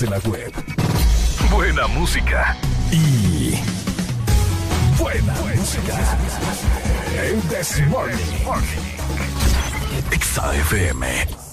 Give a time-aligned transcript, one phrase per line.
[0.00, 0.52] estás en la web.
[1.50, 2.56] Buena música
[2.90, 3.54] y
[4.98, 5.82] buena, buena música.
[5.82, 7.22] música.
[7.22, 8.18] El Desmorning.
[10.18, 11.49] XAFM.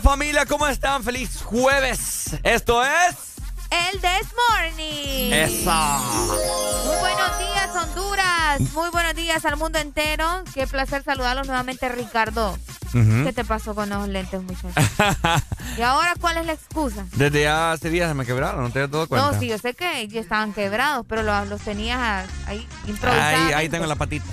[0.00, 1.02] Familia, ¿cómo están?
[1.02, 2.36] Feliz jueves.
[2.42, 3.16] Esto es...
[3.70, 5.32] El This Morning.
[5.32, 5.98] Esa.
[6.84, 8.60] Muy buenos días, Honduras.
[8.72, 10.44] Muy buenos días al mundo entero.
[10.54, 12.56] Qué placer saludarlos nuevamente, Ricardo.
[12.92, 14.72] ¿Qué te pasó con los lentes, muchachos?
[15.78, 17.04] ¿Y ahora cuál es la excusa?
[17.12, 19.32] Desde hace días se me quebraron, no te das todo cuenta.
[19.32, 23.48] No, sí, yo sé que ya estaban quebrados, pero los, los tenías ahí improvisados.
[23.48, 24.26] Ahí, ahí tengo la patita.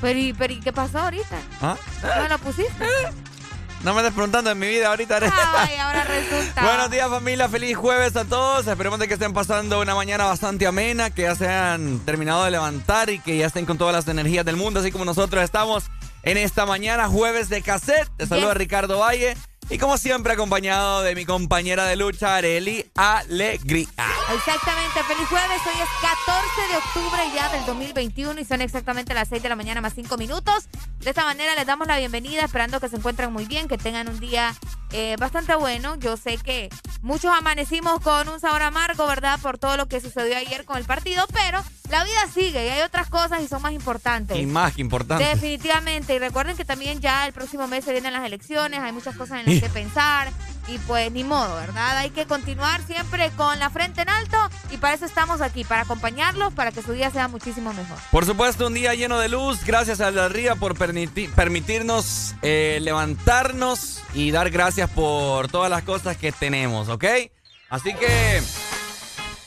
[0.00, 1.36] Pero ¿y, pero, ¿y qué pasó ahorita?
[1.60, 1.76] ¿Ah?
[2.02, 2.86] ¿No lo pusiste?
[3.82, 5.18] No me estés preguntando en mi vida ahorita.
[5.56, 6.62] Ay, ahora resulta.
[6.62, 8.66] Buenos días familia, feliz jueves a todos.
[8.66, 12.50] Esperemos de que estén pasando una mañana bastante amena, que ya se han terminado de
[12.50, 15.84] levantar y que ya estén con todas las energías del mundo, así como nosotros estamos
[16.22, 18.08] en esta mañana, jueves de cassette.
[18.18, 18.58] Te saluda Yes.
[18.58, 19.36] Ricardo Valle
[19.70, 23.86] y como siempre acompañado de mi compañera de lucha, Areli Alegría.
[24.34, 25.60] Exactamente, feliz jueves.
[25.64, 25.88] Hoy es
[26.26, 29.94] 14 de octubre ya del 2021 y son exactamente las 6 de la mañana más
[29.94, 30.68] 5 minutos.
[30.98, 34.08] De esta manera les damos la bienvenida, esperando que se encuentren muy bien, que tengan
[34.08, 34.54] un día
[34.92, 35.96] eh, bastante bueno.
[35.96, 36.68] Yo sé que
[37.02, 39.38] muchos amanecimos con un sabor amargo, ¿verdad?
[39.40, 42.82] Por todo lo que sucedió ayer con el partido, pero la vida sigue y hay
[42.82, 44.36] otras cosas y son más importantes.
[44.38, 45.24] Y más que importante.
[45.24, 46.14] Definitivamente.
[46.14, 49.40] Y recuerden que también ya el próximo mes se vienen las elecciones, hay muchas cosas
[49.40, 50.28] en las que pensar
[50.70, 51.96] y pues ni modo, ¿verdad?
[51.98, 54.36] Hay que continuar siempre con la frente en alto
[54.70, 57.96] y para eso estamos aquí, para acompañarlos, para que su día sea muchísimo mejor.
[58.10, 59.64] Por supuesto, un día lleno de luz.
[59.64, 65.82] Gracias a la Ría por permiti- permitirnos eh, levantarnos y dar gracias por todas las
[65.82, 67.04] cosas que tenemos, ¿ok?
[67.68, 68.42] Así que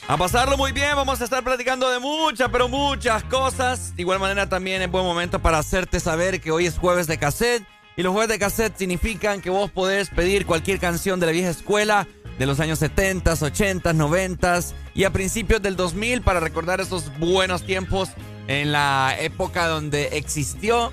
[0.08, 0.96] a pasarlo muy bien.
[0.96, 3.96] Vamos a estar platicando de muchas, pero muchas cosas.
[3.96, 7.18] De igual manera, también es buen momento para hacerte saber que hoy es jueves de
[7.18, 7.66] cassette.
[7.96, 11.50] Y los jueves de cassette significan que vos podés pedir cualquier canción de la vieja
[11.50, 12.08] escuela
[12.40, 14.60] de los años 70, 80, 90
[14.96, 18.10] y a principios del 2000 para recordar esos buenos tiempos
[18.48, 20.92] en la época donde existió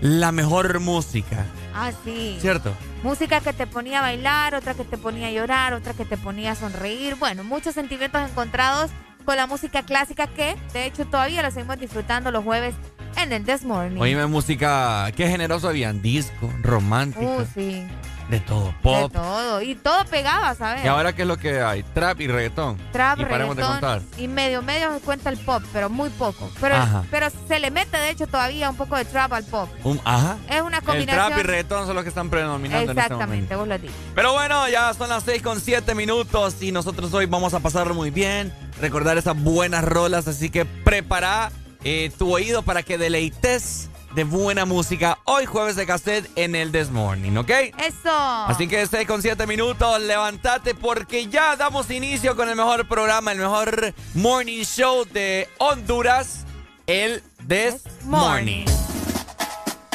[0.00, 1.46] la mejor música.
[1.74, 2.36] Ah, sí.
[2.40, 2.72] ¿Cierto?
[3.02, 6.16] Música que te ponía a bailar, otra que te ponía a llorar, otra que te
[6.16, 7.14] ponía a sonreír.
[7.16, 8.90] Bueno, muchos sentimientos encontrados
[9.24, 12.74] con la música clásica que, de hecho, todavía la seguimos disfrutando los jueves
[13.16, 14.00] en el This Morning.
[14.00, 17.86] Oíme música, qué generoso habían, disco, romántica, Uh, sí.
[18.28, 19.12] de todo, De pop.
[19.12, 19.62] todo.
[19.62, 20.84] Y todo pegaba, ¿sabes?
[20.84, 21.82] ¿Y ahora qué es lo que hay?
[21.94, 22.76] Trap y reggaetón.
[22.92, 24.02] Trap, y de reggaetón contar.
[24.18, 26.50] y medio medio se cuenta el pop, pero muy poco.
[26.60, 27.04] Pero, Ajá.
[27.10, 29.68] pero se le mete de hecho todavía un poco de trap al pop.
[30.04, 30.36] Ajá.
[30.50, 31.26] Es una El combinación.
[31.28, 33.94] trap y reggaetón son los que están predominando en este Exactamente, vos lo has dicho.
[34.14, 37.94] Pero bueno, ya son las 6 con 7 minutos y nosotros hoy vamos a pasarlo
[37.94, 41.50] muy bien, recordar esas buenas rolas, así que prepara
[41.88, 46.72] eh, tu oído para que deleites de buena música hoy jueves de cassette en el
[46.72, 47.50] This Morning, ¿ok?
[47.78, 48.10] Eso.
[48.10, 53.30] Así que 6 con 7 minutos, levántate porque ya damos inicio con el mejor programa,
[53.30, 56.44] el mejor morning show de Honduras,
[56.88, 58.66] el This Morning.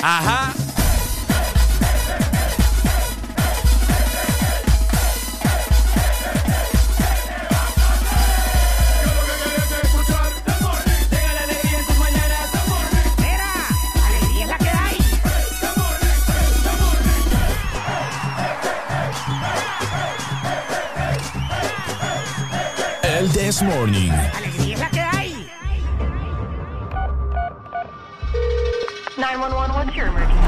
[0.02, 0.54] Ajá.
[23.52, 24.12] This Morning.
[24.34, 25.50] Alegría es la que hay.
[29.18, 30.40] 911, what's your emergency?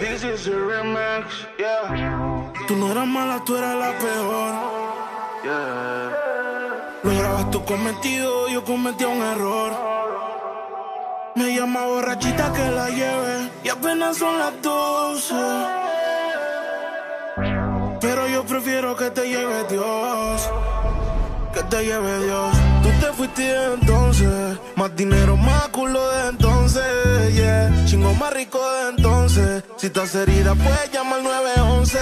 [0.00, 1.26] This is a remix,
[1.58, 2.54] yeah.
[2.66, 4.54] Tú no eras mala, tú eras la peor.
[5.44, 6.10] Yeah.
[7.02, 9.72] Lograbas tu cometido, yo cometí un error.
[11.34, 15.93] Me llama borrachita que la lleve y apenas son las 12.
[18.44, 20.50] Yo prefiero que te lleve Dios.
[21.54, 22.54] Que te lleve Dios.
[22.82, 24.58] Tú te fuiste de entonces.
[24.76, 27.34] Más dinero, más culo de entonces.
[27.34, 27.72] Yeah.
[27.86, 29.64] Chingo más rico de entonces.
[29.78, 31.98] Si estás herida, puedes llamar al 911.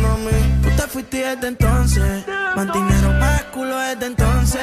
[0.00, 0.30] No me.
[0.62, 2.24] Tú te fuiste desde entonces.
[2.54, 4.62] Más dinero, más culo desde entonces.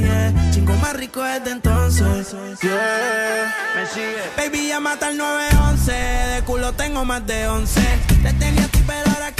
[0.00, 0.50] Yeah.
[0.52, 2.36] Chingo más rico desde entonces.
[2.62, 3.52] Yeah.
[3.74, 4.22] Me sigue.
[4.36, 5.92] Baby, llámate al 911.
[5.92, 7.80] De culo tengo más de 11.
[8.22, 9.32] Te tenía a ti, pero ahora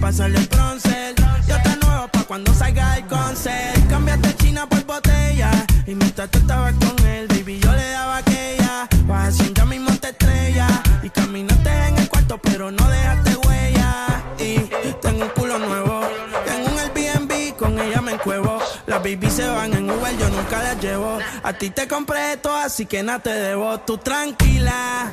[0.00, 1.14] pasarle el bronce.
[1.46, 3.88] Yo te nuevo pa' cuando salga el concert.
[3.88, 5.50] Cambiaste China por botella.
[5.86, 8.88] Y mientras tú estabas con él, baby, yo le daba aquella.
[9.06, 10.68] Vas haciendo ya mismo te estrella.
[11.02, 14.06] Y caminaste en el cuarto, pero no dejaste huella.
[14.38, 16.00] Y tengo un culo nuevo.
[16.46, 18.58] Tengo un Airbnb, con ella me encuevo.
[18.86, 21.18] Las baby se van en Uber, yo nunca las llevo.
[21.42, 23.78] A ti te compré esto, así que nada te debo.
[23.80, 25.12] Tú tranquila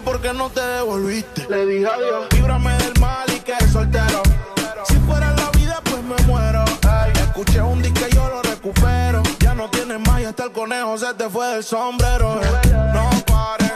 [0.00, 1.46] Dime por qué no te devolviste.
[1.50, 2.26] Le dije adiós.
[2.32, 4.22] Líbrame del mal y que soltero.
[4.84, 6.64] Si fuera la vida, pues me muero.
[7.14, 9.22] Escuché un disco y yo lo recupero.
[9.40, 12.40] Ya no tienes más y hasta el conejo se te fue del sombrero.
[12.42, 12.46] eh.
[12.94, 13.72] No pares.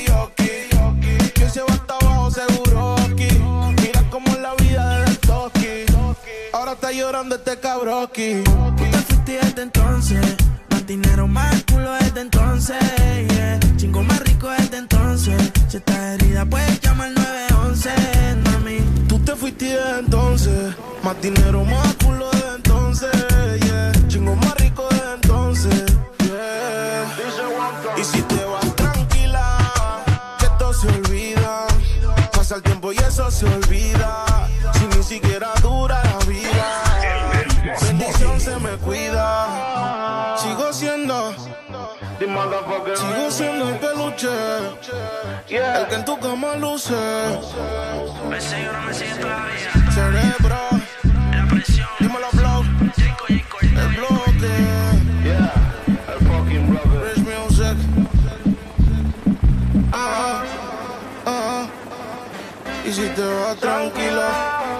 [0.00, 0.30] Y yo.
[0.36, 3.28] Que se va hasta abajo seguro aquí.
[3.82, 5.84] Mira cómo es la vida de toki.
[6.52, 8.42] Ahora está llorando este cabroki.
[8.44, 10.39] Tú te fuiste desde entonces.
[10.90, 12.76] Dinero, más culo desde entonces.
[13.28, 13.60] Yeah.
[13.76, 15.40] Chingo más rico desde entonces.
[15.68, 17.90] Si estás herida, puedes llamar 911,
[18.42, 18.78] mami.
[19.06, 20.74] Tú te fuiste desde entonces.
[21.04, 23.10] Más dinero, más culo desde entonces.
[23.66, 23.92] Yeah.
[24.08, 24.59] Chingo más
[42.40, 44.28] Sigo siendo el peluche.
[45.48, 46.94] El que en tu cama luce.
[49.94, 50.60] Cerebro.
[51.98, 52.64] Dímelo, blow.
[53.62, 54.52] El bloque.
[57.04, 57.76] Rich music.
[59.92, 60.42] Ah,
[61.26, 61.66] ah.
[62.86, 64.79] Y si te vas tranquila.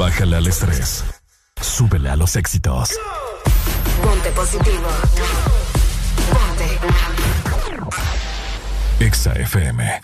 [0.00, 1.04] Bájale al estrés.
[1.60, 2.88] Súbele a los éxitos.
[4.02, 4.88] Ponte positivo.
[6.32, 6.78] Ponte.
[9.04, 10.00] Exa FM.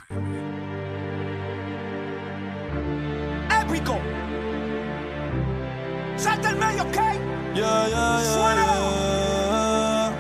[3.62, 3.98] épico.
[6.18, 6.92] Salta el medio, ¿ok?
[6.92, 7.14] Yeah,
[7.54, 8.64] yeah, yeah, Suena.
[8.66, 10.12] yeah.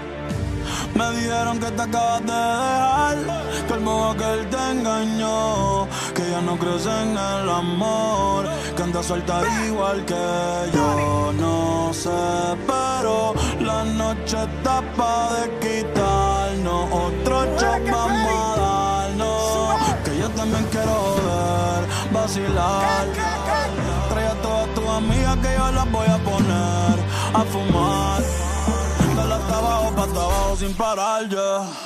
[0.94, 3.16] Me dijeron que te acabas de dejar,
[3.86, 8.82] que el modo que él te engañó, que ya no crees en el amor, que
[8.82, 10.24] anda suelta igual que
[10.74, 11.32] yo.
[11.32, 12.10] No sé,
[12.66, 20.66] pero la noche está pa' de quitarnos, otro shot vamos a darnos, que yo también
[20.70, 23.06] quiero ver, vacilar.
[24.08, 26.96] Trae a todas tus amigas que yo las voy a poner
[27.34, 28.22] a fumar.
[29.16, 31.85] Dale hasta abajo, pa' hasta abajo sin parar ya.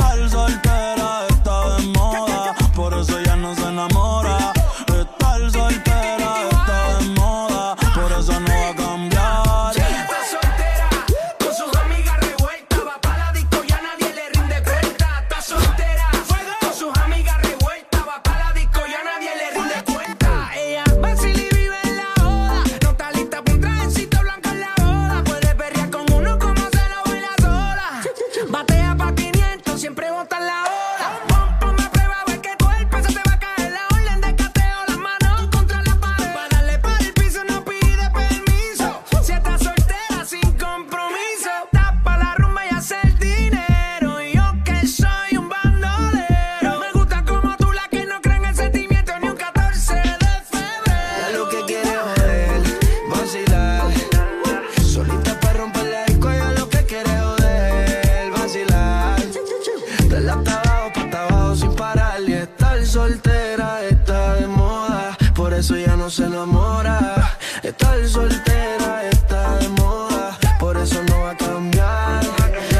[66.01, 67.37] No se enamora.
[67.61, 72.21] Estar soltera está de moda, por eso no va a cambiar.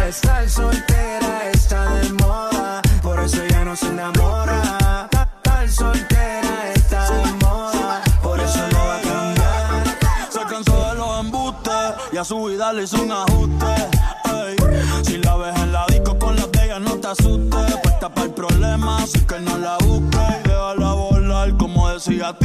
[0.09, 5.07] Estar soltera está de moda, por eso ya no se enamora.
[5.11, 9.83] Estar soltera está de moda, por eso no va a cambiar.
[10.31, 13.73] Se cansó de los embustes y a su vida le hizo un ajuste.
[14.33, 14.55] Ey,
[15.03, 17.75] Si la ves en la disco con las de ella, no te asustes.
[17.83, 20.20] Puesta para el problema, así que no la busques
[22.03, 22.35] parecía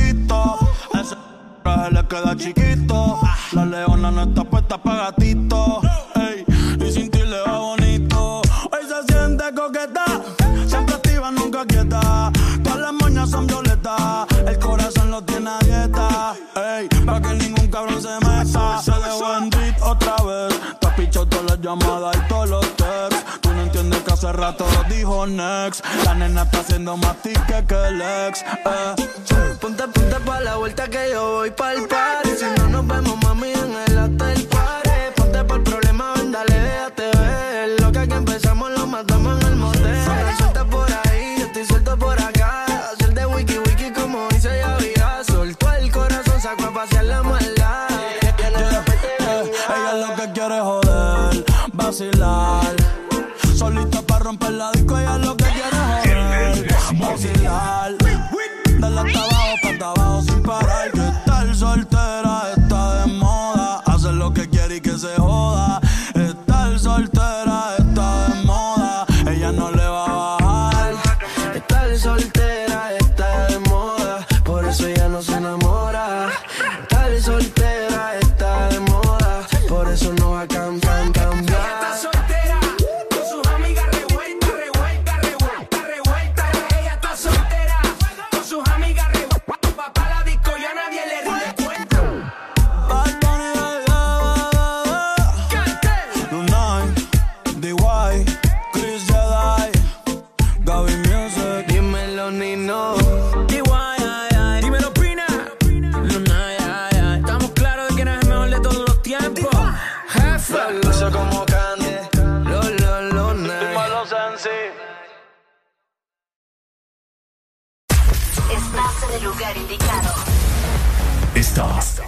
[1.01, 1.17] Ese
[1.63, 3.19] traje le queda chiquito.
[3.53, 5.81] La leona no está puesta para gatito.
[6.15, 6.45] Ey,
[6.85, 8.43] y sin ti le va bonito.
[8.71, 10.05] Hoy se siente coqueta.
[10.67, 12.31] Siempre activa, nunca quieta.
[12.63, 14.27] Todas las moñas son violetas.
[14.47, 16.35] El corazón lo tiene a dieta.
[16.55, 18.83] Ey, pa' que ningún cabrón se meta.
[18.83, 19.51] Se dejó en
[19.83, 20.61] otra vez.
[20.81, 22.66] Te has todas las llamadas y todos los
[24.27, 25.85] hace rato dijo Next.
[26.05, 28.43] La nena está haciendo más tique que el ex.
[28.43, 29.57] Eh.
[29.61, 32.31] Ponte, ponte pa' la vuelta que yo voy pa'l party.
[32.31, 33.26] Si no nos vemos,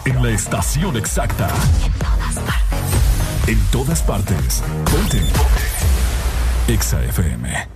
[0.04, 1.48] en la estación exacta.
[1.84, 3.48] En todas partes.
[3.48, 4.62] En todas partes.
[4.90, 5.22] Ponte.
[6.68, 7.68] Exa FM.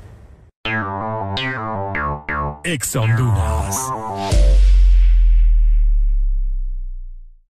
[2.64, 3.76] Exa Honduras.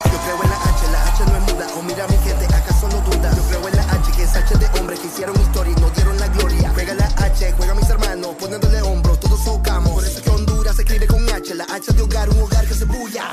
[0.05, 1.67] Yo creo en la H, la H no es muda.
[1.79, 3.31] O mira mi gente, acaso no duda.
[3.35, 5.95] Yo creo en la H, que es H de hombre que hicieron historia y nos
[5.95, 6.71] dieron la gloria.
[6.75, 9.93] Juega la H, juega mis hermanos, poniéndole hombros, todos socamos.
[9.93, 12.67] Por eso es que Honduras se escribe con H, la H de hogar, un hogar
[12.67, 13.31] que se bulla.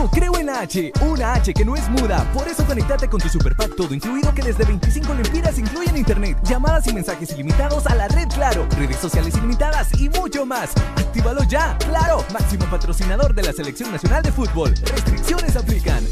[0.00, 2.24] Yo creo en la H, una H que no es muda.
[2.32, 6.38] Por eso conectate con tu Super Pack todo incluido que desde 25 lempiras incluyen internet,
[6.42, 10.70] llamadas y mensajes ilimitados a la red Claro, redes sociales ilimitadas y mucho más.
[10.96, 14.70] Actívalo ya, Claro, máximo patrocinador de la Selección Nacional de Fútbol.
[14.70, 16.02] Restricciones aplican.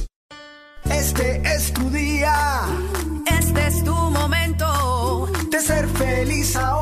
[0.91, 2.67] Este es tu día
[3.39, 6.78] Este es tu momento de ser feliz ahora.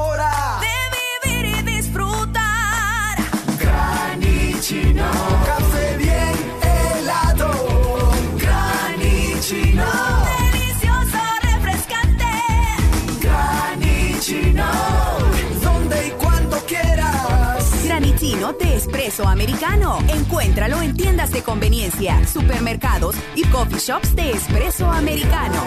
[19.16, 19.98] Espresso americano.
[20.08, 25.62] Encuéntralo en tiendas de conveniencia, supermercados y coffee shops de espresso americano.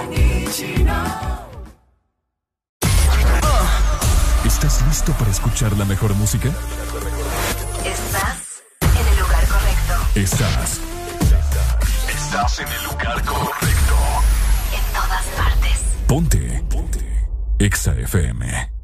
[4.46, 6.50] ¿Estás listo para escuchar la mejor música?
[7.86, 9.94] Estás en el lugar correcto.
[10.16, 10.82] Estás.
[12.08, 13.96] Estás en el lugar correcto.
[14.74, 15.82] En todas partes.
[16.08, 16.64] Ponte.
[16.70, 17.28] Ponte.
[17.58, 18.79] Exa FM.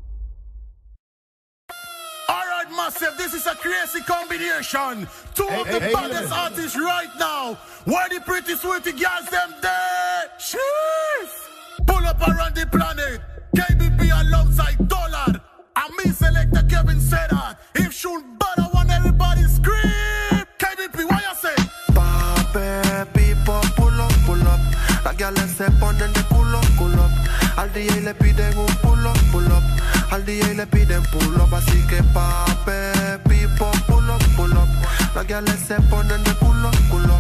[2.96, 5.08] All right, massive, this is a crazy combination.
[5.34, 6.40] Two of the hey, baddest hey.
[6.40, 7.58] artists right now.
[7.86, 10.32] Where the pretty sweetie girls them there?
[10.40, 11.88] Sheesh.
[11.88, 13.22] Pull up around the planet.
[13.56, 15.42] KBP alongside Dollar.
[15.76, 17.60] And me selector Kevin said that.
[17.76, 18.24] If shoot
[18.58, 20.46] I want everybody scream.
[20.58, 21.56] KBP, what you say?
[21.94, 24.60] Pape, people, pull up, pull up.
[25.04, 27.58] Las gales se ponen de culo, culo up.
[27.58, 29.75] Al DJ le piden un pull up, pull up.
[30.12, 31.54] Al DJ le piden pull up.
[31.54, 34.68] Así que pape, pipo, pull up, pull up.
[35.16, 37.16] Las gales se ponen de culo, culo.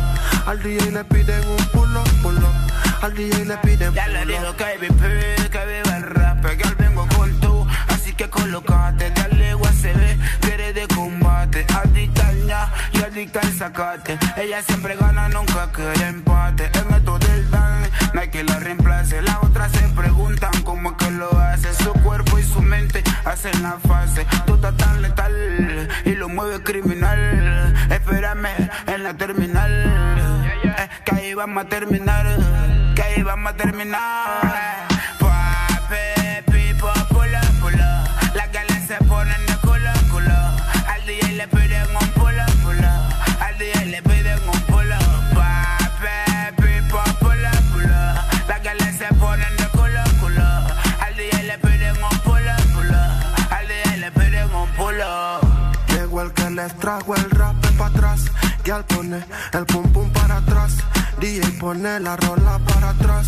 [0.45, 2.53] Al DJ le piden un pull up, pull up.
[3.01, 4.27] Al DJ le piden Ya pull le up.
[4.27, 9.11] digo que VP, que viva el rap, que al vengo con tú, así que colocate,
[9.11, 14.95] dale ve que eres de combate, adicta al ña y adicta al sacate, ella siempre
[14.95, 19.71] gana, nunca quiere empate, en esto del dan, no hay que la reemplace, las otras
[19.71, 22.24] se preguntan cómo es que lo hace, su cuerpo
[23.25, 30.51] hacen la fase, tú estás tan letal y lo mueve criminal, espérame en la terminal,
[31.03, 32.25] que ahí vamos a terminar,
[32.95, 34.84] que ahí vamos a terminar.
[56.55, 58.21] Les trajo el rap para atrás.
[58.63, 60.73] Y al pone el pum pum para atrás.
[61.19, 63.27] DJ pone la rola para atrás.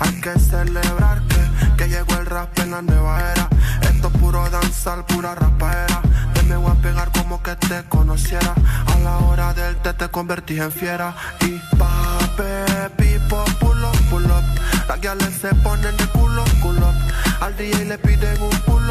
[0.00, 1.44] Hay que celebrar que
[1.76, 3.48] que llegó el rap en la nueva era.
[3.82, 6.00] Esto es puro danzar, pura rapaera.
[6.32, 8.54] Te me voy a pegar como que te conociera.
[8.86, 11.14] A la hora del té te convertí en fiera.
[11.40, 14.44] Y pape, pipo, pull up, pull up.
[14.88, 16.92] Las guiales se ponen de culo, culo.
[17.40, 18.83] Al DJ le piden un pull.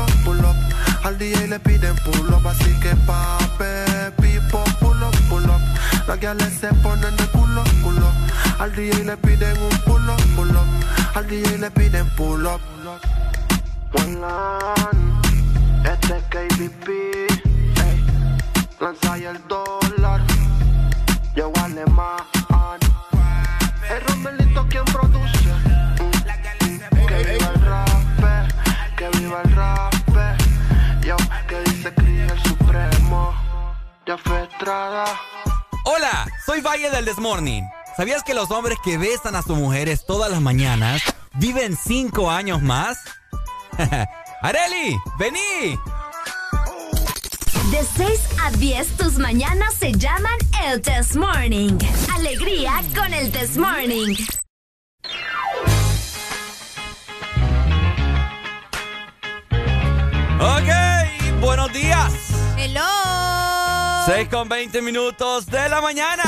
[1.04, 2.48] Al DJ le piden pull up.
[2.48, 5.62] Así que pape, pipo, pull up, pull up.
[6.08, 8.12] Las guiales se ponen de culo, culo.
[8.60, 10.68] Al DJ le piden un pull up, pull up.
[11.16, 12.62] Al DJ le piden pull up.
[13.94, 14.18] One
[15.84, 16.88] este es KBP.
[18.80, 20.22] Lanza y el dólar,
[21.36, 22.18] yo alemán.
[23.89, 25.52] El Romelito quien produce.
[27.08, 27.89] Que viva el rap,
[28.98, 29.93] que viva el rap.
[34.06, 35.06] Ya fue Estrada.
[35.86, 37.63] Hola, soy Valle del Desmorning.
[37.96, 41.02] ¿Sabías que los hombres que besan a sus mujeres todas las mañanas
[41.36, 42.98] viven cinco años más?
[44.42, 45.00] ¡Areli!
[45.18, 45.80] ¡Vení!
[47.72, 51.78] De 6 a 10, tus mañanas se llaman el Test Morning.
[52.13, 54.16] Alegría con el Test Morning.
[60.39, 62.13] Ok, buenos días.
[62.58, 63.03] Hello.
[64.06, 66.24] 6 con 20 minutos de la mañana.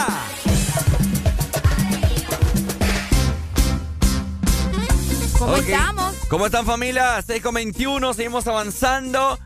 [5.38, 6.16] ¿Cómo estamos?
[6.30, 7.22] ¿Cómo están familia?
[7.22, 9.38] 6 con 21, seguimos avanzando.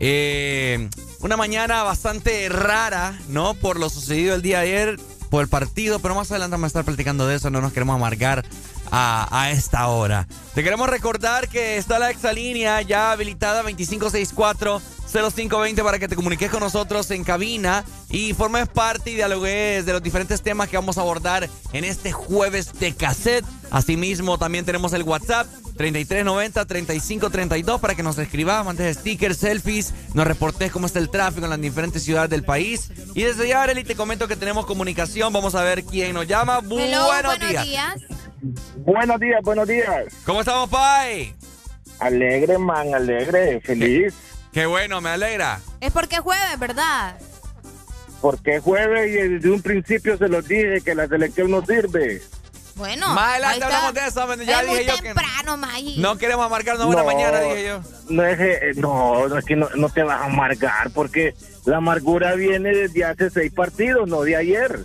[0.00, 3.54] Eh, una mañana bastante rara, ¿no?
[3.54, 6.68] Por lo sucedido el día de ayer, por el partido, pero más adelante vamos a
[6.68, 8.44] estar platicando de eso, no nos queremos amargar
[8.90, 10.26] a, a esta hora.
[10.54, 13.62] Te queremos recordar que está la exalínea ya habilitada
[15.12, 19.92] 2564-0520 para que te comuniques con nosotros en cabina y formes parte y dialogues de
[19.92, 23.46] los diferentes temas que vamos a abordar en este jueves de cassette.
[23.70, 30.72] Asimismo, también tenemos el WhatsApp 3390-3532 para que nos escribas, mandes stickers, selfies, nos reportes
[30.72, 32.90] cómo está el tráfico en las diferentes ciudades del país.
[33.14, 35.32] Y desde ya, Arely, te comento que tenemos comunicación.
[35.32, 36.60] Vamos a ver quién nos llama.
[36.62, 37.96] Hello, buenos, buenos días.
[38.76, 40.06] Buenos días, buenos días.
[40.24, 41.34] ¿Cómo estamos, Pai?
[41.98, 44.14] Alegre, man, alegre, feliz.
[44.14, 45.60] Qué bueno, me alegra.
[45.80, 47.18] Es porque es jueves, ¿verdad?
[48.22, 52.22] Porque es jueves y desde un principio se los dije que la selección no sirve.
[52.76, 53.66] Bueno, Más ahí adelante está.
[53.66, 54.44] hablamos de eso.
[54.44, 55.98] Ya es muy dije yo que temprano, Maggie.
[56.00, 57.80] no queremos amargarnos No, mañana, dije yo.
[58.10, 61.78] No es, eh, no, no es que no, no te vas a amargar porque la
[61.78, 64.84] amargura viene desde hace seis partidos, no de ayer.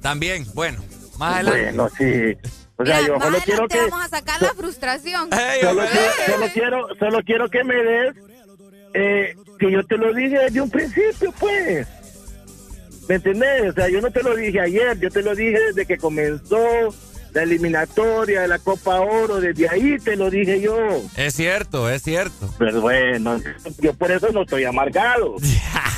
[0.00, 0.82] También, bueno,
[1.18, 1.62] más adelante.
[1.72, 2.36] Bueno, sí.
[2.78, 5.30] O sea, Mira, yo solo quiero que vamos a sacar la frustración.
[5.62, 8.14] solo, quiero, solo quiero solo quiero que me des
[8.96, 11.86] eh, que yo te lo dije desde un principio, pues.
[13.08, 13.70] ¿Me entendés?
[13.70, 16.58] O sea, yo no te lo dije ayer, yo te lo dije desde que comenzó
[17.32, 20.76] la eliminatoria de la Copa Oro, desde ahí te lo dije yo.
[21.16, 22.52] Es cierto, es cierto.
[22.58, 23.40] Pero bueno,
[23.78, 25.36] yo por eso no estoy amargado.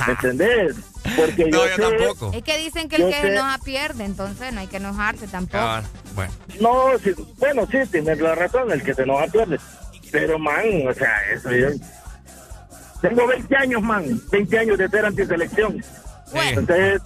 [0.06, 0.74] ¿Me entendés?
[1.16, 2.32] Porque No, yo, yo sé- tampoco.
[2.34, 5.28] Es que dicen que el que se sé- enoja pierde, entonces no hay que enojarse
[5.28, 5.58] tampoco.
[5.64, 5.82] Ah,
[6.14, 6.32] bueno.
[6.60, 9.58] No, sí, bueno, sí, tienes la razón, el que se enoja pierde.
[10.10, 11.68] Pero, man, o sea, eso yo...
[13.00, 15.82] Tengo 20 años, man, 20 años de ser antiselección.
[16.32, 17.00] Entonces,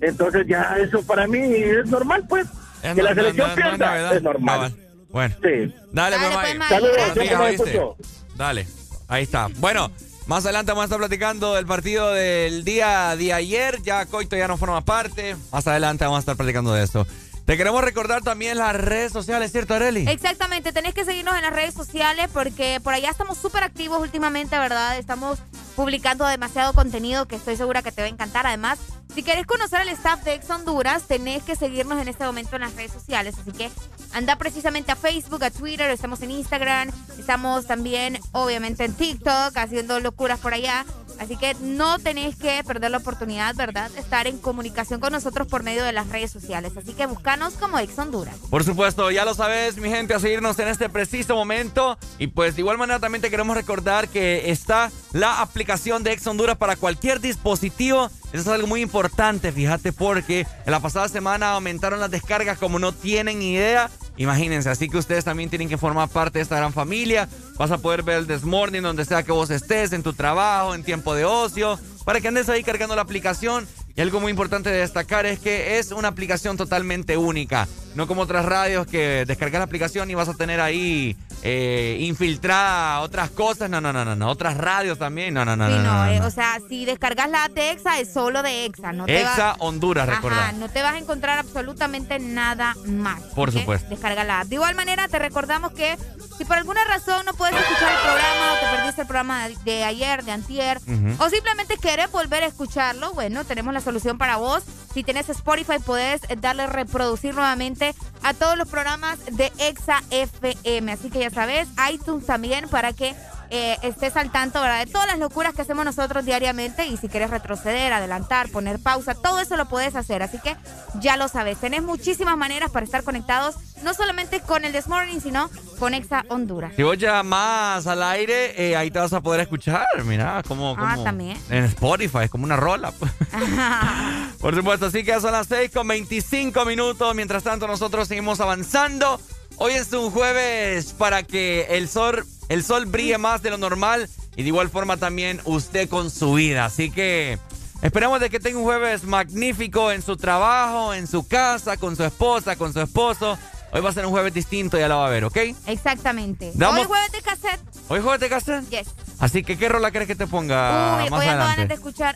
[0.00, 2.46] entonces ya eso para mí es normal, pues.
[2.82, 4.74] Es que la no- selección no- no es pierda es normal.
[5.08, 5.34] Bueno.
[5.42, 5.74] Sí.
[5.92, 6.58] Dale, Dale, pues, pues, Maggie.
[6.58, 7.96] Maggie, Saludos, escucho.
[8.36, 8.66] Dale,
[9.08, 9.48] ahí está.
[9.56, 9.90] Bueno,
[10.26, 13.80] más adelante vamos a estar platicando del partido del día de ayer.
[13.82, 15.36] Ya Coito ya no forma parte.
[15.52, 17.06] Más adelante vamos a estar platicando de eso.
[17.46, 20.04] Te queremos recordar también las redes sociales, ¿cierto, Areli?
[20.08, 24.58] Exactamente, tenés que seguirnos en las redes sociales porque por allá estamos súper activos últimamente,
[24.58, 24.98] ¿verdad?
[24.98, 25.38] Estamos
[25.76, 28.48] publicando demasiado contenido que estoy segura que te va a encantar.
[28.48, 28.80] Además,
[29.14, 32.62] si querés conocer al staff de Ex Honduras, tenés que seguirnos en este momento en
[32.62, 33.36] las redes sociales.
[33.40, 33.70] Así que
[34.12, 40.00] anda precisamente a Facebook, a Twitter, estamos en Instagram, estamos también obviamente en TikTok haciendo
[40.00, 40.84] locuras por allá.
[41.18, 43.90] Así que no tenés que perder la oportunidad, ¿verdad?
[43.90, 46.72] De estar en comunicación con nosotros por medio de las redes sociales.
[46.76, 48.36] Así que búscanos como Ex Honduras.
[48.50, 51.98] Por supuesto, ya lo sabes, mi gente, a seguirnos en este preciso momento.
[52.18, 56.26] Y pues de igual manera también te queremos recordar que está la aplicación de Ex
[56.26, 58.10] Honduras para cualquier dispositivo.
[58.32, 62.78] Eso es algo muy importante, fíjate, porque en la pasada semana aumentaron las descargas como
[62.78, 63.90] no tienen idea.
[64.18, 67.28] Imagínense, así que ustedes también tienen que formar parte de esta gran familia.
[67.56, 70.82] Vas a poder ver el Desmorning donde sea que vos estés, en tu trabajo, en
[70.82, 73.66] tiempo de ocio, para que andes ahí cargando la aplicación.
[73.94, 77.66] Y algo muy importante de destacar es que es una aplicación totalmente única.
[77.94, 81.16] No como otras radios que descargas la aplicación y vas a tener ahí
[81.48, 83.70] eh, infiltrada a otras cosas.
[83.70, 84.28] No, no, no, no, no.
[84.28, 85.32] Otras radios también.
[85.32, 85.68] No, no, no.
[85.68, 86.26] Sí, no, no, no, eh, no.
[86.26, 88.92] o sea, si descargas la app de EXA, es solo de EXA.
[88.92, 90.52] No te Exa Honduras, recordá.
[90.52, 93.20] No te vas a encontrar absolutamente nada más.
[93.34, 93.88] Por supuesto.
[93.88, 94.48] Descarga la app.
[94.48, 95.96] De igual manera, te recordamos que
[96.36, 99.84] si por alguna razón no puedes escuchar el programa o te perdiste el programa de,
[99.84, 100.80] ayer, de antier,
[101.18, 104.62] o simplemente quieres volver a escucharlo, bueno, tenemos la solución para vos.
[104.92, 110.92] Si tienes Spotify, puedes darle reproducir nuevamente a todos los programas de Exa FM.
[110.92, 113.14] Así que ya sabes, iTunes también para que
[113.50, 114.84] eh, estés al tanto ¿verdad?
[114.84, 119.14] de todas las locuras que hacemos nosotros diariamente y si quieres retroceder, adelantar, poner pausa,
[119.14, 120.22] todo eso lo puedes hacer.
[120.24, 120.56] Así que
[120.98, 125.20] ya lo sabes, tenés muchísimas maneras para estar conectados, no solamente con el This Morning,
[125.20, 126.72] sino con Exa Honduras.
[126.74, 129.86] Si vos llamas al aire, eh, ahí te vas a poder escuchar.
[130.04, 131.38] Mira, como, Ah, también.
[131.48, 132.90] en Spotify, es como una rola.
[132.90, 133.12] pues.
[134.40, 137.14] Por supuesto, así que ya son las 6 con 25 minutos.
[137.14, 139.20] Mientras tanto, nosotros seguimos avanzando.
[139.58, 144.08] Hoy es un jueves para que el sol, el sol brille más de lo normal
[144.36, 146.66] y de igual forma también usted con su vida.
[146.66, 147.38] Así que
[147.82, 152.04] esperamos de que tenga un jueves magnífico en su trabajo, en su casa, con su
[152.04, 153.38] esposa, con su esposo.
[153.72, 155.36] Hoy va a ser un jueves distinto, ya lo va a ver, ¿ok?
[155.66, 156.52] Exactamente.
[156.54, 157.60] Damos- Hoy jueves de cassette.
[157.88, 158.62] Hoy jueves de casa.
[158.70, 158.88] Yes.
[159.18, 161.66] Así que, ¿qué rola crees que te ponga Uy, más hoy adelante?
[161.66, 162.14] de escuchar.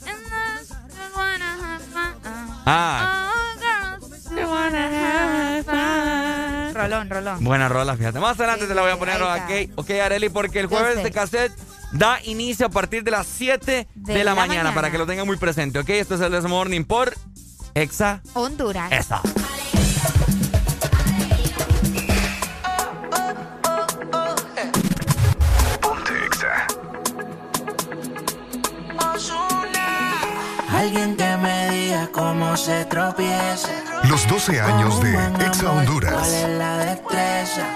[2.67, 3.27] Ah,
[6.83, 7.45] Rolón, rolón.
[7.45, 8.21] buena rola, fíjate.
[8.21, 11.53] Más adelante te la voy a poner, ok, ok, Areli, porque el jueves de cassette
[11.93, 15.37] da inicio a partir de las 7 de, la, mañana, para que lo tengan muy
[15.37, 15.89] presente, ok.
[15.91, 17.15] Esto es el This Morning por
[17.75, 18.23] Exa.
[18.35, 18.91] Honduras.
[18.93, 19.21] Esa.
[30.81, 33.69] Alguien que me diga cómo se tropieza.
[34.05, 35.13] Los 12 años de
[35.45, 36.15] Exa Honduras.
[36.15, 37.67] ¿Cuál es la destreza?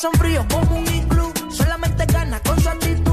[0.00, 0.12] Caminando.
[0.12, 1.32] De corazón frío como un iglú.
[1.50, 3.07] Solamente gana con su actitud.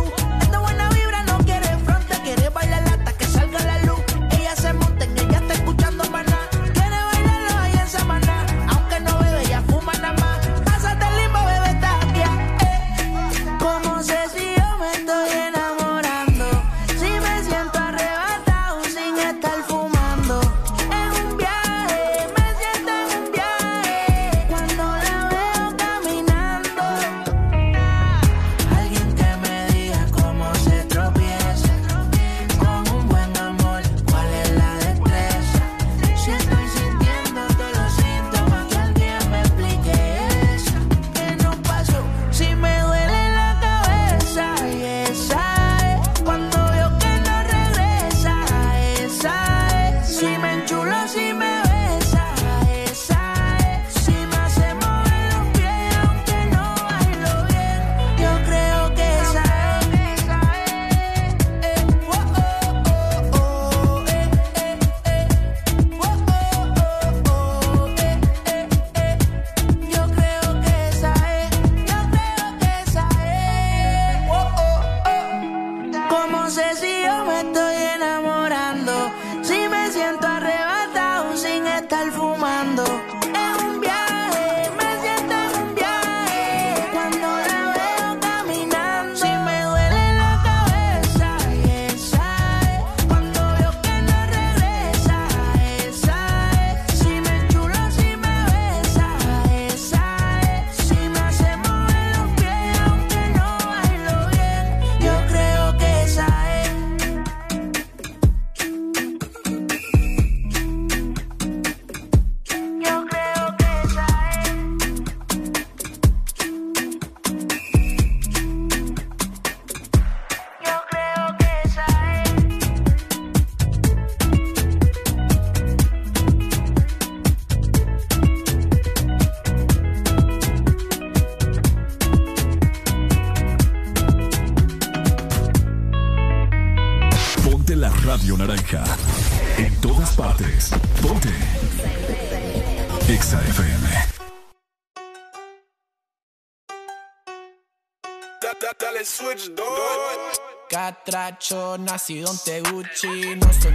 [151.46, 153.36] Catracho, nacido en Teguchi.
[153.36, 153.75] No soy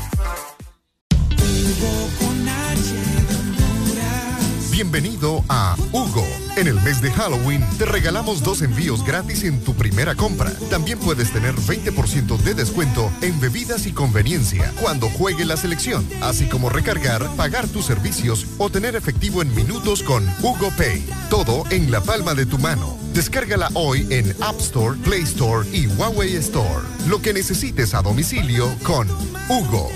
[4.91, 6.27] Bienvenido a Hugo.
[6.57, 10.51] En el mes de Halloween te regalamos dos envíos gratis en tu primera compra.
[10.69, 16.45] También puedes tener 20% de descuento en bebidas y conveniencia cuando juegue la selección, así
[16.45, 21.05] como recargar, pagar tus servicios o tener efectivo en minutos con Hugo Pay.
[21.29, 22.97] Todo en la palma de tu mano.
[23.13, 26.85] Descárgala hoy en App Store, Play Store y Huawei Store.
[27.07, 29.07] Lo que necesites a domicilio con
[29.47, 29.89] Hugo.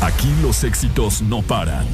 [0.00, 1.86] Aquí los éxitos no paran.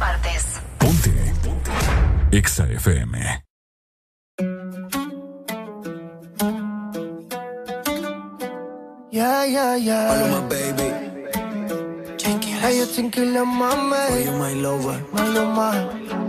[0.00, 0.44] Partes.
[0.78, 1.12] Ponte.
[2.32, 3.14] Exa FM.
[9.12, 10.08] Yeah, yeah, yeah.
[10.08, 10.88] Paloma, baby.
[12.62, 13.96] Ellos tranquilos, mami.
[14.08, 14.98] For you, my lover.
[15.12, 15.70] Maluma.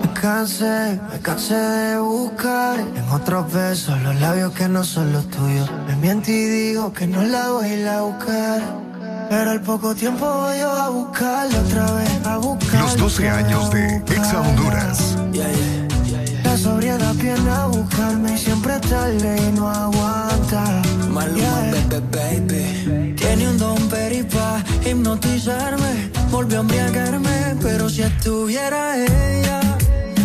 [0.02, 5.30] Me cansé, me cansé de buscar en otros besos los labios que no son los
[5.30, 5.70] tuyos.
[5.88, 8.91] Me miento y digo que no la voy a ir a buscar.
[9.32, 12.82] Pero al poco tiempo voy yo a buscarla otra vez, a buscar.
[12.82, 15.16] Los 12 años de Exa Honduras.
[16.44, 20.82] La sobriedad viene a buscarme y siempre tarde y no aguanta.
[21.10, 21.62] Maluma,
[22.12, 23.16] baby, baby.
[23.16, 29.62] Tiene un don peripa hipnotizarme, volvió a embriagarme, pero si estuviera ella,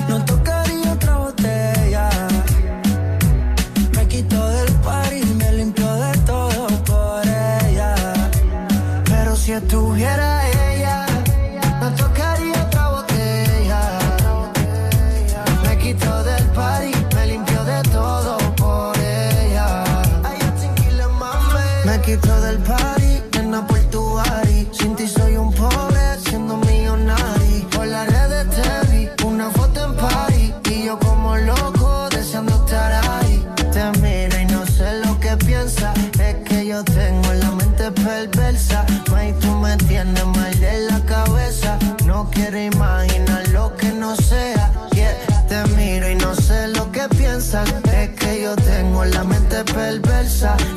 [0.09, 2.11] no tocaría otra botella.
[3.95, 4.46] Me quitó
[9.57, 10.36] Pero si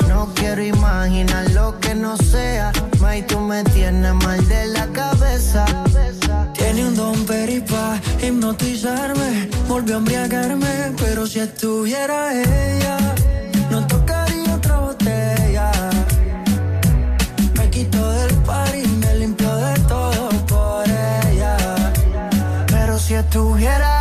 [0.07, 2.71] No quiero imaginar lo que no sea.
[2.99, 5.65] May, tú me tienes mal de la cabeza.
[6.53, 9.49] Tiene un don peripa hipnotizarme.
[9.67, 12.97] Volvió a embriagarme, pero si estuviera ella,
[13.71, 15.71] no tocaría otra botella.
[17.57, 21.55] Me quitó del par y me limpió de todo por ella.
[22.67, 23.98] Pero si estuviera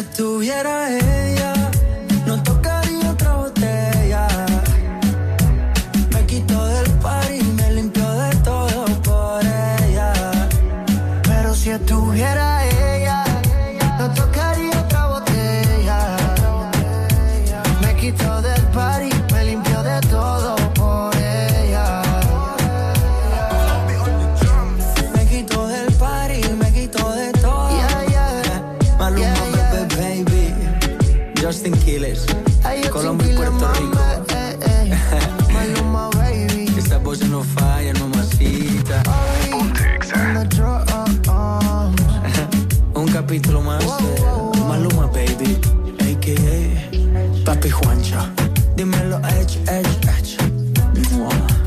[0.00, 1.55] estuviera ella,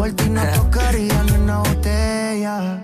[0.10, 2.84] Por ti no tocaría ni una botella.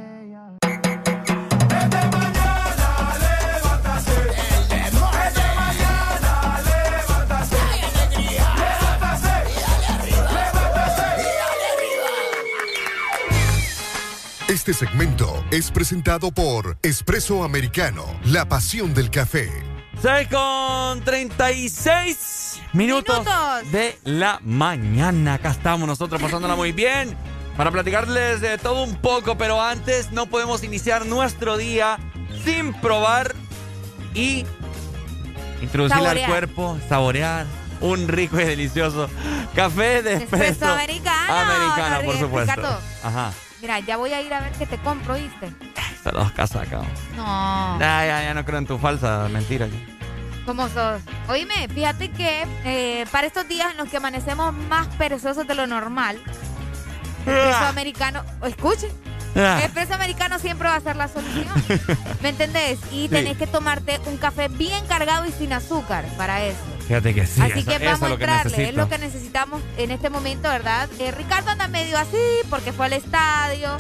[14.48, 19.50] Este segmento es presentado por Espresso Americano, la pasión del café.
[20.00, 22.35] 6 con 36
[22.76, 23.72] minutos, Minutos.
[23.72, 25.36] de la mañana.
[25.36, 27.16] Acá estamos nosotros pasándola muy bien
[27.58, 31.98] para platicarles de todo un poco, pero antes no podemos iniciar nuestro día
[32.44, 33.34] sin probar
[34.14, 34.46] y
[35.62, 36.30] introducirle al Saborear.
[36.30, 37.46] cuerpo, saborear
[37.82, 39.10] un rico y delicioso
[39.54, 41.34] café de Espresso americano.
[41.34, 42.56] americana, por supuesto.
[42.56, 43.32] Ricardo, Ajá.
[43.62, 45.50] Mira, ya voy a ir a ver qué te compro, ¿viste?
[46.04, 46.84] Saludos casacas.
[47.16, 47.80] No.
[47.80, 49.68] Ya, ya, ya no creo en tu falsa mentira.
[50.46, 51.02] ¿Cómo sos?
[51.28, 55.66] Oíme, fíjate que eh, para estos días en los que amanecemos más perezosos de lo
[55.68, 56.22] normal,
[57.26, 58.92] Espresso americano, escuchen,
[59.38, 59.60] Ah.
[59.66, 61.48] Espresso americano siempre va a ser la solución.
[62.24, 62.80] ¿Me entendés?
[62.90, 66.58] Y tenés que tomarte un café bien cargado y sin azúcar para eso.
[66.88, 67.42] Fíjate que sí.
[67.42, 70.88] Así eso, que vamos es a entrarle, es lo que necesitamos en este momento, ¿verdad?
[71.00, 72.16] Eh, Ricardo anda medio así
[72.50, 73.76] porque fue al estadio.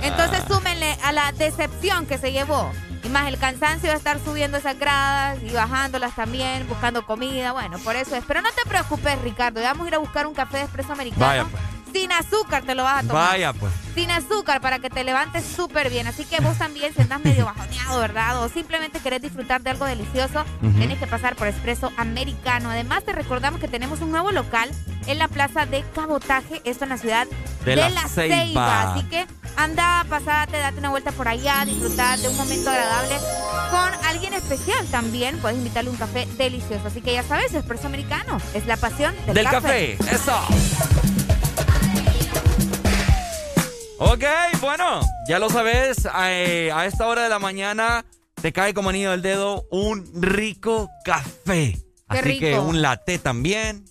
[0.00, 0.54] Entonces Ah.
[0.54, 2.70] súmenle a la decepción que se llevó.
[3.04, 7.52] Y más el cansancio de estar subiendo esas gradas y bajándolas también, buscando comida.
[7.52, 8.24] Bueno, por eso es.
[8.26, 9.60] Pero no te preocupes, Ricardo.
[9.60, 11.26] Vamos a ir a buscar un café de espresso americano.
[11.26, 11.73] Vaya, pues.
[11.94, 13.30] Sin azúcar te lo vas a tomar.
[13.30, 13.72] Vaya, pues.
[13.94, 16.08] Sin azúcar para que te levantes súper bien.
[16.08, 18.42] Así que vos también, si andas medio bajoneado, ¿verdad?
[18.42, 20.72] O simplemente querés disfrutar de algo delicioso, Ujú.
[20.76, 22.70] tienes que pasar por Espresso Americano.
[22.70, 24.68] Además, te recordamos que tenemos un nuevo local
[25.06, 27.28] en la plaza de Cabotaje, esto en la ciudad
[27.64, 28.36] De de, La La Ceiba.
[28.36, 28.92] Ceiba.
[28.94, 29.26] Así que
[29.56, 33.14] anda, pasate, date una vuelta por allá, disfrutar de un momento agradable
[33.70, 35.38] con alguien especial también.
[35.38, 36.88] Puedes invitarle un café delicioso.
[36.88, 39.92] Así que ya sabes, Espresso Americano es la pasión del, Del café.
[40.10, 40.36] Eso.
[43.98, 44.24] Ok,
[44.60, 48.04] bueno, ya lo sabes, eh, a esta hora de la mañana
[48.40, 51.78] te cae como anillo del dedo un rico café.
[52.10, 53.84] Qué Así que un latte también.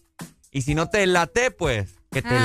[0.52, 2.30] Y si no te latte, pues que te...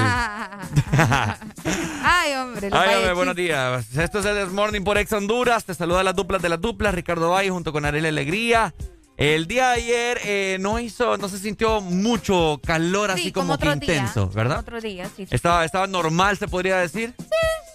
[2.03, 2.71] Ay, hombre.
[2.73, 3.95] Ay, hombre, buenos días.
[3.97, 5.65] Esto es el This Morning por Ex Honduras.
[5.65, 8.73] Te saluda las duplas de las duplas, Ricardo Valle junto con Arely Alegría.
[9.19, 13.49] El día de ayer eh, no hizo, no se sintió mucho calor así Sí, como,
[13.49, 14.61] que otro día, intenso, ¿verdad?
[14.61, 15.27] Otro día, sí.
[15.27, 15.35] sí.
[15.35, 17.15] Estaba, estaba normal, se podría decir.
[17.19, 17.25] Sí.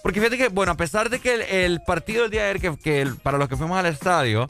[0.02, 2.60] Porque fíjate que, bueno, a pesar de que el, el partido del día de ayer,
[2.62, 4.46] que, que el- para los que fuimos al estadio,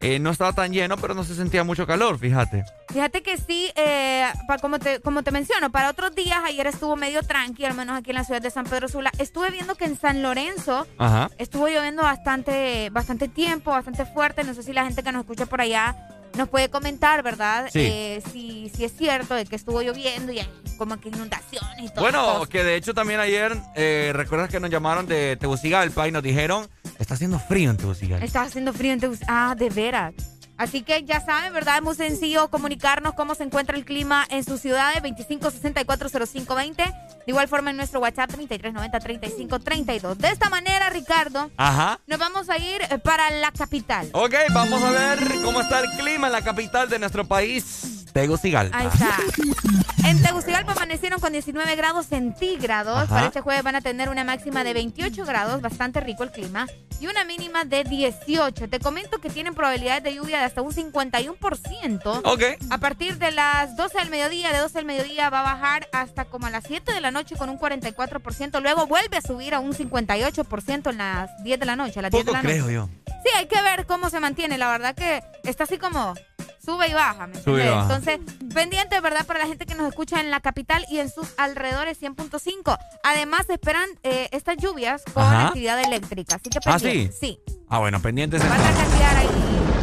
[0.00, 2.64] eh, no estaba tan lleno, pero no se sentía mucho calor, fíjate.
[2.90, 6.96] Fíjate que sí, eh, pa- como, te, como te menciono, para otros días, ayer estuvo
[6.96, 9.10] medio tranqui, al menos aquí en la ciudad de San Pedro Sula.
[9.18, 11.28] Estuve viendo que en San Lorenzo Ajá.
[11.36, 14.44] estuvo lloviendo bastante, bastante tiempo, bastante fuerte.
[14.44, 15.94] No sé si la gente que nos escucha por allá
[16.36, 17.68] nos puede comentar, ¿verdad?
[17.72, 17.80] Sí.
[17.80, 21.88] Eh, si, si es cierto de que estuvo lloviendo y hay como que inundaciones y
[21.88, 22.00] todo.
[22.02, 26.22] Bueno, que de hecho también ayer, eh, recuerdas que nos llamaron de Tegucigalpa y nos
[26.22, 26.68] dijeron,
[26.98, 28.24] está haciendo frío en Tegucigalpa.
[28.24, 30.14] Está haciendo frío en Tegus- Ah, de veras.
[30.58, 31.76] Así que ya saben, ¿verdad?
[31.76, 36.76] Es muy sencillo comunicarnos cómo se encuentra el clima en su ciudad de 25640520.
[36.76, 36.92] De
[37.26, 40.16] igual forma en nuestro WhatsApp 3390-3532.
[40.16, 42.00] De esta manera, Ricardo, Ajá.
[42.06, 44.08] nos vamos a ir eh, para la capital.
[44.12, 48.78] Ok, vamos a ver cómo está el clima en la capital de nuestro país, Tegucigalpa.
[48.78, 49.16] Ahí está.
[50.04, 52.96] En Tegucigalpa amanecieron con 19 grados centígrados.
[52.96, 53.08] Ajá.
[53.08, 56.66] Para este jueves van a tener una máxima de 28 grados, bastante rico el clima,
[57.00, 58.68] y una mínima de 18.
[58.68, 62.20] Te comento que tienen probabilidades de lluvia de hasta un 51%.
[62.24, 62.42] Ok.
[62.70, 66.24] A partir de las 12 del mediodía, de 12 del mediodía va a bajar hasta
[66.24, 68.60] como a las 7 de la noche con un 44%.
[68.62, 72.10] Luego vuelve a subir a un 58% en las 10 de la noche, a las
[72.10, 72.54] 10 de Poco noche.
[72.54, 72.88] creo yo.
[73.06, 74.58] Sí, hay que ver cómo se mantiene.
[74.58, 76.14] La verdad que está así como
[76.68, 77.26] sube y baja.
[77.26, 77.74] ¿me Sube y entiendes?
[77.74, 77.96] baja.
[77.96, 79.24] Entonces, pendiente, ¿verdad?
[79.26, 82.78] Para la gente que nos escucha en la capital y en sus alrededores 100.5.
[83.02, 85.46] Además, se esperan eh, estas lluvias con Ajá.
[85.48, 86.36] actividad eléctrica.
[86.36, 87.14] Así que ¿Ah, pendiente.
[87.18, 87.40] sí?
[87.68, 88.46] Ah, bueno, pendientes.
[88.46, 89.28] Van a cambiar ahí.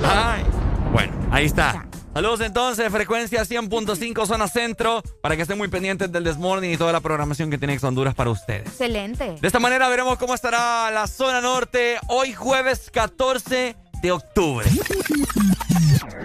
[0.04, 0.44] Ay,
[0.92, 1.86] bueno, ahí está.
[2.14, 6.94] Saludos entonces, frecuencia 100.5 zona centro, para que estén muy pendientes del Desmorning y toda
[6.94, 8.68] la programación que tiene Ex Honduras para ustedes.
[8.68, 9.36] Excelente.
[9.42, 13.76] De esta manera veremos cómo estará la zona norte hoy jueves 14
[14.06, 14.70] de octubre.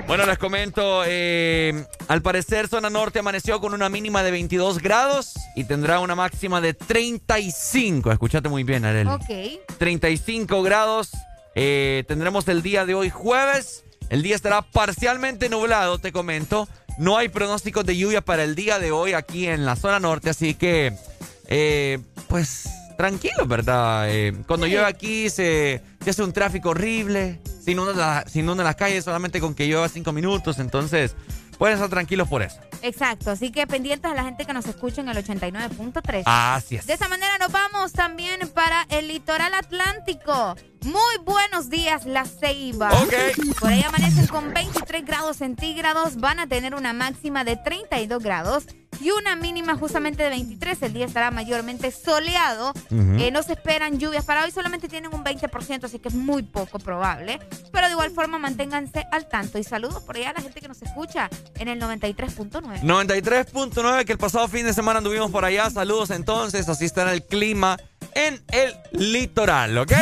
[0.06, 5.32] Bueno, les comento, eh, al parecer zona norte amaneció con una mínima de 22 grados
[5.56, 8.12] y tendrá una máxima de 35.
[8.12, 9.08] Escúchate muy bien, Arely.
[9.08, 9.76] Ok.
[9.78, 11.10] 35 grados.
[11.54, 13.82] Eh, tendremos el día de hoy jueves.
[14.10, 16.68] El día estará parcialmente nublado, te comento.
[16.98, 20.28] No hay pronósticos de lluvia para el día de hoy aquí en la zona norte,
[20.28, 20.92] así que,
[21.46, 22.68] eh, pues,
[23.01, 24.11] tranquilo, ¿verdad?
[24.11, 28.62] Eh, cuando llueve aquí se, se hace un tráfico horrible, se inunda, la- se inunda
[28.62, 31.14] las calles solamente con que llueva cinco minutos, entonces
[31.57, 32.59] pueden estar tranquilos por eso.
[32.82, 33.30] Exacto.
[33.30, 36.24] Así que pendientes a la gente que nos escucha en el 89.3.
[36.26, 36.86] Así es.
[36.86, 40.57] De esa manera nos vamos también para el litoral atlántico.
[40.82, 42.90] Muy buenos días, La Ceiba.
[43.02, 43.58] Ok.
[43.60, 46.16] Por ahí amanecen con 23 grados centígrados.
[46.16, 48.64] Van a tener una máxima de 32 grados
[49.00, 50.82] y una mínima justamente de 23.
[50.82, 52.72] El día estará mayormente soleado.
[52.90, 54.24] Eh, no se esperan lluvias.
[54.24, 57.38] Para hoy solamente tienen un 20%, así que es muy poco probable.
[57.72, 59.58] Pero de igual forma, manténganse al tanto.
[59.58, 62.80] Y saludos por allá a la gente que nos escucha en el 93.9.
[62.82, 65.68] 93.9, que el pasado fin de semana anduvimos por allá.
[65.68, 67.78] Saludos entonces, así estará el clima
[68.14, 69.92] en el litoral, ¿ok?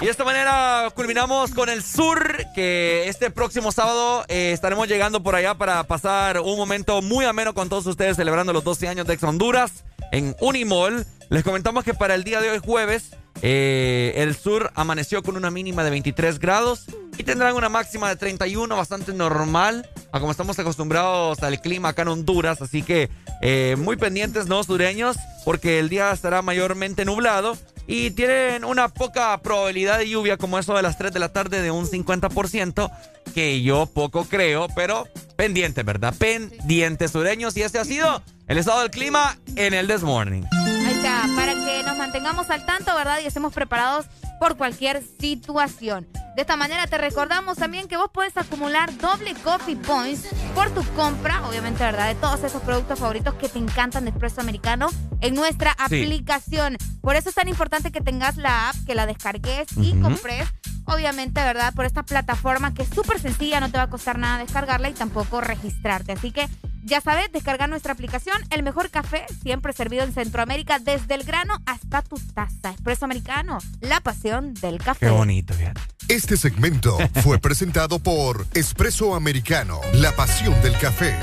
[0.00, 5.22] Y de esta manera culminamos con el sur, que este próximo sábado eh, estaremos llegando
[5.22, 9.06] por allá para pasar un momento muy ameno con todos ustedes celebrando los 12 años
[9.06, 11.06] de Ex Honduras en Unimall.
[11.28, 15.50] Les comentamos que para el día de hoy jueves eh, el sur amaneció con una
[15.50, 16.84] mínima de 23 grados
[17.16, 22.02] y tendrán una máxima de 31, bastante normal, a como estamos acostumbrados al clima acá
[22.02, 22.62] en Honduras.
[22.62, 23.10] Así que
[23.40, 25.16] eh, muy pendientes, ¿no, sureños?
[25.44, 27.56] Porque el día estará mayormente nublado
[27.86, 31.62] y tienen una poca probabilidad de lluvia, como eso de las 3 de la tarde,
[31.62, 32.90] de un 50%,
[33.34, 36.14] que yo poco creo, pero pendientes, ¿verdad?
[36.16, 37.56] Pendientes sureños.
[37.56, 40.42] Y este ha sido el estado del clima en el This Morning.
[40.52, 41.61] Ahí está, para
[41.92, 43.18] nos mantengamos al tanto, ¿verdad?
[43.22, 44.06] Y estemos preparados
[44.40, 46.06] por cualquier situación.
[46.34, 50.82] De esta manera te recordamos también que vos puedes acumular doble coffee points por tu
[50.94, 52.08] compra, obviamente, ¿verdad?
[52.08, 54.88] De todos esos productos favoritos que te encantan de Espresso Americano
[55.20, 56.00] en nuestra Sí.
[56.02, 56.78] aplicación.
[57.02, 60.48] Por eso es tan importante que tengas la app, que la descargues y compres.
[60.86, 61.74] Obviamente, ¿verdad?
[61.74, 64.94] Por esta plataforma que es súper sencilla, no te va a costar nada descargarla y
[64.94, 66.12] tampoco registrarte.
[66.12, 66.48] Así que
[66.82, 68.36] ya sabes, descargar nuestra aplicación.
[68.50, 72.70] El mejor café siempre servido en Centroamérica, desde el grano hasta tu taza.
[72.70, 75.06] Espresso americano, la pasión del café.
[75.06, 75.80] Qué bonito, fíjate.
[76.08, 81.14] Este segmento fue presentado por Espresso Americano, la pasión del café.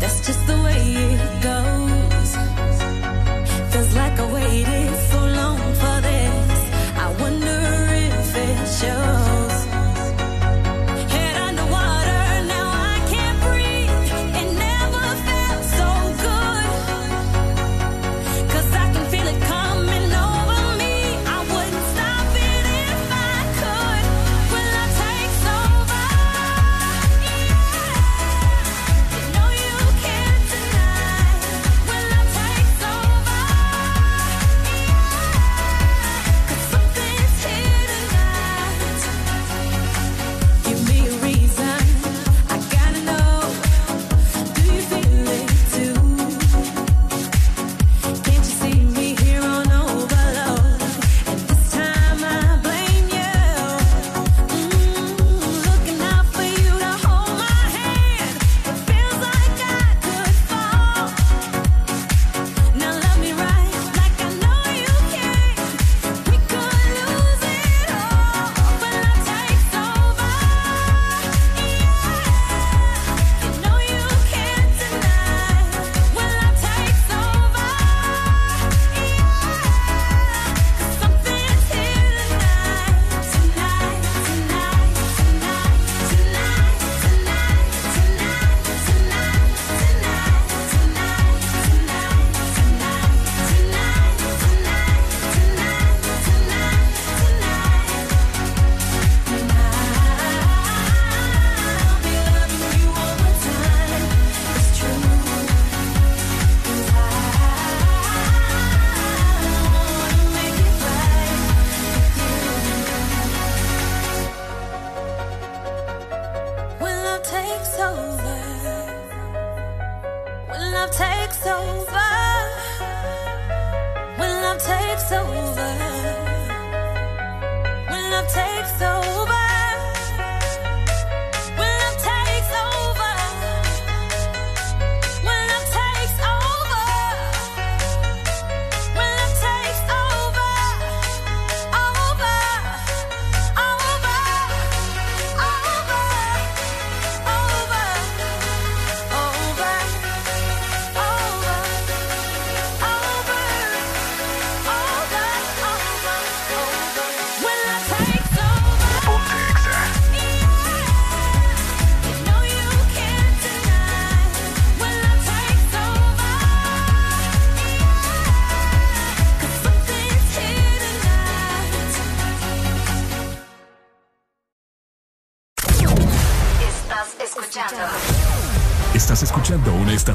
[0.00, 2.36] That's just the way it goes.
[3.72, 4.41] Feels like I waited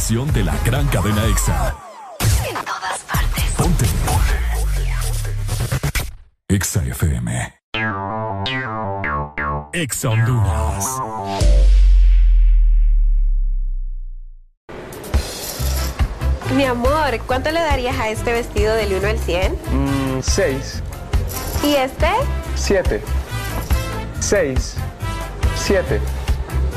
[0.07, 1.75] de la gran cadena EXA.
[2.47, 3.43] En todas partes.
[3.57, 3.85] Ponte.
[4.05, 4.35] Ponte.
[6.47, 7.53] EXA FM.
[9.73, 10.85] EXA Honduras.
[16.55, 19.51] Mi amor, ¿cuánto le darías a este vestido del 1 al 100?
[19.71, 20.83] Mm, 6.
[21.65, 22.07] ¿Y este?
[22.55, 23.01] 7.
[24.21, 24.75] 6.
[25.55, 25.99] 7.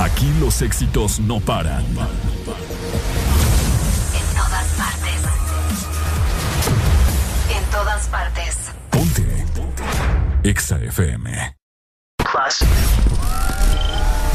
[0.00, 1.84] Aquí los éxitos no paran.
[1.84, 1.96] En
[4.34, 5.20] todas partes.
[7.54, 8.56] En todas partes.
[10.42, 11.56] EXA FM.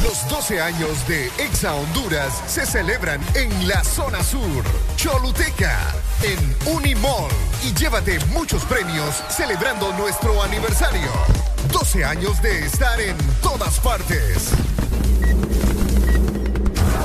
[0.03, 4.63] Los 12 años de Exa Honduras se celebran en la zona sur,
[4.97, 5.80] Choluteca,
[6.22, 7.32] en Unimall.
[7.63, 11.09] Y llévate muchos premios celebrando nuestro aniversario.
[11.72, 14.51] 12 años de estar en todas partes.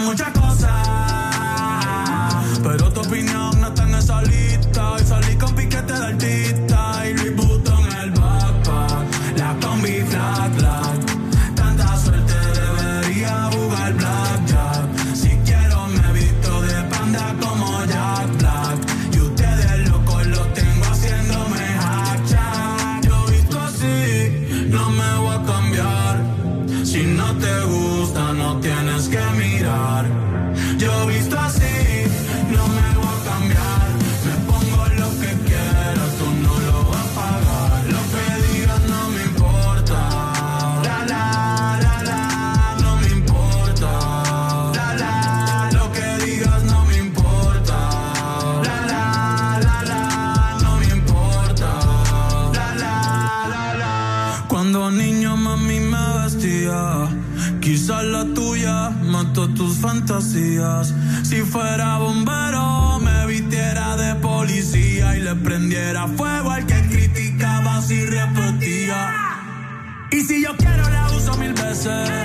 [0.00, 0.37] muchachos.
[59.78, 60.94] Fantasías.
[61.22, 68.04] Si fuera bombero, me vistiera de policía y le prendiera fuego al que criticaba si
[68.04, 69.14] repetía.
[70.10, 72.17] Y si yo quiero, la uso mil veces.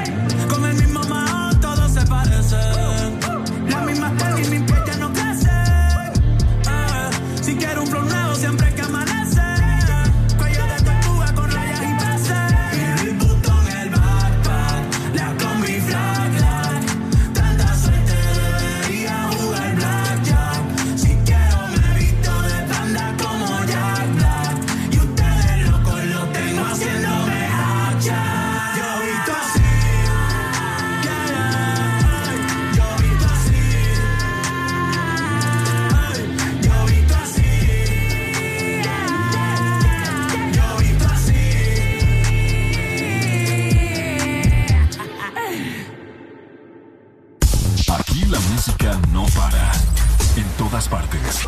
[50.93, 51.47] Partes.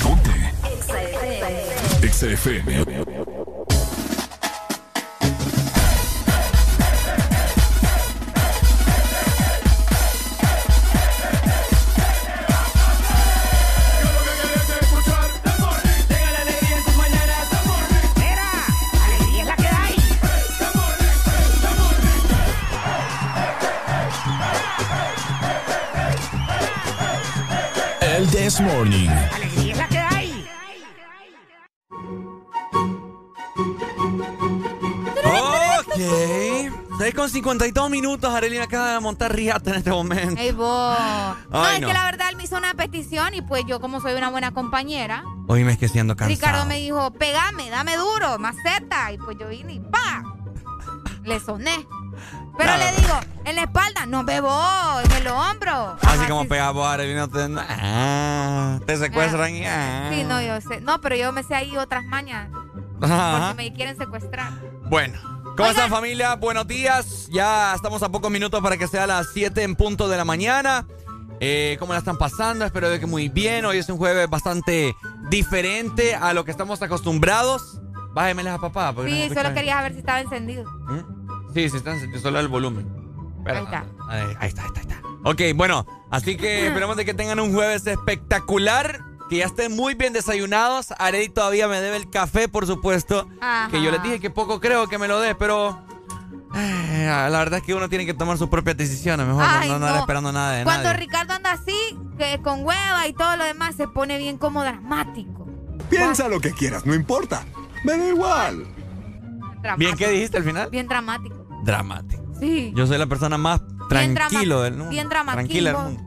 [0.00, 0.30] Ponte.
[2.04, 2.85] Exa FM.
[28.86, 29.08] Morning.
[29.34, 30.48] Alegría es la que hay.
[35.24, 36.98] Ok.
[36.98, 38.32] 6 con 52 minutos.
[38.32, 40.40] Arelina acaba de montar riata en este momento.
[40.40, 40.96] Ey, vos.
[41.50, 41.88] No, Ay, es no.
[41.88, 44.52] que la verdad él me hizo una petición y pues yo como soy una buena
[44.52, 46.36] compañera, Oíme, es que siendo cansado.
[46.36, 49.10] Ricardo me dijo, pegame, dame duro, maceta.
[49.12, 50.22] Y pues yo vine y ¡pa!
[51.24, 51.86] Le soné.
[52.56, 53.14] Pero le digo,
[53.46, 54.52] en la espalda, no bebo,
[55.04, 55.96] en el hombro.
[56.02, 57.28] Así como pegamos a Arelina.
[57.28, 59.64] Te, ah, te secuestran y.
[59.64, 60.10] ah.
[60.12, 60.80] Sí, no, yo sé.
[60.80, 62.50] No, pero yo me sé ahí otras mañas.
[63.00, 63.48] Ajá.
[63.48, 64.52] Porque me quieren secuestrar.
[64.88, 65.16] Bueno,
[65.56, 66.34] ¿cómo están familia?
[66.34, 67.28] Buenos días.
[67.30, 70.84] Ya estamos a pocos minutos para que sea las 7 en punto de la mañana.
[71.38, 72.64] Eh, ¿Cómo la están pasando?
[72.64, 73.64] Espero que muy bien.
[73.64, 74.96] Hoy es un jueves bastante
[75.30, 77.80] diferente a lo que estamos acostumbrados.
[78.12, 78.92] Bájemeles a papá.
[78.92, 80.64] no Sí, solo quería ver si estaba encendido.
[81.54, 83.05] Sí, sí, están encendidos, solo el volumen.
[83.46, 83.84] Pero- Ahí está.
[84.08, 85.00] Ahí, ahí está, ahí está, ahí está.
[85.24, 89.00] Ok, bueno, así que esperemos de que tengan un jueves espectacular.
[89.28, 90.94] Que ya estén muy bien desayunados.
[91.00, 93.28] Arey todavía me debe el café, por supuesto.
[93.40, 93.68] Ajá.
[93.72, 95.80] Que yo les dije que poco creo que me lo dé, pero.
[96.54, 99.26] eh, la verdad es que uno tiene que tomar sus propias decisiones.
[99.26, 100.00] Mejor no- Ay, no andar no.
[100.00, 100.98] esperando nada de Cuando nadie.
[101.00, 101.76] Ricardo anda así,
[102.16, 105.48] que con hueva y todo lo demás, se pone bien como dramático.
[105.90, 107.44] Piensa lo que quieras, no importa.
[107.82, 108.64] Me da igual.
[109.60, 109.76] Dramático.
[109.78, 110.70] ¿Bien qué dijiste al final?
[110.70, 111.46] Bien dramático.
[111.64, 112.22] Dramático.
[112.38, 112.72] Sí.
[112.74, 114.90] Yo soy la persona más Bien tranquilo del mundo.
[114.90, 116.02] bien Tranquila del mundo.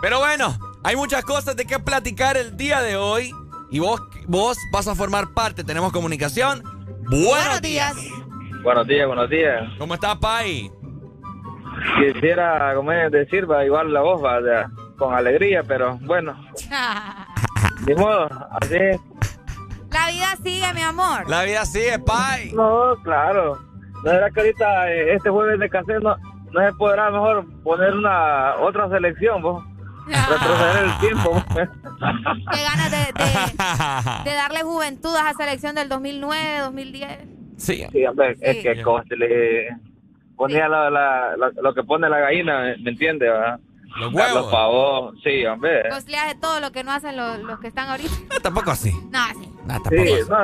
[0.00, 3.32] Pero bueno, hay muchas cosas de qué platicar el día de hoy.
[3.70, 5.64] Y vos, vos vas a formar parte.
[5.64, 6.62] Tenemos comunicación.
[7.08, 7.96] Buenos, días.
[8.62, 9.62] Buenos días, buenos días.
[9.78, 10.70] ¿Cómo está, Pai?
[11.98, 16.34] Quisiera, como es decir, va igual la voz, va, ya, con alegría, pero bueno,
[17.86, 18.28] ni modo,
[18.60, 19.00] así es.
[19.90, 21.28] La vida sigue, mi amor.
[21.28, 22.52] La vida sigue, Pai.
[22.52, 23.58] No, claro.
[24.04, 26.16] ¿No era que ahorita eh, este jueves de cassette no,
[26.52, 29.64] no se podrá mejor poner una otra selección, vos?
[30.06, 31.42] Retroceder el tiempo.
[32.52, 37.18] Qué ganas de, de- de darle juventud a esa selección del 2009, 2010.
[37.56, 37.86] Sí.
[37.90, 38.62] Sí, hombre, es Sí.
[38.62, 39.68] que coste, le
[40.36, 43.30] ponía la- la- la- lo que pone la gallina, ¿me entiendes?
[43.96, 44.52] Los Carlos huevos.
[44.52, 45.88] Pavón, sí, hombre.
[45.88, 48.10] Cosleas de todo lo que no hacen los, los que están ahorita.
[48.42, 48.92] Tampoco así.
[49.10, 49.48] No, sí.
[49.66, 50.38] Nah, Sí, no,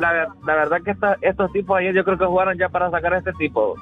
[0.00, 3.18] la, verdad que esta- estos tipos ayer yo creo que jugaron ya para sacar a
[3.18, 3.74] este tipo.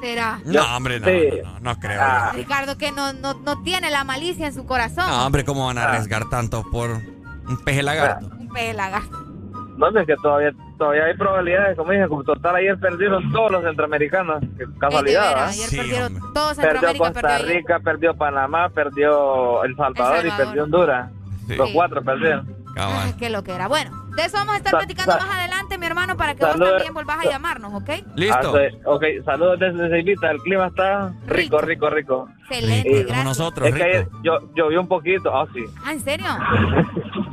[0.00, 0.38] Será.
[0.44, 1.40] No, hombre, no, Sí.
[1.42, 2.00] no, no, no creo.
[2.00, 2.32] Ah.
[2.34, 5.06] Ricardo que no, no, no tiene la malicia en su corazón.
[5.08, 8.26] No, hombre, ¿cómo van a arriesgar tanto por un peje lagarto?
[8.38, 9.24] Un pelagarto.
[9.76, 13.62] No, es que todavía, todavía hay probabilidades, como dije, como total ayer perdieron todos los
[13.64, 14.40] centroamericanos.
[14.56, 15.48] Qué casualidad, ¿verdad?
[15.48, 16.22] ayer Sí, perdieron hombre.
[16.34, 17.56] todos Perdió Costa perdió ayer.
[17.56, 21.10] Rica, perdió Panamá, perdió El Salvador, El y perdió Honduras.
[21.46, 21.54] Sí.
[21.56, 22.46] Los cuatro perdieron.
[22.78, 23.16] Cabal.
[23.16, 23.68] Qué lo que era.
[23.68, 26.56] Bueno, de eso vamos a estar Sa- platicando más adelante, mi hermano, para que vos
[26.58, 27.90] también volvás a llamarnos, ¿ok?
[28.14, 28.54] Listo.
[28.56, 31.90] Ah, ok, saludos desde Sevilla, el clima está rico, Rico.
[31.90, 32.28] rico.
[32.50, 33.24] Excelente, gracias.
[33.24, 35.60] nosotros, Es que yo, llovió un poquito, ah, sí.
[35.84, 36.26] Ah, ¿en serio?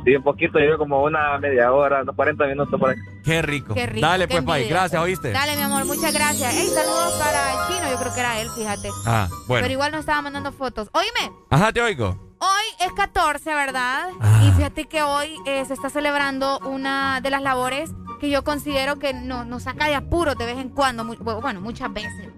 [0.04, 2.96] Sí, un poquito, llovió como una media hora, unos 40 minutos por ahí.
[3.24, 3.74] Qué rico.
[3.74, 4.06] Qué rico.
[4.06, 4.68] Dale, qué pues, Pai.
[4.68, 5.32] Gracias, ¿oíste?
[5.32, 6.54] Dale, mi amor, muchas gracias.
[6.54, 8.88] Ey, saludos para el chino, yo creo que era él, fíjate.
[9.04, 9.64] Ah, bueno.
[9.64, 10.88] Pero igual nos estaba mandando fotos.
[10.92, 12.16] Oíme, Ajá, te oigo.
[12.38, 14.10] Hoy es 14, ¿verdad?
[14.20, 14.42] Ah.
[14.44, 18.98] Y fíjate que hoy eh, se está celebrando una de las labores que yo considero
[18.98, 22.32] que no, nos saca de apuro de vez en cuando, bueno, muchas veces.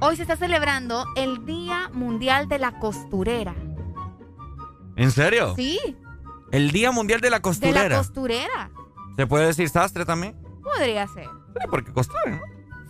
[0.00, 3.54] Hoy se está celebrando el Día Mundial de la Costurera.
[4.96, 5.54] ¿En serio?
[5.56, 5.78] Sí,
[6.52, 7.88] El Día Mundial de la de Costurera.
[7.88, 8.70] la costurera.
[9.16, 10.36] ¿Se puede decir sastre también?
[10.62, 11.24] Podría ser.
[11.24, 12.40] Sí, porque costura, ¿no?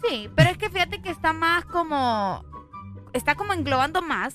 [0.03, 2.45] Sí, pero es que fíjate que está más como.
[3.13, 4.35] Está como englobando más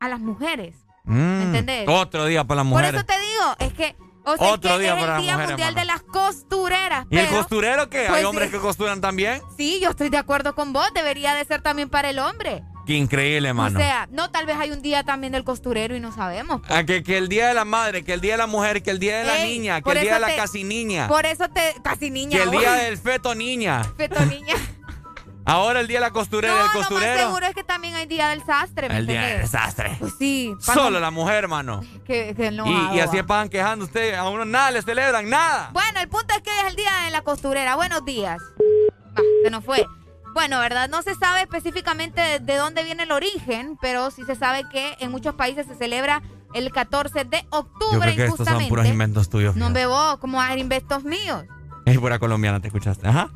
[0.00, 0.85] a las mujeres.
[1.06, 1.88] Mm, entendés?
[1.88, 2.94] Otro día para las Por mujeres.
[2.94, 3.96] eso te digo, es que.
[4.28, 7.06] O sea, Otro es que día es para el Día mujeres, Mundial de las Costureras.
[7.10, 8.00] ¿Y el costurero qué?
[8.00, 8.56] ¿Hay Pues hombres sí.
[8.56, 9.40] que costuran también?
[9.56, 10.88] Sí, yo estoy de acuerdo con vos.
[10.94, 12.64] Debería de ser también para el hombre.
[12.86, 13.78] Qué increíble, mano.
[13.78, 16.60] O sea, no, tal vez hay un día también del costurero y no sabemos.
[16.68, 18.90] Ah, que, que el Día de la Madre, que el Día de la Mujer, que
[18.90, 21.24] el Día de la Ey, Niña, que por el Día de la casi niña, Por
[21.26, 21.74] eso te.
[21.82, 22.36] Casi niña.
[22.36, 23.84] que el Día del feto niña.
[23.96, 24.54] Feto niña.
[25.46, 27.20] Ahora el Día de la costurera, No, el lo más costurero.
[27.28, 28.88] seguro es que también hay día del sastre.
[28.88, 29.96] ¿me el Día del desastre.
[30.00, 30.52] Pues sí.
[30.60, 31.82] Solo la mujer, mano.
[32.04, 33.22] Que, que no y, y así va.
[33.26, 34.18] pasan quejando ustedes.
[34.18, 35.70] A uno nada le celebran, nada.
[35.72, 37.76] Bueno, el punto es que es el día de la costurera.
[37.76, 38.38] Buenos días.
[39.44, 39.86] Se nos fue.
[40.34, 40.88] Bueno, ¿verdad?
[40.90, 44.96] No se sabe específicamente de, de dónde viene el origen, pero sí se sabe que
[45.00, 46.22] en muchos países se celebra
[46.54, 49.56] el 14 de Yo octubre creo que estos son puros inventos tuyos.
[49.56, 49.80] no fíjate.
[49.80, 51.44] bebo como inventos míos.
[51.86, 53.06] Es pura colombiana, ¿te escuchaste?
[53.06, 53.30] Ajá.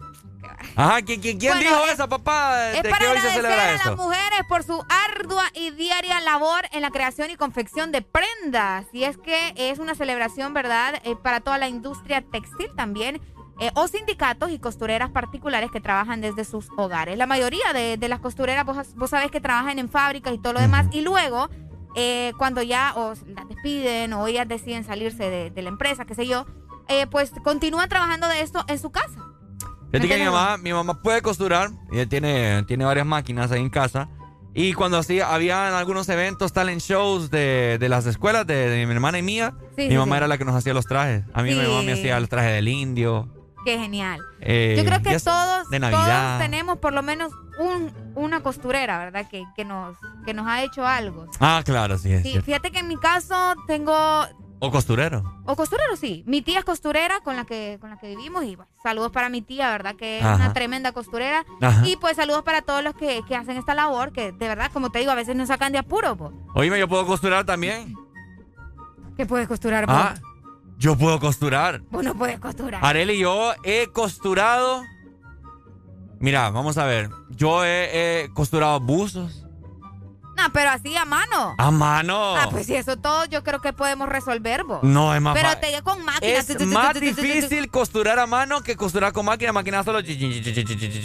[0.77, 2.71] Ajá, ¿quién, quién, quién Bueno, dijo es- eso, papá?
[2.71, 5.71] Es ¿De para qué hoy se agradecer celebra a las mujeres por su ardua y
[5.71, 8.87] diaria labor en la creación y confección de prendas.
[8.93, 11.01] Y es que es una celebración, ¿verdad?
[11.05, 13.21] Eh, para toda la industria textil también.
[13.63, 17.19] eh, o sindicatos y costureras particulares que trabajan desde sus hogares.
[17.19, 20.55] La mayoría de, de las costureras, vos, vos sabés que trabajan en fábricas y todo
[20.55, 20.87] lo demás.
[20.93, 21.51] Y luego,
[21.95, 26.15] eh, cuando ya o las despiden o ellas deciden salirse de, de la empresa, qué
[26.15, 26.47] sé yo,
[26.89, 29.27] eh, pues continúan trabajando de esto en su casa.
[29.93, 31.71] Fíjate que mi mamá, mi mamá puede costurar.
[31.93, 34.09] Ella tiene, tiene varias máquinas ahí en casa.
[34.55, 38.93] Y cuando así había algunos eventos, talent shows de, de las escuelas de, de mi
[38.93, 40.19] hermana y mía, Sí, mi sí, mamá sí.
[40.19, 41.25] era la que nos hacía los trajes.
[41.35, 43.29] A mí mi mamá me hacía los trajes del indio.
[43.65, 44.21] Qué genial.
[44.41, 47.31] eh, Yo creo que todos, De todos tenemos por lo menos
[47.61, 49.29] un, una costurera, ¿verdad?
[49.31, 51.27] Que, que, nos, que nos ha hecho algo.
[51.41, 52.11] Ah, claro, sí.
[52.13, 52.47] es Sí, cierto.
[52.47, 54.25] fíjate que en mi caso tengo,
[54.63, 55.41] O costurero.
[55.47, 58.57] o costurero sí, mi tía es costurera con la que, con la que vivimos y
[58.57, 59.97] bueno, saludos para mi tía, ¿verdad?
[59.97, 60.37] Que es Ajá.
[60.37, 61.45] una tremenda costurera.
[61.63, 61.87] Ajá.
[61.87, 64.91] Y pues saludos para todos los que, que hacen esta labor, que de verdad, como
[64.91, 66.33] te digo, a veces nos sacan de apuro, po.
[66.55, 67.95] Oíme, yo puedo costurar también.
[69.17, 69.95] ¿Qué puedes costurar vos?
[69.97, 70.15] Ah,
[70.77, 71.81] yo puedo costurar.
[71.91, 72.85] Vos no puedes costurar.
[72.85, 74.83] Areli, yo he costurado.
[76.19, 77.09] Mira, vamos a ver.
[77.31, 79.40] Yo he, he costurado buzos.
[80.37, 81.55] No, pero así a mano.
[81.59, 82.37] A mano.
[82.37, 84.83] Ah, pues sí, eso todo yo creo que podemos resolver, vos.
[84.83, 86.49] No, es más Pero te con máquinas.
[86.49, 89.53] Es más difícil costurar a mano que costurar con máquina.
[89.53, 90.01] Máquina solo.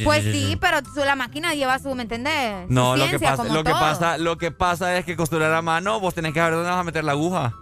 [0.03, 2.69] Pues sí, pero la máquina lleva su, ¿me entendés?
[2.69, 5.99] No, lo que pasa, lo que pasa, lo que pasa es que costurar a mano,
[5.99, 7.53] vos tenés que saber dónde vas a meter la aguja.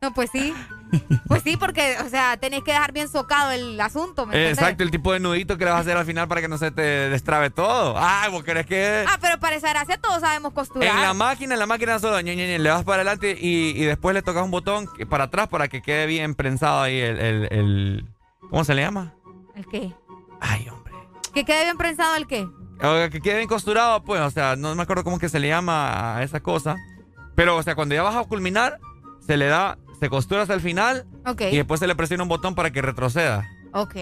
[0.00, 0.54] No, pues sí.
[1.26, 4.50] Pues sí, porque, o sea, tenés que dejar bien socado el asunto, ¿me?
[4.50, 6.58] Exacto, el tipo de nudito que le vas a hacer al final para que no
[6.58, 7.94] se te destrabe todo.
[7.96, 9.04] Ah, vos querés que.
[9.08, 10.88] Ah, pero para esa gracia todos sabemos costurar.
[10.88, 13.70] En la máquina, en la máquina solo ñe, ñe, ñe, le vas para adelante y,
[13.70, 17.18] y después le tocas un botón para atrás para que quede bien prensado ahí el,
[17.18, 18.06] el- el-
[18.50, 19.14] ¿Cómo se le llama?
[19.54, 19.92] ¿El qué?
[20.40, 20.92] Ay, hombre.
[21.32, 22.42] ¿Que quede bien prensado el qué?
[22.84, 25.48] O que quede bien costurado, pues, o sea, no me acuerdo cómo que se le
[25.48, 26.76] llama a esa cosa.
[27.34, 28.78] Pero, o sea, cuando ya vas a culminar,
[29.26, 31.42] se le da, se costura hasta el final Ok.
[31.42, 33.48] y después se le presiona un botón para que retroceda.
[33.72, 33.94] Ok.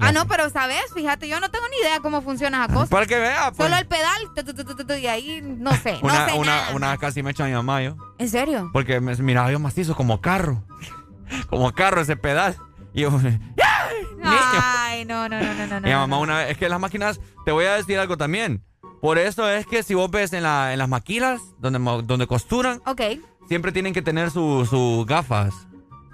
[0.00, 2.90] Ah, no, pero sabes, fíjate, yo no tengo ni idea cómo funciona esa cosa.
[2.90, 3.68] Para que vea, pues.
[3.68, 6.74] Solo el pedal, y ahí no sé, Una, no sé una, nada.
[6.74, 7.94] una vez casi me echa mi mamá yo.
[8.18, 8.68] ¿En serio?
[8.72, 10.64] Porque me miraba yo macizo como carro.
[11.48, 12.56] como carro ese pedal.
[12.92, 13.10] Y yo,
[14.24, 15.80] Ay, no, no, no, no, no.
[15.82, 18.64] mi no, mamá una vez, es que las máquinas, te voy a decir algo también.
[19.00, 22.80] Por eso es que si vos ves en, la, en las maquilas donde, donde costuran,
[22.86, 23.02] Ok.
[23.48, 25.54] Siempre tienen que tener sus sus gafas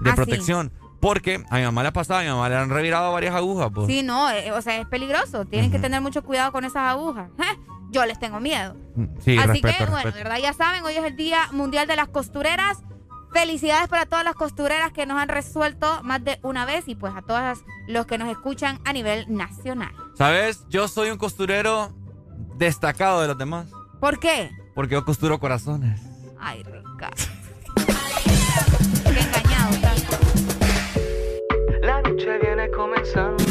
[0.00, 0.16] de Ah, sí.
[0.16, 0.72] protección.
[1.00, 3.70] Porque a mi mamá le ha pasado, a mi mamá le han revirado varias agujas.
[3.72, 3.86] Pues.
[3.86, 5.44] Sí, no, eh, o sea, es peligroso.
[5.44, 7.30] Tienen que tener mucho cuidado con esas agujas.
[7.90, 8.74] Yo les tengo miedo.
[9.20, 11.94] Sí, Así respeto, que, bueno, de verdad, ya saben, hoy es el Día Mundial de
[11.96, 12.82] las Costureras.
[13.32, 17.14] Felicidades para todas las costureras que nos han resuelto más de una vez y pues
[17.14, 19.92] a todos los que nos escuchan a nivel nacional.
[20.14, 20.64] ¿Sabes?
[20.68, 21.92] Yo soy un costurero
[22.56, 23.68] destacado de los demás.
[24.00, 24.50] ¿Por qué?
[24.74, 26.00] Porque yo costuro corazones.
[26.40, 26.64] Ay,
[29.04, 29.76] Qué engañado.
[31.82, 33.44] La noche viene comenzando.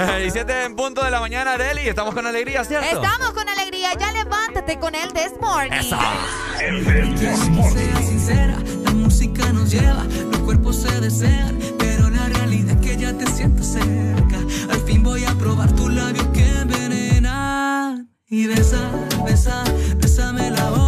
[0.00, 1.88] Eh, 17 en punto de la mañana, Areli.
[1.88, 3.02] Estamos con alegría, ¿cierto?
[3.02, 3.88] Estamos con alegría.
[3.98, 5.82] Ya levántate con el This Morning.
[5.82, 5.98] Sea
[8.02, 13.12] sincera, la música nos lleva, los cuerpos se desean, pero la realidad es que ya
[13.12, 14.38] te siento cerca.
[14.70, 18.08] Al fin voy a probar tus labios que envenenan.
[18.28, 18.88] Y besa,
[19.24, 19.64] besa,
[19.96, 20.87] bésame la boca,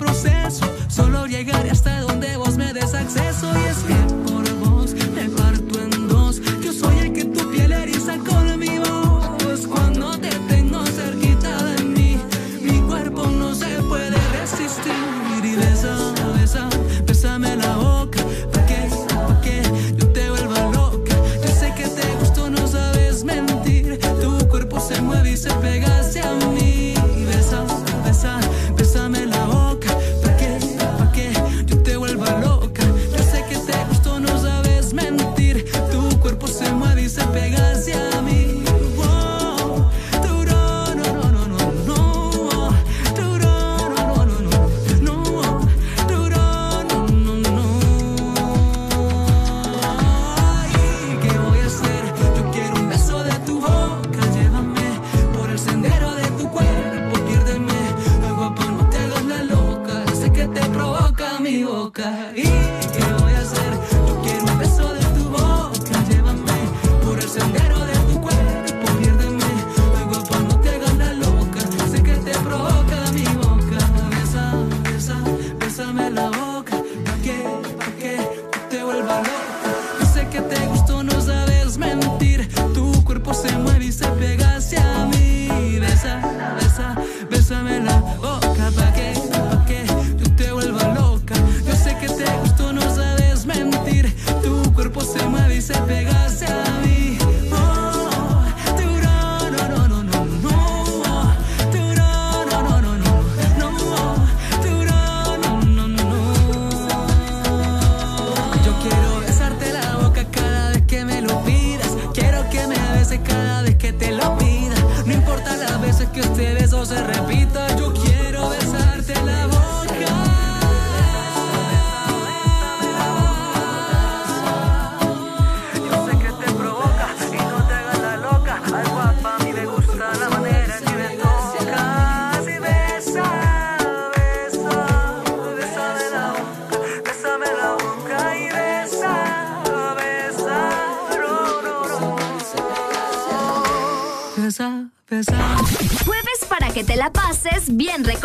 [0.00, 0.64] proceso.
[0.88, 4.09] Solo llegaré hasta donde vos me des acceso y es que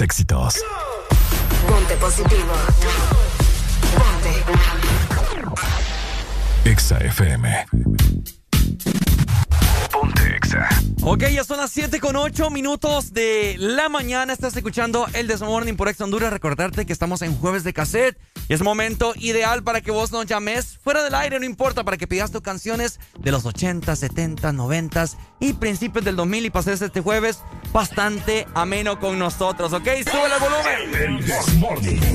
[0.00, 0.54] Los éxitos.
[1.68, 2.52] Ponte positivo.
[3.96, 4.44] Ponte.
[6.64, 7.66] Exa FM.
[9.92, 10.68] Ponte Exa.
[11.02, 14.32] Ok, ya son las 7 con 8 minutos de la mañana.
[14.32, 16.32] Estás escuchando el Desmorning por Ex Honduras.
[16.32, 18.18] Recordarte que estamos en jueves de cassette
[18.48, 21.96] y es momento ideal para que vos nos llames fuera del aire, no importa, para
[21.96, 25.04] que pidas tus canciones de los 80, 70, 90
[25.40, 27.40] y principios del 2000 y pases este jueves
[27.72, 29.88] bastante ameno con nosotros, ¿ok?
[30.04, 32.09] Sube el volumen.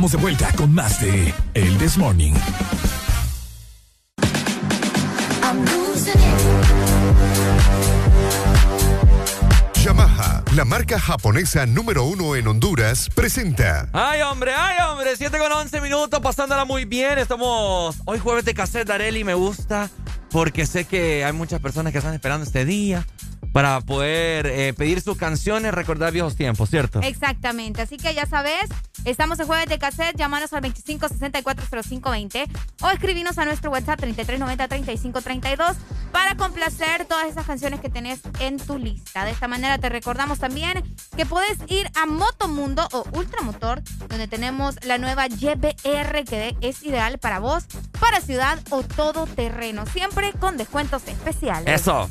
[0.00, 2.32] Estamos de vuelta con más de El This Morning.
[9.74, 15.16] Yamaha, la marca japonesa número uno en Honduras, presenta Ay, hombre, ay, hombre.
[15.18, 17.18] 7 con 11 minutos, pasándola muy bien.
[17.18, 19.22] Estamos hoy jueves de cassette, Areli.
[19.22, 19.90] Me gusta
[20.30, 23.04] porque sé que hay muchas personas que están esperando este día
[23.52, 27.00] para poder eh, pedir sus canciones, recordar viejos tiempos, ¿cierto?
[27.02, 27.82] Exactamente.
[27.82, 28.70] Así que ya sabes,
[29.04, 30.16] estamos en jueves de cassette.
[30.16, 32.48] Llámanos al 25640520
[32.82, 35.76] o escribinos a nuestro WhatsApp 3390-3532
[36.12, 39.24] para complacer todas esas canciones que tenés en tu lista.
[39.24, 40.82] De esta manera te recordamos también
[41.16, 47.18] que puedes ir a Motomundo o Ultramotor, donde tenemos la nueva YBR que es ideal
[47.18, 47.64] para vos,
[47.98, 49.86] para ciudad o todo terreno.
[49.86, 51.80] Siempre con descuentos especiales.
[51.80, 52.08] Eso.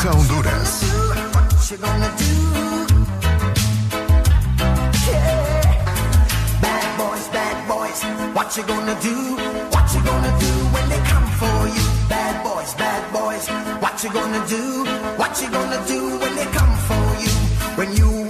[0.00, 0.72] Exa Honduras.
[6.62, 8.00] Bad boys, bad boys.
[8.34, 9.36] What you gonna do?
[9.68, 11.84] What you gonna do when they come for you?
[12.08, 13.46] Bad boys, bad boys.
[13.82, 14.86] What you gonna do?
[15.20, 17.32] What you gonna do when they come for you?
[17.76, 18.29] When you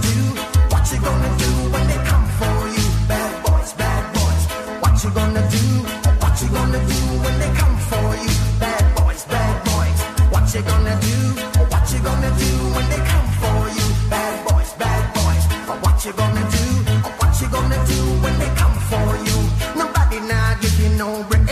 [20.81, 21.47] You no break.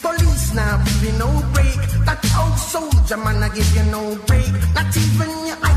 [0.00, 1.76] Police now you no break.
[2.06, 4.52] That old soldier man give you no break.
[4.74, 5.71] Not even your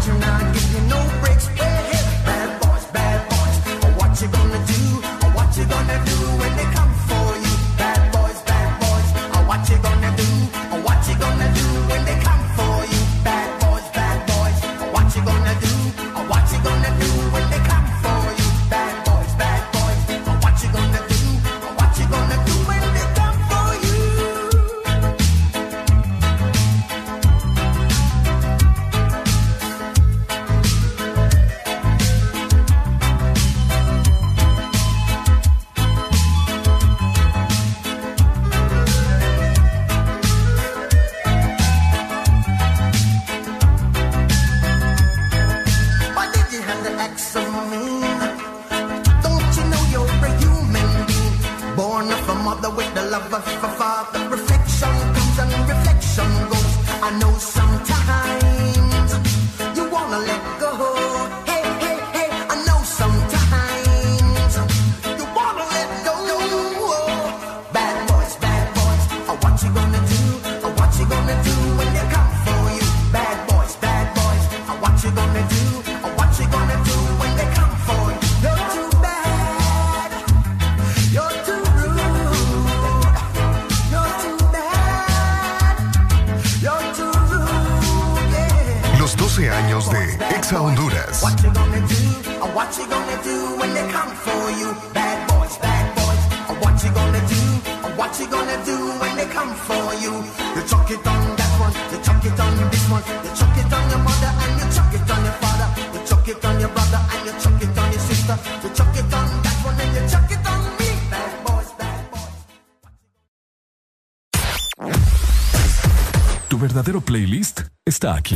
[117.95, 118.35] está aquí.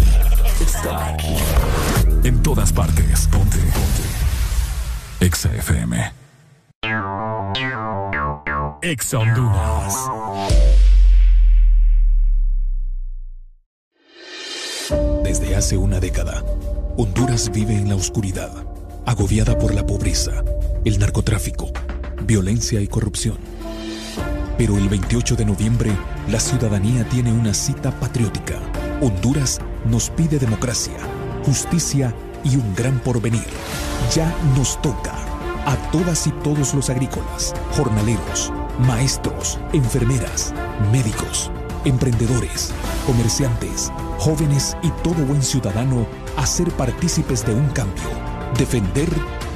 [0.61, 1.35] Está aquí.
[2.23, 3.27] En todas partes.
[3.27, 3.57] Ponte.
[3.57, 4.05] Ponte.
[5.19, 6.13] Exa FM.
[8.81, 9.95] Exa Honduras.
[15.23, 16.41] Desde hace una década,
[16.95, 18.51] Honduras vive en la oscuridad,
[19.05, 20.41] agobiada por la pobreza,
[20.85, 21.69] el narcotráfico,
[22.23, 23.37] violencia y corrupción.
[24.57, 25.91] Pero el 28 de noviembre,
[26.29, 28.68] la ciudadanía tiene una cita patriótica.
[29.01, 30.97] Honduras nos pide democracia,
[31.45, 32.13] justicia
[32.43, 33.47] y un gran porvenir.
[34.13, 35.13] Ya nos toca
[35.65, 40.53] a todas y todos los agrícolas, jornaleros, maestros, enfermeras,
[40.91, 41.49] médicos,
[41.85, 42.71] emprendedores,
[43.05, 46.05] comerciantes, jóvenes y todo buen ciudadano
[46.35, 48.09] a ser partícipes de un cambio,
[48.57, 49.09] defender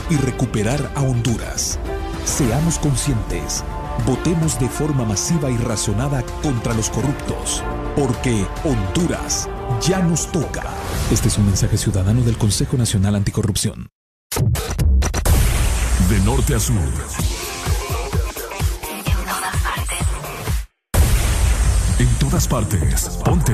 [0.09, 1.79] y recuperar a Honduras.
[2.23, 3.63] Seamos conscientes,
[4.05, 7.61] votemos de forma masiva y razonada contra los corruptos,
[7.95, 9.49] porque Honduras
[9.81, 10.63] ya nos toca.
[11.11, 13.89] Este es un mensaje ciudadano del Consejo Nacional Anticorrupción.
[16.09, 16.77] De norte a sur.
[21.99, 23.19] En todas partes.
[23.23, 23.53] Ponte.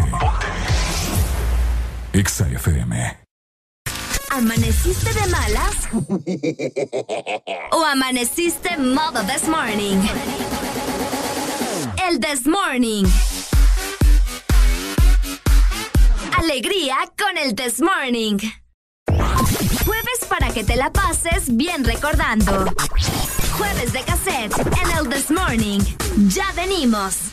[2.13, 3.17] Exa FM.
[4.31, 5.89] ¿Amaneciste de malas?
[7.71, 9.97] ¿O amaneciste modo this morning?
[12.07, 13.05] El this morning.
[16.49, 18.39] alegría con el This Morning.
[19.85, 22.65] Jueves para que te la pases bien recordando.
[23.55, 25.79] Jueves de cassette en el This Morning.
[26.29, 27.29] Ya venimos.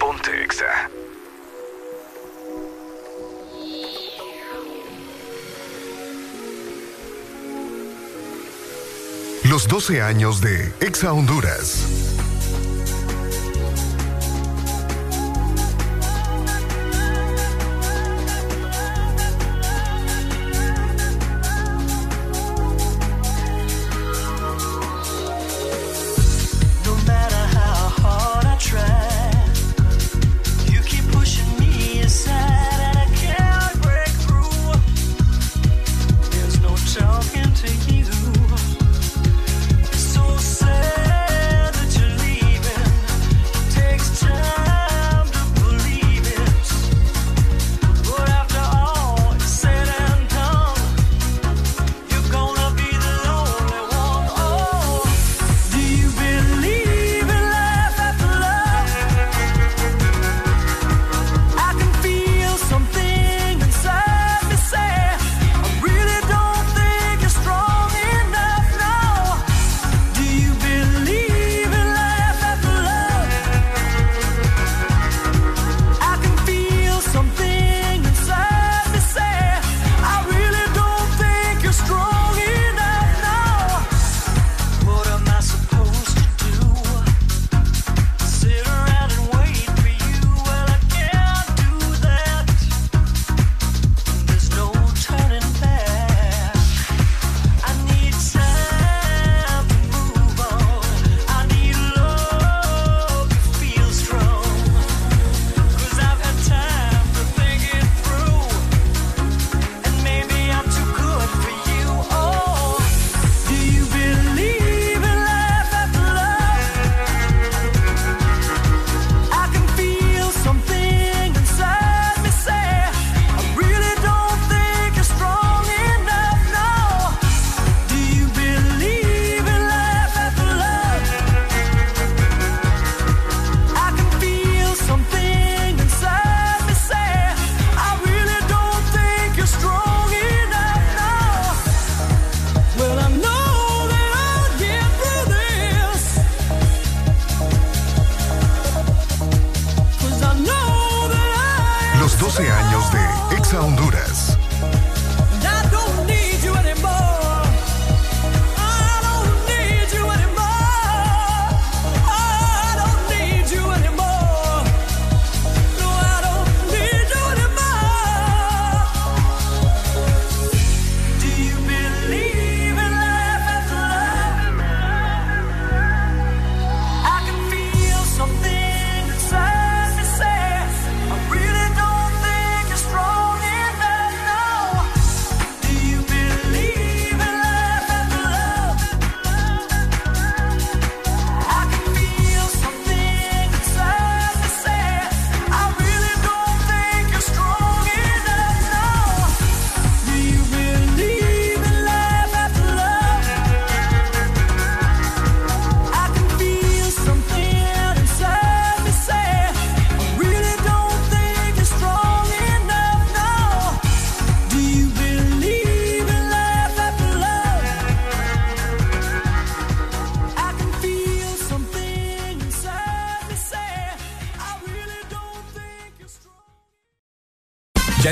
[0.00, 0.90] Ponte exa.
[9.44, 12.25] Los 12 años de Exa Honduras.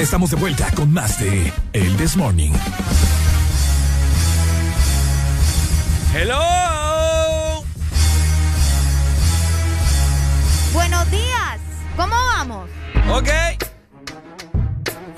[0.05, 2.53] Estamos de vuelta con más de El This Morning.
[6.15, 7.65] Hello.
[10.75, 11.59] Buenos días.
[11.97, 12.69] ¿Cómo vamos?
[13.11, 13.31] Ok.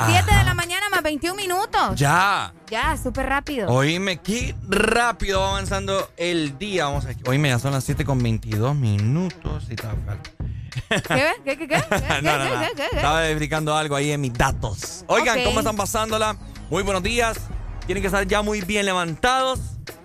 [0.07, 1.97] 7 de la mañana más 21 minutos.
[1.97, 2.55] Ya.
[2.71, 3.69] Ya, súper rápido.
[3.69, 6.85] Oíme, qué rápido va avanzando el día.
[6.85, 9.46] Vamos a Oíme, ya son las 7 con 22 minutos.
[11.03, 11.33] ¿Qué?
[11.45, 11.57] ¿Qué?
[11.59, 11.69] ¿Qué?
[11.69, 11.69] ¿Qué?
[11.69, 12.23] ¿Qué?
[12.23, 12.63] No, no, no.
[12.93, 15.05] Estaba verificando algo ahí en mis datos.
[15.09, 15.43] Oigan.
[15.45, 16.37] ¿cómo están pasándola?
[16.71, 17.39] Muy buenos días.
[17.87, 19.61] Tienen que estar ya muy bien levantados,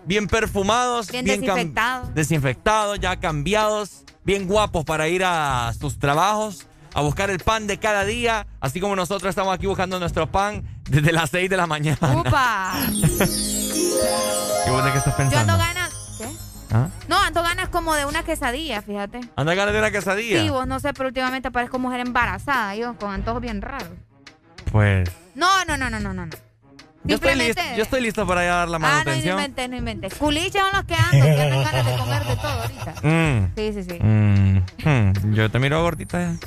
[0.06, 2.14] bien perfumados, Bien desinfectados.
[2.14, 7.80] desinfectados, ya cambiados, bien guapos para ir a sus trabajos, a buscar el pan de
[7.80, 11.66] cada día, así como nosotros estamos aquí buscando nuestro pan desde las 6 de la
[11.66, 11.98] mañana.
[12.16, 12.74] ¡Upa!
[12.92, 15.58] ¿Qué vos de qué estás Yo ando pensando?
[15.58, 15.72] ganas.
[15.72, 15.80] ¿Qué?
[15.81, 15.81] ¿Ah?
[17.12, 19.20] No, ando ganas como de una quesadilla, fíjate.
[19.36, 20.42] ¿Anda ganas de una quesadilla?
[20.42, 23.90] Sí, vos no sé, pero últimamente parezco mujer embarazada, yo, con antojos bien raros.
[24.72, 25.12] Pues.
[25.36, 26.28] No, no, no, no, no, no.
[27.04, 29.38] Yo estoy, listo, yo estoy listo para dar la Ah, no, no manutención.
[29.40, 30.14] inventes, no inventes.
[30.14, 32.94] Culiches son los que ando, que andan ganas de comer de todo ahorita.
[33.04, 33.52] Mm.
[33.58, 34.00] Sí, sí, sí.
[34.02, 36.18] Mm, hmm, Yo te miro gordita.
[36.20, 36.40] Gran,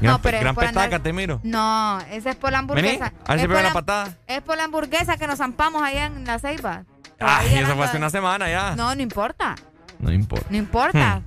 [0.00, 1.40] No, pero gran petaca andar- te miro.
[1.44, 3.12] No, esa es por la Vení, hamburguesa.
[3.26, 4.16] a ver si Es pega por una la- patada.
[4.26, 6.84] Es por la hamburguesa que nos zampamos allá en la ceiba.
[7.20, 8.74] Todavía Ay, eso fue hace una semana ya.
[8.76, 9.54] No, no importa.
[9.98, 10.46] No importa.
[10.50, 11.22] No importa.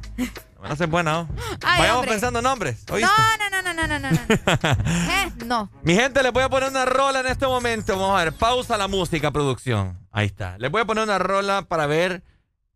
[0.60, 1.36] Van a ser buenas, ¿no?
[1.64, 2.12] Ay, Vayamos hombre.
[2.12, 2.84] pensando nombres.
[2.90, 3.10] ¿oíste?
[3.12, 4.12] No, no, no, no, no, no, no.
[4.12, 4.20] no.
[5.14, 5.70] Eh, no.
[5.84, 7.98] Mi gente, les voy a poner una rola en este momento.
[7.98, 10.00] Vamos a ver, pausa la música, producción.
[10.12, 10.58] Ahí está.
[10.58, 12.24] Les voy a poner una rola para ver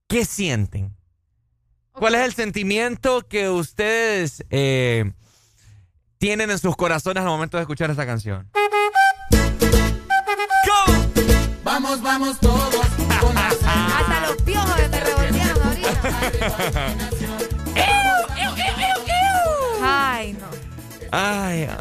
[0.07, 0.95] qué sienten.
[1.93, 5.13] ¿Cuál es el sentimiento que ustedes eh,
[6.19, 8.51] tienen en sus corazones al momento de escuchar esta canción?
[11.63, 12.86] Vamos, vamos todos
[19.83, 20.47] Ay, no.
[21.11, 21.77] Ay, ay.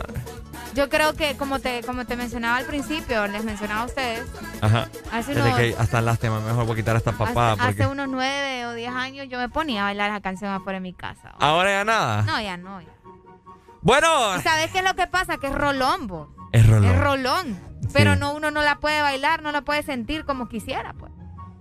[0.74, 4.22] Yo creo que como te, como te mencionaba al principio, les mencionaba a ustedes,
[4.60, 4.88] Ajá.
[5.10, 8.08] Hace unos- que hasta lástima, mejor voy a quitar esta papada hace, porque hace unos
[8.08, 11.30] nueve o diez años yo me ponía a bailar esa canción afuera de mi casa.
[11.40, 12.22] ahora ya nada.
[12.22, 12.80] No, ya no.
[12.82, 12.88] ya.
[13.80, 15.38] Bueno, ¿Y sabes qué es lo que pasa?
[15.38, 16.28] Que es rolombo.
[16.52, 16.90] es rolón.
[16.90, 17.60] Es rolón.
[17.94, 21.12] Pero no, uno no la puede bailar, no la puede sentir como quisiera, pues.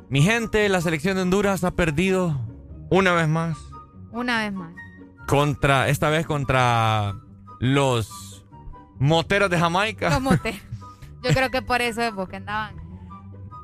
[0.10, 2.38] Mi gente, la selección de Honduras ha perdido
[2.98, 3.58] una vez más
[4.12, 4.74] Una vez más.
[5.28, 7.16] contra, esta vez contra
[7.60, 8.46] los
[9.00, 10.10] moteros de Jamaica.
[10.10, 10.60] Los moteros.
[11.24, 12.76] Yo creo que por eso es porque andaban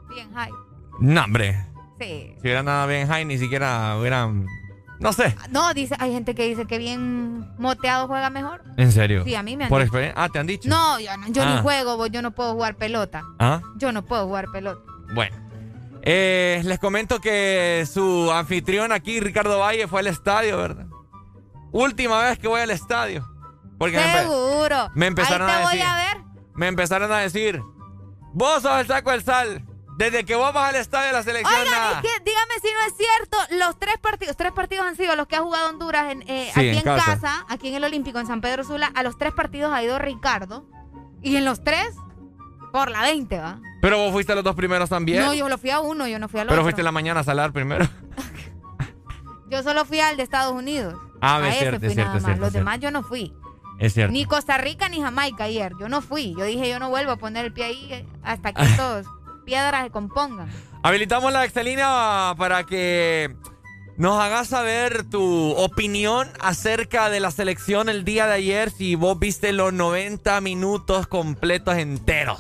[0.10, 0.52] bien high.
[1.00, 1.66] No, hombre.
[2.00, 2.34] Sí.
[2.36, 4.46] Si hubieran nada bien high, ni siquiera hubieran.
[5.00, 5.36] No sé.
[5.52, 8.64] No, dice, hay gente que dice que bien moteado juega mejor.
[8.78, 9.24] ¿En serio?
[9.24, 9.88] Sí, a mí me han Por dicho.
[9.88, 10.24] experiencia.
[10.24, 10.70] Ah, te han dicho.
[10.70, 11.56] No, yo, no, yo Ah.
[11.56, 13.24] ni juego, yo no puedo jugar pelota.
[13.40, 14.82] Ah, Yo no puedo jugar pelota.
[15.16, 15.36] bueno.
[16.04, 20.88] Eh, les comento que su anfitrión aquí, Ricardo Valle, fue al estadio, ¿verdad?
[21.72, 23.28] Última vez que voy al estadio.
[23.78, 24.90] Porque me, empe- Seguro.
[24.96, 26.18] me empezaron Ahí te a voy decir- a ver.
[26.54, 27.62] me empezaron a decir:
[28.34, 29.66] Vos sos el saco del sal.
[29.98, 32.02] Desde que vos vas al estadio de la selección, Oigan, nada.
[32.02, 35.28] es que dígame si no es cierto, los tres partidos, tres partidos han sido los
[35.28, 37.06] que ha jugado Honduras en, eh, Sí, aquí en en casa.
[37.06, 37.46] casa.
[37.50, 40.66] aquí en el Olímpico, en San Pedro Sula, a los tres partidos ha ido Ricardo.
[41.22, 41.94] Y en los tres,
[42.72, 43.60] por la 20, ¿va?
[43.82, 45.24] Pero vos fuiste a los dos primeros también.
[45.24, 46.64] No, yo lo fui a uno, yo no fui al Pero otro.
[46.66, 47.88] fuiste en la mañana a salar primero.
[49.50, 50.96] Yo solo fui al de Estados Unidos.
[51.20, 52.30] Ah, a es ese cierto, fui es cierto, nada es más.
[52.30, 52.58] cierto, Los cierto.
[52.66, 53.34] demás yo no fui.
[53.80, 54.14] Es cierto.
[54.14, 55.74] Ni Costa Rica ni Jamaica ayer.
[55.78, 56.34] Yo no fui.
[56.38, 59.08] Yo dije, yo no vuelvo a poner el pie ahí eh, hasta que estos
[59.44, 60.50] piedras se compongan.
[60.84, 63.36] Habilitamos la Excelina para que
[63.98, 68.72] nos hagas saber tu opinión acerca de la selección el día de ayer.
[68.72, 72.40] Si vos viste los 90 minutos completos enteros.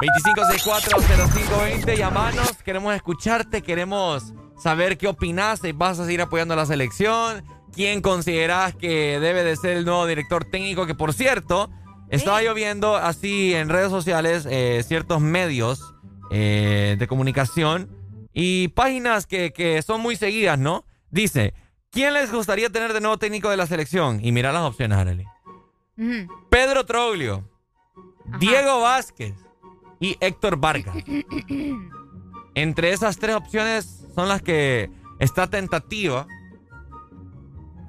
[0.00, 2.62] 25640520, llamanos.
[2.62, 5.60] Queremos escucharte, queremos saber qué opinas.
[5.60, 7.44] Si vas a seguir apoyando a la selección.
[7.72, 10.86] ¿Quién consideras que debe de ser el nuevo director técnico?
[10.86, 11.70] Que por cierto,
[12.08, 15.94] estaba yo viendo así en redes sociales eh, ciertos medios
[16.30, 17.90] eh, de comunicación
[18.32, 20.84] y páginas que, que son muy seguidas, ¿no?
[21.10, 21.52] Dice,
[21.90, 24.24] ¿quién les gustaría tener de nuevo técnico de la selección?
[24.24, 25.26] Y mira las opciones, Arely.
[26.50, 27.48] Pedro Troglio,
[28.38, 29.34] Diego Vázquez
[30.00, 30.96] y Héctor Vargas.
[32.54, 36.26] Entre esas tres opciones son las que está tentativa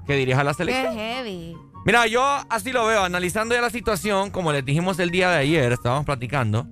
[0.06, 0.94] que dirija la Qué selección.
[0.94, 1.56] heavy.
[1.84, 5.36] Mira, yo así lo veo, analizando ya la situación, como les dijimos el día de
[5.38, 6.66] ayer, estábamos platicando,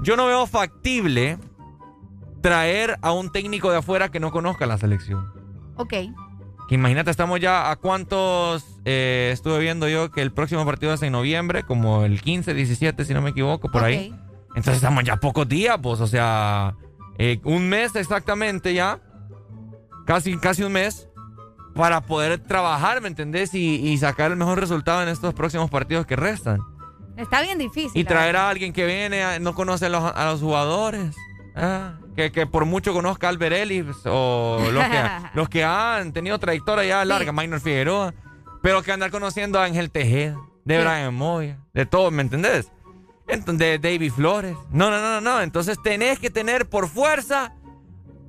[0.00, 1.38] yo no veo factible
[2.40, 5.32] traer a un técnico de afuera que no conozca la selección.
[5.76, 5.94] Ok.
[6.68, 11.02] Que imagínate, estamos ya a cuántos, eh, estuve viendo yo que el próximo partido es
[11.02, 14.14] en noviembre, como el 15, 17, si no me equivoco, por ahí.
[14.48, 16.74] Entonces estamos ya pocos días, pues, o sea,
[17.18, 19.00] eh, un mes exactamente ya,
[20.06, 21.08] casi, casi un mes,
[21.74, 23.52] para poder trabajar, ¿me entendés?
[23.52, 26.60] Y, y sacar el mejor resultado en estos próximos partidos que restan.
[27.16, 28.00] Está bien difícil.
[28.00, 31.14] Y traer a alguien que viene, no conoce a los, a los jugadores.
[31.54, 35.02] Ah, que, que por mucho conozca a Albert Ellis o los que,
[35.34, 38.14] los que han tenido trayectoria ya larga, Minor Figueroa.
[38.62, 40.82] Pero que andar conociendo a Ángel Tejeda, de Sí.
[40.82, 42.70] Brian Moya, de todo, ¿me entendés?
[43.28, 44.56] Entonces, de David Flores.
[44.70, 45.40] No, no, no, no, no.
[45.42, 47.52] Entonces tenés que tener por fuerza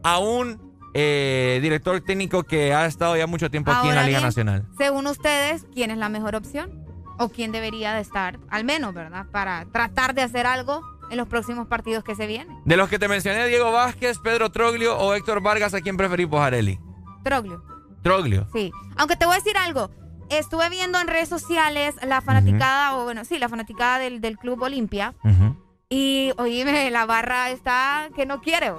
[0.04, 4.20] a un eh, director técnico que ha estado ya mucho tiempo aquí en la Liga
[4.20, 4.66] bien, Nacional.
[4.78, 6.86] Según ustedes, ¿quién es la mejor opción?
[7.18, 9.26] ¿O quién debería de estar, al menos, ¿verdad?
[9.32, 12.58] Para tratar de hacer algo en los próximos partidos que se vienen.
[12.66, 16.28] De los que te mencioné, Diego Vázquez, Pedro Troglio o Héctor Vargas, ¿a quién preferís,
[16.34, 16.80] Areli?
[17.24, 17.64] Troglio.
[18.02, 18.48] Troglio.
[18.54, 18.72] Sí.
[18.98, 19.90] Aunque te voy a decir algo.
[20.30, 24.62] Estuve viendo en redes sociales la fanaticada, o bueno, sí, la fanaticada del, del Club
[24.64, 25.14] Olimpia.
[25.90, 28.72] Y, oíme, la barra está que no quiere.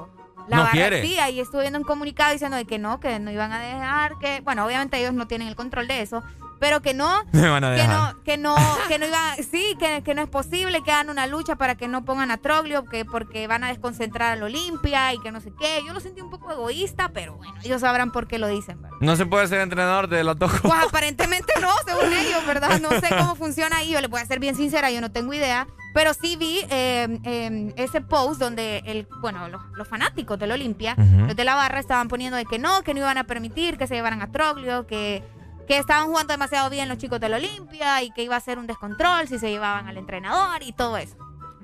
[0.48, 1.02] La No barra, quiere.
[1.02, 4.18] Sí, ahí estuve viendo un comunicado diciendo de que no, que no iban a dejar,
[4.20, 6.22] que, bueno, obviamente ellos no tienen el control de eso,
[6.60, 8.56] pero que no, Me van a que no, que no,
[8.88, 11.88] que no iban, sí, que, que no es posible, que hagan una lucha para que
[11.88, 15.52] no pongan a Troglio, que porque van a desconcentrar al Olimpia y que no sé
[15.58, 15.82] qué.
[15.86, 18.96] Yo lo sentí un poco egoísta, pero bueno, ellos sabrán por qué lo dicen, ¿verdad?
[19.00, 20.52] No se puede ser entrenador de los dos.
[20.62, 22.80] Pues aparentemente no, según ellos, ¿verdad?
[22.80, 23.90] No sé cómo funciona ahí.
[23.92, 25.66] Yo les voy a ser bien sincera, yo no tengo idea.
[25.94, 30.94] Pero sí vi eh, eh, ese post donde el, bueno, los, los fanáticos del Olimpia,
[30.98, 31.26] Ujú.
[31.28, 33.86] los de la barra, estaban poniendo de que no, que no iban a permitir que
[33.86, 35.24] se llevaran a Troglio, que,
[35.66, 38.66] que estaban jugando demasiado bien los chicos del Olimpia y que iba a ser un
[38.66, 41.16] descontrol si se llevaban al entrenador y todo eso.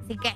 [0.03, 0.35] Así que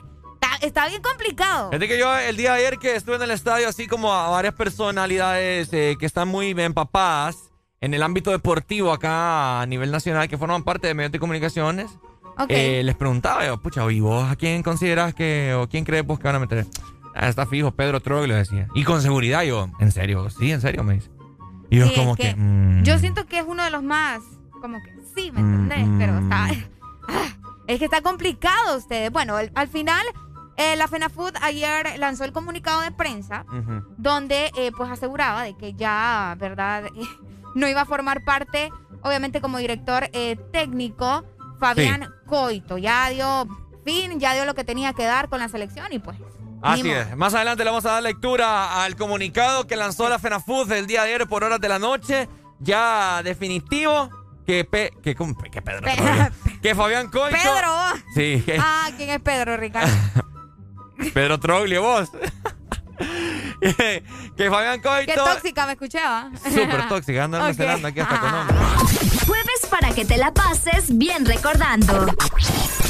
[0.62, 1.70] está, bien complicado.
[1.72, 4.12] Es de que yo el día de ayer que estuve en el estadio, así como
[4.12, 9.90] a varias personalidades eh, que están muy empapadas en el ámbito deportivo acá a nivel
[9.90, 11.90] nacional, que forman parte de medios de comunicaciones,
[12.38, 12.46] Ok.
[12.50, 16.18] eh, les preguntaba yo, pucha, ¿y vos a quién consideras que, o quién crees vos
[16.18, 16.66] que van a meter?
[17.14, 18.68] Ah, está fijo, Pedro Troglio decía.
[18.74, 20.28] Y con seguridad yo, ¿en serio?
[20.30, 21.10] Sí, en serio, me dice.
[21.70, 22.36] Y yo Sí, es como que que...
[22.36, 24.20] mm, Yo siento que es uno de los más,
[24.60, 25.86] como que sí, ¿me entendés?
[25.86, 26.22] Mm, Pero mm.
[26.22, 26.44] está,
[27.08, 27.28] ah,
[27.66, 29.10] es que está complicado ustedes.
[29.10, 30.04] Bueno, el- al final,
[30.56, 33.44] eh, la FENAFUT ayer lanzó el comunicado de prensa
[33.98, 36.84] donde eh, pues aseguraba de que ya, ¿verdad?
[37.54, 38.70] no iba a formar parte,
[39.02, 41.24] obviamente como director eh, técnico,
[41.58, 42.08] Fabián Sí.
[42.26, 42.76] Coito.
[42.78, 43.46] Ya dio
[43.84, 46.16] fin, ya dio lo que tenía que dar con la selección y pues...
[46.72, 47.16] Así es.
[47.16, 51.02] Más adelante le vamos a dar lectura al comunicado que lanzó la FENAFUD el día
[51.04, 52.28] de ayer por horas de la noche.
[52.60, 54.10] Ya definitivo.
[54.46, 55.80] Que, Pe- que, que Pedro.
[55.82, 56.30] Troglio.
[56.62, 57.36] que Fabián Coito.
[57.36, 58.02] Pedro.
[58.14, 59.92] Sí, que Ah, ¿quién es Pedro, Ricardo?
[61.14, 62.10] Pedro Troglio, vos.
[64.36, 65.12] que Fabián Coito.
[65.12, 66.30] Qué tóxica me escuchaba.
[66.42, 67.24] Súper tóxica.
[67.24, 67.44] Anda Ok.
[67.44, 68.56] almacenando aquí hasta con.
[69.26, 72.06] Jueves para que te la pases bien recordando.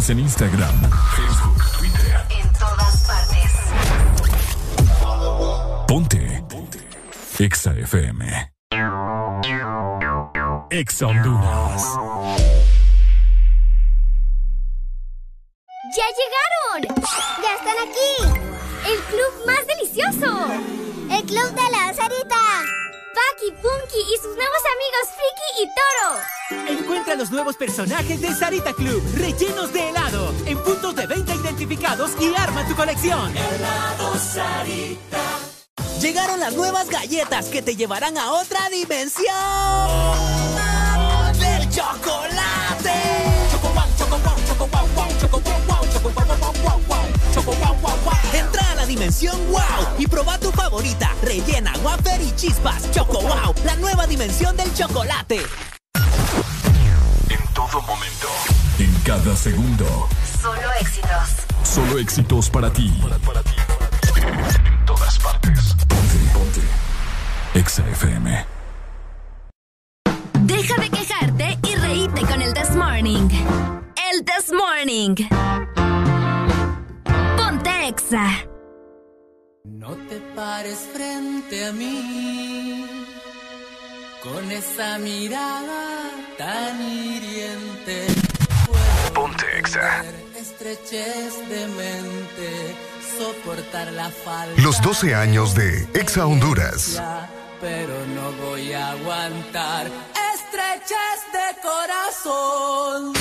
[0.00, 0.80] Síguenos en Instagram,
[1.14, 2.26] Facebook, Twitter.
[2.30, 3.52] En todas partes.
[5.86, 6.44] Ponte.
[6.48, 6.78] Ponte.
[7.38, 8.52] Exa FM.
[10.70, 12.59] Exa Honduras.
[23.52, 26.80] Punky y sus nuevos amigos Friki y Toro.
[26.80, 32.12] Encuentra los nuevos personajes de Sarita Club, rellenos de helado, en puntos de venta identificados
[32.20, 33.36] y arma tu colección.
[33.36, 35.20] Helado Sarita.
[36.00, 39.28] Llegaron las nuevas galletas que te llevarán a otra dimensión
[41.38, 42.19] del chocolate.
[48.90, 52.90] Dimensión wow y proba tu favorita, rellena, wafer y chispas.
[52.90, 55.40] Choco wow, la nueva dimensión del chocolate.
[57.28, 58.26] En todo momento.
[58.80, 60.08] En cada segundo.
[60.42, 61.28] Solo éxitos.
[61.62, 62.92] Solo éxitos para ti.
[64.16, 65.74] En todas partes.
[65.86, 66.60] Ponte, ponte.
[67.54, 68.44] Exa FM.
[70.40, 73.28] Deja de quejarte y reíte con el This Morning.
[74.10, 75.14] El This Morning.
[77.36, 78.49] Ponte Exa.
[79.80, 82.84] No te pares frente a mí
[84.22, 88.06] con esa mirada tan hiriente.
[89.14, 90.04] Ponte Exa.
[90.38, 92.76] Estrechez de mente,
[93.16, 94.60] soportar la falta.
[94.60, 97.02] Los 12 años de Exa Honduras.
[97.62, 99.86] Pero no voy a aguantar
[100.34, 103.14] estrechez de corazón.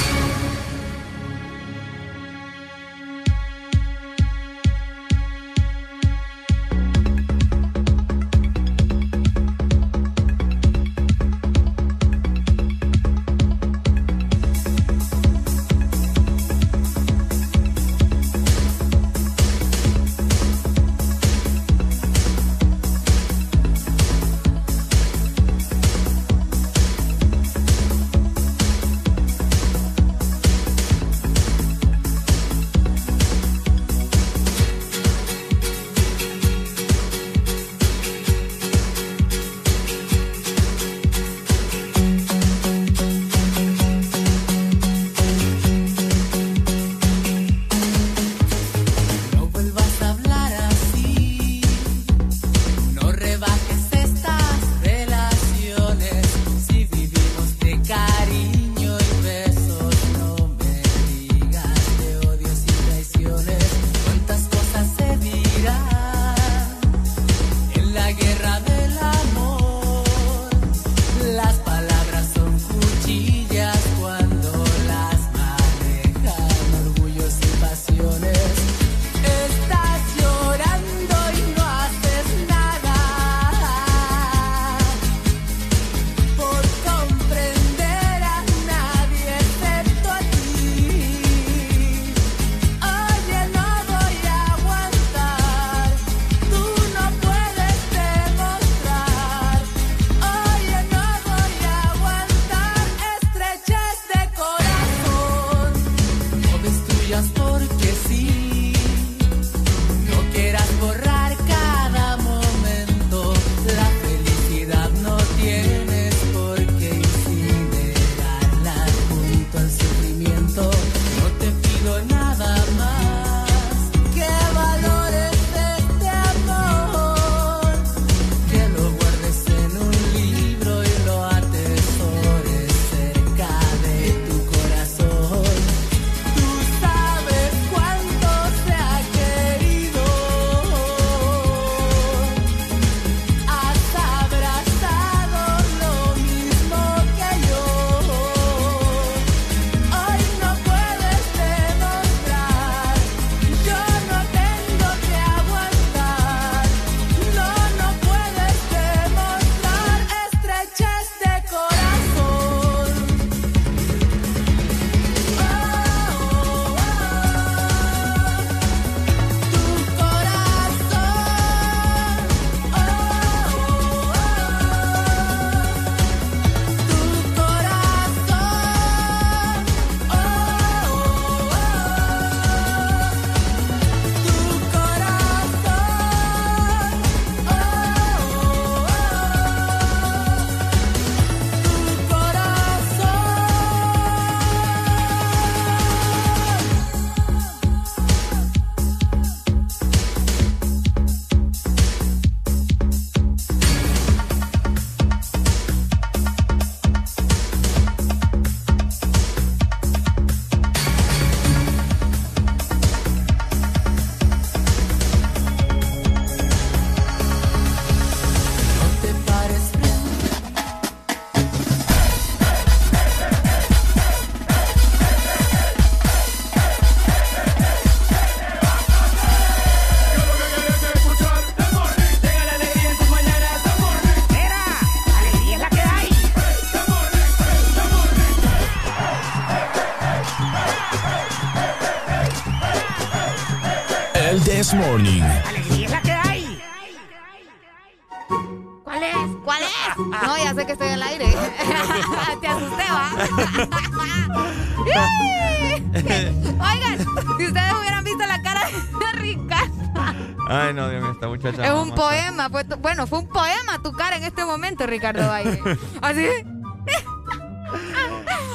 [264.87, 265.61] Ricardo Valle.
[266.01, 266.25] Así.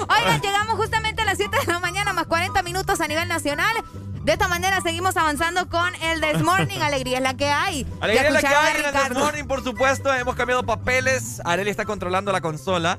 [0.09, 3.75] Oigan, llegamos justamente a las 7 de la mañana, más 40 minutos a nivel nacional.
[4.25, 6.81] De esta manera seguimos avanzando con el This Morning.
[6.81, 7.87] Alegría es la que hay.
[8.01, 8.93] Alegría es la que hay en el.
[8.93, 10.13] This Morning, por supuesto.
[10.15, 11.43] Hemos cambiado papeles.
[11.45, 12.99] Areli está controlando la consola.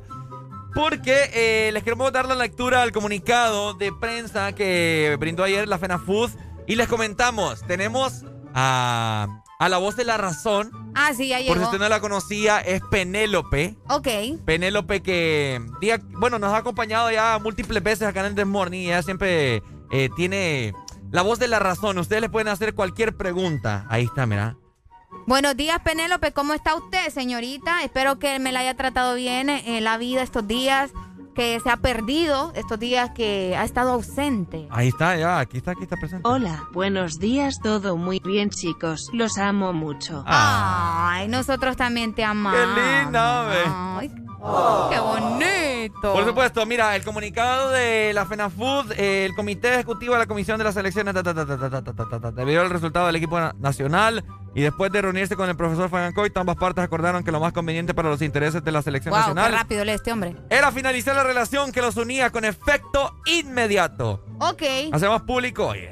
[0.76, 5.80] Porque eh, les queremos dar la lectura al comunicado de prensa que brindó ayer la
[5.80, 6.30] FENAFUD.
[6.68, 8.24] Y les comentamos, tenemos
[8.54, 9.28] a,
[9.58, 10.85] a la voz de la razón.
[11.08, 13.76] Ah, sí, ya Por si usted no la conocía, es Penélope.
[13.90, 14.08] Ok.
[14.46, 18.80] Penélope que, día- bueno, nos ha acompañado ya múltiples veces acá en el This Morning
[18.80, 19.62] y ella siempre
[19.92, 20.74] eh, tiene
[21.12, 21.98] la voz de la razón.
[22.00, 23.86] Ustedes le pueden hacer cualquier pregunta.
[23.90, 24.58] Ahí está, mira.
[25.28, 26.32] Buenos días, Penélope.
[26.34, 27.84] ¿Cómo está usted, señorita?
[27.84, 30.92] Espero que me la haya tratado bien en la vida estos días,
[31.36, 34.68] que se ha perdido estos días, que ha estado ausente.
[34.72, 36.28] Ahí está, ya, aquí está, aquí está presente.
[36.28, 39.10] Hola, buenos días, todo muy bien, chicos.
[39.14, 40.24] Los amo mucho.
[40.26, 42.60] Ay, nosotros también te amamos.
[42.60, 43.98] ¡Qué linda.
[43.98, 46.14] Ay, ¡Qué bonito!
[46.14, 50.58] Por supuesto, mira, el comunicado de la FENAFUD, eh, el Comité Ejecutivo de la Comisión
[50.58, 54.24] de las Elecciones, debido al resultado del equipo nacional
[54.56, 57.94] y después de reunirse con el profesor Coito, ambas partes acordaron que lo más conveniente
[57.94, 60.38] para los intereses de la selección Wow, qué nacional rápido este hombre.
[60.50, 64.24] era finalizar la relación que los unía con efecto inmediato.
[64.40, 64.64] Ok.
[64.94, 65.92] Hacemos público, oye.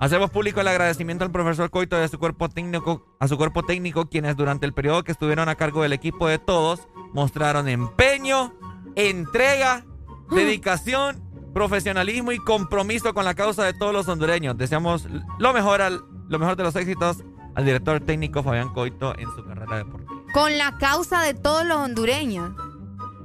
[0.00, 3.62] Hacemos público el agradecimiento al profesor Coito y a su cuerpo técnico, a su cuerpo
[3.62, 8.54] técnico, quienes durante el periodo que estuvieron a cargo del equipo de todos mostraron empeño,
[8.96, 9.84] entrega,
[10.30, 11.22] dedicación,
[11.52, 14.56] profesionalismo y compromiso con la causa de todos los hondureños.
[14.56, 15.06] Deseamos
[15.38, 17.22] lo mejor al, lo mejor de los éxitos
[17.58, 20.12] al director técnico Fabián Coito en su carrera deportiva.
[20.32, 22.52] Con la causa de todos los hondureños.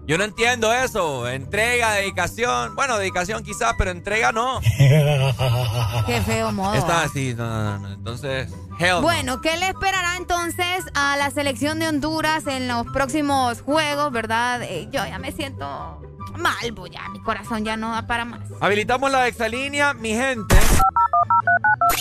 [0.08, 1.30] Yo no entiendo eso.
[1.30, 2.74] Entrega, dedicación.
[2.76, 4.60] Bueno, dedicación quizás, pero entrega no.
[6.08, 6.74] Qué feo modo.
[6.74, 7.94] Está así, no, no, no.
[7.94, 9.02] Entonces, hell no.
[9.04, 14.64] Bueno, ¿qué le esperará entonces a la selección de Honduras en los próximos juegos, verdad?
[14.64, 16.02] Eh, yo ya me siento
[16.40, 18.50] mal, pues ya mi corazón ya no da para más.
[18.60, 20.56] Habilitamos la exalínea, mi gente.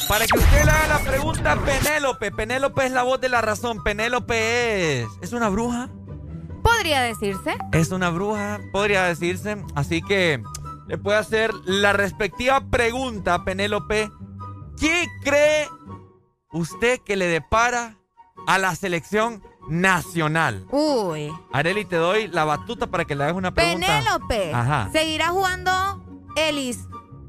[0.08, 2.32] Para que usted le haga la pregunta a Penélope.
[2.32, 3.82] Penélope es la voz de la razón.
[3.82, 5.08] Penélope es.
[5.20, 5.88] ¿Es una bruja?
[6.62, 7.56] Podría decirse.
[7.72, 9.64] Es una bruja, podría decirse.
[9.74, 10.42] Así que
[10.86, 14.10] le puede hacer la respectiva pregunta a Penélope.
[14.78, 15.68] ¿Qué cree
[16.52, 17.96] usted que le depara
[18.46, 20.66] a la selección nacional?
[20.70, 21.32] Uy.
[21.52, 23.86] Areli, te doy la batuta para que le hagas una pregunta.
[23.86, 24.52] Penélope.
[24.52, 24.90] Ajá.
[24.92, 25.70] ¿Seguirá jugando
[26.36, 26.80] Ellis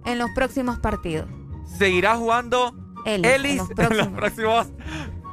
[0.06, 1.28] en los próximos partidos?
[1.66, 2.74] Seguirá jugando
[3.06, 4.68] Ellis, Ellis en los en los próximos.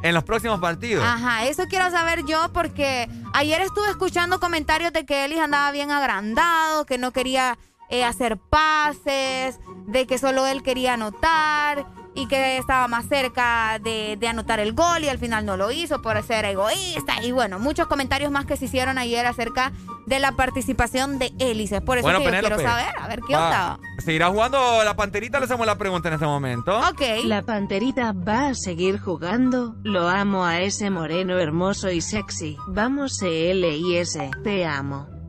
[0.02, 1.04] en los próximos partidos.
[1.04, 5.90] Ajá, eso quiero saber yo porque ayer estuve escuchando comentarios de que Ellis andaba bien
[5.90, 7.58] agrandado, que no quería
[7.90, 14.16] eh, hacer pases, de que solo él quería anotar y que estaba más cerca de,
[14.18, 17.22] de anotar el gol y al final no lo hizo por ser egoísta.
[17.22, 19.72] Y bueno, muchos comentarios más que se hicieron ayer acerca
[20.06, 21.70] de la participación de Ellis.
[21.72, 23.78] Es por eso Bueno, que yo quiero saber, a ver qué va, onda.
[23.98, 25.38] ¿Seguirá jugando la panterita?
[25.38, 26.78] Le hacemos la pregunta en este momento.
[26.78, 27.02] Ok.
[27.24, 32.56] La panterita va a seguir jugando, lo amo a ese moreno hermoso y sexy.
[32.68, 35.19] Vamos CLIS, te amo.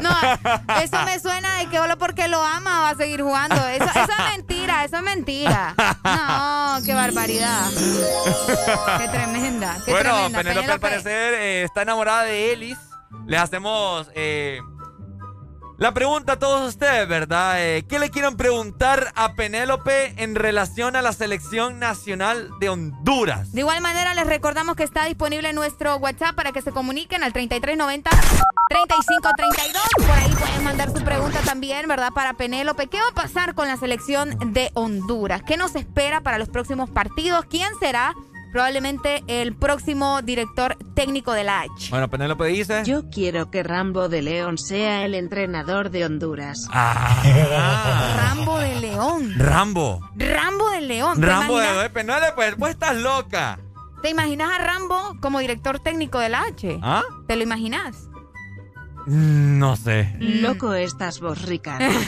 [0.00, 0.10] No,
[0.82, 3.56] eso me suena de que solo porque lo ama va a seguir jugando.
[3.68, 5.74] Eso, eso es mentira, eso es mentira.
[6.04, 7.70] No, qué barbaridad.
[8.98, 9.76] Qué tremenda.
[9.84, 10.38] Qué bueno, tremenda.
[10.38, 12.78] Penélope al parecer eh, está enamorada de Ellis.
[13.26, 14.60] Le hacemos eh,
[15.80, 17.54] la pregunta a todos ustedes, ¿verdad?
[17.56, 23.50] Eh, ¿Qué le quieren preguntar a Penélope en relación a la selección nacional de Honduras?
[23.52, 27.32] De igual manera, les recordamos que está disponible nuestro WhatsApp para que se comuniquen al
[27.32, 28.10] 3390
[28.68, 29.82] 3532.
[29.96, 32.12] Por ahí pueden mandar su pregunta también, ¿verdad?
[32.12, 32.86] Para Penélope.
[32.86, 35.42] ¿Qué va a pasar con la selección de Honduras?
[35.42, 37.46] ¿Qué nos espera para los próximos partidos?
[37.48, 38.14] ¿Quién será?
[38.52, 41.90] Probablemente el próximo director técnico de la H.
[41.90, 42.82] Bueno, Penélope dice.
[42.84, 46.66] Yo quiero que Rambo de León sea el entrenador de Honduras.
[46.72, 49.34] Rambo de León.
[49.36, 50.00] Rambo.
[50.16, 51.20] Rambo de León.
[51.20, 53.58] ¿Te Rambo de Penélope, pues vos estás loca.
[54.02, 56.78] ¿Te imaginas a Rambo como director técnico de la H?
[56.82, 57.02] ¿Ah?
[57.26, 58.09] ¿Te lo imaginas?
[59.10, 60.14] No sé.
[60.20, 61.84] Loco estás vos, Ricardo.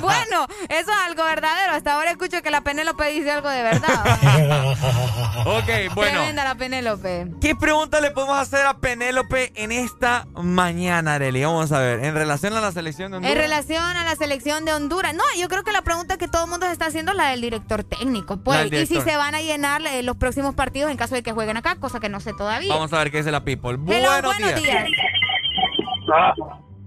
[0.00, 1.72] Bueno, eso es algo verdadero.
[1.72, 4.04] Hasta ahora escucho que la Penélope dice algo de verdad.
[5.46, 6.12] ok, bueno.
[6.12, 7.28] Tremenda la Penélope.
[7.40, 11.44] ¿Qué pregunta le podemos hacer a Penélope en esta mañana, Arely?
[11.44, 13.36] Vamos a ver, en relación a la selección de Honduras.
[13.36, 15.14] En relación a la selección de Honduras.
[15.14, 17.28] No, yo creo que la pregunta que todo el mundo se está haciendo es la
[17.28, 18.38] del director técnico.
[18.38, 21.32] Pues, y si se van a llenar eh, los próximos partidos en caso de que
[21.32, 22.72] jueguen acá, cosa que no sé todavía.
[22.72, 23.78] Vamos a ver qué dice la people.
[23.88, 24.84] Hello, buenos, buenos días.
[24.84, 24.98] días.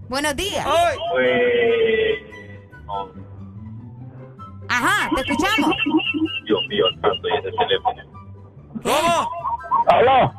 [0.08, 0.66] Buenos días.
[4.70, 5.76] Ajá, te escuchamos.
[6.46, 8.02] Dios mío, tanto y ese teléfono.
[8.84, 9.30] ¿Cómo?
[9.88, 10.34] ¡Aló!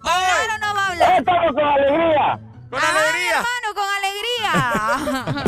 [0.00, 1.18] Claro, no va a hablar.
[1.18, 2.38] ¡Estamos con alegría!
[2.70, 3.36] ¡Con alegría!
[3.38, 5.44] hermano, con alegría.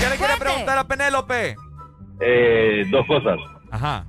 [0.00, 1.56] ¿Qué le quiere preguntar a Penélope?
[2.20, 3.38] Eh, dos cosas.
[3.70, 4.04] Ajá.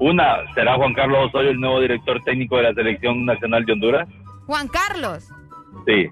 [0.00, 4.08] Una, ¿será Juan Carlos Osorio el nuevo director técnico de la Selección Nacional de Honduras?
[4.46, 5.28] Juan Carlos.
[5.86, 6.10] Sí.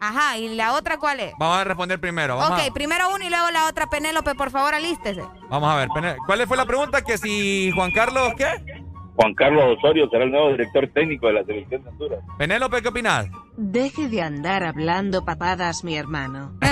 [0.00, 1.32] Ajá, ¿y la otra cuál es?
[1.38, 2.36] Vamos a responder primero.
[2.36, 3.86] Vamos, ok, primero uno y luego la otra.
[3.86, 5.22] Penélope, por favor, alístese.
[5.48, 5.88] vamos a ver.
[6.26, 7.02] ¿Cuál fue la pregunta?
[7.02, 8.81] Que si Juan Carlos, ¿qué?
[9.22, 12.18] Juan Carlos Osorio será el nuevo director técnico de la Selección de Honduras.
[12.38, 13.30] Penélope, ¿qué opinas?
[13.56, 16.50] Deje de andar hablando papadas, mi hermano.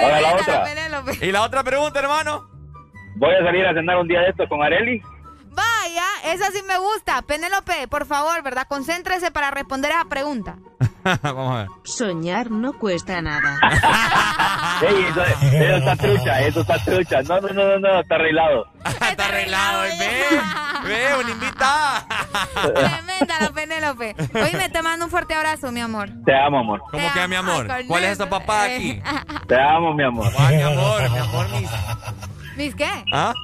[0.00, 0.64] Ahora la otra.
[1.20, 2.48] ¿Y la otra pregunta, hermano?
[3.16, 5.02] Voy a salir a cenar un día de estos con Areli.
[5.54, 7.22] Vaya, esa sí me gusta.
[7.22, 8.66] Penélope, por favor, ¿verdad?
[8.68, 10.56] Concéntrese para responder a esa pregunta.
[11.22, 11.66] Vamos a ver.
[11.84, 13.58] Soñar no cuesta nada.
[14.82, 17.22] Ey, eso, eso está trucha, eso está trucha.
[17.22, 18.66] No, no, no, no, no, está arreglado.
[19.12, 20.40] Está arreglado, ve.
[20.84, 22.06] Ve, una invitada.
[22.74, 24.16] Tremenda la Penélope.
[24.34, 26.08] Oye, te mando un fuerte abrazo, mi amor.
[26.24, 26.80] Te amo, amor.
[26.90, 27.70] ¿Cómo que mi amor?
[27.70, 29.00] Ay, ¿Cuál es esa papá aquí?
[29.46, 30.32] Te amo, mi amor.
[30.38, 31.70] Ay, mi amor, mi amor, mis.
[32.56, 32.90] ¿Mis qué?
[33.12, 33.34] ¿Ah?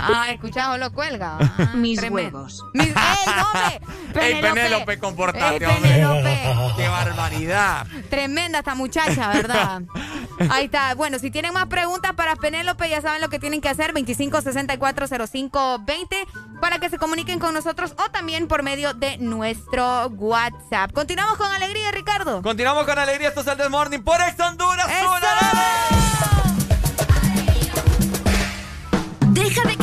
[0.00, 1.38] Ah, escucha, solo cuelga.
[1.40, 2.38] Ah, Mis tremendo.
[2.38, 2.64] huevos.
[2.74, 2.88] Mis...
[2.88, 3.80] ¡Ey, hombre!
[4.26, 5.90] Ey, Penélope, comportate, Ey, hombre.
[5.90, 6.38] Penélope.
[6.76, 7.86] ¡Qué barbaridad!
[8.10, 9.82] Tremenda esta muchacha, ¿verdad?
[10.50, 10.94] Ahí está.
[10.94, 13.92] Bueno, si tienen más preguntas para Penélope, ya saben lo que tienen que hacer.
[13.94, 16.06] 25640520
[16.60, 20.92] para que se comuniquen con nosotros o también por medio de nuestro WhatsApp.
[20.92, 22.42] Continuamos con alegría, Ricardo.
[22.42, 23.28] Continuamos con alegría.
[23.28, 24.86] Esto es el This Morning por Ex Honduras.
[29.30, 29.76] Deja de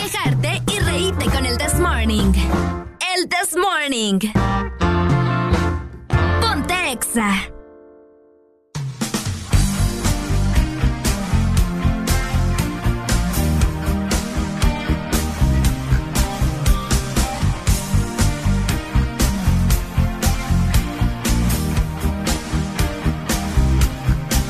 [1.31, 2.33] con el This Morning.
[3.15, 4.19] El This Morning.
[6.91, 7.31] Exa.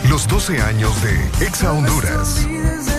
[0.07, 2.99] Los 12 años de Exa Honduras.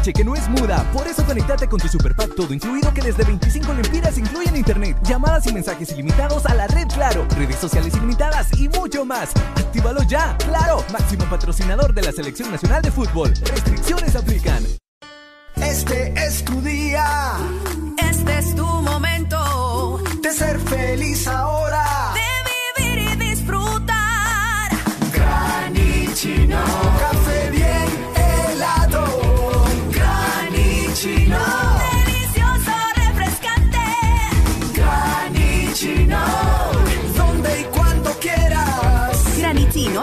[0.00, 0.82] H, que no es muda.
[0.92, 5.46] Por eso conectate con tu Superpack todo incluido que desde 25 lempiras incluyen internet, llamadas
[5.46, 9.30] y mensajes ilimitados a la red Claro, redes sociales ilimitadas y mucho más.
[9.56, 13.32] Actívalo ya, Claro, máximo patrocinador de la Selección Nacional de Fútbol.
[13.34, 14.64] Restricciones aplican.
[15.56, 17.36] Este es tu día.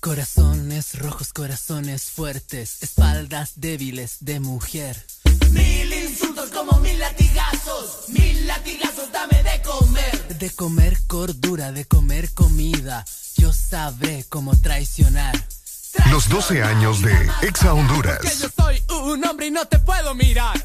[0.00, 5.04] Corazones rojos, corazones fuertes, espaldas débiles de mujer.
[5.50, 8.08] Mil insultos como mil latigazos.
[8.08, 10.38] Mil latigazos, dame de comer.
[10.38, 13.04] De comer cordura, de comer comida,
[13.36, 15.34] yo sabré cómo traicionar.
[16.10, 18.20] Los 12 años de Exa Honduras.
[18.20, 20.64] Que yo soy un hombre y no te puedo mirar.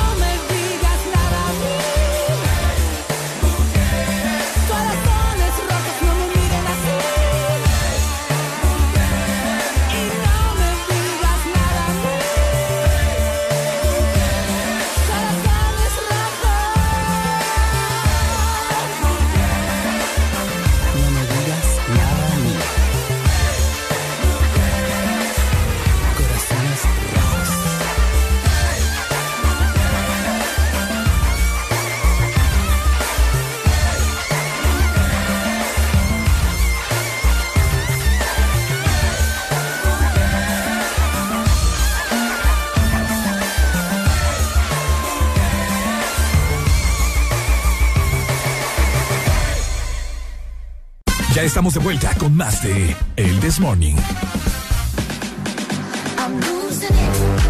[51.41, 53.95] Ya estamos de vuelta con más de El This Morning.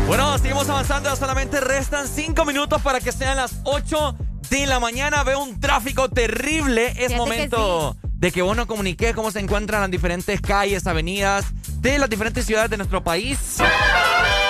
[0.08, 1.14] Bueno, seguimos avanzando.
[1.18, 4.16] Solamente restan 5 minutos para que sean las 8
[4.50, 5.26] de la mañana.
[5.26, 6.88] Veo un tráfico terrible.
[6.88, 11.48] Es Fíjate momento de que vos nos comuniques cómo se encuentran las diferentes calles, avenidas
[11.82, 13.58] de las diferentes ciudades de nuestro país.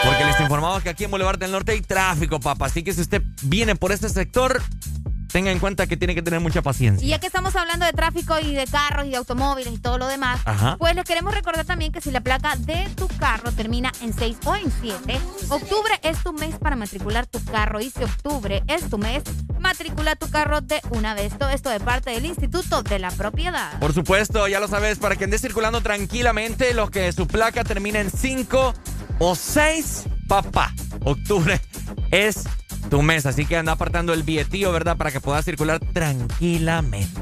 [0.05, 2.67] Porque les informamos que aquí en Boulevard del Norte hay tráfico, papá.
[2.67, 4.61] Así que si usted viene por este sector,
[5.31, 7.05] tenga en cuenta que tiene que tener mucha paciencia.
[7.05, 9.97] Y ya que estamos hablando de tráfico y de carros y de automóviles y todo
[9.97, 10.77] lo demás, Ajá.
[10.77, 14.37] pues les queremos recordar también que si la placa de tu carro termina en 6
[14.45, 17.79] o en 7, octubre es tu mes para matricular tu carro.
[17.81, 19.23] Y si octubre es tu mes,
[19.59, 21.37] matricula tu carro de una vez.
[21.37, 23.79] Todo esto de parte del Instituto de la Propiedad.
[23.79, 27.99] Por supuesto, ya lo sabes, para que andes circulando tranquilamente, los que su placa termina
[27.99, 28.73] en 5
[29.19, 30.73] o 6, papá.
[31.03, 31.59] Octubre
[32.11, 32.43] es
[32.89, 34.97] tu mes, así que anda apartando el billetío, ¿verdad?
[34.97, 37.21] Para que puedas circular tranquilamente.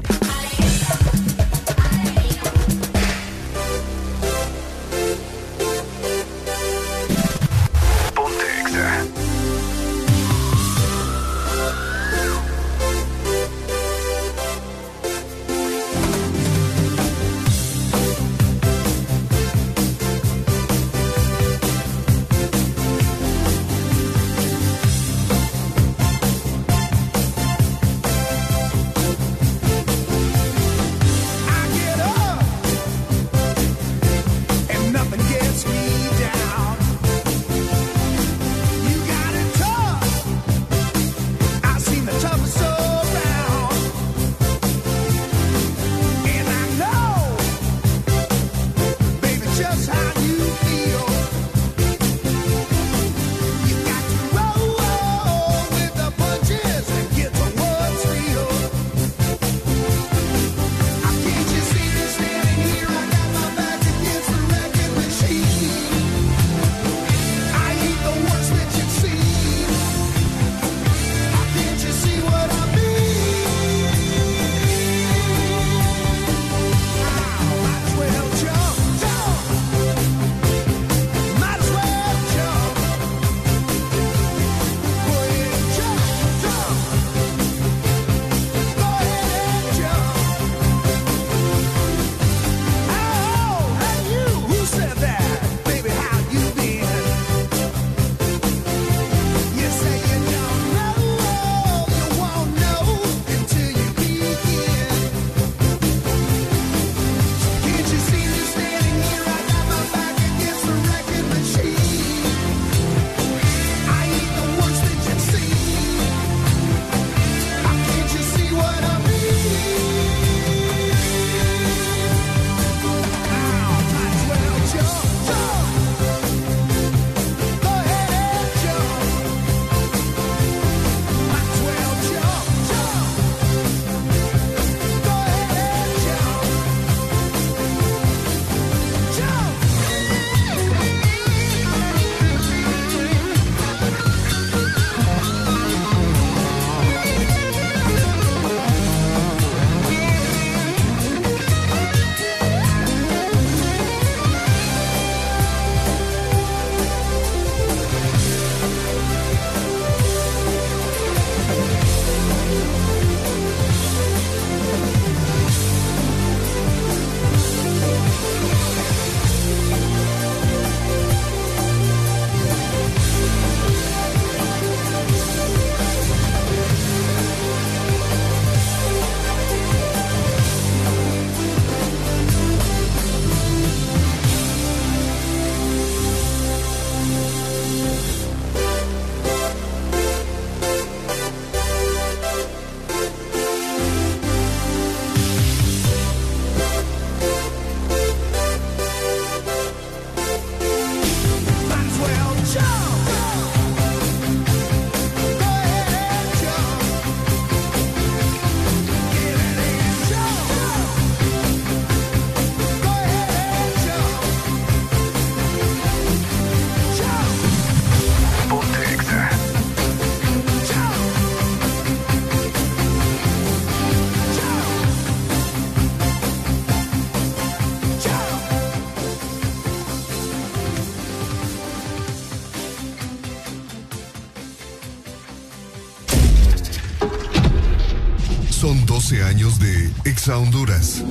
[240.20, 241.02] Exa Honduras.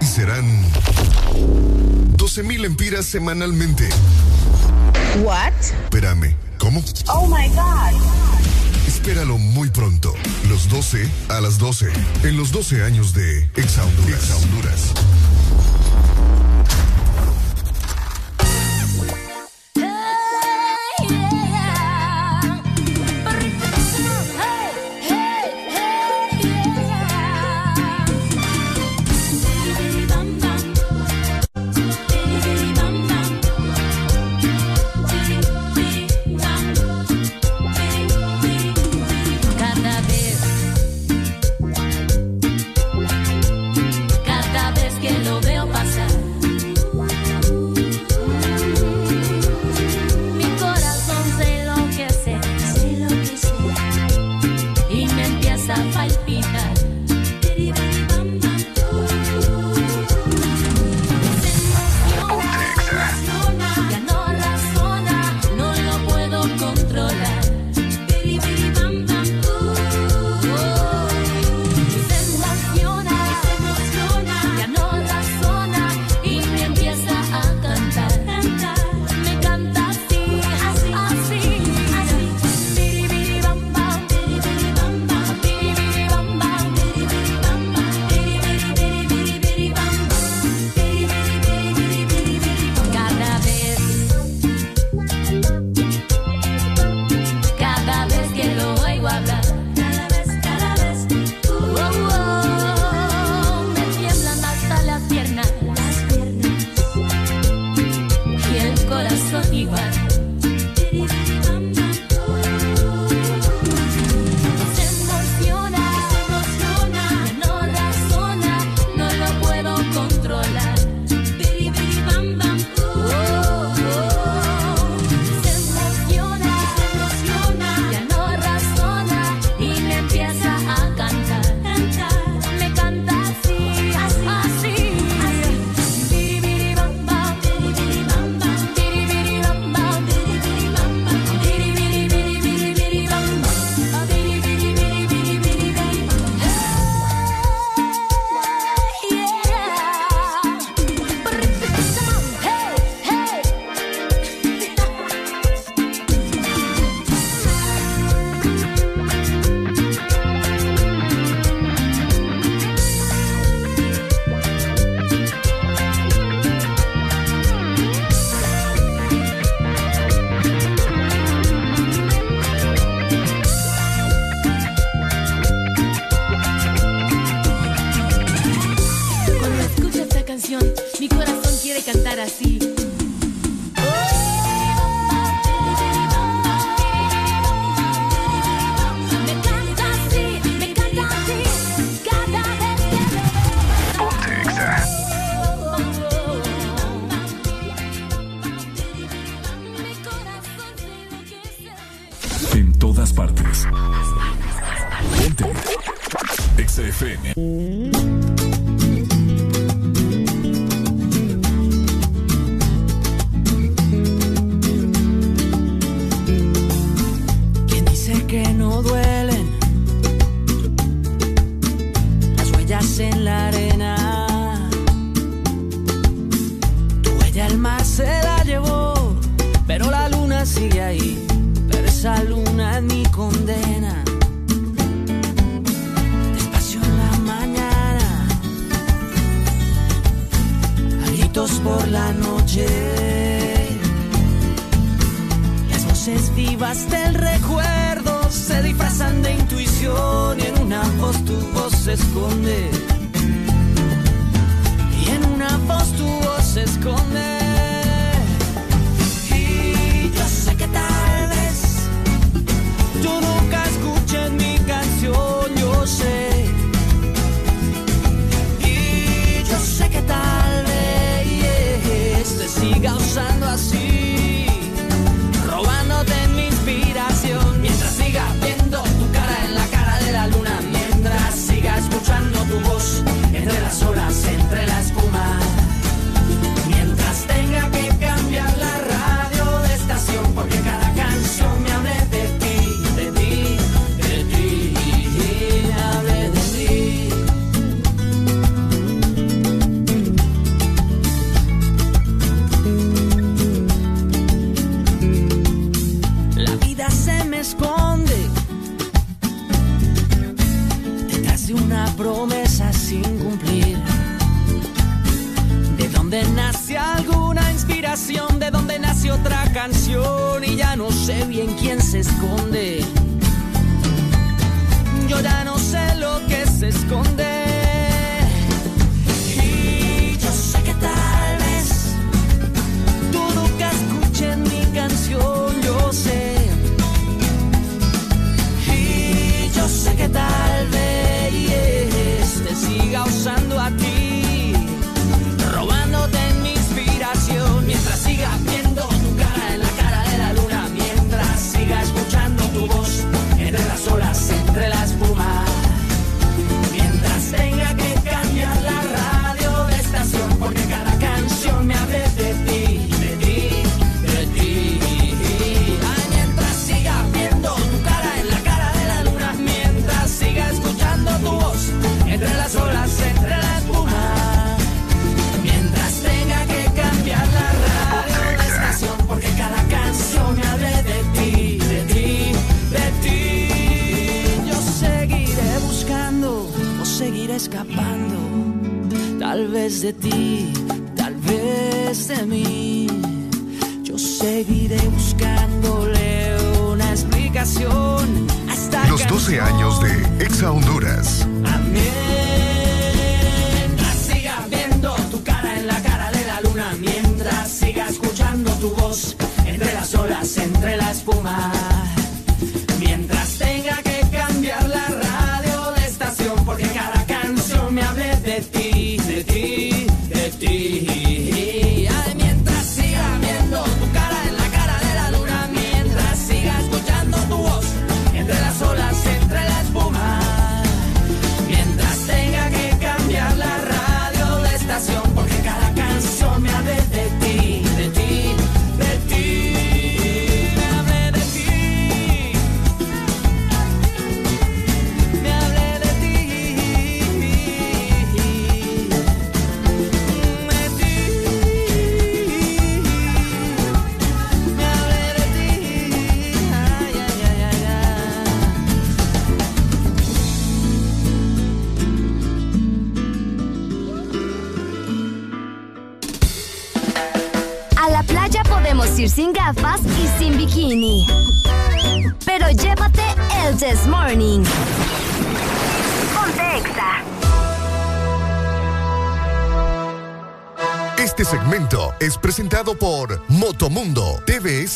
[0.00, 0.44] Y serán
[2.16, 3.88] 12.000 empiras semanalmente.
[5.22, 5.52] What?
[5.84, 6.82] Espérame, ¿cómo?
[7.06, 8.00] Oh my God.
[8.88, 10.12] Espéralo muy pronto,
[10.48, 11.92] los 12 a las 12,
[12.24, 14.20] en los 12 años de Exa Honduras.
[14.20, 14.92] Exa Honduras.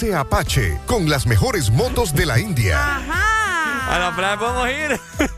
[0.01, 2.79] TVS Apache con las mejores motos de la India.
[2.97, 5.01] A la playa podemos ir.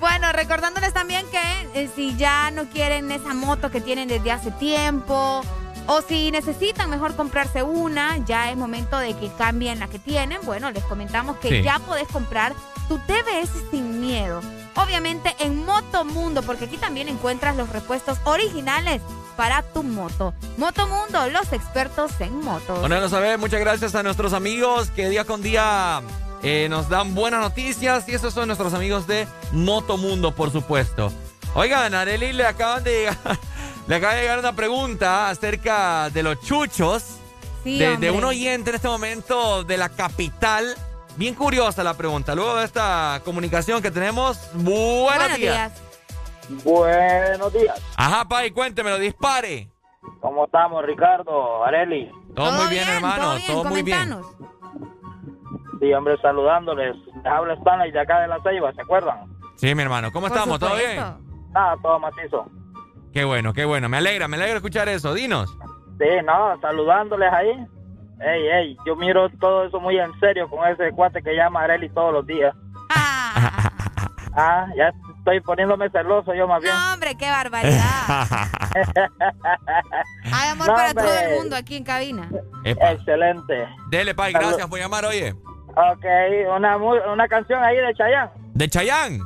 [0.00, 1.40] Bueno, recordándoles también que
[1.74, 5.42] eh, si ya no quieren esa moto que tienen desde hace tiempo
[5.86, 10.38] o si necesitan mejor comprarse una, ya es momento de que cambien la que tienen.
[10.44, 11.62] Bueno, les comentamos que Sí.
[11.62, 12.54] ya podés comprar
[12.88, 14.40] tu TVS sin miedo.
[14.76, 19.02] Obviamente en Motomundo, porque aquí también encuentras los repuestos originales
[19.36, 20.34] para tu moto.
[20.56, 22.80] Motomundo, los expertos en motos.
[22.80, 26.02] Bueno, lo sabes, muchas gracias a nuestros amigos que día con día
[26.42, 31.12] eh, nos dan buenas noticias y esos son nuestros amigos de Motomundo, por supuesto.
[31.54, 33.16] Oigan, Areli le acaban de llegar,
[33.86, 37.04] le acaba de llegar una pregunta acerca de los chuchos
[37.66, 40.76] Sí, de, un oyente en este momento de la capital.
[41.16, 42.32] Bien curiosa la pregunta.
[42.36, 45.72] Luego de esta comunicación que tenemos, buenos, Buenos días.
[46.48, 46.62] días.
[46.62, 47.80] Buenos días.
[48.06, 49.68] Ajá, Pai, cuéntemelo, dispare.
[50.20, 52.08] ¿Cómo estamos, Ricardo, Areli?
[52.36, 54.16] Todo, muy bien, hermano, todo, muy bien.
[55.80, 56.94] Sí, hombre, saludándoles.
[57.16, 59.26] Les habla Stanley de acá de La Ceiba, ¿se acuerdan?
[59.56, 60.60] Sí, mi hermano, ¿cómo Por estamos?
[60.60, 61.16] ¿Todo supuesto.
[61.18, 61.52] bien?
[61.52, 62.48] Nada, todo macizo.
[63.12, 63.88] Qué bueno, qué bueno.
[63.88, 65.12] Me alegra, me alegra escuchar eso.
[65.12, 65.58] Dinos.
[65.98, 67.66] Sí, no, saludándoles ahí.
[68.20, 71.88] Ey, ey, yo miro todo eso muy en serio con ese cuate que llama Areli
[71.88, 72.54] todos los días.
[72.88, 73.72] Ah,
[74.76, 76.74] ya estoy poniéndome celoso yo más bien.
[76.74, 77.80] No, hombre, qué barbaridad.
[80.32, 81.04] Hay amor No, para hombre.
[81.04, 82.28] todo el mundo aquí en cabina.
[82.64, 83.66] Excelente.
[83.90, 85.34] Dele, Pai, gracias por llamar, oye.
[85.68, 86.04] Ok,
[86.56, 88.30] una, mu- una canción ahí de Chayanne.
[88.54, 89.18] ¿De Chayán?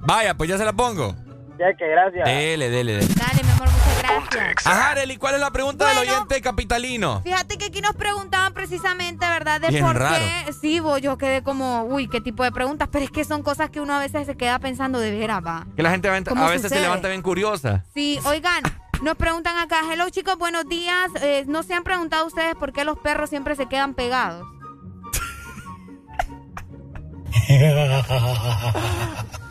[0.00, 1.14] Vaya, pues ya se la pongo.
[1.58, 2.24] Ya que gracias.
[2.24, 3.14] Dele, dele, dele.
[3.14, 4.66] Dale, mi amor, muchas gracias.
[4.66, 7.20] Ajá, Arely, ¿cuál es la pregunta del oyente capitalino?
[7.22, 9.60] Fíjate que aquí nos preguntaban precisamente, ¿verdad?
[9.60, 10.24] De Bien por raro.
[10.46, 10.52] qué.
[10.52, 13.70] Sí, vos, yo quedé como, uy, qué tipo de preguntas, pero es que son cosas
[13.70, 15.66] que uno a veces se queda pensando de veras, va.
[15.76, 17.84] Que la gente a ¿Cómo veces se levanta bien curiosa.
[17.94, 18.62] Sí, oigan,
[19.02, 21.10] nos preguntan acá, hello chicos, buenos días.
[21.22, 24.46] Eh, ¿No se han preguntado ustedes por qué los perros siempre se quedan pegados?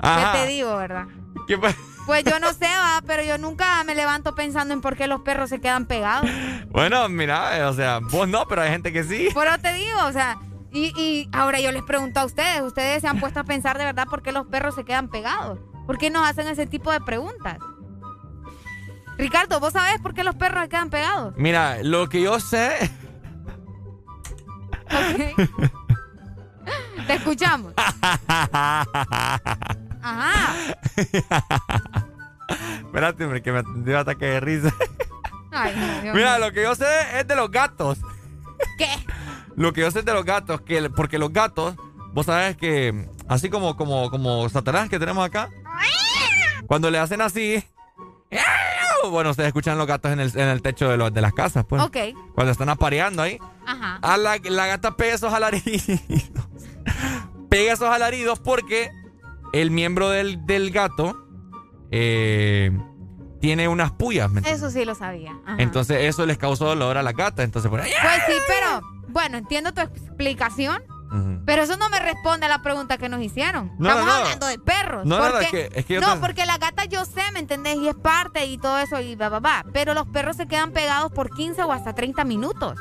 [0.00, 0.32] Ajá.
[0.32, 1.06] ¿Qué te digo, verdad?
[1.46, 1.74] ¿Qué pa-
[2.06, 5.20] Pues yo no sé, va, pero yo nunca me levanto pensando en por qué los
[5.20, 6.28] perros se quedan pegados.
[6.70, 9.28] Bueno, mira, eh, o sea, vos no, pero hay gente que sí.
[9.34, 10.38] Por eso te digo, o sea,
[10.72, 13.84] y, y ahora yo les pregunto a ustedes, ¿ustedes se han puesto a pensar de
[13.84, 15.58] verdad por qué los perros se quedan pegados?
[15.86, 17.58] ¿Por qué nos hacen ese tipo de preguntas?
[19.18, 21.34] Ricardo, ¿vos sabés por qué los perros se quedan pegados?
[21.36, 22.90] Mira, lo que yo sé.
[27.10, 27.72] Te escuchamos.
[30.00, 30.46] Ajá.
[32.86, 34.72] Espérate, hombre, que me dio ataque de risa.
[35.50, 36.86] Ay, Dios Mira, lo que yo sé
[37.18, 37.98] es de los gatos.
[38.78, 38.86] ¿Qué?
[39.56, 41.74] Lo que yo sé es de los gatos, que porque los gatos,
[42.12, 45.50] vos sabés que así como como como Satanás que tenemos acá,
[46.68, 47.64] cuando le hacen así,
[49.10, 51.64] bueno, ustedes escuchan los gatos en el, en el techo de, los, de las casas,
[51.68, 51.82] pues.
[51.82, 51.96] Ok.
[52.36, 53.98] Cuando están apareando ahí, Ajá.
[54.00, 56.00] a la, la gata pega esos alaridos.
[57.50, 58.90] Pega esos alaridos porque
[59.52, 61.26] el miembro del, del gato
[61.90, 62.70] eh,
[63.40, 64.30] tiene unas puyas.
[64.44, 65.32] Eso sí lo sabía.
[65.44, 65.56] Ajá.
[65.58, 67.42] Entonces eso les causó dolor a la gata.
[67.42, 67.90] Entonces por ahí.
[68.00, 70.82] Pues sí, pero bueno, entiendo tu explicación,
[71.44, 73.72] pero eso no me responde a la pregunta que nos hicieron.
[73.80, 74.24] No, Estamos no, no.
[74.24, 75.04] hablando de perros.
[75.06, 77.40] No, porque- es que- es que yo no, te- porque la gata yo sé, ¿me
[77.40, 77.76] entendés?
[77.78, 79.64] Y es parte y todo eso y va, va, va.
[79.72, 82.78] Pero los perros se quedan pegados por 15 o hasta 30 minutos.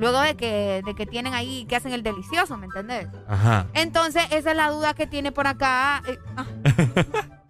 [0.00, 3.06] Luego de que, de que tienen ahí, que hacen el delicioso, ¿me entendés?
[3.28, 3.66] Ajá.
[3.74, 6.02] Entonces, esa es la duda que tiene por acá.
[6.08, 6.46] eh, ah.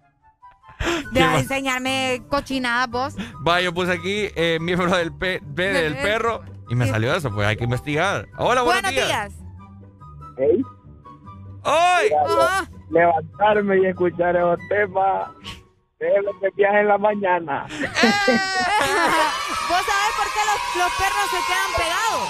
[1.13, 3.15] De enseñarme cochinadas vos.
[3.47, 7.31] Va, yo puse aquí eh, miembro del, pe- pe- del perro y me salió eso,
[7.33, 8.27] pues hay que investigar.
[8.37, 9.33] Hola, buenos, Buenos días.
[10.37, 10.61] Hey.
[11.63, 12.09] ¡Ay!
[12.25, 12.69] Ajá.
[12.89, 15.29] Levantarme y escuchar esos temas.
[16.01, 17.65] Déjame que viaje en la mañana.
[17.69, 17.81] ¿Vos
[19.85, 22.25] sabés por qué los, los perros se quedan pegados?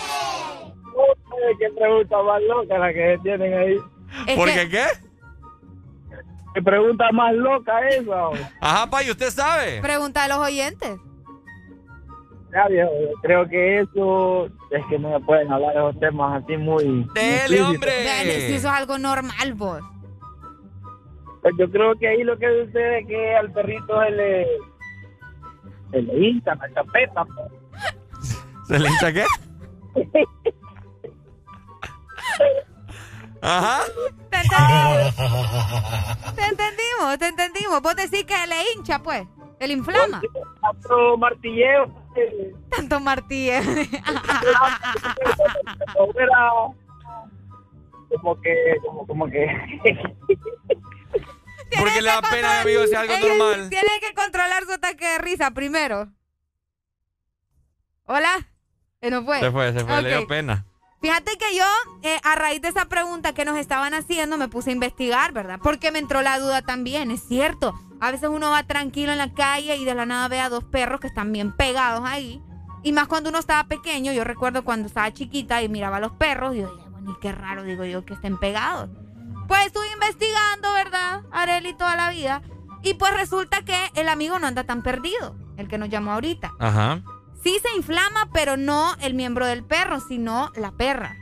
[1.60, 3.77] ¿Qué pregunta más loca la que tienen ahí?
[4.27, 4.85] Es ¿Por que- qué qué?
[6.53, 8.27] ¿Qué pregunta más loca esa?
[8.60, 9.80] Ajá, pa, ¿y usted sabe?
[9.81, 10.98] Pregunta a los oyentes.
[12.53, 16.43] Ya, viejo, yo creo que eso es que no me pueden hablar de esos temas
[16.43, 17.07] así muy.
[17.15, 18.03] Dele, hombre.
[18.03, 19.81] Dale, si eso es algo normal, vos.
[21.41, 24.47] Pues yo creo que ahí lo que sucede es que al perrito se le.
[25.91, 27.26] se le hincha la chapeta.
[27.26, 27.51] pues.
[28.68, 29.26] ¿Se le hincha qué?
[33.41, 33.81] Ajá.
[34.30, 35.15] Te entendimos.
[36.35, 37.81] Te entendimos, te entendimos.
[37.81, 39.27] Vos decís que le hincha, pues.
[39.59, 40.22] El inflama.
[40.61, 41.91] Tanto martilleo.
[42.69, 43.61] Tanto era.
[48.22, 48.76] como que.
[48.85, 49.47] como, como que.
[51.80, 53.69] Porque le da pena, mi amigo, si es algo normal.
[53.69, 56.11] Tiene que controlar su ataque de risa primero.
[58.06, 58.48] Hola.
[59.02, 59.39] Eh, no fue.
[59.39, 60.65] Se fue, se fue, le dio pena.
[61.02, 61.65] Fíjate que yo,
[62.03, 65.60] eh, a raíz de esa pregunta que nos estaban haciendo, me puse a investigar, ¿verdad?
[65.61, 67.73] Porque me entró la duda también, es cierto.
[67.99, 70.64] A veces uno va tranquilo en la calle y de la nada ve a dos
[70.64, 72.39] perros que están bien pegados ahí.
[72.84, 76.11] Y más cuando uno estaba pequeño, yo recuerdo cuando estaba chiquita y miraba a los
[76.14, 78.89] perros, y yo dije, bueno, y qué raro, digo yo, que estén pegados.
[79.52, 81.23] Pues estuve investigando, ¿verdad?
[81.30, 82.41] Areli toda la vida.
[82.84, 86.53] Y pues resulta que el amigo no anda tan perdido, el que nos llamó ahorita.
[86.57, 87.02] Ajá.
[87.44, 91.18] Sí se inflama, pero no el miembro del perro, sino la perra.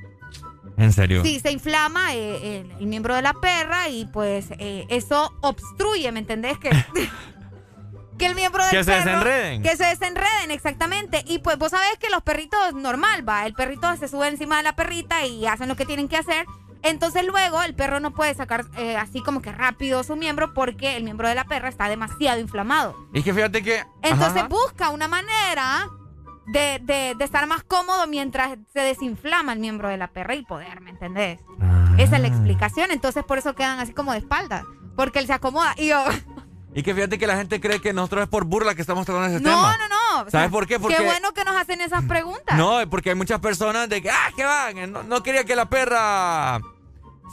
[0.77, 1.23] En serio.
[1.23, 6.11] Sí, se inflama eh, el, el miembro de la perra y pues eh, eso obstruye,
[6.11, 6.59] ¿me entendés?
[6.59, 6.69] Que,
[8.19, 9.63] que el miembro del Que se perro- desenreden.
[9.63, 11.23] Que se desenreden, exactamente.
[11.25, 14.63] Y pues vos sabés que los perritos normal, va, el perrito se sube encima de
[14.63, 16.45] la perrita y hacen lo que tienen que hacer.
[16.81, 20.95] Entonces luego el perro no puede sacar eh, así como que rápido su miembro porque
[20.95, 22.95] el miembro de la perra está demasiado inflamado.
[23.13, 23.83] Y es que fíjate que.
[24.01, 24.47] Entonces ajá.
[24.47, 25.87] busca una manera
[26.47, 30.43] de, de- de estar más cómodo mientras se desinflama el miembro de la perra y
[30.43, 31.39] poder, ¿me entendés?
[31.97, 32.91] Esa es la explicación.
[32.91, 34.63] Entonces por eso quedan así como de espalda.
[34.95, 35.73] Porque él se acomoda.
[35.77, 36.03] Y yo,
[36.75, 39.27] Y que fíjate que la gente cree que nosotros es por burla que estamos tratando
[39.35, 39.77] ese no, tema.
[39.77, 39.95] no, no.
[40.27, 40.79] O ¿Sabes sea, por qué?
[40.79, 42.57] Porque Qué bueno que nos hacen esas preguntas.
[42.57, 45.67] No, porque hay muchas personas de que, ah, que van, no, no quería que la
[45.69, 46.59] perra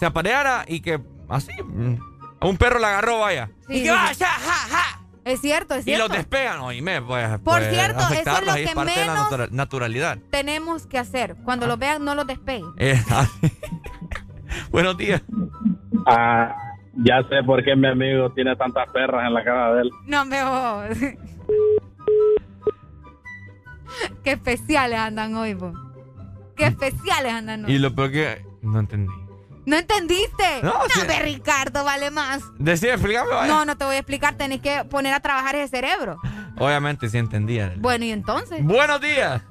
[0.01, 1.95] se apareara y que así, mm,
[2.41, 3.51] a un perro la agarró, vaya.
[3.67, 4.21] Sí, y que sí, va, sí.
[4.21, 5.01] ya, ja, ja.
[5.25, 6.07] Es cierto, es Y cierto.
[6.09, 7.29] los despegan, oíme, pues.
[7.31, 10.19] Por puede cierto, eso es lo que parte de la menos- natura- naturalidad.
[10.31, 11.37] Tenemos que hacer.
[11.45, 12.73] Cuando lo vean, no los despeguen.
[12.79, 13.03] Eh,
[14.71, 15.23] Buenos días.
[16.07, 16.55] Ah,
[16.97, 19.91] ya sé por qué mi amigo tiene tantas perras en la cara de él.
[20.07, 20.85] No me vos.
[24.23, 25.75] Qué especiales andan hoy, vos.
[26.57, 27.73] Qué especiales andan hoy.
[27.73, 29.13] Y lo peor que no entendí.
[29.67, 30.63] ¿No entendiste?
[30.63, 30.75] No,
[31.09, 32.43] ve, Ricardo, vale más.
[32.59, 33.31] Decía, explícame.
[33.49, 36.19] No, no te voy a explicar, tenés que poner a trabajar ese cerebro.
[36.59, 37.75] Obviamente sí entendía.
[37.79, 38.65] Bueno, y entonces.
[38.65, 39.43] Buenos días.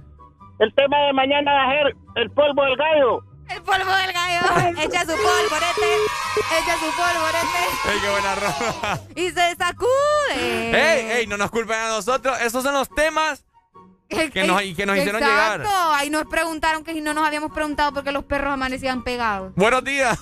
[0.60, 3.24] El tema de mañana va a ser el polvo del gallo.
[3.50, 4.82] El polvo del gallo.
[4.82, 5.92] Echa su polvorete.
[6.38, 7.92] Echa su polvorete.
[7.92, 9.00] ¡Ey, qué buena ropa!
[9.16, 10.72] Y se sacude.
[10.72, 11.28] ¡Ey, ey!
[11.28, 12.40] No nos culpen a nosotros.
[12.42, 13.46] Esos son los temas
[14.10, 15.62] que nos, y que nos hicieron llegar.
[15.62, 15.94] Exacto.
[15.94, 19.54] Ahí nos preguntaron que si no nos habíamos preguntado por qué los perros amanecían pegados.
[19.56, 20.20] Buenos días.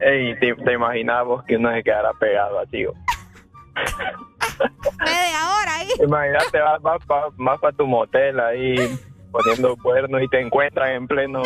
[0.00, 2.84] Ey, te, te imaginabas que uno se quedara pegado así.
[2.86, 2.94] o-
[5.04, 5.88] Media hora ahí.
[6.02, 6.80] Imagínate, vas
[7.36, 8.98] vas para tu motel ahí
[9.30, 11.42] poniendo cuernos y te encuentran en pleno.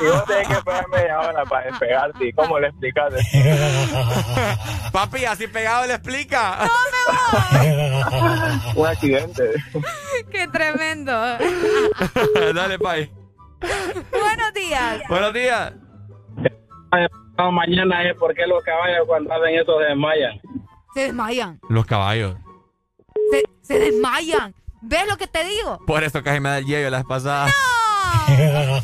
[0.00, 2.28] y vos tenés que esperar media hora para despegarte.
[2.28, 3.12] ¿Y cómo le explicas?
[4.92, 6.68] Papi, así pegado le explica.
[8.74, 9.52] Un accidente.
[10.30, 11.12] Qué tremendo.
[12.54, 13.10] Dale, pay.
[14.10, 15.00] Buenos días.
[15.08, 15.72] Buenos días.
[17.38, 20.40] No, mañana es porque los caballos cuando hacen eso se desmayan.
[20.94, 21.60] Se desmayan.
[21.68, 22.36] Los caballos.
[23.30, 24.54] Se, se desmayan.
[24.82, 25.78] ¿Ves lo que te digo?
[25.86, 27.46] Por eso casi me da el yello la vez pasada.
[27.46, 27.52] No,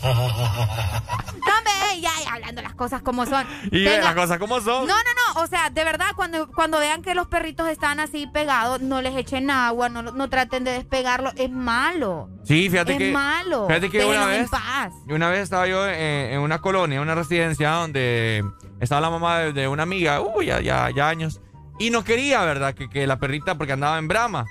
[1.57, 3.47] hombre, ya, ya, hablando las cosas como son.
[3.71, 4.87] Y las cosas como son.
[4.87, 5.43] No, no, no.
[5.43, 9.17] O sea, de verdad, cuando, cuando vean que los perritos están así pegados, no les
[9.17, 11.33] echen agua, no, no traten de despegarlo.
[11.37, 12.29] Es malo.
[12.45, 13.13] Sí, fíjate es que.
[13.13, 13.67] malo.
[13.67, 14.51] Fíjate que una en vez.
[14.51, 14.93] paz.
[15.09, 18.45] Una vez estaba yo en, en una colonia, en una residencia donde
[18.81, 21.41] estaba la mamá de, de una amiga, uy, ya, ya, ya años.
[21.79, 22.75] Y no quería, ¿verdad?
[22.75, 24.45] Que, que la perrita, porque andaba en brama.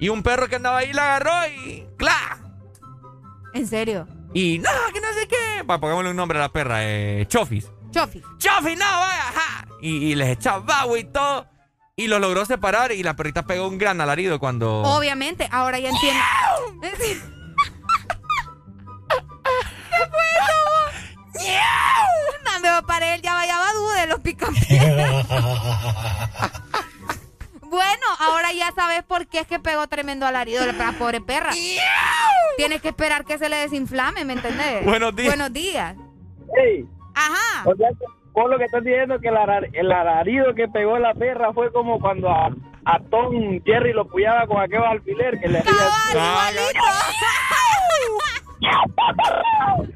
[0.00, 1.86] Y un perro que andaba ahí la agarró y.
[1.96, 2.38] ¡Cla!
[3.52, 4.08] En serio.
[4.32, 5.64] Y no, que no sé qué.
[5.64, 7.70] Pa, pongámosle un nombre a la perra, eh, Chofis.
[7.90, 8.22] Chofi.
[8.38, 9.28] ¡Chofi, no, vaya!
[9.28, 9.66] ajá!
[9.80, 11.46] Y, y les echaba agua y todo.
[11.96, 14.82] Y lo logró separar y la perrita pegó un gran alarido cuando.
[14.82, 16.22] Obviamente, ahora ya entiendo.
[16.80, 17.18] ¿Qué fue
[20.34, 21.60] eso?
[22.44, 25.26] No me para él, ya vaya va dude los picapiedras.
[27.70, 31.52] Bueno, ahora ya sabes por qué es que pegó tremendo alarido la pobre perra.
[32.56, 34.84] Tienes que esperar que se le desinflame, ¿me entendés?
[34.84, 35.28] Buenos días.
[35.28, 35.94] Buenos días.
[36.56, 36.84] Ey,
[37.14, 37.62] Ajá.
[37.68, 37.88] o sea,
[38.32, 41.72] vos lo que estás diciendo que el, arar- el alarido que pegó la perra fue
[41.72, 42.46] como cuando a,
[42.86, 45.72] a Tom Jerry lo puyaba con aquel alfiler que le hacía.
[46.16, 46.50] Ah,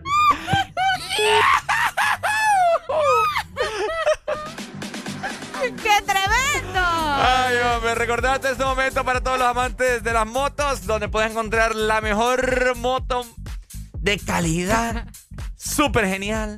[5.83, 6.64] ¡Qué tremendo!
[7.17, 11.75] Ay, hombre, recordaste este momento para todos los amantes de las motos, donde puedes encontrar
[11.75, 13.25] la mejor moto
[13.93, 15.07] de calidad,
[15.57, 16.57] súper genial,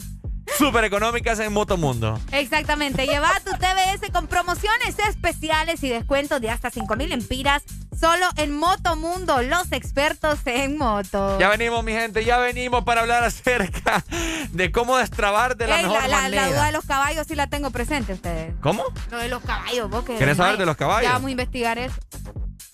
[0.59, 2.19] súper económicas en Motomundo.
[2.33, 3.07] Exactamente.
[3.07, 7.63] Lleva tu TBS con promociones especiales y descuentos de hasta 5000 empiras
[7.99, 11.39] solo en Motomundo, los expertos en moto.
[11.39, 14.05] Ya venimos, mi gente, ya venimos para hablar acerca
[14.53, 16.43] de cómo destrabar de la Ey, mejor la, la- manera.
[16.43, 18.55] la duda de los caballos sí la tengo presente ustedes.
[18.61, 18.85] ¿Cómo?
[19.11, 21.05] Lo de los caballos, vos que ¿Querés saber de los caballos?
[21.09, 21.95] Ya vamos a investigar eso.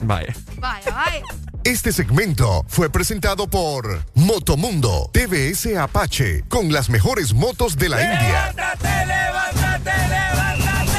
[0.03, 0.35] Vaya.
[0.59, 1.23] Vaya, vaya.
[1.65, 8.53] Este segmento fue presentado por Motomundo TVS Apache con las mejores motos de la India.
[8.53, 10.99] ¡Levántate, levántate, levántate!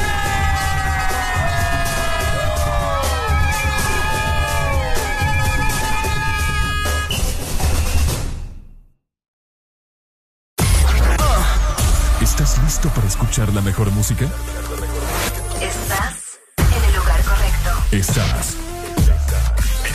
[12.22, 14.24] ¿Estás listo para escuchar la mejor música?
[15.60, 17.70] Estás en el lugar correcto.
[17.92, 18.63] Estás.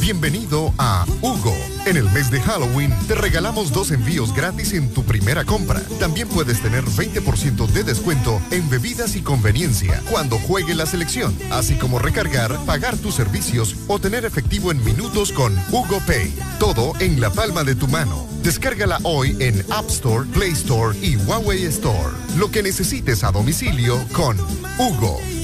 [0.00, 1.54] Bienvenido a Hugo.
[1.86, 5.80] En el mes de Halloween te regalamos dos envíos gratis en tu primera compra.
[6.00, 11.76] También puedes tener 20% de descuento en bebidas y conveniencia cuando juegue la selección, así
[11.76, 16.34] como recargar, pagar tus servicios o tener efectivo en minutos con Hugo Pay.
[16.58, 18.26] Todo en la palma de tu mano.
[18.42, 22.14] Descárgala hoy en App Store, Play Store y Huawei Store.
[22.36, 24.36] Lo que necesites a domicilio con
[24.76, 25.39] Hugo.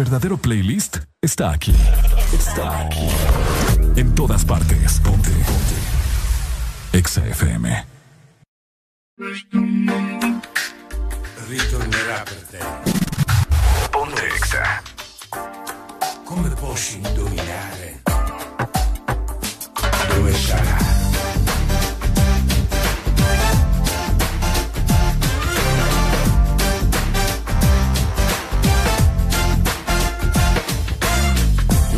[0.00, 1.74] verdadero playlist está aquí.
[2.32, 3.06] Está aquí.
[3.96, 4.98] En todas partes.
[5.00, 5.28] Ponte.
[5.28, 5.76] Ponte.
[6.94, 7.84] Exa FM.
[13.90, 14.82] Ponte Exa.
[16.24, 18.00] Come posso indovinare?
[20.08, 20.69] Dove?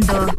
[0.00, 0.31] escuchando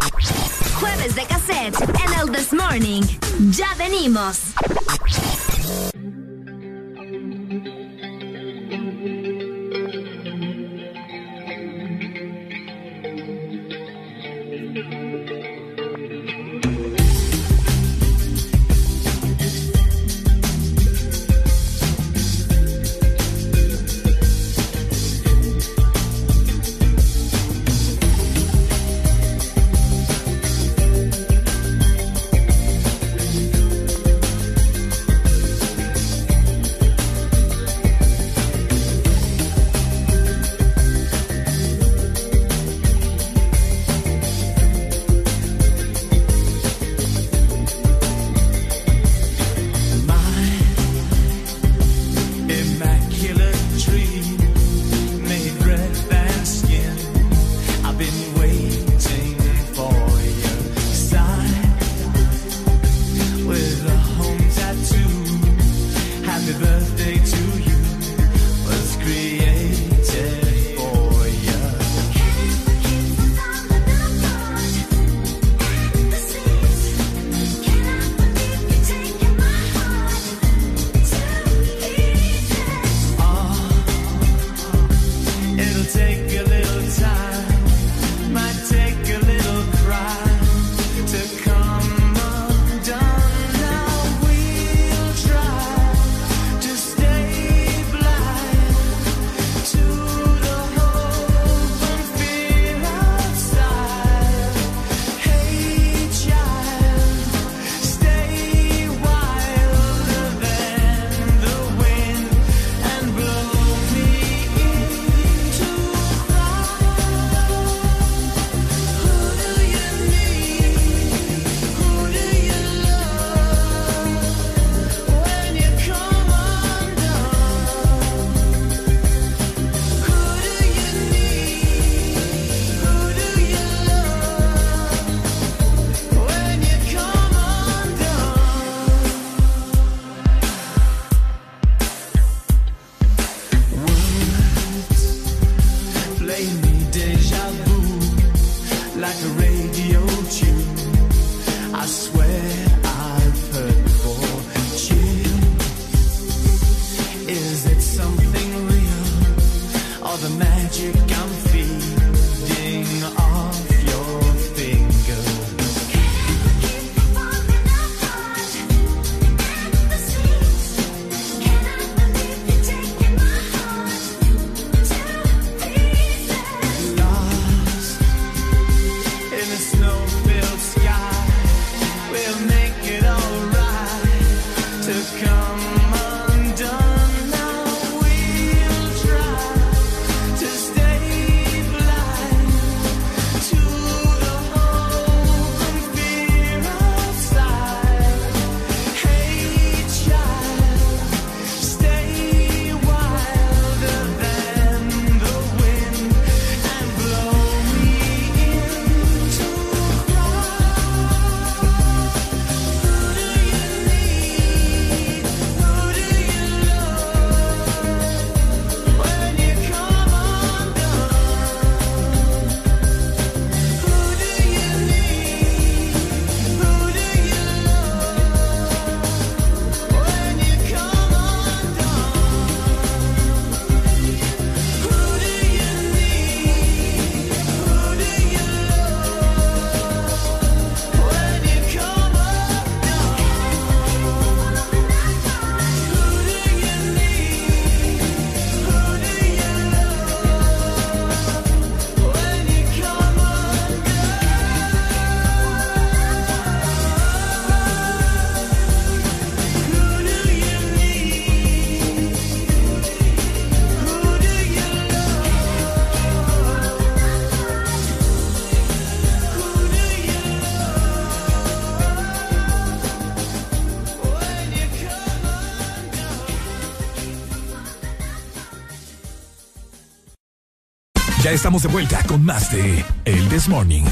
[281.34, 283.84] estamos de vuelta con más de El This Morning.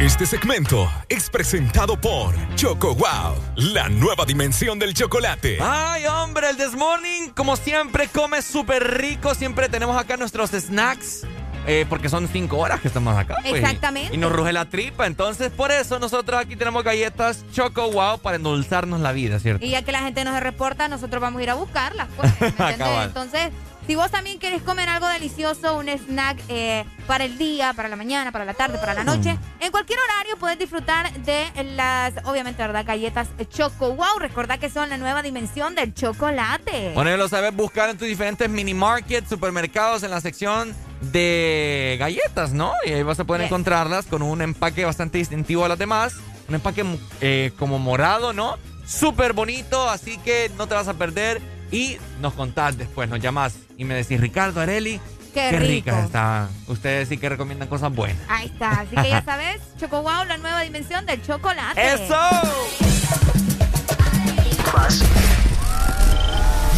[0.00, 5.58] Este segmento es presentado por Choco Wow, la nueva dimensión del chocolate.
[5.60, 9.34] Ay, hombre, el This Morning, como siempre, come súper rico.
[9.34, 11.26] Siempre tenemos acá nuestros snacks.
[11.66, 13.36] Eh, porque son cinco horas que estamos acá.
[13.42, 14.14] pues, Exactamente.
[14.14, 15.06] Y nos ruge la tripa.
[15.06, 19.64] Entonces, por eso nosotros aquí tenemos galletas Choco Wow para endulzarnos la vida, ¿cierto?
[19.64, 22.08] Y ya que la gente nos reporta, nosotros vamos a ir a buscarlas.
[22.16, 22.32] Pues.
[23.04, 23.50] Entonces,
[23.86, 27.96] si vos también querés comer algo delicioso, un snack eh, para el día, para la
[27.96, 32.62] mañana, para la tarde, para la noche, en cualquier horario puedes disfrutar de las, obviamente,
[32.62, 32.84] ¿verdad?
[32.84, 34.18] Galletas Choco Wow.
[34.20, 36.92] Recordá que son la nueva dimensión del chocolate.
[36.94, 41.96] Bueno, ya lo sabes buscar en tus diferentes mini markets, supermercados, en la sección de
[41.98, 42.72] galletas, ¿no?
[42.86, 43.48] Y ahí vas a poder Yes.
[43.50, 46.14] encontrarlas con un empaque bastante distintivo a las demás.
[46.48, 46.84] Un empaque
[47.20, 48.56] eh, como morado, ¿no?
[48.86, 51.40] Súper bonito, así que no te vas a perder.
[51.70, 55.00] Y nos contás después, nos llamás y me decís, Ricardo Areli,
[55.32, 56.48] Qué qué, ricas están.
[56.66, 58.18] Ustedes sí que recomiendan cosas buenas.
[58.28, 58.80] Ahí está.
[58.80, 61.80] Así que ya sabes, Choco Wow, la nueva dimensión del chocolate.
[61.94, 62.14] ¡Eso!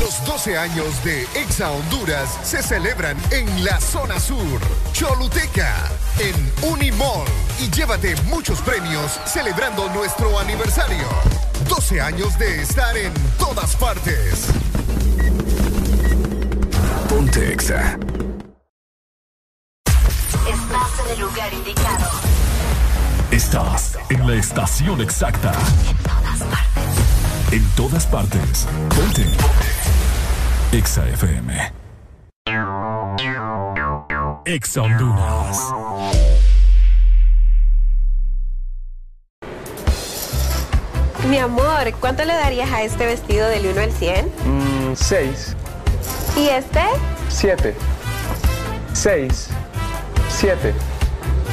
[0.01, 4.61] Los 12 años de Exa Honduras se celebran en la zona sur,
[4.93, 5.73] Choluteca,
[6.19, 7.25] en Unimall.
[7.61, 11.07] Y llévate muchos premios celebrando nuestro aniversario.
[11.69, 14.47] 12 años de estar en todas partes.
[17.09, 17.97] Ponte Exa.
[20.47, 22.11] Estás en el lugar indicado.
[23.31, 25.53] Estás en la estación exacta.
[25.89, 26.94] En todas partes.
[28.89, 29.25] Ponte.
[30.73, 31.73] Exa FM.
[34.45, 35.73] Exa Honduras.
[41.29, 44.27] Mi amor, ¿cuánto le darías a este vestido del 1 al 100?
[44.27, 45.55] Mm, seis,
[46.37, 46.81] ¿Y este?
[47.29, 47.77] siete,
[48.93, 49.49] seis,
[50.29, 50.75] siete.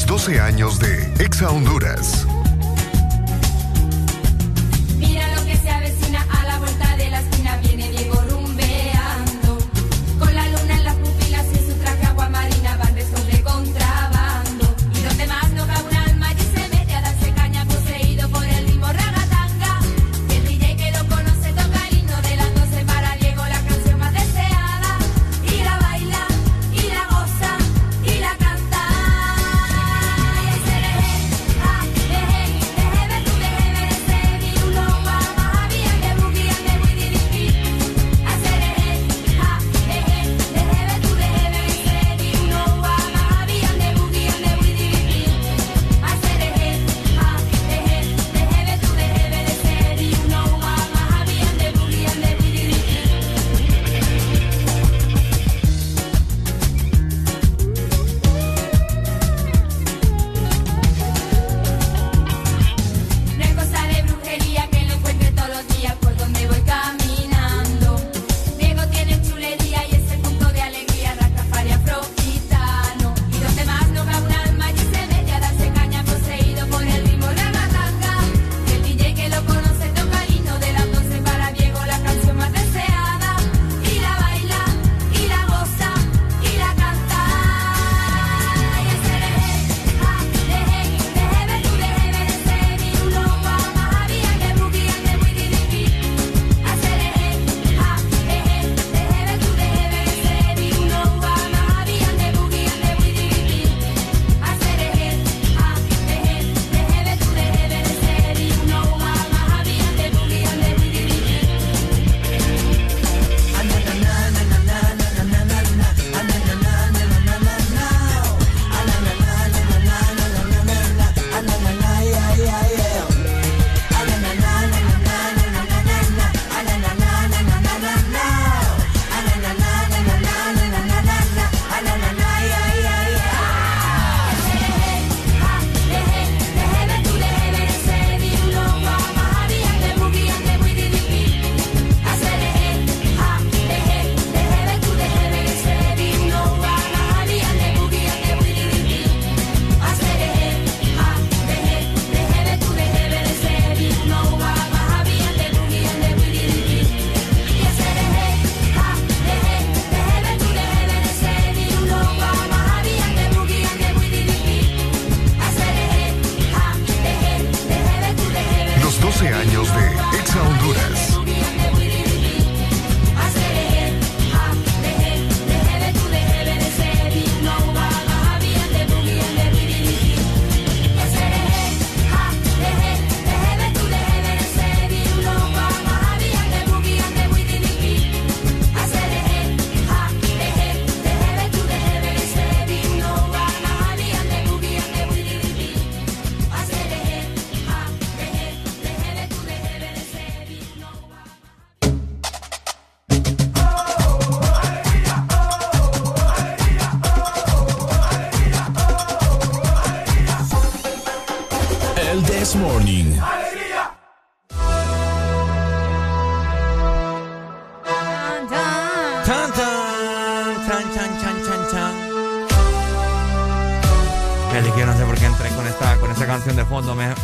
[0.00, 2.26] los 12 años de Exa Honduras.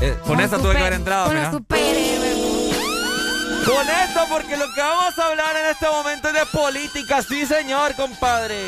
[0.00, 1.65] Eh, con, con tuve que haber entrado, con.
[3.65, 7.47] Con esto, porque lo que vamos a hablar en este momento es de política, sí
[7.47, 8.60] señor, compadre.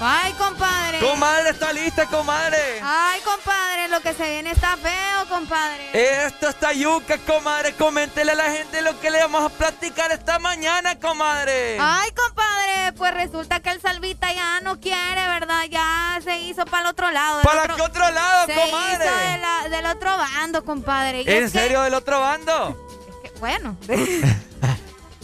[0.00, 0.98] Ay, compadre.
[0.98, 2.80] Comadre, está lista, comadre.
[2.82, 6.26] Ay, compadre, lo que se viene está feo, compadre.
[6.26, 7.74] Esto está yuca, comadre.
[7.74, 11.78] Coméntele a la gente lo que le vamos a platicar esta mañana, comadre.
[11.80, 15.64] Ay, compadre, pues resulta que el Salvita ya no quiere, ¿verdad?
[15.70, 17.40] Ya se hizo para el otro lado.
[17.42, 17.76] ¿Para otro...
[17.76, 19.06] qué otro lado, se comadre?
[19.06, 21.22] Hizo de la del otro bando, compadre.
[21.22, 22.76] Y ¿En es que- serio del otro bando?
[23.40, 23.76] bueno.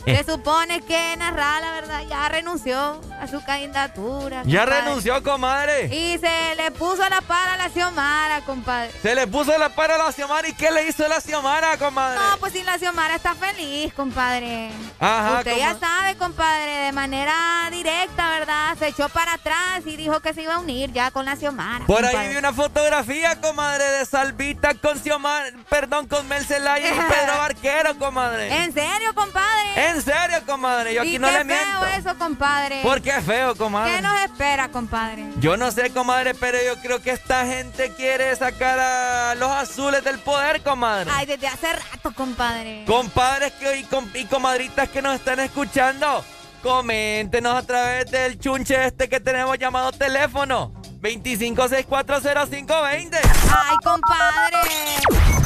[0.05, 4.43] Se supone que Narra, la verdad, ya renunció a su candidatura.
[4.45, 4.85] Ya compadre.
[4.85, 5.85] renunció, comadre.
[5.95, 8.92] Y se le puso la para a la Xiomara, compadre.
[9.03, 10.47] Se le puso la para a la Xiomara.
[10.49, 12.21] ¿Y qué le hizo la Xiomara, comadre?
[12.21, 14.71] No, pues si la Xiomara está feliz, compadre.
[15.01, 15.63] Ajá, Usted ¿cómo?
[15.65, 17.35] ya sabe, compadre, de manera
[17.73, 18.77] directa, ¿verdad?
[18.79, 21.85] Se echó para atrás y dijo que se iba a unir ya con la Xiomara.
[21.87, 22.29] Por ahí compadre.
[22.31, 27.99] vi una fotografía, comadre, de Salvita con Xiomara, perdón, con Mel Zelaya y Pedro Barquero,
[27.99, 28.63] comadre.
[28.63, 29.89] ¿En serio, compadre?
[29.91, 31.81] En serio, comadre, yo aquí y no qué le miento.
[31.81, 32.83] feo eso, compadre.
[32.83, 33.97] ¿Por qué feo, comadre?
[33.97, 35.25] ¿Qué nos espera, compadre?
[35.41, 38.92] Yo no sé, comadre, pero yo creo que esta gente quiere sacar a
[39.39, 41.11] los azules del poder, comadre.
[41.15, 42.85] Ay, desde hace rato, compadre.
[42.87, 46.25] Compadres que, y, com- y comadritas que nos están escuchando,
[46.63, 50.73] coméntenos a través del chunche este que tenemos llamado teléfono.
[51.03, 53.19] 25640520.
[53.51, 55.42] Ay, compadre.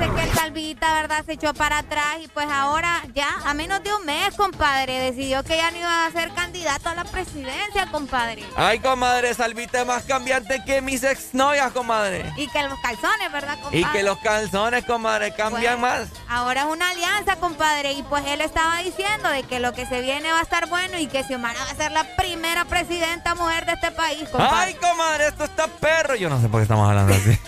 [0.00, 1.24] Que el Salvita, ¿verdad?
[1.26, 5.42] Se echó para atrás y pues ahora ya, a menos de un mes, compadre, decidió
[5.44, 8.42] que ya no iba a ser candidato a la presidencia, compadre.
[8.56, 12.32] Ay, comadre, Salvita es más cambiante que mis exnovias, comadre.
[12.36, 13.78] Y que los calzones, ¿verdad, compadre?
[13.78, 16.08] Y que los calzones, comadre, cambian Pues, más.
[16.28, 20.00] Ahora es una alianza, compadre, y pues él estaba diciendo de que lo que se
[20.00, 23.66] viene va a estar bueno y que Xiomara va a ser la primera presidenta mujer
[23.66, 24.56] de este país, compadre.
[24.68, 26.14] Ay, comadre, esto está perro.
[26.16, 27.38] Yo no sé por qué estamos hablando así.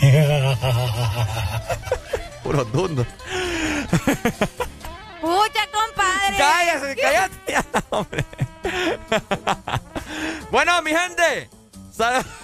[2.42, 3.04] Puro dundo.
[5.20, 6.36] ¡Pucha, compadre!
[6.38, 8.24] Cállate, cállate ya, hombre.
[10.50, 11.48] bueno, mi gente.
[11.96, 12.24] sal-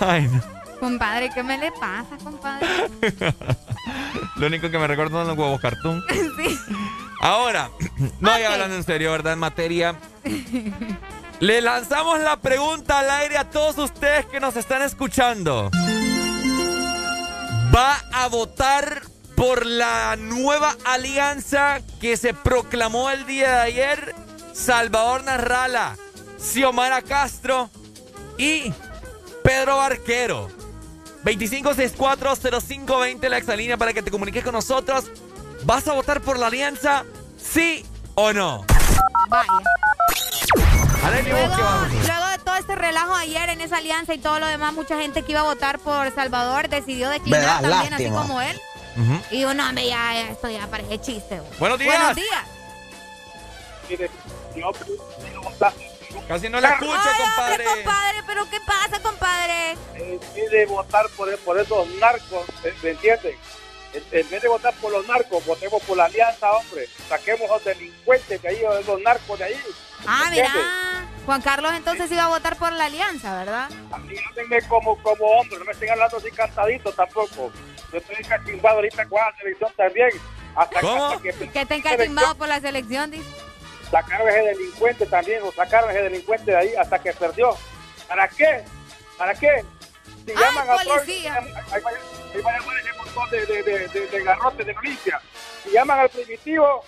[0.00, 0.42] Ay, no.
[0.80, 2.66] Compadre, ¿qué me le pasa, compadre?
[4.36, 6.02] Lo único que me recuerdo son los huevos cartoon.
[6.10, 6.58] sí.
[7.20, 7.70] Ahora,
[8.20, 9.32] no, ya hablando en serio, ¿verdad?
[9.34, 9.94] En materia.
[11.40, 15.70] Le lanzamos la pregunta al aire a todos ustedes que nos están escuchando.
[17.74, 19.02] ¿Va a votar
[19.34, 24.14] por la nueva alianza que se proclamó el día de ayer?
[24.52, 25.96] Salvador Narrala,
[26.38, 27.68] Xiomara Castro
[28.38, 28.72] y
[29.42, 30.48] Pedro Barquero.
[31.24, 35.06] 25640520 la exalínea para que te comuniques con nosotros.
[35.64, 37.04] ¿Vas a votar por la alianza?
[37.36, 38.64] ¿Sí o no?
[39.28, 39.48] Vaya.
[41.10, 41.92] Luego, qué vamos.
[42.06, 45.22] luego de todo este relajo ayer en esa alianza y todo lo demás, mucha gente
[45.22, 47.96] que iba a votar por Salvador decidió declinar también, lástima.
[47.96, 48.60] así como él.
[48.96, 49.20] Ujú.
[49.34, 51.40] Y uno, hombre, ya, ya, esto ya parece chiste.
[51.40, 51.58] güey.
[51.58, 51.96] Buenos días.
[51.98, 52.44] Buenos días.
[56.28, 57.66] Casi no la escucho, Ay, compadre.
[57.68, 59.76] hombre, compadre, pero ¿qué pasa, compadre?
[60.34, 63.36] vez de votar por, por esos narcos, ¿me- ¿me entienden?
[63.94, 66.88] En, vez de votar por los narcos, votemos por la alianza, hombre.
[67.08, 69.60] Saquemos a los delincuentes de ahí, a los narcos de ahí.
[70.06, 70.50] Ah, ¿me mira.
[71.24, 73.70] Juan Carlos entonces iba a votar por la alianza, ¿verdad?
[74.10, 77.50] Y háblenme como, como hombre, no me estén hablando así cantadito tampoco.
[77.92, 80.10] Yo estoy cachimbado ahorita con la selección también.
[80.56, 81.06] Hasta ¿Cómo?
[81.06, 83.28] hasta que Que está encachimbado por la selección, dice.
[83.90, 87.56] sacaron a ese delincuente también, lo sacaron a ese delincuente de ahí hasta que perdió.
[88.08, 88.62] ¿Para qué?
[89.16, 89.64] ¿Para qué?
[90.24, 91.34] Si ¡Ay, llaman a todos, policía!
[91.34, 94.74] ahí va ahí va a llamar ese montón de, de, de, de, de garrotes de
[94.74, 95.20] milicia.
[95.62, 96.82] Si llaman al primitivo,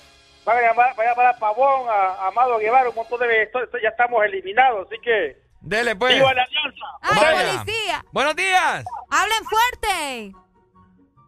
[0.44, 3.50] van a llamar, va a llamar a Pavón, a, a Amado Guevara, un montón de
[3.82, 6.14] ya estamos eliminados, así que Dele, pues.
[6.14, 6.86] ¡Viva la alianza!
[7.02, 7.58] ¡Ay, Vaya.
[7.60, 8.04] policía!
[8.12, 8.84] Buenos días.
[9.10, 10.32] ¡Hablen fuerte!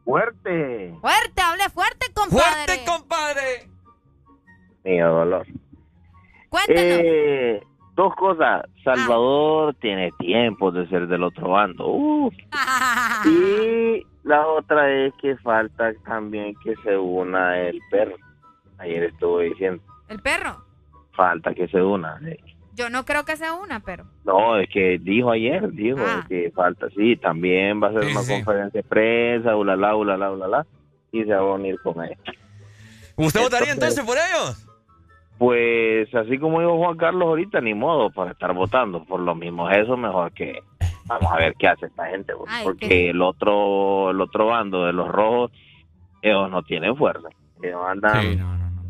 [0.05, 0.95] Fuerte.
[1.01, 1.43] ¡Fuerte!
[1.43, 2.65] ¡Hable fuerte, compadre!
[2.67, 3.69] Fuerte, compadre.
[4.85, 5.47] Mío dolor.
[6.49, 7.01] Cuéntenos.
[7.05, 7.63] Eh,
[7.99, 8.63] dos cosas.
[8.85, 11.87] Salvador tiene tiempo de ser del otro bando.
[11.89, 12.35] Uf.
[13.27, 18.17] Y la otra es que falta también que se una el perro.
[18.79, 20.65] Ayer estuve diciendo, ¿El perro?
[21.13, 22.19] falta que se una.
[22.21, 22.37] sí.
[22.77, 24.05] Yo no creo que sea una, pero...
[24.25, 26.25] No, es que dijo ayer, dijo Ah.
[26.29, 28.33] que falta, sí, también va a ser Sí, una sí.
[28.35, 30.67] conferencia de prensa, ulala, ulala, ulala,
[31.11, 32.17] y se va a unir con él.
[33.17, 34.65] ¿Usted votaría entonces por ellos?
[35.39, 39.05] Pues así como dijo Juan Carlos ahorita, ni modo para estar votando.
[39.05, 40.59] Por lo mismo eso, mejor que
[41.07, 44.47] vamos a ver qué hace esta gente, pues, Ay, porque qué- el otro el otro
[44.47, 45.53] bando de los rojos,
[46.23, 47.29] ellos no tienen fuerza.
[47.63, 48.83] Ellos andan Sí, no, no, no.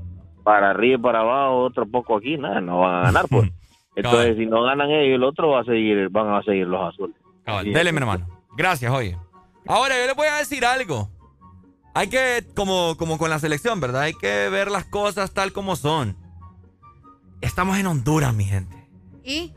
[0.42, 3.50] para arriba y para abajo, otro poco aquí, nada, no van a ganar, pues.
[3.96, 7.16] Entonces, si no ganan ellos, el otro va a seguir, van a seguir los azules.
[7.44, 8.26] Cabal, Así dele, mi hermano.
[8.56, 9.16] Gracias, oye.
[9.66, 11.08] Ahora, yo le voy a decir algo.
[11.94, 14.02] Hay que, como, como con la selección, ¿verdad?
[14.02, 16.16] Hay que ver las cosas tal como son.
[17.40, 18.88] Estamos en Honduras, mi gente.
[19.24, 19.52] ¿Y?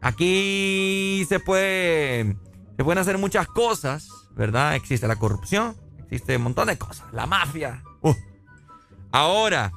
[0.00, 2.36] Aquí se puede.
[2.76, 4.74] Se pueden hacer muchas cosas, ¿verdad?
[4.74, 7.06] Existe la corrupción, existe un montón de cosas.
[7.12, 7.82] La mafia.
[8.02, 8.12] Uh.
[9.12, 9.72] Ahora.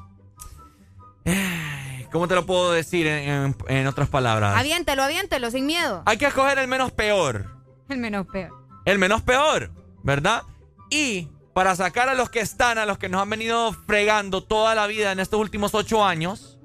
[1.26, 4.58] eh, ¿Cómo te lo puedo decir en, en- en otras palabras?
[4.58, 6.04] Aviéntelo, aviéntelo, sin miedo.
[6.06, 7.56] Hay que escoger el menos peor.
[7.88, 8.52] El menos peor.
[8.86, 9.72] El menos peor,
[10.04, 10.44] ¿verdad?
[10.90, 14.74] Y para sacar a los que están, a los que nos han venido fregando toda
[14.76, 16.59] la vida en estos últimos ocho años,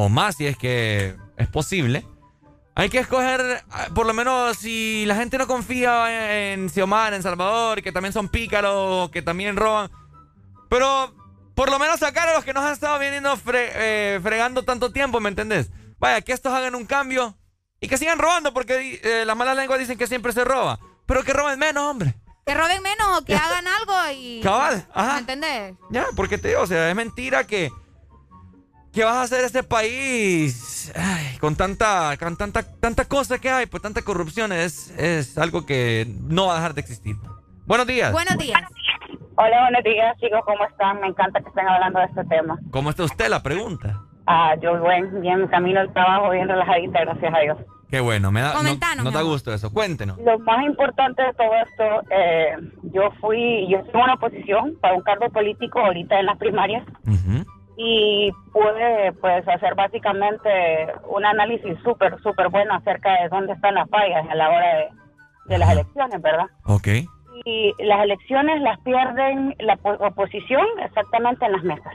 [0.00, 2.06] o más si es que es posible,
[2.76, 7.22] hay que escoger, ah, por lo menos si la gente no confía en Xiomara, en
[7.24, 9.90] Salvador, que también son pícaros, que también roban,
[10.68, 11.12] pero
[11.56, 14.92] por lo menos sacar a los que nos han estado viniendo fre- eh, fregando tanto
[14.92, 15.70] tiempo, ¿me entendés?
[15.98, 17.36] Vaya, que estos hagan un cambio
[17.80, 21.24] y que sigan robando, porque eh, las malas lenguas dicen que siempre se roba, pero
[21.24, 22.14] que roben menos, hombre.
[22.46, 24.40] Que roben menos o que hagan algo y.
[24.44, 25.14] Cabal, ajá.
[25.14, 25.74] ¿Me entendés?
[25.90, 27.70] Ya, porque te digo, o sea, es mentira que.
[28.92, 32.16] Que vas a hacer este país ay, con tanta.
[32.18, 36.52] con tanta, tanta cosa que hay, pues tanta corrupción, es, es algo que no va
[36.54, 37.16] a dejar de existir.
[37.66, 38.12] Buenos días.
[38.12, 38.60] Buenos días.
[39.36, 41.00] Hola, buenos días, chicos, ¿cómo están?
[41.00, 42.58] Me encanta que estén hablando de este tema.
[42.70, 43.28] ¿Cómo está usted?
[43.28, 44.00] La pregunta.
[44.26, 47.58] Ah, yo buen, bien, camino al trabajo, bien relajadita, gracias a Dios.
[47.88, 48.48] Qué bueno, me da.
[48.52, 49.72] no- Comentanos, no, da gusto eso.
[49.72, 50.18] Cuéntenos.
[50.18, 52.56] Lo más importante de todo esto, eh,
[52.92, 56.84] yo fui, yo estuve en una posición para un cargo político ahorita en las primarias
[57.80, 60.48] y pude pues hacer básicamente
[61.08, 64.88] un análisis súper, súper bueno acerca de dónde están las fallas a la hora de,
[65.46, 66.46] de las elecciones, ¿verdad?
[66.66, 66.88] Ok.
[67.44, 71.94] Y las elecciones las pierden la po- oposición exactamente en las mesas.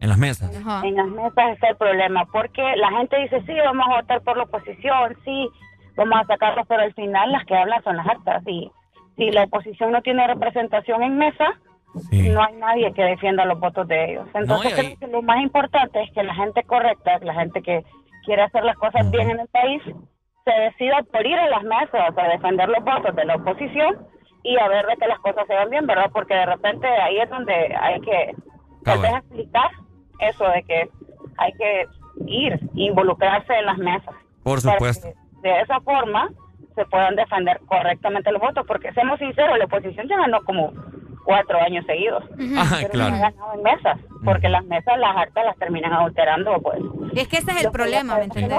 [0.00, 0.54] En las mesas.
[0.84, 4.36] En las mesas está el problema, porque la gente dice, sí, vamos a votar por
[4.36, 5.48] la oposición, sí,
[5.96, 8.42] vamos a sacarlos, pero al final las que hablan son las actas.
[8.46, 8.70] Y
[9.16, 11.54] si la oposición no tiene representación en mesa,
[12.12, 14.26] no hay nadie que defienda los votos de ellos.
[14.34, 17.34] Entonces No, y ahí- creo que lo más importante es que la gente correcta, la
[17.34, 17.84] gente que
[18.24, 19.82] quiere hacer las cosas bien en el país,
[20.44, 23.98] se decida por ir a las mesas a defender los votos de la oposición
[24.42, 26.10] y a ver de que las cosas se van bien, ¿verdad?
[26.12, 28.34] Porque de repente ahí es donde hay que
[28.84, 29.70] tal vez explicar
[30.20, 30.88] eso de que
[31.36, 31.86] hay que
[32.26, 34.14] ir, involucrarse en las mesas.
[34.42, 35.08] Por para supuesto.
[35.42, 36.28] que de esa forma
[36.74, 40.72] se puedan defender correctamente los votos, porque seamos sinceros, la oposición ya ganó como
[41.28, 42.24] cuatro años seguidos.
[42.56, 43.10] Ajá, pero claro.
[43.10, 46.80] no ha ganado en mesas, porque las mesas, las actas las terminan adulterando, pues.
[47.12, 48.58] Y es que ese es el problema, ¿me entendés?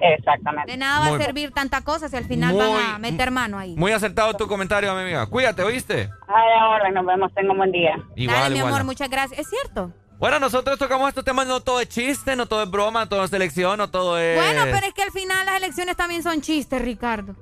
[0.00, 0.70] Exactamente.
[0.70, 3.30] De nada va Muy- a servir tanta cosa si al final Muy- van a meter
[3.30, 3.74] mano ahí.
[3.76, 5.24] Muy acertado tu comentario, mi amiga.
[5.26, 6.10] Cuídate, ¿oíste?
[6.28, 7.96] Ay, ahora nos vemos, tengo un buen día.
[8.16, 8.74] Igual, Dale, mi igual.
[8.74, 9.40] amor, muchas gracias.
[9.40, 9.90] Es cierto.
[10.18, 13.24] Bueno, nosotros tocamos estos temas, no todo es chiste, no todo es broma, no todo
[13.24, 14.36] es selección, no todo es...
[14.36, 17.34] Bueno, pero es que al final las elecciones también son chistes, Ricardo.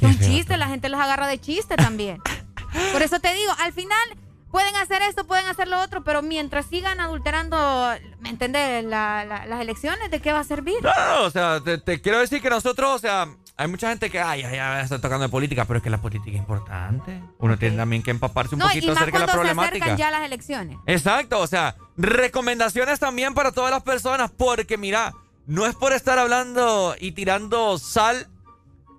[0.00, 2.18] Son chistes, la gente los agarra de chiste también.
[2.92, 3.98] Por eso te digo, al final
[4.50, 8.84] pueden hacer esto, pueden hacer lo otro, pero mientras sigan adulterando, ¿me entiendes?
[8.84, 10.76] La- la- las elecciones, ¿de qué va a servir?
[10.82, 13.88] No, no, no, o sea, te, te quiero decir que nosotros, o sea, hay mucha
[13.88, 16.36] gente que, ay, ay, ay, está tocando de política, pero es que la política es
[16.36, 17.22] importante.
[17.38, 19.54] Uno tiene también que empaparse un No, y poquito más acerca de la cuando se
[19.54, 19.84] problemática.
[19.86, 20.78] acercan ya las elecciones.
[20.86, 25.12] Exacto, o sea, recomendaciones también para todas las personas, porque mira,
[25.46, 28.28] no es por estar hablando y tirando sal,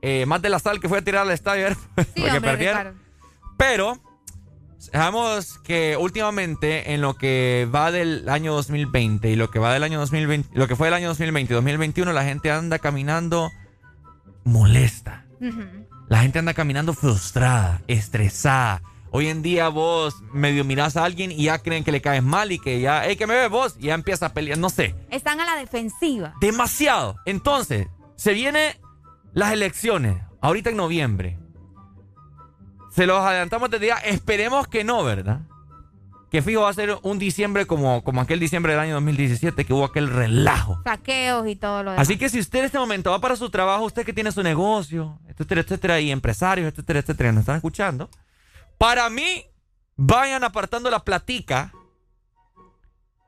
[0.02, 2.78] eh, más de la sal que fue a tirar al estadio, Sí, porque hombre, perdieron.
[2.80, 3.03] Ricardo.
[3.66, 3.98] Pero
[4.78, 9.84] sabemos que últimamente en lo que va del año 2020 y lo que va del
[9.84, 13.50] año 2020, lo que fue del año 2020 y 2021, la gente anda caminando
[14.44, 15.26] molesta.
[16.10, 18.82] La gente anda caminando frustrada, estresada.
[19.12, 22.52] Hoy en día vos medio mirás a alguien y ya creen que le caes mal
[22.52, 23.76] y que ya, hey, que me ves vos?
[23.80, 24.94] Y ya empieza a pelear, no sé.
[25.10, 26.34] Están a la defensiva.
[26.42, 27.16] Demasiado.
[27.26, 28.74] Entonces, se vienen
[29.32, 31.40] las elecciones, ahorita en noviembre.
[32.94, 33.96] Se los adelantamos desde ya.
[33.98, 35.42] Esperemos que no, ¿verdad?
[36.30, 39.74] Que fijo va a ser un diciembre como, como aquel diciembre del año 2017 que
[39.74, 40.80] hubo aquel relajo.
[40.84, 42.08] Saqueos y todo lo demás.
[42.08, 44.42] Así que si usted en este momento va para su trabajo, usted que tiene su
[44.42, 48.10] negocio, etcétera, etcétera, y empresarios, etcétera, etcétera, nos están escuchando,
[48.80, 49.44] para mí,
[49.96, 51.72] vayan apartando la platica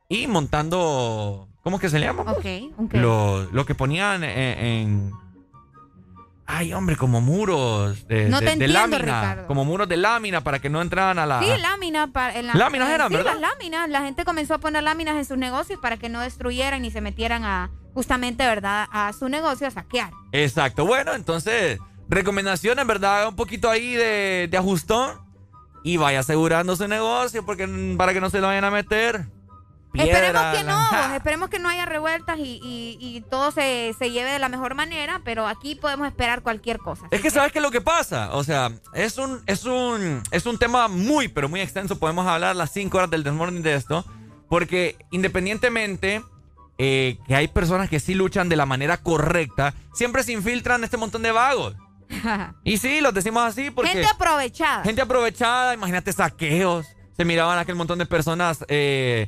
[0.09, 2.23] y montando, ¿cómo es que se le llama?
[2.31, 2.45] Ok,
[2.77, 2.93] ok.
[2.95, 5.11] Lo, lo que ponían en, en-
[6.47, 8.97] Ay, hombre, como muros de, No de- te de entiendo, lámina.
[9.21, 9.47] Ricardo.
[9.47, 11.41] Como muros de lámina para que no entraran a la...
[11.41, 12.09] Sí, láminas.
[12.11, 13.31] para- en la- Láminas eran, sí, ¿verdad?
[13.33, 13.89] las láminas.
[13.89, 17.01] La gente comenzó a poner láminas en sus negocios para que no destruyeran ni se
[17.01, 20.11] metieran a, justamente, ¿verdad?, a su negocio a saquear.
[20.33, 20.85] Exacto.
[20.85, 23.27] Bueno, entonces, recomendaciones, ¿verdad?
[23.27, 25.19] Un poquito ahí de, de ajustón
[25.83, 29.25] y vaya asegurando su negocio porque mm, para que no se lo vayan a meter.
[30.03, 34.31] Esperemos que no, esperemos que no haya revueltas y, y- y todo se, se lleve
[34.31, 37.07] de la mejor manera, pero aquí podemos esperar cualquier cosa.
[37.11, 40.45] Es que sabes qué es lo que pasa, o sea, es un, es un, es
[40.45, 41.97] un tema muy, pero muy extenso.
[41.99, 44.05] Podemos hablar las cinco horas del desmorning de esto,
[44.49, 46.23] porque independientemente
[46.77, 50.97] eh, que hay personas que sí luchan de la manera correcta, siempre se infiltran este
[50.97, 51.75] montón de vagos.
[52.63, 53.91] Y sí, los decimos así porque...
[53.91, 54.83] Gente aprovechada.
[54.83, 56.85] Gente aprovechada, imagínate saqueos.
[57.17, 59.27] Se miraban aquel montón de personas eh,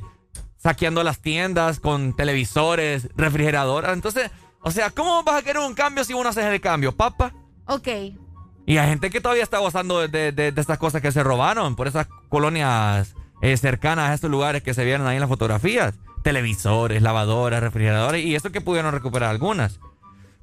[0.58, 3.94] saqueando las tiendas con televisores, refrigeradoras.
[3.94, 4.30] Entonces,
[4.60, 7.32] o sea, ¿cómo vas a querer un cambio si uno hace el cambio, papa?
[7.66, 7.88] Ok.
[8.66, 11.74] Y hay gente que todavía está gozando de, de, de estas cosas que se robaron
[11.74, 15.94] por esas colonias eh, cercanas a estos lugares que se vieron ahí en las fotografías.
[16.22, 19.80] Televisores, lavadoras, refrigeradores y eso que pudieron recuperar algunas.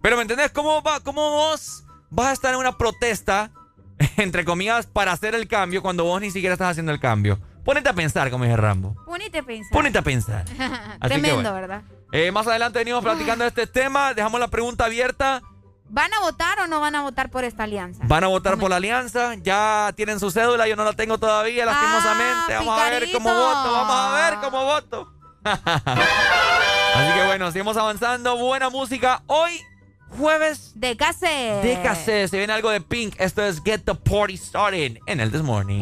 [0.01, 0.51] Pero ¿me entendés?
[0.51, 3.51] ¿Cómo, va, cómo vos vas a estar en una protesta,
[4.17, 7.39] entre comillas, para hacer el cambio cuando vos ni siquiera estás haciendo el cambio?
[7.65, 8.95] Ponete a pensar, como dije Rambo.
[9.05, 9.71] Ponete a pensar.
[9.73, 10.45] Ponete a pensar.
[10.59, 10.59] Así
[11.01, 11.53] que Tremendo, bueno.
[11.53, 11.81] ¿verdad?
[12.11, 14.13] Eh, más adelante venimos platicando de este tema.
[14.13, 15.41] Dejamos la pregunta abierta.
[15.87, 18.03] ¿Van a votar o no van a votar por esta alianza?
[18.07, 19.35] ¿Van a votar por la alianza?
[19.35, 22.53] Ya tienen su cédula, yo no la tengo todavía, lastimosamente.
[22.53, 25.13] Ah, vamos a ver cómo voto, vamos a ver cómo voto.
[25.43, 28.35] Así que bueno, seguimos avanzando.
[28.37, 29.21] Buena música.
[29.27, 29.61] Hoy,
[30.17, 31.61] jueves De cassette.
[31.63, 32.29] de cassette.
[32.31, 33.15] Se viene algo de Pink.
[33.19, 35.81] Esto es Get the Party Started en el This Morning.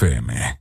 [0.00, 0.59] FM.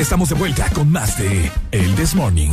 [0.00, 2.50] Estamos de vuelta con más de El This Morning.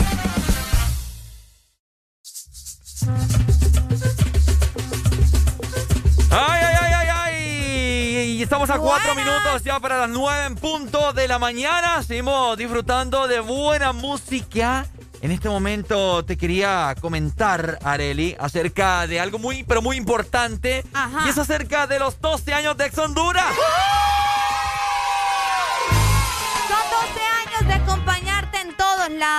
[6.29, 8.31] Ay, ay, ay, ay, ay.
[8.37, 12.03] Y estamos a cuatro minutos ya para las nueve en punto de la mañana.
[12.03, 14.85] Seguimos disfrutando de buena música.
[15.21, 20.83] En este momento te quería comentar, Areli, acerca de algo muy, pero muy importante.
[21.25, 23.45] Y es acerca de los 12 años de Ex Honduras.
[23.45, 23.86] Son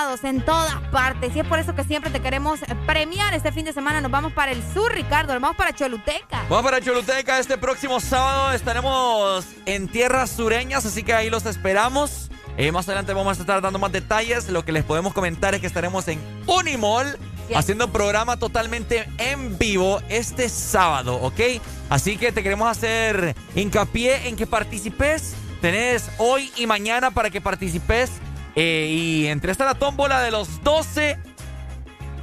[0.09, 1.35] lados, en todas partes.
[1.37, 3.35] Y es por eso que siempre te queremos premiar.
[3.35, 5.33] Este fin de semana nos vamos para el sur, Ricardo.
[5.35, 6.45] Nos vamos para Choluteca.
[6.49, 8.53] Vamos para Choluteca este próximo sábado.
[8.53, 12.31] Estaremos en tierras sureñas, así que ahí los esperamos.
[12.57, 14.49] Eh, más adelante vamos a estar dando más detalles.
[14.49, 17.19] Lo que les podemos comentar es que estaremos en Unimall
[17.55, 21.41] haciendo programa totalmente en vivo este sábado, ¿ok?
[21.89, 25.35] Así que te queremos hacer hincapié en que participes.
[25.61, 28.11] Tenés hoy y mañana para que participes.
[28.57, 31.19] Eh, y entres a la tómbola de los 12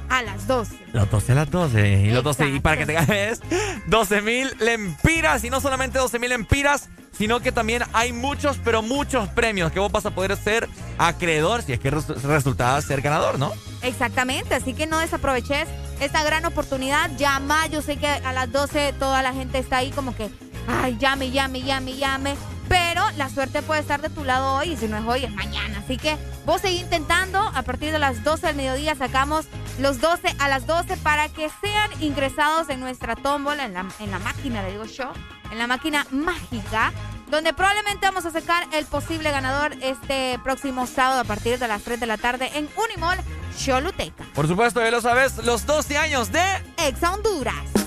[0.08, 0.76] A las 12.
[0.92, 1.88] los 12 a las 12.
[2.02, 2.48] Y los 12.
[2.48, 3.40] Y para que te ganes
[3.86, 5.42] 12 mil lempiras.
[5.44, 9.80] Y no solamente 12 mil lempiras, sino que también hay muchos, pero muchos premios que
[9.80, 13.52] vos vas a poder ser acreedor si es que res- resulta ser ganador, ¿no?
[13.82, 15.66] Exactamente, así que no desaproveches
[16.00, 17.10] esta gran oportunidad.
[17.16, 20.28] Llama, yo sé que a las 12 toda la gente está ahí como que,
[20.68, 22.34] ay, llame, llame, llame, llame.
[22.68, 25.32] Pero la suerte puede estar de tu lado hoy y si no es hoy es
[25.32, 25.78] mañana.
[25.84, 27.38] Así que vos seguí intentando.
[27.40, 29.46] A partir de las 12 del mediodía sacamos
[29.78, 34.10] los 12 a las 12 para que sean ingresados en nuestra tómbola, en la, en
[34.10, 35.12] la máquina, le digo yo,
[35.50, 36.92] en la máquina mágica,
[37.30, 41.82] donde probablemente vamos a sacar el posible ganador este próximo sábado a partir de las
[41.82, 43.18] 3 de la tarde en Unimall
[43.58, 44.24] Choluteca.
[44.34, 46.42] Por supuesto, ya lo sabes, los 12 años de
[46.78, 47.85] Ex Honduras.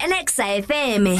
[0.00, 1.18] Alexa FM.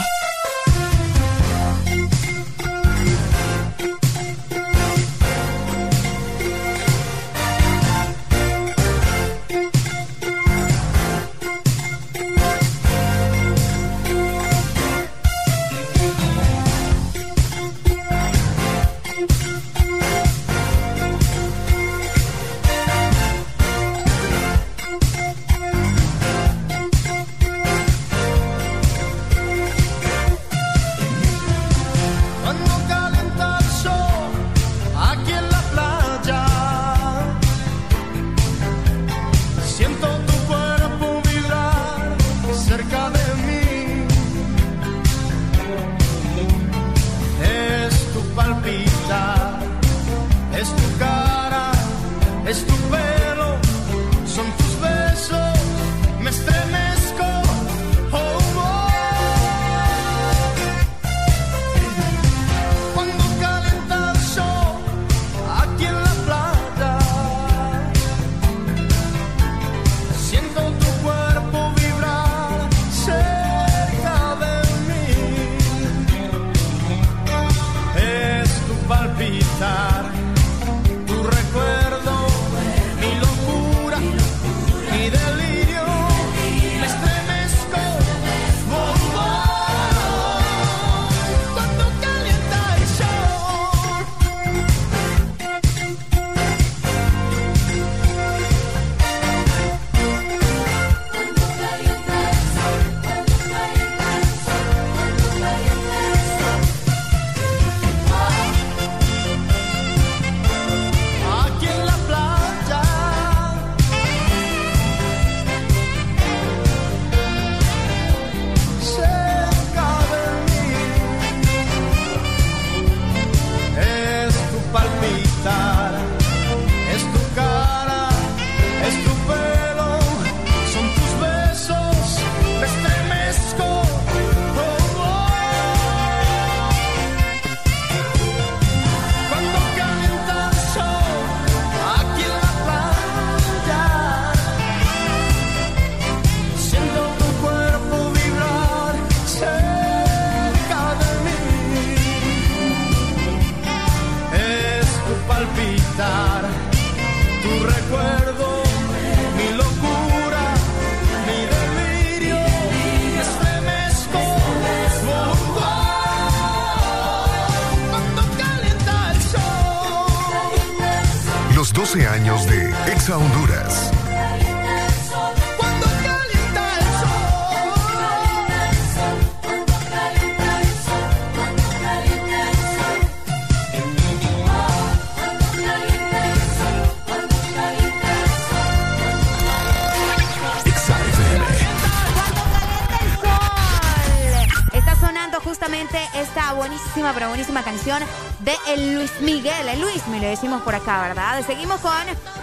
[197.85, 201.45] de el Luis Miguel, el Luis, me lo decimos por acá, ¿verdad?
[201.47, 201.93] Seguimos con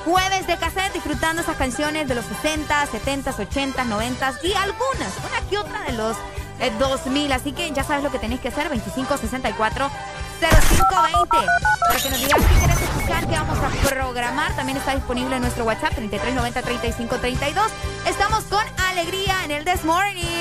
[0.05, 5.49] Jueves de Cassette, disfrutando esas canciones de los 60, 70, 80, 90 y algunas, una
[5.49, 6.15] que otra de los
[6.59, 7.31] eh, 2000.
[7.31, 9.89] Así que ya sabes lo que tenés que hacer, 2564.
[10.41, 11.37] 0520
[11.87, 14.55] para que nos digas qué quieres escuchar, que vamos a programar.
[14.55, 17.71] También está disponible en nuestro WhatsApp 3390 3532.
[18.07, 20.40] Estamos con alegría en el This Morning.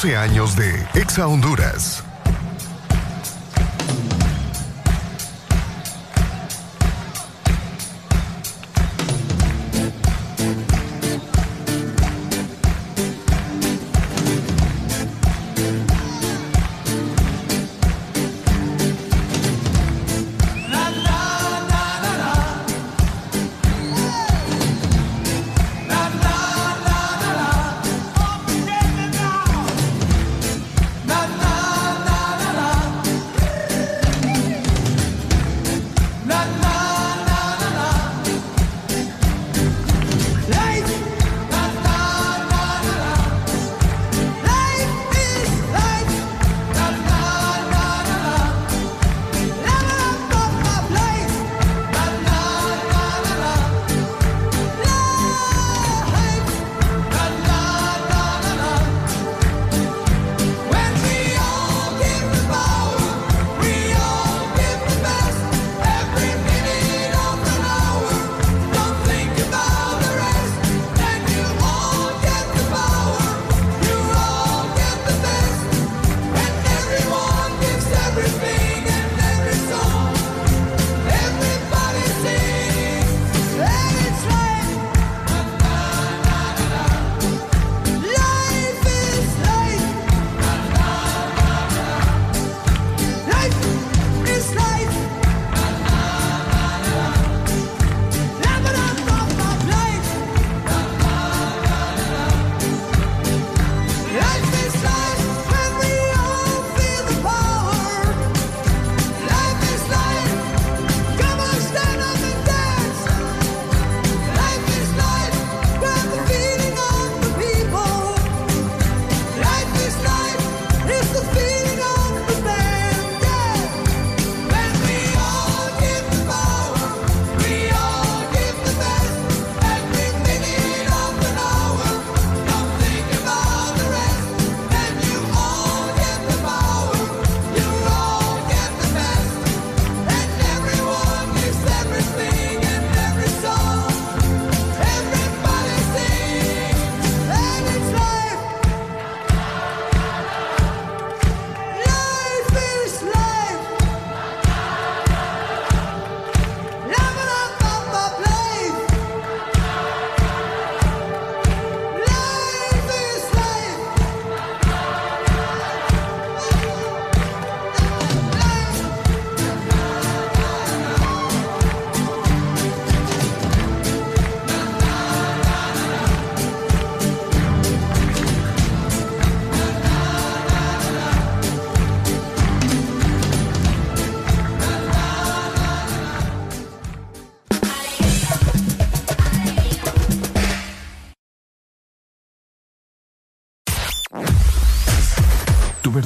[0.00, 1.97] 12 años de Exa Honduras.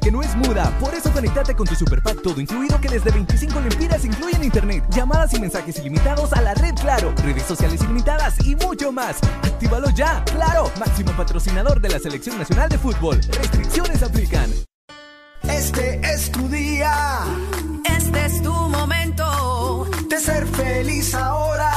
[0.00, 0.70] Que no es muda.
[0.80, 4.84] Por eso conectate con tu Super Pack todo incluido que desde 25 lempiras incluyen internet,
[4.90, 9.16] llamadas y mensajes ilimitados a la red Claro, redes sociales ilimitadas y mucho más.
[9.42, 13.20] Actívalo ya, Claro, máximo patrocinador de la Selección Nacional de Fútbol.
[13.40, 14.50] Restricciones aplican.
[15.42, 17.24] Este es tu día.
[17.84, 21.75] Este es tu momento de ser feliz ahora.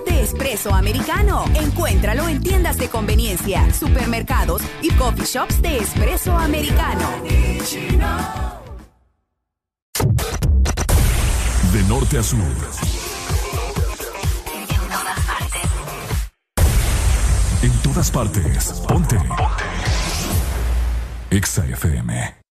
[0.00, 1.44] De espresso americano.
[1.54, 7.08] Encuéntralo en tiendas de conveniencia, supermercados y coffee shops de espresso americano.
[11.72, 12.38] De norte a sur.
[17.62, 18.72] En todas partes.
[18.88, 19.16] Ponte.
[19.16, 19.62] Ponte.
[21.30, 22.41] Exa FM.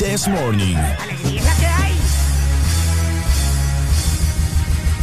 [0.00, 0.78] This Morning.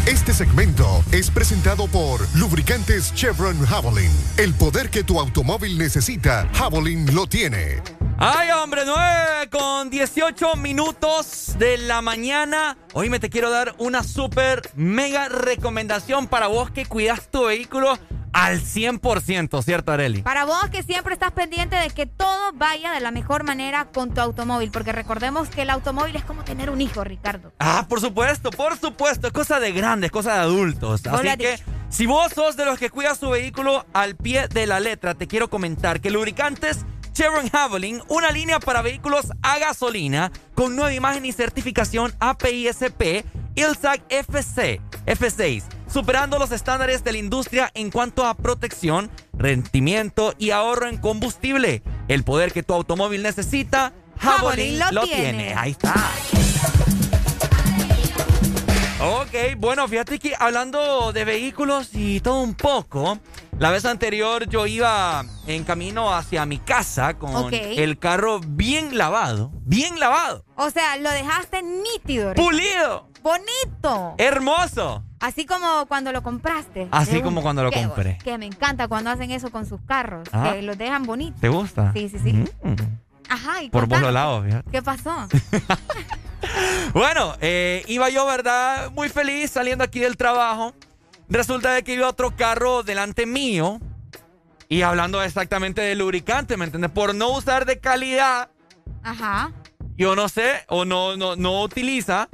[0.07, 4.09] Este segmento es presentado por Lubricantes Chevron Javelin.
[4.37, 7.83] El poder que tu automóvil necesita, Javelin lo tiene.
[8.17, 12.75] Ay, hombre, 9 con 18 minutos de la mañana.
[12.93, 17.99] Hoy me te quiero dar una super mega recomendación para vos que cuidas tu vehículo
[18.33, 20.21] al 100%, ¿cierto, Areli?
[20.21, 24.13] Para vos que siempre estás pendiente de que todo vaya de la mejor manera con
[24.13, 27.51] tu automóvil, porque recordemos que el automóvil es como tener un hijo, Ricardo.
[27.59, 29.27] Ah, por supuesto, por supuesto.
[29.27, 31.05] Es cosa de grandes, cosa de adultos.
[31.07, 31.63] Así que, dicho.
[31.89, 35.27] si vos sos de los que cuidas su vehículo al pie de la letra, te
[35.27, 41.25] quiero comentar que lubricantes Chevron Javelin, una línea para vehículos a gasolina con nueva imagen
[41.25, 43.25] y certificación API-SP
[43.55, 50.51] ILSAC FC F6, superando los estándares de la industria en cuanto a protección, rendimiento y
[50.51, 51.81] ahorro en combustible.
[52.07, 55.21] El poder que tu automóvil necesita, Javelin lo lo, tiene.
[55.21, 55.53] tiene.
[55.55, 55.93] Ahí está.
[58.99, 63.19] Ok, bueno, fíjate que hablando de vehículos y todo un poco,
[63.59, 69.51] la vez anterior yo iba en camino hacia mi casa con el carro bien lavado,
[69.65, 72.33] bien lavado, O sea, lo dejaste nítido.
[72.33, 74.15] Pulido, Bonito.
[74.17, 75.03] hermoso.
[75.19, 76.87] Así como cuando lo compraste.
[76.91, 78.17] Así como cuando lo compré.
[78.23, 80.27] Que me encanta cuando hacen eso con sus carros.
[80.31, 80.51] Ah.
[80.53, 81.41] Que los dejan bonitos.
[81.41, 81.91] ¿Te gusta?
[81.93, 82.33] Sí, sí, sí.
[82.33, 82.75] Mm,
[83.29, 83.63] Ajá.
[83.63, 84.69] y Por vos lo lavo, fíjate.
[84.71, 85.27] ¿Qué pasó?
[86.93, 88.91] Bueno, eh, iba yo, ¿verdad?
[88.91, 90.73] Muy feliz saliendo aquí del trabajo.
[91.29, 93.79] Resulta de que iba otro carro delante mío.
[94.69, 96.91] Y hablando exactamente de lubricante, ¿me entiendes?
[96.91, 98.49] Por no usar de calidad,
[99.01, 99.51] Ajá.
[99.97, 102.27] yo no sé, o no, no, no utiliza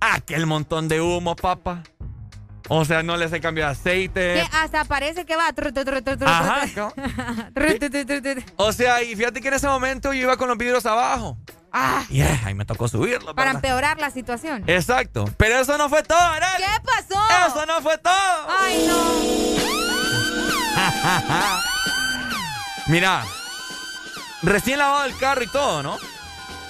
[0.00, 1.82] aquel montón de humo, papá.
[2.68, 4.34] O sea, no le hace cambio de aceite.
[4.34, 5.52] Que hasta parece que va.
[6.26, 6.60] Ajá.
[8.56, 11.36] O sea, y fíjate que en ese momento yo iba con los vidrios abajo.
[11.72, 13.34] Ah, Y eh, ahí me tocó subirlo.
[13.34, 13.64] para ¿verdad?
[13.64, 14.62] empeorar la situación.
[14.66, 15.24] Exacto.
[15.38, 16.64] Pero eso no fue todo, Arely.
[16.64, 17.20] ¿Qué pasó?
[17.48, 18.12] Eso no fue todo.
[18.60, 19.02] Ay, no.
[22.86, 23.24] Mira,
[24.42, 25.96] recién lavado el carro y todo, ¿no?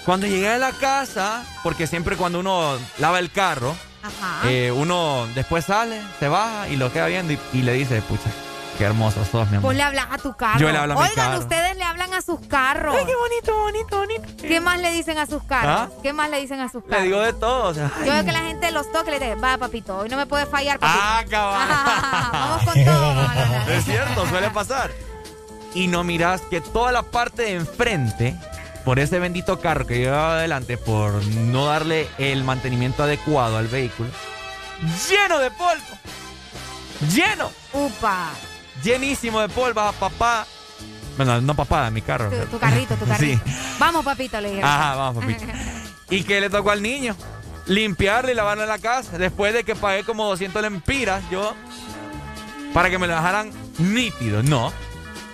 [0.04, 4.48] Cuando llegué a la casa, porque siempre cuando uno lava el carro, Ajá.
[4.50, 8.30] eh, uno después sale, se baja y lo queda viendo y, y le dice, pucha,
[8.78, 9.70] qué hermoso sos, mi amor.
[9.70, 10.58] Vos le hablas a tu carro.
[10.58, 11.38] Yo le hablo a mi Oigan, carro.
[11.40, 12.96] ustedes le hablan a sus carros.
[12.98, 14.42] Ay, qué bonito, bonito, bonito.
[14.42, 15.90] ¿Qué más le dicen a sus carros?
[15.92, 16.00] ¿Ah?
[16.02, 17.04] ¿Qué más le dicen a sus Le carros?
[17.04, 17.90] digo de todo, o sea.
[18.04, 20.26] Yo veo que la gente los toca y le dice, va papito, hoy no me
[20.26, 21.00] puede fallar, papito.
[21.04, 21.68] Ah, cabal.
[22.32, 23.14] Vamos con todo.
[23.14, 23.68] vamos.
[23.68, 24.90] Es cierto, suele pasar.
[25.74, 28.36] Y no miras que toda la parte de enfrente,
[28.84, 34.10] por ese bendito carro que llevaba adelante, por no darle el mantenimiento adecuado al vehículo,
[35.08, 35.98] lleno de polvo.
[37.14, 37.50] Lleno.
[37.72, 38.30] Upa.
[38.82, 40.46] Llenísimo de polvo, ah, papá.
[41.16, 42.30] Bueno, no papá, mi carro.
[42.30, 43.42] Tu, tu carrito, tu carrito.
[43.44, 43.52] Sí.
[43.78, 44.62] Vamos, papito, le dije.
[44.62, 45.44] Ajá, vamos, papito.
[46.10, 47.16] ¿Y qué le tocó al niño?
[47.66, 49.18] Limpiarle y lavarle la casa.
[49.18, 51.54] Después de que pagué como 200 lempiras, yo,
[52.72, 54.42] para que me lo dejaran nítido.
[54.42, 54.72] No.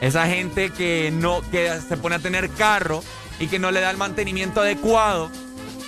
[0.00, 3.02] Esa gente que no, que se pone a tener carro
[3.38, 5.30] y que no le da el mantenimiento adecuado.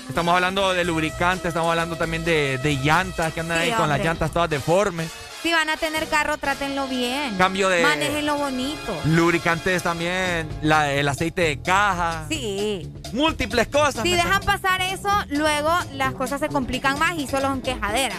[0.09, 3.89] Estamos hablando de lubricantes, estamos hablando también de, de llantas que andan Sí, ahí con
[3.89, 5.09] las llantas todas deformes.
[5.43, 7.36] Si van a tener carro, trátenlo bien.
[7.39, 9.01] Cambio de- Manéjenlo bonito.
[9.07, 12.27] Lubricantes también, la- el aceite de caja.
[12.28, 12.93] Sí.
[13.12, 14.02] Múltiples cosas.
[14.02, 18.19] Si ¿me dejan pasar eso, luego las cosas se complican más y solo son quejaderas.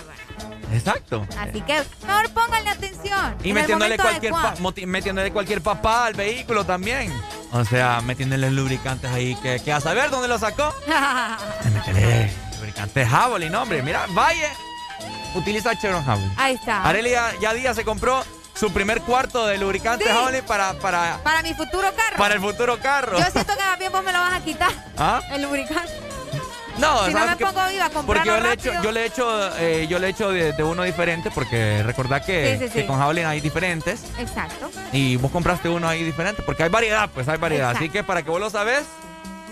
[0.74, 1.28] Exacto.
[1.38, 3.36] Así que mejor pónganle atención.
[3.44, 4.56] Y metiéndole cualquier, pa-
[4.88, 7.14] metiéndole cualquier papá al vehículo también.
[7.52, 10.74] O sea, metiéndole lubricantes ahí que, que a saber dónde lo sacó.
[11.74, 13.82] Métele lubricantes Javelin, hombre.
[13.84, 14.50] Mira, vaya.
[15.36, 16.32] Utiliza Chevron Javelin.
[16.38, 16.84] Ahí está.
[16.84, 20.12] Arely ya, día se compró su primer cuarto de lubricante Sí.
[20.12, 22.18] Javelin para, para, Para mi futuro carro.
[22.18, 23.18] para el futuro carro.
[23.18, 24.72] Yo siento que bien vos me lo vas a quitar.
[24.98, 25.22] ¿Ah?
[25.32, 25.92] El lubricante.
[26.78, 28.84] No, si no ¿sabes me pongo viva Porque yo le he hecho, rápido.
[28.84, 32.24] yo le he hecho, eh, yo le he hecho de, de uno diferente porque recordad
[32.26, 32.88] que, Sí, sí, que sí.
[32.88, 34.04] con Javelin hay diferentes.
[34.18, 34.72] Exacto.
[34.94, 37.72] Y vos compraste uno ahí diferente, porque hay variedad, pues hay variedad.
[37.72, 37.84] Exacto.
[37.86, 38.84] Así que para que vos lo sabes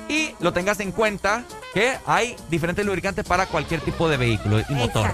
[0.07, 1.43] y lo tengas en cuenta,
[1.73, 5.11] que hay diferentes lubricantes para cualquier tipo de vehículo y motor.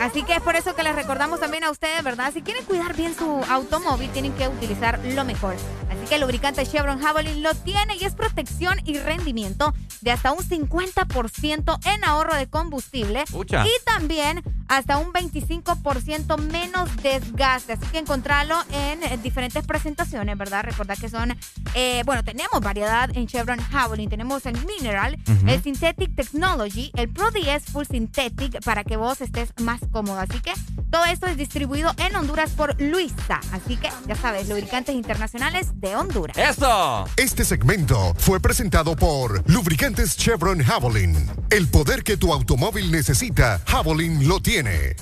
[0.00, 2.32] Así que es por eso que les recordamos también a ustedes, ¿verdad?
[2.32, 5.54] Si quieren cuidar bien su automóvil, tienen que utilizar lo mejor.
[5.90, 10.32] Así que el lubricante Chevron Javelin lo tiene y es protección y rendimiento de hasta
[10.32, 13.64] un 50% en ahorro de combustible Pucha.
[13.66, 17.74] y también hasta un 25% menos desgaste.
[17.74, 20.64] Así que encontrarlo en diferentes presentaciones, ¿verdad?
[20.64, 21.36] Recordad que son,
[21.74, 24.10] eh, bueno, tenemos variedad en Chevron Javelin.
[24.10, 25.48] Tenemos el Mineral, Ujú.
[25.48, 30.18] el Synthetic Technology, el Pro DS Full Synthetic para que vos estés más cómodo.
[30.20, 30.52] Así que
[30.90, 33.40] Todo esto es distribuido en Honduras por Luisa.
[33.52, 36.36] Así que ya sabes, lubricantes internacionales de Honduras.
[36.38, 37.04] ¡Eso!
[37.16, 41.16] Este segmento fue presentado por Lubricantes Chevron Javelin.
[41.50, 44.94] El poder que tu automóvil necesita, Javelin lo tiene.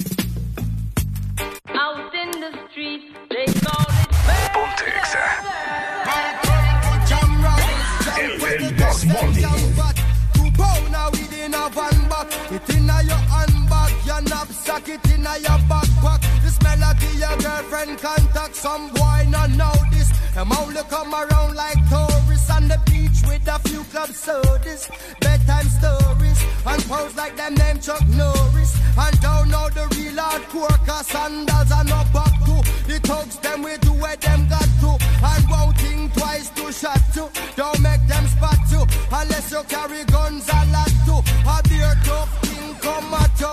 [14.93, 16.21] It inna your backpack.
[16.43, 18.55] This melody your girlfriend contact.
[18.55, 20.11] Some boy not know this.
[20.35, 24.89] Them only come around like tourists on the beach with a few club sodas,
[25.21, 28.73] bedtime stories, and pose like them name Chuck Norris.
[28.97, 32.57] And don't know the real hardcore, cause sandals are no back to.
[32.89, 34.91] The thugs them we do where them got to.
[35.31, 37.29] And won't think twice to shot to.
[37.57, 41.21] Don't make them spot you, unless you carry guns a lot too.
[41.49, 42.42] A beer tough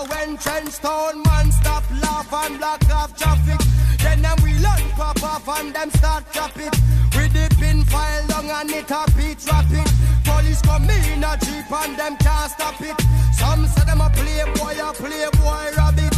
[0.08, 3.60] when trench town man stop laugh and block off traffic.
[4.00, 6.74] Then them we learn pop off and them start chop it.
[7.16, 9.88] With the pin file long and it a beat rapid.
[10.24, 12.96] Police come in a jeep and them can't stop it.
[13.34, 16.16] Some say them a playboy, a playboy rabbit.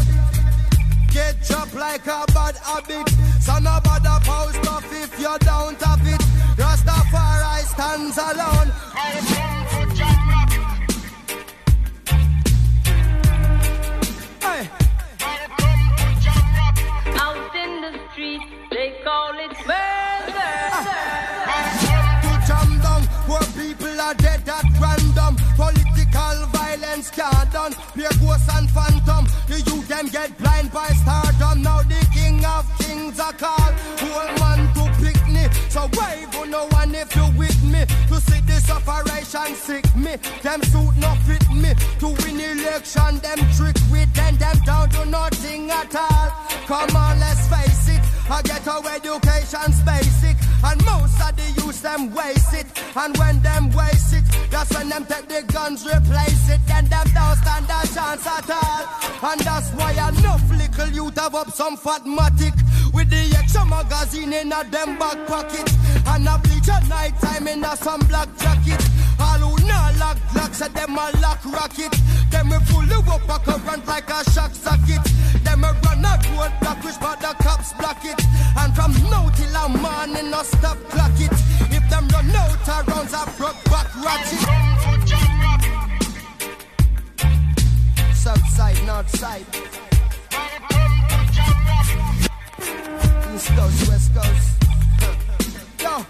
[1.12, 3.10] Get dropped like a bad habit.
[3.42, 6.22] So no bother post off if you don't have it.
[6.58, 8.72] Rastafari stands alone.
[24.16, 25.36] Dead at random.
[25.56, 27.74] Political violence can't done.
[27.94, 29.26] Pure ghosts and phantom.
[29.48, 31.62] The youth them get blind by stardom.
[31.62, 33.74] Now the king of kings are called.
[34.00, 35.52] Whole man to picnic.
[35.70, 37.86] So wave on no one if you with me?
[38.10, 40.16] To see this operation sick me.
[40.42, 41.74] Them suit no fit me.
[42.00, 44.38] To win election them trick with them.
[44.38, 46.30] Them down to nothing at all.
[46.68, 48.02] Come on let's face it.
[48.30, 50.38] I get our education's basic.
[50.64, 54.90] And most of the youth them waste it And when them waste it That's when
[54.90, 56.60] them take the guns replace it.
[56.68, 59.32] Then them don't stand a chance at all.
[59.32, 62.56] And that's why enough little youth have up some fatmatic.
[62.94, 65.72] With the extra magazine in a them back pocket.
[66.06, 68.84] And a bleach at night time in a some black jacket.
[69.20, 69.96] All who not
[70.36, 71.96] lock say them a lock rocket.
[72.30, 75.04] Them we pull you up a current like a shock socket.
[75.44, 78.20] Them a run a road block which but the cops block it.
[78.58, 81.32] And from now till a morning no stop clock it
[81.92, 84.42] them run out of rounds I broke back ratchet.
[88.16, 89.46] South side, north side.
[93.34, 94.48] East coast, west coast.
[95.84, 96.06] Yo.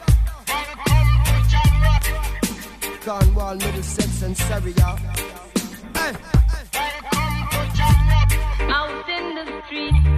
[3.06, 4.98] Cornwall, Middlesex and Surrey, y'all.
[5.98, 6.14] Hey.
[8.78, 10.11] Out in the street,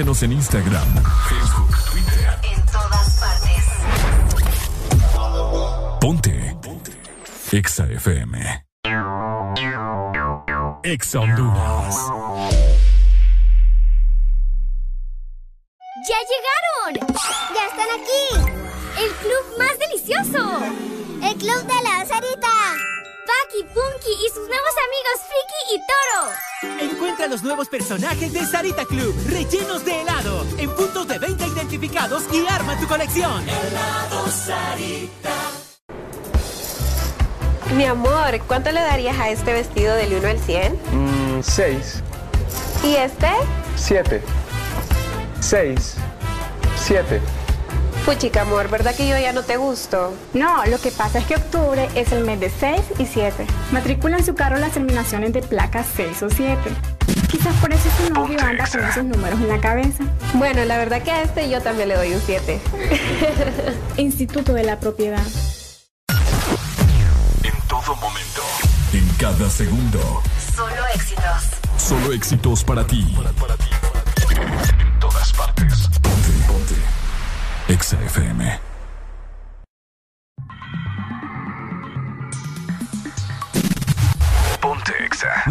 [0.00, 2.38] Síguenos en Instagram, Facebook, Twitter.
[2.50, 3.64] En todas partes.
[6.00, 6.56] Ponte.
[6.62, 6.92] Ponte.
[7.52, 8.64] Exa FM.
[10.84, 11.96] Exa Honduras.
[16.08, 17.06] ¡Ya llegaron!
[17.54, 18.24] ¡Ya están aquí!
[19.02, 20.64] ¡El club más delicioso!
[21.22, 22.56] ¡El club de la Sarita!
[23.30, 26.50] Paki, Punky y sus nuevos amigos Friki y Toro.
[26.80, 29.89] Encuentra los nuevos personajes de Sarita Club, rellenos de
[32.80, 33.42] tu colección.
[33.48, 35.30] Helado Sarita.
[37.76, 40.72] Mi amor, ¿cuánto le darías a este vestido del 1 al 100?
[40.92, 42.02] Mm, seis,
[42.82, 43.28] ¿Y este?
[43.76, 44.22] siete,
[45.40, 45.94] seis,
[46.76, 47.20] siete.
[48.04, 50.14] Puchica, amor, ¿verdad que yo ya no te gusto?
[50.32, 53.46] No, lo que pasa es que octubre es el mes de 6 y 7.
[53.72, 56.58] Matricula en su carro las terminaciones de placas 6 o 7.
[57.30, 60.04] Quizás por eso su novio anda con esos números en la cabeza.
[60.34, 62.60] Bueno, la verdad que a este yo también le doy un 7.
[63.96, 65.22] Instituto de la Propiedad.
[67.42, 68.42] En todo momento.
[68.92, 70.22] En cada segundo.
[70.54, 71.24] Solo éxitos.
[71.76, 73.16] Solo éxitos para ti.
[73.16, 75.88] En todas partes.
[76.00, 76.30] Ponte.
[76.46, 76.74] Ponte.
[77.68, 78.69] Exa FM.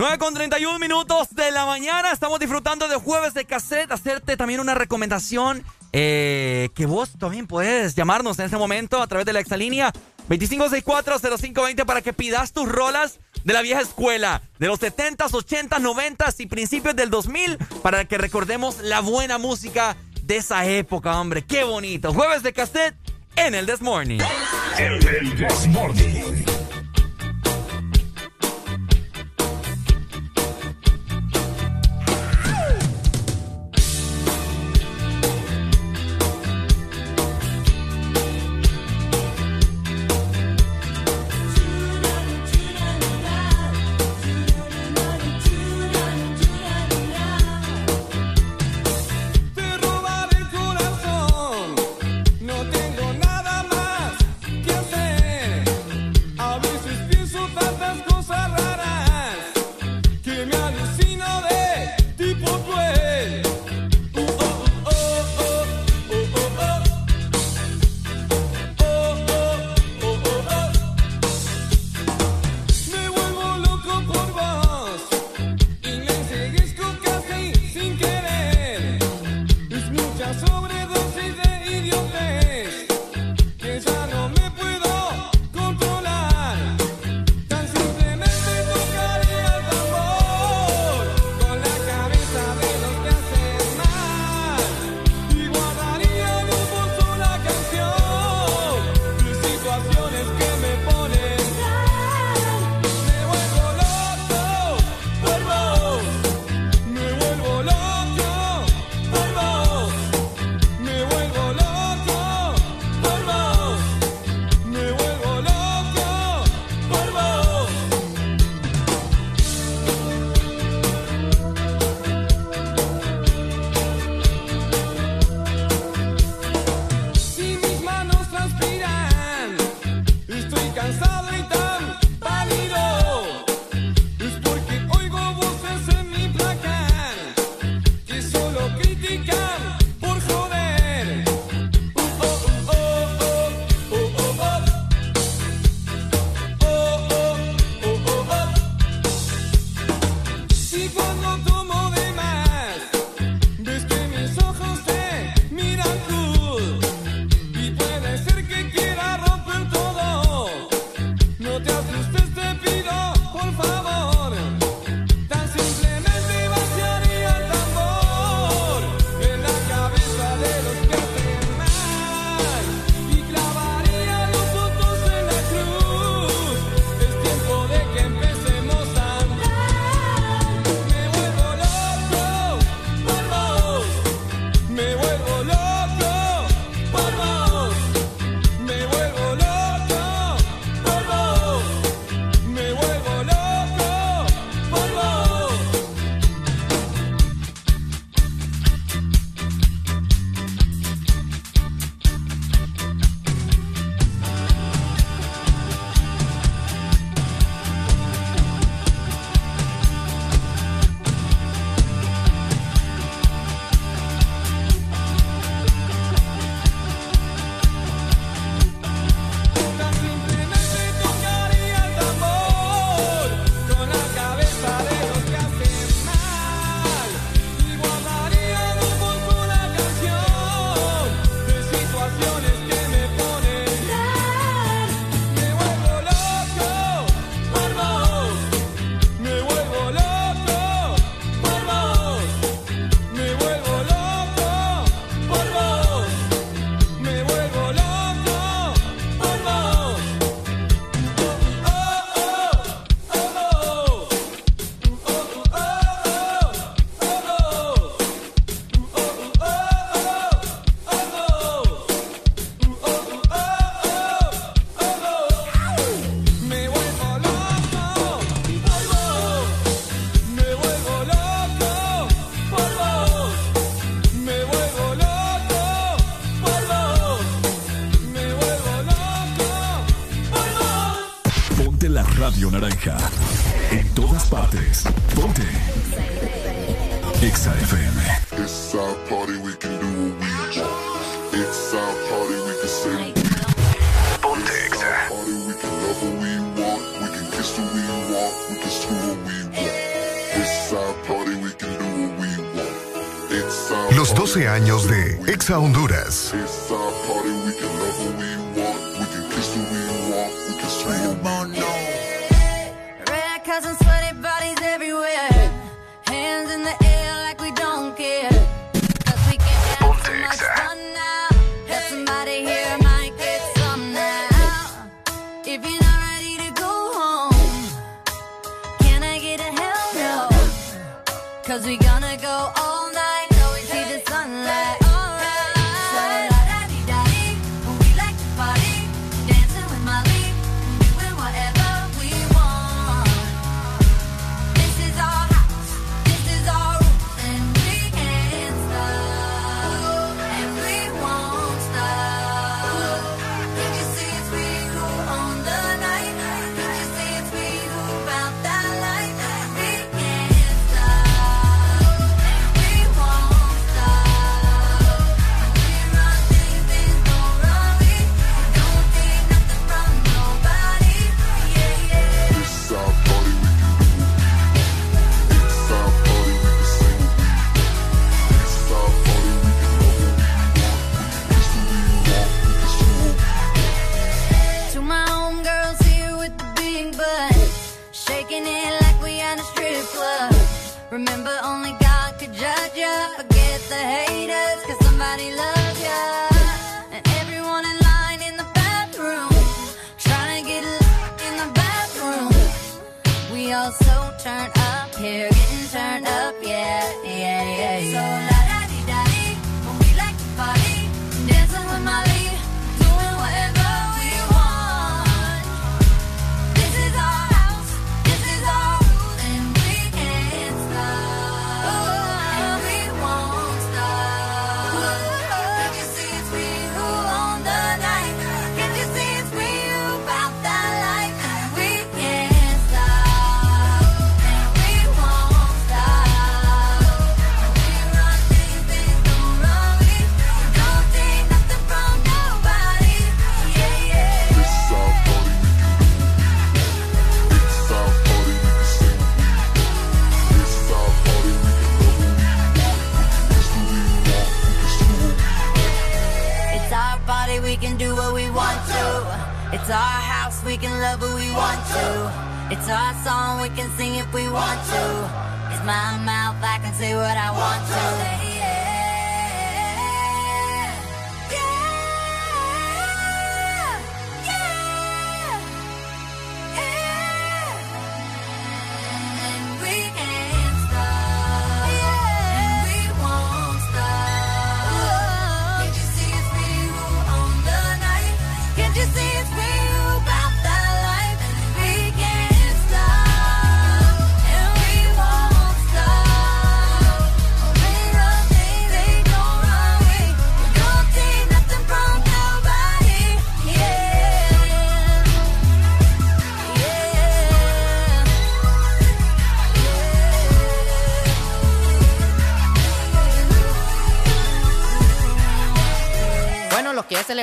[0.09, 2.11] 9 con 31 minutos de la mañana.
[2.11, 3.91] Estamos disfrutando de jueves de cassette.
[3.91, 5.63] Hacerte también una recomendación
[5.93, 9.93] eh, que vos también puedes llamarnos en este momento a través de la exalínea
[10.27, 16.39] 25640520 para que pidas tus rolas de la vieja escuela, de los 70s, 80s, 90s
[16.39, 21.43] y principios del 2000 para que recordemos la buena música de esa época, hombre.
[21.43, 22.15] Qué bonito.
[22.15, 22.95] Jueves de cassette
[23.35, 24.21] en el This Morning.
[24.79, 26.58] El, el This Morning.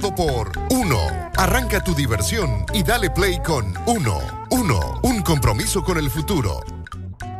[0.00, 1.30] por Uno.
[1.36, 4.20] Arranca tu diversión y dale play con Uno.
[4.50, 6.60] Uno, un compromiso con el futuro.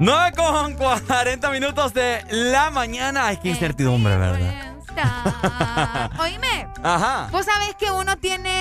[0.01, 3.26] 9 con 40 minutos de la mañana.
[3.26, 4.76] Ay, qué incertidumbre, ¿verdad?
[6.18, 6.68] Oíme.
[6.83, 7.28] Ajá.
[7.31, 8.56] Vos sabés que uno tiene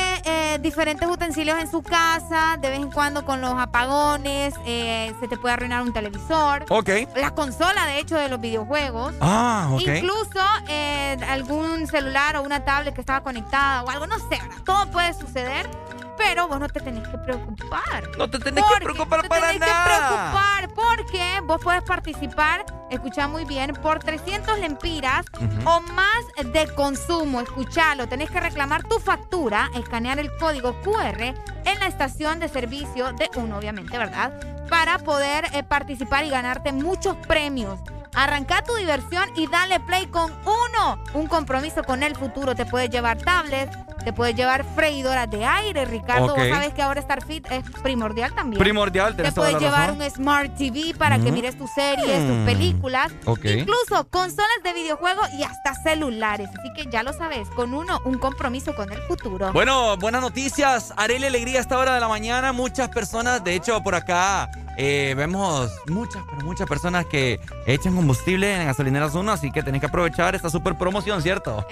[0.55, 5.27] eh, diferentes utensilios en su casa, de vez en cuando con los apagones, eh, se
[5.27, 6.65] te puede arruinar un televisor.
[6.69, 6.89] Ok.
[7.15, 9.13] La consola, de hecho, de los videojuegos.
[9.21, 9.81] Ah, ok.
[9.81, 14.89] Incluso eh, algún celular o una tablet que estaba conectada o algo, no sé, todo
[14.91, 15.69] puede suceder,
[16.17, 18.09] pero vos no te tenés que preocupar.
[18.17, 19.85] No te tenés que preocupar no para tenés que nada.
[19.85, 20.64] preocupar
[21.05, 25.25] porque vos puedes participar, escuchá muy bien, por 300 lempiras
[25.65, 27.41] o más de consumo.
[27.41, 33.13] Escuchalo, tenés que reclamar tu factura, escanear el código QR en la estación de servicio
[33.13, 34.33] de uno, obviamente, ¿verdad?
[34.69, 37.79] Para poder eh, participar y ganarte muchos premios.
[38.15, 40.99] Arranca tu diversión y dale play con uno.
[41.13, 42.55] Un compromiso con el futuro.
[42.55, 46.35] Te puedes llevar tablets, te puedes llevar freidoras de aire, Ricardo.
[46.35, 48.59] Vos sabes que ahora Star Fit es primordial también.
[48.59, 50.01] Primordial, Te puedes llevar razón.
[50.01, 52.45] un Smart TV para que mires tus series, tus Mm.
[52.45, 53.11] películas.
[53.43, 56.49] Incluso consolas de videojuegos y hasta celulares.
[56.57, 59.51] Así que ya lo sabes, con uno, un compromiso con el futuro.
[59.53, 60.93] Bueno, buenas noticias.
[60.97, 62.53] Arele Alegría a esta hora de la mañana.
[62.53, 68.55] Muchas personas, de hecho, por acá eh, vemos muchas, pero muchas personas que echan combustible
[68.55, 71.65] en gasolineras 1, así que tenés que aprovechar esta super promoción, ¿cierto?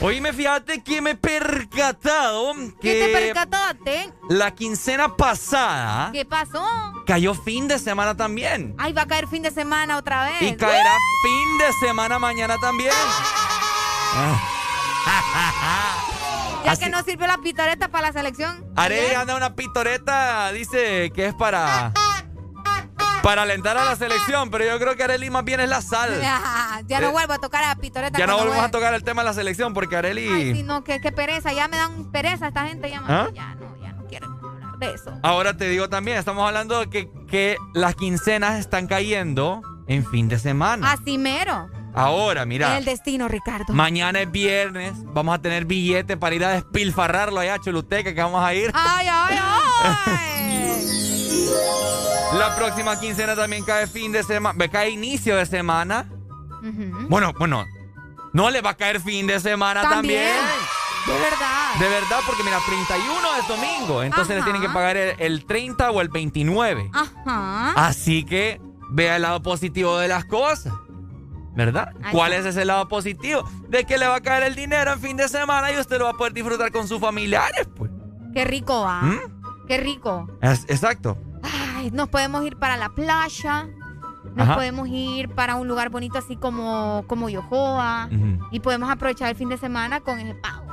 [0.00, 4.12] Oíme, fíjate que me he percatado ¿Qué que te percataste?
[4.28, 6.62] la quincena pasada ¿Qué pasó?
[7.06, 8.74] cayó fin de semana también.
[8.76, 10.42] Ay, va a caer fin de semana otra vez.
[10.42, 12.92] Y caerá fin de semana mañana también.
[16.64, 18.64] Ya Así- que no sirvió la pitoreta para la selección.
[18.76, 21.92] Arely anda una pitoreta, dice que es para
[23.22, 26.10] para alentar a la selección, pero yo creo que Arely más bien es la sal.
[26.22, 28.18] Ya, ya no Eh, vuelvo a tocar a la pitoreta.
[28.18, 30.84] Ya no volvemos a tocar el tema de la selección porque Arely Ay, sí, no,
[30.84, 31.52] qué pereza.
[31.52, 32.90] Ya me dan pereza esta gente.
[32.90, 33.28] Ya, ¿Ah?
[33.32, 35.18] ya no, ya no quiero hablar de eso.
[35.22, 40.28] Ahora te digo también, estamos hablando de que, que las quincenas están cayendo en fin
[40.28, 40.92] de semana.
[40.92, 41.70] Así mero.
[41.94, 42.76] Ahora, mira.
[42.76, 43.72] El destino, Ricardo.
[43.72, 48.20] Mañana es viernes, vamos a tener billete para ir a despilfarrarlo allá a Choluteca, que
[48.22, 48.70] vamos a ir.
[48.74, 50.84] Ay, ay, ay.
[52.38, 56.06] La próxima quincena también cae fin de semana, cae inicio de semana.
[57.08, 57.64] Bueno, bueno,
[58.32, 60.32] no le va a caer fin de semana también.
[61.06, 61.74] De verdad.
[61.78, 64.44] De verdad, porque mira, 31 es domingo, entonces le Ajá.
[64.50, 66.90] tienen que pagar el, el 30 o el 29.
[66.92, 67.72] Ajá.
[67.76, 70.72] Así que vea el lado positivo de las cosas.
[71.54, 71.92] ¿Verdad?
[72.10, 73.48] ¿Cuál es ese lado positivo?
[73.68, 76.04] De que le va a caer el dinero en fin de semana y usted lo
[76.06, 77.90] va a poder disfrutar con sus familiares, pues.
[78.34, 79.02] Qué rico va.
[79.02, 79.18] ¿Mm?
[79.68, 80.28] Qué rico.
[80.42, 81.16] Es- exacto.
[81.76, 83.68] Ay, nos podemos ir para la playa.
[84.34, 84.56] Nos Ajá.
[84.56, 88.08] podemos ir para un lugar bonito así como, como Yohoa.
[88.50, 90.64] Y podemos aprovechar el fin de semana con ese pago.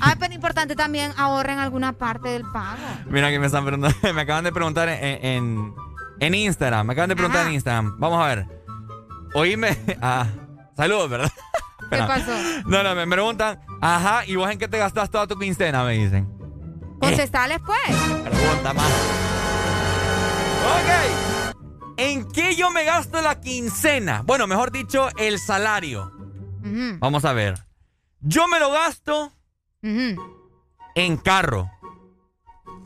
[0.00, 2.78] Ay, pero importante también ahorren alguna parte del pago.
[3.10, 5.74] Mira que me están preguntando, me acaban de preguntar en, en,
[6.20, 7.48] en Instagram, me acaban de preguntar Ajá.
[7.50, 7.96] en Instagram.
[7.98, 8.55] Vamos a ver.
[9.36, 10.26] Oíme, ah,
[10.74, 11.30] saludos, ¿verdad?
[11.90, 12.32] ¿Qué pasó?
[12.64, 15.84] No, no, me preguntan, ajá, ¿y vos en qué te gastas toda tu quincena?
[15.84, 16.26] Me dicen.
[16.98, 17.78] Contestales, pues.
[18.24, 18.90] Pregunta más.
[20.64, 21.94] Ok.
[21.98, 24.22] ¿En qué yo me gasto la quincena?
[24.24, 26.10] Bueno, mejor dicho, el salario.
[26.98, 27.58] Vamos a ver.
[28.20, 29.32] Yo me lo gasto
[29.82, 31.70] en carro.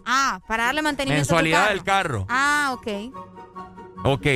[0.04, 1.74] Ah, para darle mantenimiento a tu Mensualidad carro.
[1.74, 2.26] del carro.
[2.28, 2.88] Ah, ok.
[4.04, 4.26] Ok.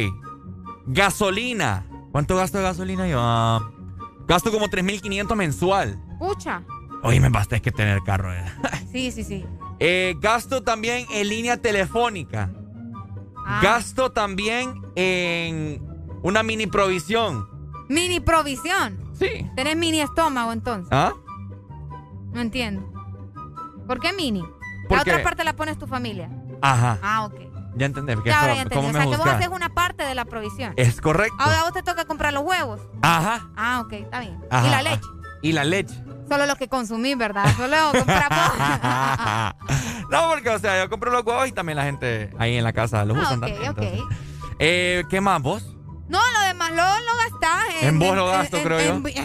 [0.86, 1.86] Gasolina.
[2.14, 3.18] ¿Cuánto gasto de gasolina yo?
[3.20, 3.72] Ah,
[4.28, 6.00] gasto como 3.500 mensual.
[6.20, 6.62] Pucha.
[7.02, 8.32] Oye, me basta es que tener carro.
[8.32, 8.44] eh.
[8.92, 9.44] Sí, sí, sí.
[9.80, 12.52] Eh, gasto también en línea telefónica.
[13.44, 13.58] Ah.
[13.60, 15.82] Gasto también en
[16.22, 17.48] una mini provisión.
[17.88, 18.96] Mini provisión.
[19.18, 19.50] Sí.
[19.56, 20.90] Tenés mini estómago entonces.
[20.92, 21.14] ¿Ah?
[22.32, 22.92] No entiendo.
[23.88, 24.44] ¿Por qué mini?
[24.88, 26.30] ¿Por La otra parte la pones tu familia.
[26.62, 26.96] Ajá.
[27.02, 27.40] Ah, ok.
[27.76, 28.14] Ya entendí.
[28.14, 28.70] porque Ya, eso-.
[28.70, 30.72] ¿Cómo O me sea, que vos haces una parte de la provisión.
[30.76, 31.36] Es correcto.
[31.38, 32.80] Ahora vos te toca comprar los huevos.
[33.02, 33.48] Ajá.
[33.56, 34.38] Ah, ok, está bien.
[34.50, 35.06] Ajá, y la leche.
[35.42, 35.94] Y la leche.
[36.28, 37.44] Solo los que consumís, ¿verdad?
[37.56, 38.54] Solo compramos.
[40.10, 42.72] no, porque, o sea, yo compro los huevos y también la gente ahí en la
[42.72, 43.70] casa los Ah, usan ok, también.
[43.70, 43.78] ok.
[43.82, 44.18] entonces.
[44.58, 45.76] Eh, ¿Qué más vos?
[46.08, 47.64] No, lo demás lo, lo gastás.
[47.82, 49.08] En vos lo gasto, creo yo.
[49.08, 49.22] yo.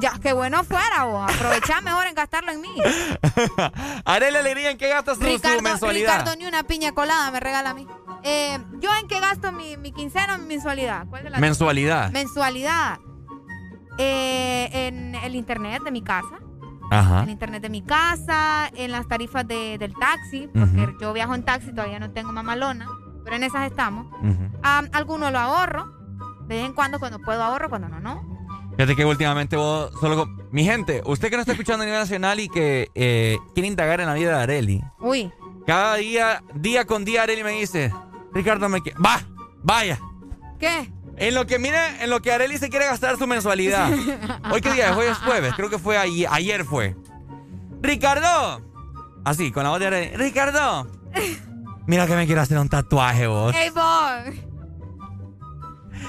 [0.00, 1.30] Ya, qué bueno fuera vos.
[1.32, 2.74] Aprovechá mejor en gastarlo en mí.
[4.04, 6.18] Haré alegría en qué gastas Ricardo, mensualidad.
[6.20, 7.86] Ricardo, ni una piña colada me regala a mí.
[8.24, 11.06] Eh, ¿Yo en qué gasto mi, mi quincena o mi mensualidad?
[11.08, 11.40] ¿Cuál de las dos?
[11.40, 12.10] Mensualidad.
[12.10, 12.98] Mensualidad.
[13.98, 16.38] Eh, en el internet de mi casa.
[16.90, 17.22] Ajá.
[17.22, 21.44] En internet de mi casa, en las tarifas de- del taxi, porque yo viajo en
[21.44, 22.86] taxi, todavía no tengo mamalona,
[23.24, 24.06] pero en esas estamos.
[24.62, 25.86] Ah, alguno lo ahorro,
[26.46, 28.33] de vez en cuando, cuando puedo ahorro, cuando no, no.
[28.76, 30.16] Fíjate que últimamente vos solo...
[30.16, 33.68] con- Mi gente, usted que no está escuchando a nivel nacional y que eh, quiere
[33.68, 35.32] indagar en la vida de Areli, Uy,
[35.66, 37.92] cada día, día con día Areli me dice,
[38.32, 38.80] Ricardo, me...
[39.04, 39.20] Va,
[39.62, 39.98] vaya,
[40.58, 40.90] ¿qué?
[41.16, 43.88] En lo que, mire, en lo que Areli se quiere gastar su mensualidad.
[44.52, 44.96] ¿Hoy qué día es?
[44.96, 45.52] Hoy es jueves.
[45.54, 46.96] Creo que fue ayer, ayer fue.
[47.80, 48.60] Ricardo.
[49.24, 50.16] Así, con la voz de Areli.
[50.16, 50.88] Ricardo.
[51.86, 53.54] Mira que me quiero hacer un tatuaje vos.
[53.54, 54.34] ¡Ey, vos!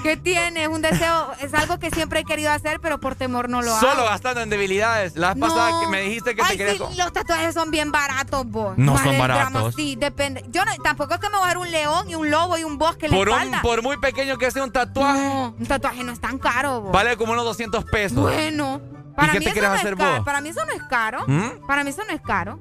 [0.02, 0.68] ¿Qué tienes?
[0.68, 3.80] Un deseo, es algo que siempre he querido hacer, pero por temor no lo hago.
[3.80, 5.16] Solo gastando en debilidades.
[5.16, 5.48] La vez No.
[5.48, 6.90] pasada que me dijiste que Ay, te querías...
[6.90, 8.76] sí, los tatuajes son bien baratos, vos.
[8.78, 9.50] No Más son baratos.
[9.52, 10.44] gramo, Sí, depende.
[10.48, 12.64] Yo no, tampoco es que me voy a dar un león y un lobo y
[12.64, 15.66] un bosque en Por, la un, por muy pequeño que sea un tatuaje, No, un
[15.66, 16.92] tatuaje no es tan caro, vos.
[16.92, 18.18] vale como unos 200 pesos.
[18.20, 18.80] Bueno,
[19.16, 20.16] para qué mí te eso quieres no hacer es caro.
[20.16, 20.24] vos?
[20.24, 21.24] Para mí eso no es caro.
[21.26, 21.66] ¿Mm?
[21.66, 22.60] Para mí eso no es caro.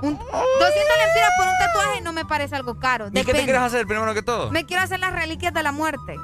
[0.00, 3.06] Un, 200 lempiras por un tatuaje no me parece algo caro.
[3.08, 3.44] ¿Y qué te Depende.
[3.46, 4.50] quieres hacer primero que todo?
[4.52, 6.14] Me quiero hacer las reliquias de la muerte.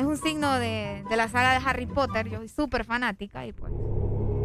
[0.00, 2.28] Es un signo de, de la saga de Harry Potter.
[2.30, 3.70] Yo soy súper fanática y pues.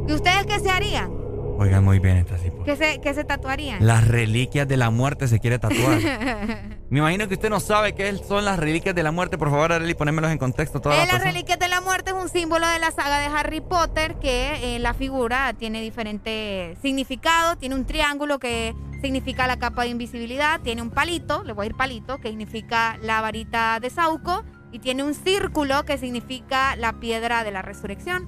[0.07, 1.09] ¿Y ustedes qué se harían?
[1.57, 2.65] Oigan muy bien esta tipo.
[2.65, 3.85] ¿Qué se, qué se tatuarían?
[3.87, 5.99] Las reliquias de la muerte se quiere tatuar.
[6.89, 9.37] Me imagino que usted no sabe qué son las reliquias de la muerte.
[9.37, 10.81] Por favor, Arely, ponémelos en contexto.
[10.81, 13.61] Todas Eh, las reliquias de la muerte es un símbolo de la saga de Harry
[13.61, 17.55] Potter que eh, la figura tiene diferente significado.
[17.55, 20.59] Tiene un triángulo que significa la capa de invisibilidad.
[20.59, 24.43] Tiene un palito, le voy a ir palito, que significa la varita de Sauco.
[24.75, 28.27] Y tiene un círculo que significa la piedra de la resurrección.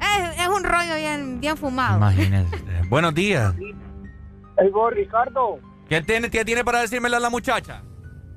[0.00, 1.98] Es, es un rollo bien, bien fumado.
[1.98, 2.56] Imagínense.
[2.88, 3.54] Buenos días.
[3.56, 5.60] Hey, vos, Ricardo.
[5.88, 7.84] ¿Qué tiene, ¿Qué tiene para decírmelo a la muchacha?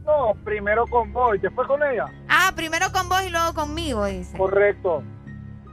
[0.06, 2.06] No, primero con vos y después con ella.
[2.28, 4.38] Ah, primero con vos y luego conmigo, dice.
[4.38, 5.02] Correcto.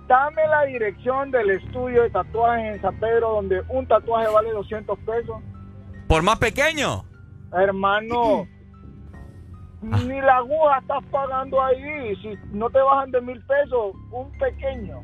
[0.09, 4.99] Dame la dirección del estudio de tatuajes en San Pedro donde un tatuaje vale 200
[5.01, 5.43] pesos.
[6.09, 7.05] ¿Por más pequeño?
[7.53, 8.49] Hermano,
[10.07, 12.17] ni la aguja estás pagando ahí.
[12.23, 14.99] Si no te bajan de mil pesos, un pequeño.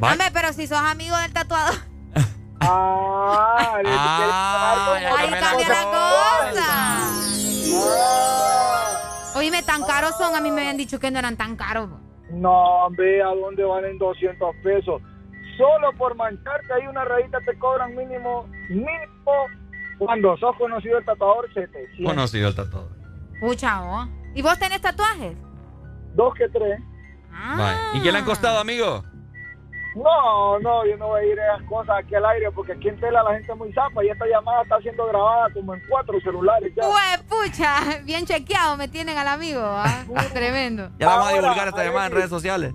[0.00, 1.74] Hombre, pero si sos amigo del tatuador.
[2.60, 6.68] Ah, Ah, Ahí cambia la cosa.
[9.38, 10.34] Oíme, tan caros son.
[10.34, 11.88] A mí me habían dicho que no eran tan caros.
[12.30, 15.00] No, ve a dónde valen 200 pesos.
[15.56, 19.46] Solo por mancharte ahí una rayita te cobran mínimo, mínimo,
[19.98, 22.04] cuando sos conocido el tatuador, 700.
[22.06, 22.97] Conocido el tatuador.
[23.40, 24.08] Pucha, oh.
[24.34, 25.36] ¿Y vos tenés tatuajes?
[26.14, 26.80] Dos que tres.
[27.30, 27.78] Vale.
[27.94, 29.02] ¿Y qué le han costado, amigo?
[29.94, 32.88] No, no, yo no voy a ir a esas cosas aquí al aire porque aquí
[32.88, 35.82] en Tela la gente es muy zapa y esta llamada está siendo grabada como en
[35.88, 36.86] cuatro celulares ya.
[36.86, 40.04] Ué, pucha, bien chequeado me tienen al amigo, ¿ah?
[40.32, 40.90] Tremendo.
[40.98, 42.74] Ya vamos a divulgar esta llamada en redes sociales.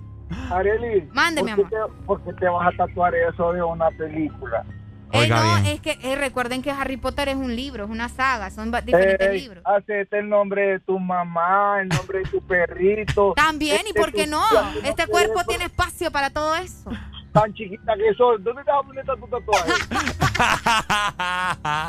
[0.50, 4.64] Areli, Mándeme, ¿por qué, te, por qué te vas a tatuar eso de una película?
[5.12, 5.66] Eh, no, bien.
[5.66, 9.28] es que eh, recuerden que Harry Potter es un libro, es una saga, son diferentes
[9.28, 9.62] Ey, libros.
[9.64, 13.32] hacete el nombre de tu mamá, el nombre de tu perrito.
[13.36, 14.42] También, ¿y Este por qué no?
[14.84, 16.90] Este no cuerpo tiene espacio para todo eso.
[17.32, 19.72] Tan chiquita que sos, ¿dónde te vas a poner tu tatuaje?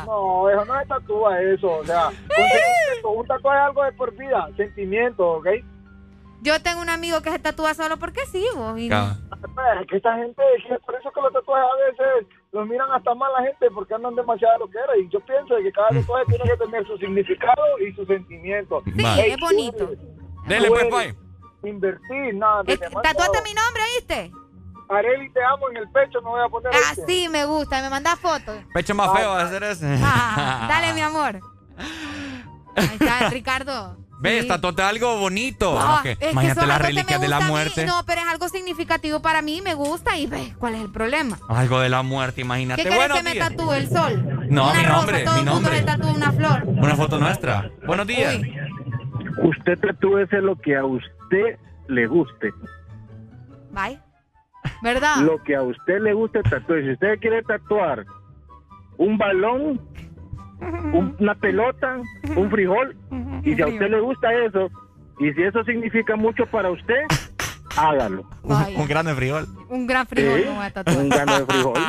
[0.06, 4.14] no, eso no es tatúa eso, o sea, un, un tatuaje es algo de por
[4.16, 5.46] vida, sentimiento, ¿ok?
[6.42, 8.78] Yo tengo un amigo que se tatúa solo porque sí, vos.
[8.78, 9.16] y- Cabal.
[9.80, 10.42] Es que esta gente,
[10.84, 14.14] por eso que los tatuajes a veces los miran hasta mal la gente porque andan
[14.14, 14.96] demasiado lo que era.
[14.98, 18.82] Y yo pienso de que cada tatuaje tiene que tener su significado y su sentimiento.
[18.84, 19.32] Sí, Vale.
[19.32, 19.90] es bonito.
[20.46, 21.14] Dele, pues, pai.
[21.64, 22.62] Invertir, nada.
[22.66, 24.30] Eh, Tatuaste mi nombre, ¿viste?
[24.88, 26.72] Areli, te amo en el pecho, me voy a poner.
[26.74, 27.02] este.
[27.02, 28.56] Así me gusta, me manda fotos.
[28.72, 29.98] Pecho más feo va a hacer ese.
[30.02, 31.40] Ah, dale, mi amor.
[32.76, 33.96] Ahí está, Ricardo.
[34.18, 34.48] Ves, Sí.
[34.48, 35.76] tatuate algo bonito.
[35.78, 37.46] Ah, imagínate las reliquias de la mí.
[37.48, 37.84] muerte.
[37.86, 41.38] No, pero es algo significativo para mí, me gusta y ve, ¿cuál es el problema?
[41.48, 42.82] Algo de la muerte, ¿Qué imagínate.
[42.84, 44.46] que me tatúe el sol?
[44.50, 45.78] No, una mi rosa, nombre, todo mi el mundo nombre.
[45.78, 46.62] se tatúa una flor.
[46.66, 47.70] Una foto nuestra.
[47.86, 48.36] Buenos días.
[49.42, 52.52] Usted tatúese lo que a usted le guste.
[53.70, 54.00] Bye.
[54.82, 55.16] ¿Verdad?
[55.18, 56.80] Lo que a usted le guste tatuar.
[56.82, 58.04] Si usted quiere tatuar
[58.98, 59.80] un balón,
[60.60, 61.98] un- una pelota,
[62.36, 62.96] un frijol,
[63.44, 64.70] y si a usted le gusta eso,
[65.18, 67.04] y si eso significa mucho para usted,
[67.76, 68.28] hágalo.
[68.42, 69.46] Un, un grande frijol.
[69.68, 70.42] Un gran frijol
[70.98, 71.74] un grano de frijol.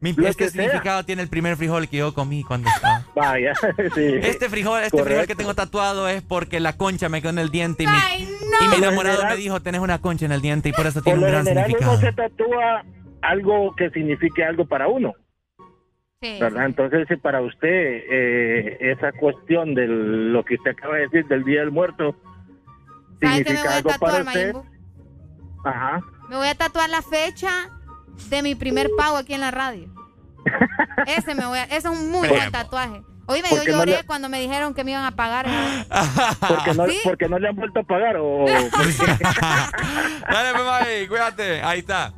[0.00, 0.64] Mi, este sea.
[0.64, 3.02] significado tiene el primer frijol que yo comí cuando estaba.
[3.14, 3.52] Vaya,
[3.94, 4.14] sí.
[4.20, 7.50] Este frijol, este frijol que tengo tatuado es porque la concha me quedó en el
[7.50, 8.74] diente y mi, Ay, y mi no.
[8.88, 11.20] enamorado general- me dijo, tenés una concha en el diente y por eso Por tiene
[11.20, 11.98] un gran general significado.
[11.98, 12.82] uno se tatúa
[13.22, 15.12] algo que signifique algo para uno,
[16.22, 16.38] Sí.
[16.40, 16.64] ¿verdad?
[16.66, 21.44] Entonces, si para usted eh, esa cuestión de lo que usted acaba de decir del
[21.44, 22.14] Día del Muerto
[23.20, 25.68] ¿Sabes qué me voy significa a algo para tatuar, usted, Mayimbu?
[25.68, 26.00] ajá.
[26.28, 27.50] Me voy a tatuar la fecha
[28.30, 29.88] de mi primer pago aquí en la radio.
[31.06, 33.02] Ese me voy a, ese es un muy buen tatuaje.
[33.26, 35.46] Oíme, ¿Por yo no lloré le- cuando me dijeron que me iban a pagar.
[36.48, 36.98] Porque no, ¿Sí?
[37.04, 38.70] porque no le han vuelto a pagar o Dale,
[40.52, 41.62] pues, mami, cuídate.
[41.62, 42.12] Ahí está.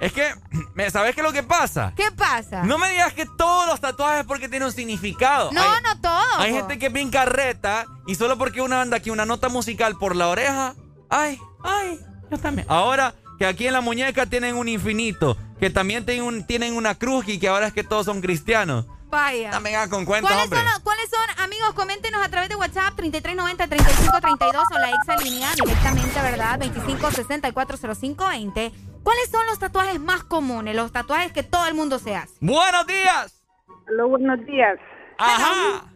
[0.00, 0.32] Es que,
[0.74, 1.92] ¿me- ¿sabes qué es lo que pasa?
[1.96, 2.62] ¿Qué pasa?
[2.62, 5.50] No me digas que todos los tatuajes porque tienen un significado.
[5.52, 6.38] No, Hay- no todo.
[6.38, 9.96] Hay gente que es bien carreta y solo porque uno anda aquí una nota musical
[9.98, 10.74] por la oreja,
[11.10, 11.98] Ay, ay,
[12.30, 12.66] yo también.
[12.70, 16.94] Ahora que aquí en la muñeca tienen un infinito, que también tienen, un- tienen una
[16.96, 18.84] cruz y que ahora es que todos son cristianos.
[19.10, 19.50] Vaya.
[19.52, 20.58] No me hagan con cuenta, ¿Cuáles hombre.
[20.60, 21.72] son, los- ¿Cuáles son, amigos?
[21.74, 26.58] Coméntenos a través de WhatsApp 3390-3532 o la exa línea directamente, ¿verdad?
[26.58, 28.72] 25640520.
[29.02, 30.76] ¿Cuáles son los tatuajes más comunes?
[30.76, 32.34] Los tatuajes que todo el mundo se hace.
[32.40, 33.42] ¡Buenos días!
[33.88, 34.78] Hola, buenos días.
[35.18, 35.86] ¡Ajá!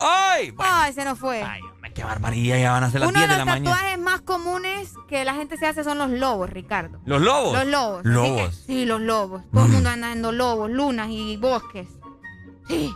[0.00, 0.54] ¡Ay!
[0.58, 1.44] Ay, se nos fue.
[1.96, 2.58] ¡Qué barbaridad!
[2.58, 3.74] Ya van a ser las Uno de 10 de los la mañana.
[3.76, 7.00] tatuajes más comunes que la gente se hace son los lobos, Ricardo.
[7.06, 7.54] ¿Los lobos?
[7.54, 8.04] Los lobos.
[8.04, 8.56] Lobos.
[8.58, 9.42] Que- sí, los lobos.
[9.50, 11.88] Todo el mundo anda en lobos, lunas y bosques.
[12.68, 12.94] Sí.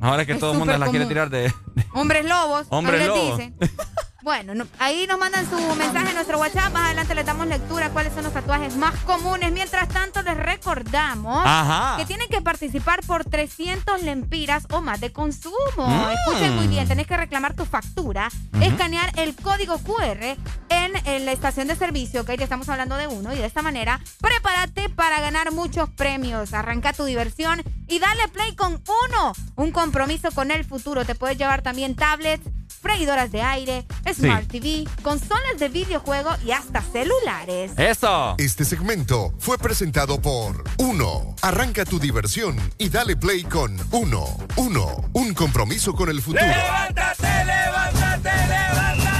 [0.00, 1.54] Ahora que Es todo el mundo súper la quiere tirar de...
[1.94, 2.66] Hombres lobos.
[2.70, 3.38] Hombres les lobos.
[3.38, 3.56] dicen.
[4.22, 6.72] Bueno, no- ahí nos mandan su mensaje en nuestro WhatsApp.
[6.72, 9.50] Más adelante les damos lectura a cuáles son los tatuajes más comunes.
[9.50, 11.96] Mientras tanto, les recordamos Ajá.
[11.96, 15.54] que tienen que participar por 300 lempiras o más de consumo.
[15.86, 16.10] Mm.
[16.12, 18.28] Escuchen muy bien, tenés que reclamar tu factura,
[18.60, 20.36] escanear el código QR
[20.68, 23.62] en, en la estación de servicio, que ya estamos hablando de uno, y de esta
[23.62, 26.52] manera, prepárate para ganar muchos premios.
[26.52, 29.32] Arranca tu diversión y dale play con uno.
[29.56, 31.04] Un compromiso con el futuro.
[31.04, 32.46] Te puedes llevar también tablets,
[32.80, 37.72] freidoras de aire, Smart TV, consolas de videojuego y hasta celulares.
[37.76, 38.34] ¡Eso!
[38.38, 41.34] Este segmento fue presentado por Uno.
[41.42, 44.24] Arranca tu diversión y dale play con Uno.
[44.56, 45.04] Uno.
[45.12, 46.46] Un compromiso con el futuro.
[46.46, 49.19] ¡Levántate, levántate, levántate!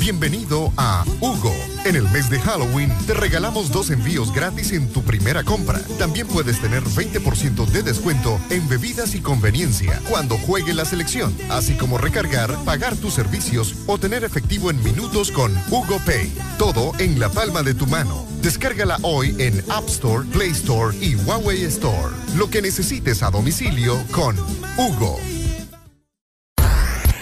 [0.00, 1.54] Bienvenido a Hugo.
[1.84, 5.78] En el mes de Halloween te regalamos dos envíos gratis en tu primera compra.
[5.98, 11.74] También puedes tener 20% de descuento en bebidas y conveniencia cuando juegue la selección, así
[11.74, 16.32] como recargar, pagar tus servicios o tener efectivo en minutos con Hugo Pay.
[16.58, 18.26] Todo en la palma de tu mano.
[18.42, 22.14] Descárgala hoy en App Store, Play Store y Huawei Store.
[22.36, 24.36] Lo que necesites a domicilio con
[24.76, 25.39] Hugo.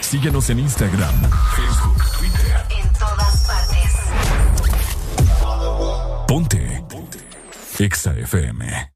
[0.09, 1.15] Síguenos en Instagram,
[1.55, 2.57] Facebook, Twitter.
[2.81, 3.93] En todas partes.
[6.27, 6.83] Ponte.
[6.89, 7.19] Ponte.
[7.79, 8.91] Exa FM.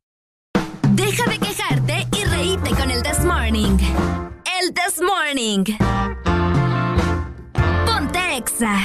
[0.92, 3.76] Deja de quejarte y reíte con el This Morning.
[4.62, 5.64] El This Morning.
[7.84, 8.78] Ponte Exa.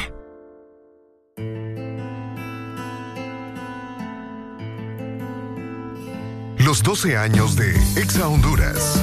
[6.58, 9.02] Los 12 años de Exa Honduras.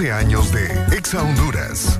[0.00, 1.99] 12 años de Exa Honduras.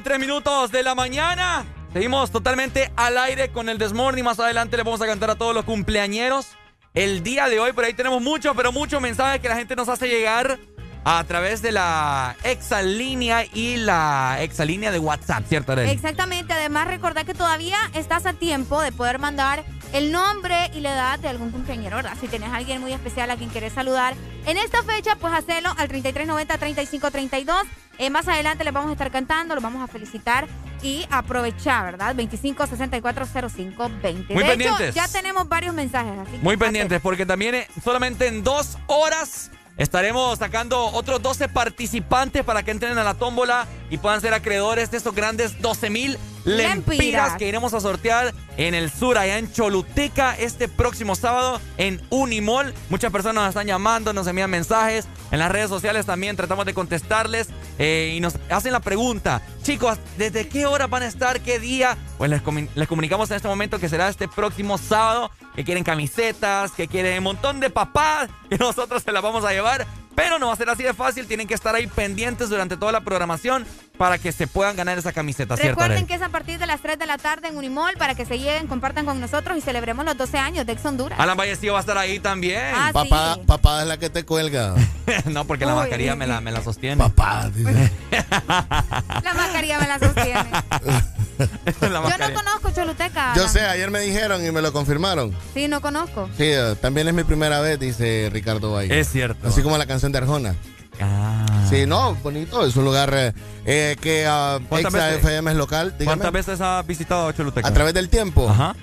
[0.00, 1.66] Con 3 minutos de la mañana.
[1.92, 4.24] Seguimos totalmente al aire con el Desmorning.
[4.24, 6.56] Más adelante le vamos a cantar a todos los cumpleañeros.
[6.94, 9.90] El día de hoy, por ahí tenemos mucho, pero muchos mensajes que la gente nos
[9.90, 10.58] hace llegar
[11.04, 15.90] a través de la exalínea y la exalínea de WhatsApp, ¿cierto, Arely?
[15.90, 16.54] Exactamente.
[16.54, 21.18] Además, recordad que todavía estás a tiempo de poder mandar el nombre y la edad
[21.18, 22.16] de algún cumpleañero, ¿verdad?
[22.18, 24.14] Si tenés a alguien muy especial a quien querés saludar
[24.46, 27.64] en esta fecha, pues hacelo al 3390-3532.
[28.00, 30.48] Eh, más adelante les vamos a estar cantando, los vamos a felicitar
[30.82, 32.14] y aprovechar, ¿verdad?
[32.16, 34.32] 25640520.
[34.32, 34.80] Muy de pendientes.
[34.80, 36.18] hecho, ya tenemos varios mensajes.
[36.18, 42.42] Así Muy pendientes, porque también eh, solamente en dos horas estaremos sacando otros 12 participantes
[42.42, 46.18] para que entren a la tómbola y puedan ser acreedores de estos grandes 12 mil
[46.44, 47.36] lempiras Lempiras.
[47.36, 52.74] que iremos a sortear en el sur, allá en Choluteca, este próximo sábado en Unimol.
[52.88, 55.06] Muchas personas nos están llamando, nos envían mensajes.
[55.30, 57.48] En las redes sociales también tratamos de contestarles
[57.82, 61.40] eh, y nos hacen la pregunta, chicos, ¿desde qué hora van a estar?
[61.40, 61.96] ¿Qué día?
[62.18, 66.88] Pues les, comunicamos en este momento que será este próximo sábado, que quieren camisetas, que
[66.88, 69.86] quieren un montón de papás, que nosotros se las vamos a llevar.
[70.14, 72.92] Pero no va a ser así de fácil, tienen que estar ahí pendientes durante toda
[72.92, 73.64] la programación
[74.00, 75.78] para que se puedan ganar esa camiseta, ¿cierto?
[75.78, 78.24] Recuerden que es a partir de las 3 de la tarde en Unimol para que
[78.24, 81.20] se lleguen, compartan con nosotros y celebremos los 12 años de Ex Honduras.
[81.20, 82.62] Alan Vallecillo va a estar ahí también.
[82.74, 84.74] Ah, Papá, papá es la que te cuelga.
[85.26, 85.80] no, porque la Uy.
[85.80, 86.96] mascarilla me la, me la sostiene.
[86.96, 87.92] Papá, dice.
[88.10, 90.50] La mascarilla me la sostiene.
[91.82, 93.34] La Yo no conozco Choluteca.
[93.36, 95.36] Yo sé, ayer me dijeron y me lo confirmaron.
[95.52, 96.30] Sí, no conozco.
[96.38, 98.98] Sí, eh, también es mi primera vez, dice Ricardo Valle.
[98.98, 99.46] Es cierto.
[99.46, 100.54] Así como la canción de Arjona.
[101.02, 101.49] Ah.
[101.70, 102.66] Sí, no, bonito.
[102.66, 103.32] Es un lugar eh,
[103.64, 104.24] eh, que
[104.68, 105.94] ¿Cuántas Exa veces- FM es local.
[105.96, 106.04] dígame.
[106.06, 107.68] ¿Cuántas veces ha visitado Choluteca?
[107.68, 108.48] A través del tiempo.
[108.50, 108.74] Ajá.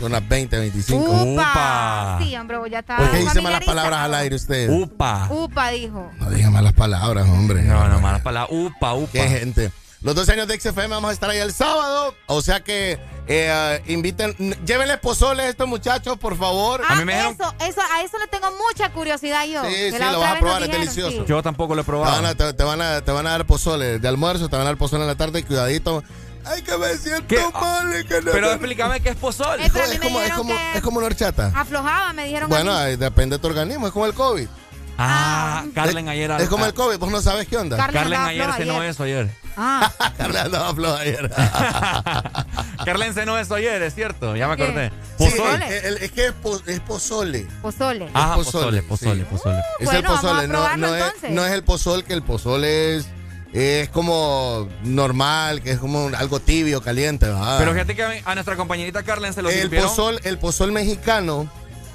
[0.00, 1.02] Unas 20, 25.
[1.32, 2.18] Upa.
[2.20, 2.98] Sí, hombre, ya está.
[2.98, 4.68] ¿Por qué dice malas palabras al aire usted?
[4.68, 5.26] Upa.
[5.30, 6.10] Upa, dijo.
[6.18, 7.62] No diga malas palabras, hombre.
[7.62, 8.54] No, no, malas palabras.
[8.54, 9.12] Upa, upa.
[9.12, 9.72] Qué gente.
[10.06, 12.14] Los 12 años de XFM vamos a estar ahí el sábado.
[12.26, 16.80] O sea que eh, inviten, n- llévenles pozole a estos muchachos, por favor.
[16.88, 19.64] Ah, eso, eso, a eso le tengo mucha curiosidad yo.
[19.64, 21.10] Sí, sí, lo vas a probar, es dijeron, delicioso.
[21.18, 21.24] sí.
[21.26, 22.26] Yo tampoco lo he Te van, probado.
[22.28, 24.70] a, te, te van a, te van a dar pozole de almuerzo, te van a
[24.70, 26.04] dar pozole en la tarde, cuidadito.
[26.44, 27.44] Ay, que me siento ¿Qué?
[27.52, 28.06] mal.
[28.06, 29.58] que no- Pero explícame qué es pozol.
[29.60, 31.52] Pero a mí es, me como, es, dijeron como, que es como una horchata.
[31.52, 32.44] aflojaba, me dijeron.
[32.44, 32.94] a Bueno, mí.
[32.94, 34.46] depende de tu organismo, es como el COVID.
[34.98, 36.30] Ah, Carlen ayer.
[36.40, 37.76] Es como el COVID, vos no sabes qué onda.
[37.76, 38.82] Carlen ayer ayer.
[38.84, 39.30] eso ayer.
[39.56, 41.30] Ah, Carla andaba floja ayer.
[42.84, 44.36] Carlen cenó eso ayer, es cierto.
[44.36, 44.90] Ya me acordé.
[45.18, 45.62] Sí, Pozol.
[45.62, 47.46] el- el- es que es, po- es pozole.
[47.62, 48.08] pozole.
[48.14, 49.26] Ah, pozole, pozole, sí.
[49.30, 49.58] pozole.
[49.80, 51.30] Es Bueno, el vamos a pozole, no, es, entonces.
[51.30, 53.06] no es el pozol, que el pozole es,
[53.52, 57.26] es como normal, que es como algo tibio, caliente.
[57.26, 57.58] ¿verdad?
[57.58, 59.88] Pero fíjate que a, mi- a nuestra compañerita Carlen se lo el sirvieron.
[59.88, 61.50] pozol, el pozol mexicano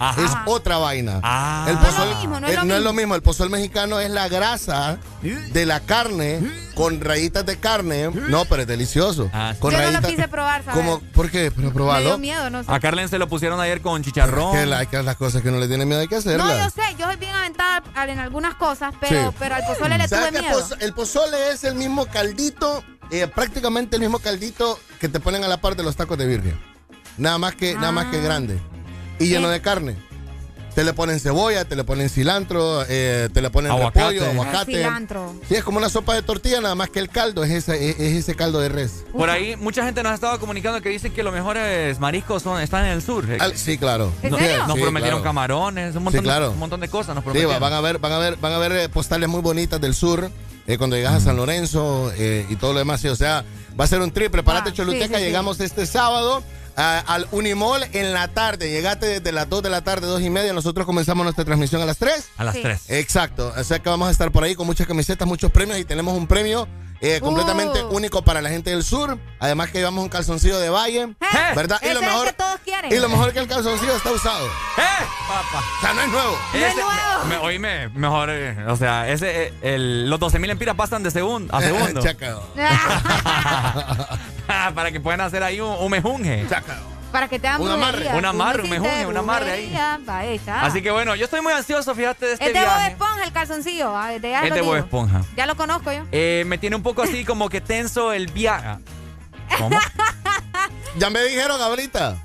[0.09, 0.25] Ajá.
[0.25, 1.19] es otra vaina.
[1.23, 1.65] Ah.
[1.69, 3.15] El No es lo pozol mismo, no es eh, lo mismo.
[3.15, 6.41] El pozol mexicano es la grasa de la carne
[6.75, 8.09] con rayitas de carne.
[8.09, 9.29] No, pero es delicioso.
[9.33, 9.59] Ah, sí.
[9.59, 10.79] Con Yo no lo quise probar, ¿sabes?
[10.79, 11.51] como, ¿Por qué?
[11.51, 12.09] Pero Me probarlo.
[12.09, 12.71] dio miedo, no sé.
[12.71, 14.53] A Carlen se lo pusieron ayer con chicharrón.
[14.53, 16.47] Que, la- que las cosas que no le tiene miedo hay que hacerlas.
[16.47, 19.35] No, yo sé, yo soy bien aventada en algunas cosas, pero, Sí.
[19.39, 20.59] pero al pozole le ¿Sabes tuve miedo.
[20.59, 25.43] poz- el pozole es el mismo caldito, eh, prácticamente el mismo caldito que te ponen
[25.43, 26.57] a la par de los tacos de birria.
[27.17, 28.21] Nada más que, nada más que Ah.
[28.21, 28.59] grande.
[29.21, 29.53] Y lleno Eh.
[29.53, 29.95] de carne.
[30.75, 33.99] Te le ponen cebolla, te le ponen cilantro, eh, te le ponen Aguacate.
[34.19, 34.71] repollo, aguacate.
[34.77, 35.35] cilantro.
[35.49, 37.99] Sí, es como una sopa de tortilla, nada más que el caldo es ese, es,
[37.99, 39.03] es ese caldo de res.
[39.11, 42.61] Por ahí mucha gente nos ha estado comunicando que dicen que los mejores mariscos son,
[42.61, 43.25] están en el sur.
[43.41, 44.13] Al- sí, claro.
[44.23, 44.65] ¿En No- serio?
[44.65, 45.23] Nos Sí, prometieron claro.
[45.29, 46.45] camarones, un montón, Sí, claro.
[46.47, 48.57] de, un montón de cosas nos Sí, van a ver, van a ver, van a
[48.57, 50.31] ver eh, postales muy bonitas del sur
[50.67, 53.01] eh, cuando llegas a San Lorenzo eh, y todo lo demás.
[53.01, 53.43] sí, o sea,
[53.77, 54.31] va a ser un trip.
[54.31, 55.07] Prepárate, Ah, Choluteca.
[55.07, 55.21] sí, sí.
[55.21, 56.43] Llegamos este sábado
[56.81, 58.69] a- al Unimol en la tarde.
[58.69, 60.51] Llegaste desde las 2 de la tarde, 2 y media.
[60.53, 62.25] Nosotros comenzamos nuestra transmisión a las 3.
[62.37, 62.61] A las Sí.
[62.61, 62.81] 3.
[62.89, 63.53] Exacto.
[63.57, 66.17] O sea que vamos a estar por ahí con muchas camisetas, muchos premios y tenemos
[66.17, 66.67] un premio
[67.01, 67.95] eh, completamente Uh.
[67.95, 69.17] único para la gente del sur.
[69.39, 71.79] Además que llevamos un calzoncillo de Valle, Eh, ¿verdad?
[71.81, 72.91] Y lo es mejor que todos quieren.
[72.93, 74.45] y lo mejor que el calzoncillo está usado.
[74.45, 74.81] ¡Eh,
[75.27, 75.63] papá!
[75.77, 76.37] O sea, no es nuevo.
[76.53, 77.25] No es nuevo.
[77.27, 81.11] me- oíme, mejor, eh, o sea, ese, eh, el, los 12 mil empiras pasan de
[81.11, 82.01] segundo a segundo.
[82.01, 82.43] Chacao.
[84.75, 86.45] Para que puedan hacer ahí un, un mejunje.
[87.11, 89.61] Para que te hagan Un amarre, un amarre, un mejunje, de un amarre ahí.
[89.67, 89.99] brujería.
[90.07, 90.61] Va, ahí está.
[90.65, 92.91] Así que bueno, yo estoy muy ansioso, fíjate, de este es de Bob viaje.
[92.91, 93.95] Esponja el calzoncillo.
[93.97, 94.85] ah, de ya Es lo de Bob digo.
[94.85, 95.21] Esponja.
[95.35, 96.03] Ya lo conozco yo.
[96.11, 98.77] Eh, me tiene un poco así como que tenso el viaje.
[99.57, 99.77] ¿Cómo?
[100.97, 102.17] Ya me dijeron ahorita.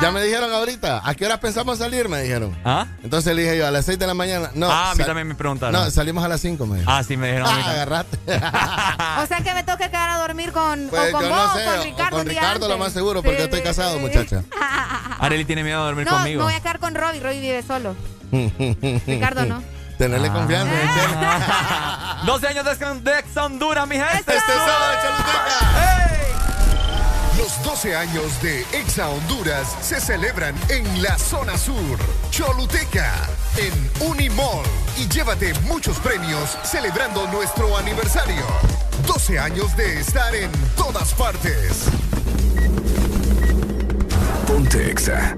[0.00, 2.08] Ya me dijeron ahorita, ¿a qué hora pensamos salir?
[2.08, 2.56] Me dijeron.
[2.64, 2.86] ¿Ah?
[3.02, 4.50] Entonces le dije yo, a las 6 de la mañana.
[4.54, 5.72] No, ah, a mí también me preguntaron.
[5.72, 6.94] No, salimos a las 5, me dijeron.
[6.94, 7.48] Ah, sí, me dijeron.
[7.48, 8.18] Ah, agarrate.
[8.26, 11.84] o sea que me toca quedar a dormir con, pues con vos no o con
[11.84, 12.16] Ricardo.
[12.18, 14.00] Con Ricardo lo más seguro, porque estoy casado, sí.
[14.00, 14.42] muchacha.
[15.20, 16.40] Areli tiene miedo a dormir no, conmigo.
[16.40, 17.94] No, voy a quedar con Robbie, Robbie vive solo.
[19.06, 19.62] Ricardo no.
[19.98, 20.32] Tenerle ah.
[20.32, 20.88] confianza, ¿eh?
[21.16, 22.22] ah.
[22.26, 24.16] 12 años de, ex Honduras, mi gente.
[24.16, 26.21] Este es solo Choluteca.
[27.38, 31.98] Los 12 años de Exa Honduras se celebran en la zona sur,
[32.30, 33.10] Choluteca,
[33.56, 34.64] en Unimall.
[34.98, 38.44] Y llévate muchos premios celebrando nuestro aniversario.
[39.06, 41.84] 12 años de estar en todas partes.
[44.46, 45.34] Ponte Exa.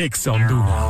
[0.00, 0.89] Exa Honduras.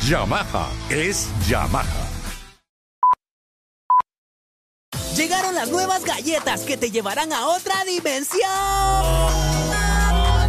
[0.07, 1.85] Yamaha es Yamaha.
[5.15, 8.41] Llegaron las nuevas galletas que te llevarán a otra dimensión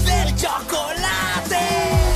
[0.07, 1.59] del chocolate.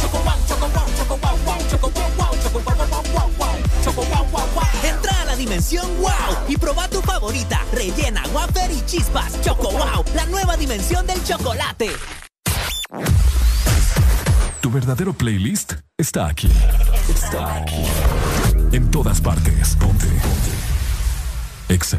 [0.01, 3.57] Choco wow, choco wow, choco wow, wow, choco wow, wow, choco wow, wow, wow, wow,
[3.85, 4.65] choco wow, wow, wow.
[4.83, 9.39] Entra a la dimensión wow y proba tu favorita, rellena, wafer y chispas.
[9.43, 11.91] Choco wow, la nueva dimensión del chocolate.
[14.63, 16.51] Tu verdadero playlist está aquí.
[18.73, 19.77] En todas partes.
[19.77, 20.07] Ponte.
[20.07, 21.75] Ponte.
[21.75, 21.99] Exa.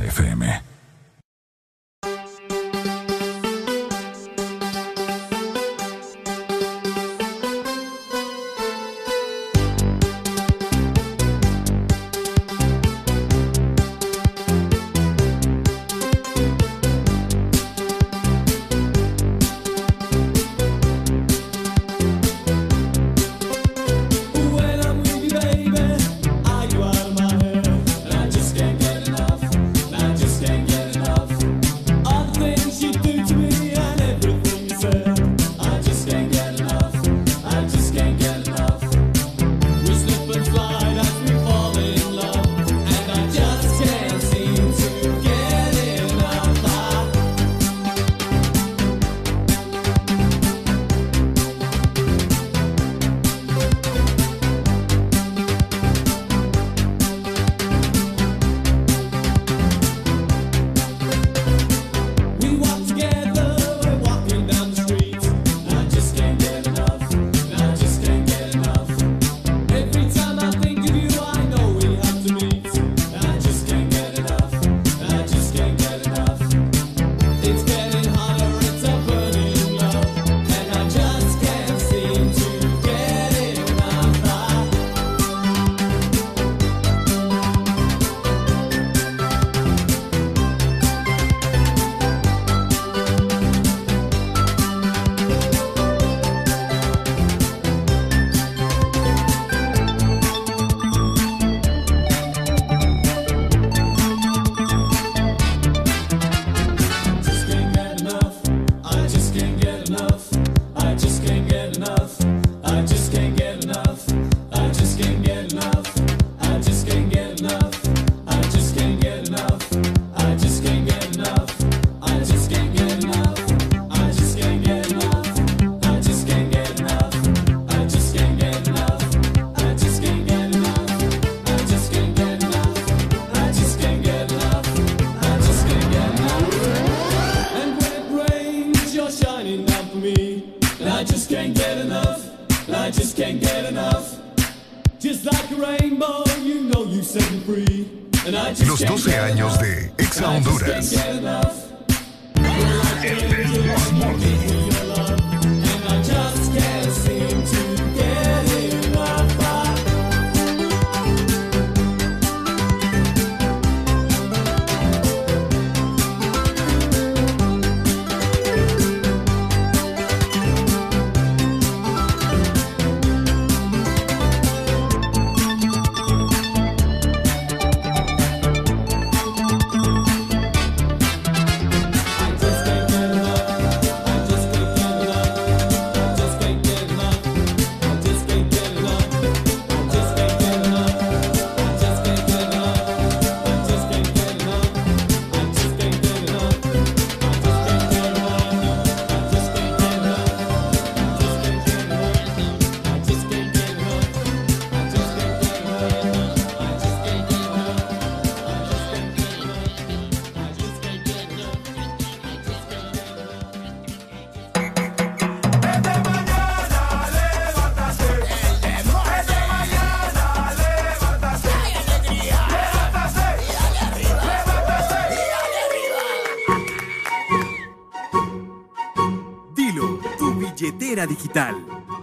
[231.06, 231.56] Digital.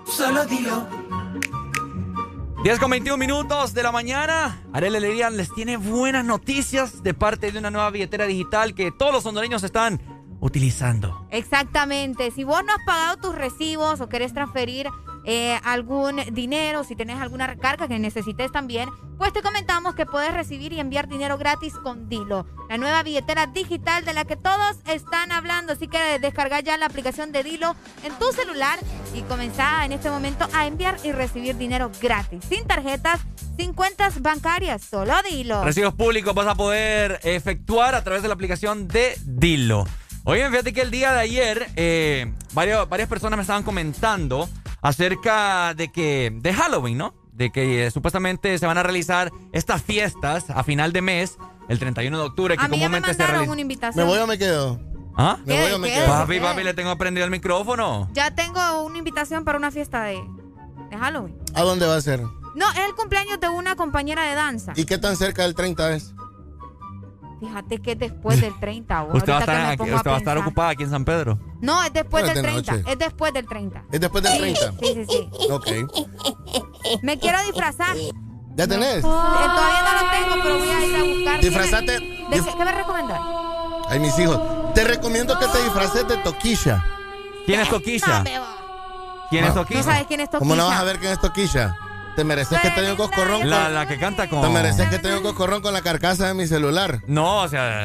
[0.04, 0.86] Solo dilo.
[2.62, 4.62] 10 con 21 minutos de la mañana.
[4.72, 9.12] Arely Alegría les tiene buenas noticias de parte de una nueva billetera digital que todos
[9.12, 10.00] los hondureños están
[10.40, 11.26] utilizando.
[11.30, 12.30] Exactamente.
[12.30, 14.88] Si vos no has pagado tus recibos o querés transferir
[15.26, 20.34] eh, algún dinero, si tenés alguna recarga que necesites también, pues te comentamos que puedes
[20.34, 24.33] recibir y enviar dinero gratis con Dilo, la nueva billetera digital de la que
[25.34, 25.72] hablando.
[25.74, 28.78] Así que descarga ya la aplicación de Dilo en tu celular
[29.14, 33.20] y comenzá en este momento a enviar y recibir dinero gratis, sin tarjetas,
[33.58, 35.62] sin cuentas bancarias, solo Dilo.
[35.64, 39.84] Recibos públicos vas a poder efectuar a través de la aplicación de Dilo.
[40.24, 44.48] Oigan, fíjate que el día de ayer eh, varios- varias personas me estaban comentando
[44.80, 47.14] acerca de que de Halloween, ¿no?
[47.32, 51.36] De que eh, supuestamente se van a realizar estas fiestas a final de mes,
[51.68, 54.04] el 31 de octubre, que A mí ya me comúnmente se una invitación.
[54.06, 54.78] ¿Me voy o me quedo?
[55.16, 55.38] ¿Ah?
[55.44, 56.06] ¿Me voy o me quedo?
[56.06, 58.08] Papi, papi, le tengo prendido el micrófono.
[58.12, 60.20] Ya tengo una invitación para una fiesta de,
[60.90, 61.38] de Halloween.
[61.54, 62.20] ¿A dónde va a ser?
[62.22, 64.72] No, es el cumpleaños de una compañera de danza.
[64.76, 66.14] ¿Y qué tan cerca del 30 es?
[67.40, 69.02] Fíjate que es después del 30.
[69.04, 71.38] vos, Usted va a estar, aquí- va a ocupada aquí en San Pedro.
[71.60, 72.72] No, es después Pero del es de 30.
[72.76, 72.92] noche.
[72.92, 73.84] Es después del 30.
[73.92, 74.72] ¿Es después del Sí, 30?
[74.80, 75.50] Sí, sí, sí.
[75.50, 77.02] Ok.
[77.02, 77.96] Me quiero disfrazar.
[78.56, 78.98] ¿Ya tenés?
[78.98, 81.40] Eh, todavía no lo tengo, pero voy a ir a buscar.
[81.40, 83.20] Disfrazate- ¿De qué, qué me recomendás?
[83.88, 84.40] Ay, mis hijos.
[84.74, 86.84] Te recomiendo que te disfraces de Toquilla.
[87.46, 88.24] ¿Quién es Toquilla?
[89.30, 89.54] ¿Quién es.
[89.54, 89.80] Toquilla?
[89.80, 90.38] ¿No sabes quién es Toquilla?
[90.40, 91.76] ¿Cómo no vas a ver quién es Toquilla?
[92.16, 93.50] Te mereces que te dé un coscorrón con...
[93.50, 94.40] La, la que canta con.
[94.40, 97.00] Te mereces que te dé un coscorrón con la carcasa de mi celular.
[97.06, 97.82] No, o sea.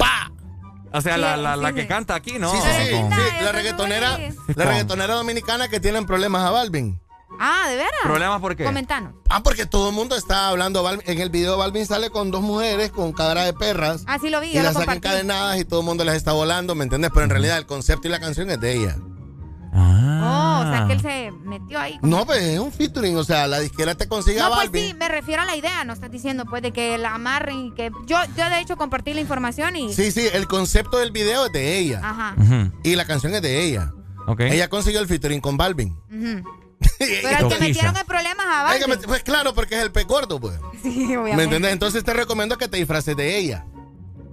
[0.91, 2.51] O sea, la, la, la que canta aquí, ¿no?
[2.51, 4.17] Sí, sí, sí, la reggaetonera,
[4.55, 6.99] la reggaetonera dominicana que tienen problemas a Balvin.
[7.39, 7.91] Ah, ¿de veras?
[8.03, 8.65] ¿Problemas por qué?
[8.65, 9.13] Comentanos.
[9.29, 10.83] Ah, porque todo el mundo está hablando.
[10.83, 14.03] Balvin- En el video Balvin sale con dos mujeres con cara de perras.
[14.07, 16.75] Ah, sí lo vi, Y las sacan encadenadas y todo el mundo les está volando,
[16.75, 17.11] ¿me entiendes?
[17.13, 18.95] Pero en realidad el concepto y la canción es de ella.
[19.71, 21.97] Oh, o sea que él se metió ahí.
[22.01, 24.87] No, pues es un featuring, o sea, la disquera te consigue a No, pues Balvin.
[24.87, 27.73] sí, me refiero a la idea, no estás diciendo pues de que la amarren y
[27.75, 31.45] que yo, yo de hecho compartí la información y Sí, sí, el concepto del video
[31.45, 32.01] es de ella.
[32.03, 32.35] Ajá.
[32.83, 33.93] Y la canción es de ella.
[34.27, 34.41] Ok.
[34.41, 35.95] Ella consiguió el featuring con Balvin.
[36.11, 36.43] Ujú.
[36.99, 38.75] Pero el que metieron en problemas a
[39.07, 40.59] Pues claro, porque es el pez gordo, pues.
[40.81, 41.35] Sí, obviamente.
[41.37, 41.73] ¿Me entiendes?
[41.73, 43.65] Entonces te recomiendo que te disfraces de ella.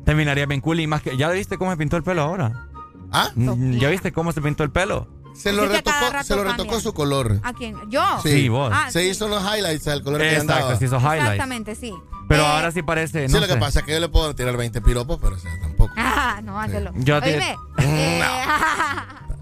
[0.04, 1.16] Terminaría bien cool y más que.
[1.16, 2.68] ¿Ya viste cómo se pintó el pelo ahora?
[3.12, 3.30] ¿Ah?
[3.36, 5.08] ¿Ya viste cómo se pintó el pelo?
[5.34, 7.40] Se lo retocó, se lo retocó su color.
[7.42, 7.76] ¿A quién?
[7.90, 8.02] ¿Yo?
[8.22, 8.72] Sí, vos.
[8.74, 10.76] Ah, se hizo unos highlights al color que Exacto, andaba.
[10.78, 11.22] se hizo highlights.
[11.24, 11.92] Exactamente, sí.
[12.28, 13.28] Pero Eh, ahora sí parece.
[13.28, 15.38] Sí, No lo que pasa es que yo le puedo tirar 20 piropos, pero o
[15.38, 15.92] sea, tampoco.
[15.98, 16.90] Ah, no, hazlo.
[16.96, 18.22] Yo te- Oíme, eh,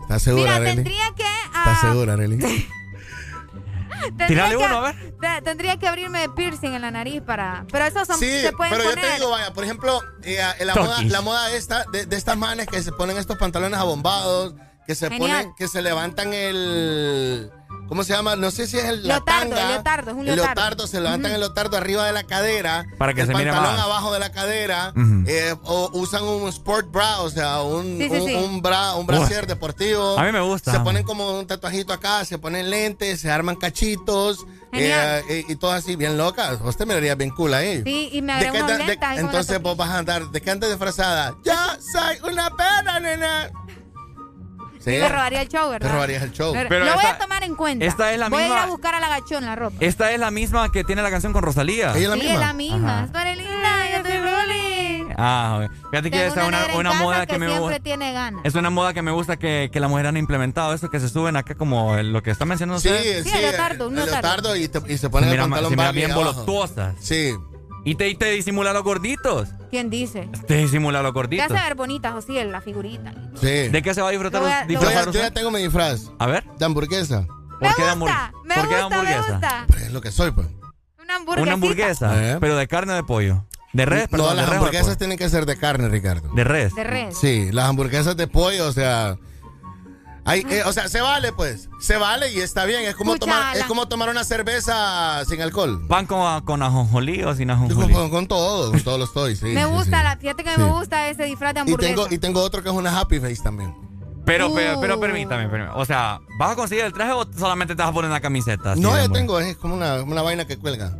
[0.03, 0.75] ¿Estás segura, Mira, Arely?
[0.77, 1.25] tendría que...
[1.25, 2.67] ah, ¿Estás segura, Arely?
[4.07, 5.15] Tendría Tírale que- uno, a ver.
[5.21, 7.65] te- Tendría que abrirme piercing en la nariz para...
[7.71, 9.05] Pero esos son, Sí, se pueden pero yo poner.
[9.11, 10.89] te digo, vaya, por ejemplo, eh, la, Toquis.
[10.91, 14.55] moda, la moda esta, de, de estas manes que se ponen estos pantalones abombados,
[14.87, 15.31] que se Genial.
[15.43, 17.51] ponen, que se levantan el...
[17.89, 18.35] ¿Cómo se llama?
[18.35, 19.63] No sé si es el la Leotardo, tanga.
[19.63, 20.55] el leotardo, es un El leotardo.
[20.55, 22.87] leotardo, se levantan el leotardo arriba de la cadera.
[22.97, 23.85] Para que el se mire pantalón más.
[23.85, 24.95] abajo de la cadera.
[25.27, 28.35] Eh, o usan un sport bra, o sea, un, Sí, sí, un, sí.
[28.37, 30.19] un bra, un brasier deportivo.
[30.19, 30.73] A mí me gusta.
[30.73, 34.47] Se ponen como un tatuajito acá, se ponen lentes, se arman cachitos.
[34.73, 36.59] Eh, y, y todo así, bien locas.
[36.61, 37.83] Vos te mirarías bien cool ahí.
[37.85, 39.77] Sí, y me ¿De agrego qué unos anda- de- lentes ahí con entonces la vos
[39.77, 41.37] vas a andar, ¿de qué andas disfrazada?
[41.45, 41.53] Yo
[41.93, 43.51] soy una perra, nena.
[44.85, 44.91] Sí.
[44.91, 45.89] Me robaría el show, ¿verdad?
[45.89, 46.53] Te robarías el show.
[46.53, 47.85] Pero, Pero lo voy a esta- tomar en cuenta.
[47.87, 49.77] esta es la voy a ir misma- a buscar a la gachón la ropa.
[49.81, 51.93] Esta es la misma que tiene la canción con Rosalía.
[51.93, 52.35] ¿Ella es la sí, misma?
[52.35, 52.95] es la misma.
[52.97, 53.05] Ajá.
[53.07, 55.15] Es para linda, yo estoy rolling.
[55.17, 55.71] Ah, ok.
[55.91, 57.81] fíjate que esa es una una, moda que, que, me siempre gusta.
[57.81, 58.41] tiene ganas.
[58.45, 60.75] Es una moda que me gusta que, que las mujeres han implementado.
[60.75, 63.23] Eso que se suben acá como el- lo que está mencionando Sí, usted.
[63.23, 64.29] sí, Sí, el leotardo, un el leotardo.
[64.29, 66.33] leotardo y, te- y se Se ponen el mira, pantalón se mira bien abajo.
[66.33, 66.95] voluptuosas.
[67.01, 67.33] Sí.
[67.85, 69.49] Y te, te disimula los gorditos.
[69.71, 70.29] ¿Quién dice?
[70.47, 71.45] Te disimula los Te gorditos.
[71.51, 73.13] hace ver bonita, José, la figurita.
[73.41, 73.69] Sí.
[73.69, 75.61] ¿De qué se va a disfrutar, Lo voy a- Yo ya, yo ya tengo mi
[75.63, 76.11] disfraz.
[76.19, 76.45] A ver.
[76.59, 77.27] De hamburguesa.
[77.61, 79.31] Me ¿Por qué de gusta, me ¿Por qué de me hamburguesa?
[79.33, 79.65] gusta.
[79.69, 80.47] Pues es lo que soy, pues.
[81.03, 81.43] Una hamburguesa.
[81.43, 82.37] Una hamburguesa, Eh.
[82.41, 83.45] pero de carne o de pollo.
[83.73, 85.89] De res, perdón, No, de las res o de hamburguesas tienen que ser de carne,
[85.89, 86.31] Ricardo.
[86.35, 86.75] De res.
[86.75, 87.17] De res.
[87.19, 89.17] Sí, las hamburguesas de pollo, o sea.
[90.27, 91.69] Hay, eh, o sea, se vale, pues.
[91.81, 92.85] Se vale y está bien.
[92.85, 95.87] Es como, tomar, es como tomar una cerveza sin alcohol.
[95.87, 97.93] Pan con, con ajonjolí o sin Yo ajonjolí.
[97.93, 99.47] con, con todo, con todo lo estoy, sí.
[99.47, 100.05] me sí, gusta, sí.
[100.05, 100.61] la, fíjate que Sí.
[100.61, 101.95] me gusta ese disfraz de Y hamburguesa.
[101.95, 103.75] tengo, y tengo otro que es una happy face también.
[104.25, 104.55] Pero, Uh.
[104.55, 105.79] pero, pero permítame, permítame.
[105.79, 108.75] O sea, ¿vas a conseguir el traje o solamente te vas a poner una camiseta?
[108.77, 109.13] no, hamburguesa?
[109.13, 110.97] tengo, es como una, una vaina que cuelga.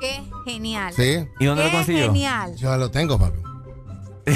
[0.00, 0.92] Qué genial.
[0.94, 1.26] Sí.
[1.40, 2.06] ¿Y dónde Qué lo consiguió?
[2.06, 2.54] genial.
[2.56, 3.38] Yo lo tengo, papi.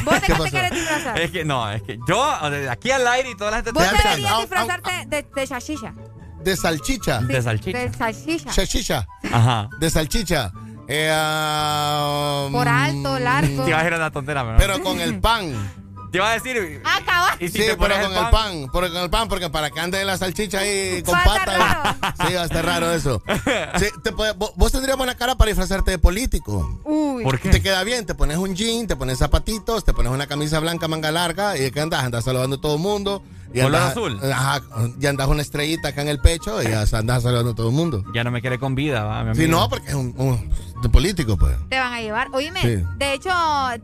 [0.04, 1.20] ¿Vos de qué te querés disfrazar?
[1.20, 2.24] Es que no, es que yo,
[2.70, 5.94] aquí al aire y toda la gente Vos deberías au- disfrazarte de, de salchicha.
[6.42, 7.20] De salchicha.
[7.20, 7.78] De salchicha.
[7.78, 8.52] De salchicha.
[8.52, 9.06] Salchicha.
[9.32, 9.68] Ajá.
[9.78, 10.52] De salchicha.
[10.88, 13.64] Eh, ah, Por alto, largo.
[13.64, 14.56] Te iba a decir una tontera, ¿no?
[14.58, 15.52] Pero con el pan.
[16.10, 16.82] Te iba a decir.
[16.84, 17.36] Ah, cabal.
[17.40, 19.70] Y si sí, te pero pones con el pan, pero con el pan, porque para
[19.70, 22.14] que ande la salchicha ahí con Va a estar patas.
[22.28, 23.22] Sí, va a estar raro eso.
[23.78, 26.80] Sí, te puede- vos, tendrías buena cara para disfrazarte de político.
[26.84, 27.22] Uy.
[27.24, 27.50] ¿Por qué?
[27.50, 30.88] Te queda bien, te pones un jean, te pones zapatitos, te pones una camisa blanca
[30.88, 32.04] manga larga y ¿de qué andas?
[32.04, 33.22] Andas saludando a todo el mundo.
[33.54, 34.20] Y ¿Color andas, azul?
[34.32, 34.60] Ajá,
[35.00, 36.90] y andas una estrellita acá en el pecho y andas
[37.22, 38.04] saludando a todo el mundo.
[38.14, 40.50] Ya no me quiere con vida, va, mi Sí, no, porque es un, un-
[40.82, 41.56] de político, pues.
[41.70, 42.28] Te van a llevar.
[42.32, 42.84] Oíme, Sí.
[42.98, 43.30] de hecho,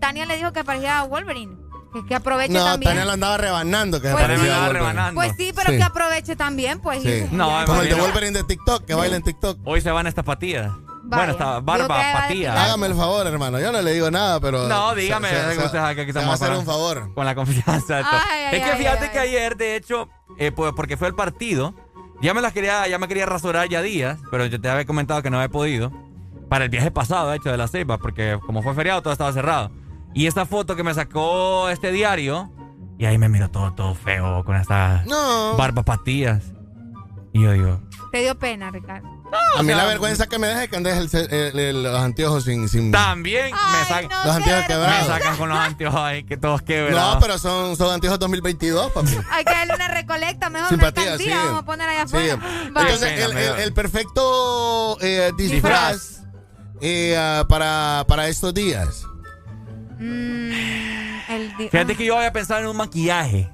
[0.00, 1.56] Tania le dijo que parecía a Wolverine.
[1.92, 2.90] Que, que aproveche No, también.
[2.90, 4.00] Tania lo andaba rebanando.
[4.00, 4.50] Que se Pues parecía sí.
[4.50, 5.14] Andaba rebanando.
[5.20, 5.76] Pues sí, pero Sí.
[5.76, 7.02] que aproveche también, pues.
[7.02, 7.26] Sí.
[7.32, 7.94] No, Como el de.
[7.94, 9.58] Wolverine de TikTok, que baila en TikTok.
[9.64, 10.72] Hoy se van estas patillas.
[11.04, 12.62] Bueno, esta Digo barba, patilla.
[12.64, 13.60] Hágame el favor, hermano.
[13.60, 14.66] Yo no le digo nada, pero.
[14.68, 16.64] No, dígame, se- se- que se- usted sabe que aquí se va a hacer un
[16.64, 17.12] favor.
[17.14, 17.98] Con la confianza.
[17.98, 18.04] Ay,
[18.50, 19.28] ay, es que ay, fíjate ay, que ay.
[19.28, 21.74] ayer, de hecho, eh, pues, porque fue el partido,
[22.22, 25.22] ya me las quería, ya me quería rasurar ya días, pero yo te había comentado
[25.22, 25.92] que no había podido.
[26.48, 29.32] Para el viaje pasado, de hecho, de la ceiba, porque como fue feriado, todo estaba
[29.32, 29.70] cerrado.
[30.14, 32.52] Y esta foto que me sacó este diario,
[32.98, 35.56] y ahí me miró todo, todo feo, con estas No.
[35.56, 36.42] barbas patillas.
[37.32, 37.80] Y yo digo,
[38.12, 39.08] Te dio pena, Ricardo.
[39.56, 41.82] A mí sea, la vergüenza que me deja es que andes el ce- el- el-
[41.82, 42.68] los anteojos sin.
[42.68, 42.92] sin...
[42.92, 45.06] también me, sacan, no, Los anteojos me quebrados.
[45.06, 47.14] sacan con los anteojos ahí, que todos quebrados.
[47.14, 49.16] No, pero son, son anteojos 2022, papi.
[49.30, 51.30] Hay que darle una recolecta, mejor Simpatía, sí.
[51.30, 52.16] vamos a poner allá Sí.
[52.16, 52.38] afuera.
[52.66, 53.62] Entonces, el, me el- da.
[53.62, 56.24] el perfecto eh, disfraz
[56.82, 59.06] eh, ah, para, para estos días.
[59.98, 61.96] Mm, el Fíjate ah.
[61.96, 63.50] que yo había pensado en un maquillaje.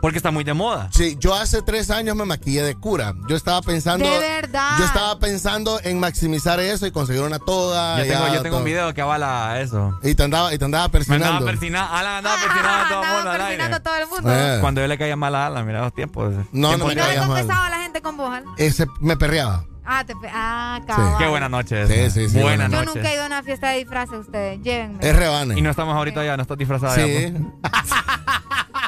[0.00, 0.88] Porque está muy de moda.
[0.92, 3.14] Sí, yo hace tres años me maquillé de cura.
[3.28, 4.08] Yo estaba pensando.
[4.08, 4.78] De verdad.
[4.78, 7.98] Yo estaba pensando en maximizar eso y conseguir una toga.
[7.98, 8.58] Yo tengo, ya, yo tengo todo.
[8.58, 9.98] un video que avala eso.
[10.04, 11.26] Y te andaba, y te andaba Me persinando.
[11.26, 13.48] andaba persinando, Alan andaba persinando a todo el mundo al aire.
[13.48, 14.30] persinando a todo el mundo.
[14.32, 14.58] Eh.
[14.60, 16.32] Cuando yo le caía mal a Alan, mira los tiempos.
[16.52, 18.44] No, Tiempo no Y no le confesaba a la gente con vos, ¿al?
[18.56, 19.64] Ese me perreaba.
[19.90, 21.16] Ah, te pe- ah, cabal.
[21.18, 22.10] Qué buena noche Sí, esa.
[22.14, 22.98] sí, sí, Buena buena Yo noche.
[22.98, 24.60] nunca he ido a una fiesta de disfraces ustedes.
[24.62, 24.98] Llévenme.
[25.00, 25.58] Es rebane.
[25.58, 27.32] Y no estamos ahorita ya, no estás disfrazada ya, Sí.
[27.62, 27.72] pues.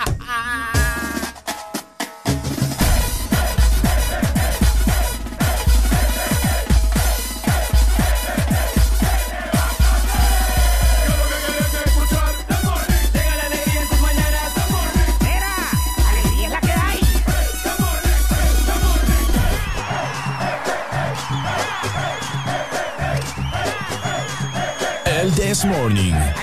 [25.53, 26.42] El This Morning.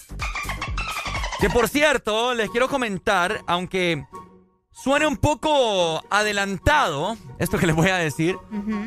[1.40, 4.04] Que por cierto, les quiero comentar, aunque
[4.82, 8.36] suene un poco adelantado esto que les voy a decir,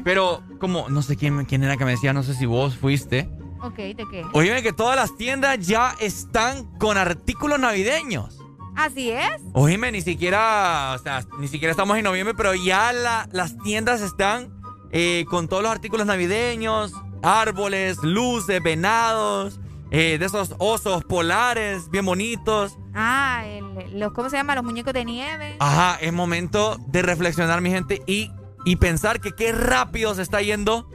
[0.04, 3.30] pero como no sé quién, quién era que me decía, no sé si vos fuiste.
[3.62, 4.24] Ok, ¿de qué?
[4.34, 8.38] Oíme que todas las tiendas ya están con artículos navideños.
[8.76, 9.42] Así es.
[9.54, 14.00] Oíme, ni siquiera, o sea, ni siquiera estamos en noviembre, pero ya la- las tiendas
[14.02, 14.54] están
[14.92, 19.60] eh, con todos los artículos navideños, árboles, luces, venados,
[19.92, 22.78] eh, de esos osos polares bien bonitos.
[22.94, 24.56] Ah, el- los, ¿cómo se llama?
[24.56, 25.56] Los muñecos de nieve.
[25.60, 28.32] Ajá, es momento de reflexionar, mi gente, y,
[28.66, 30.90] y pensar que qué rápido se está yendo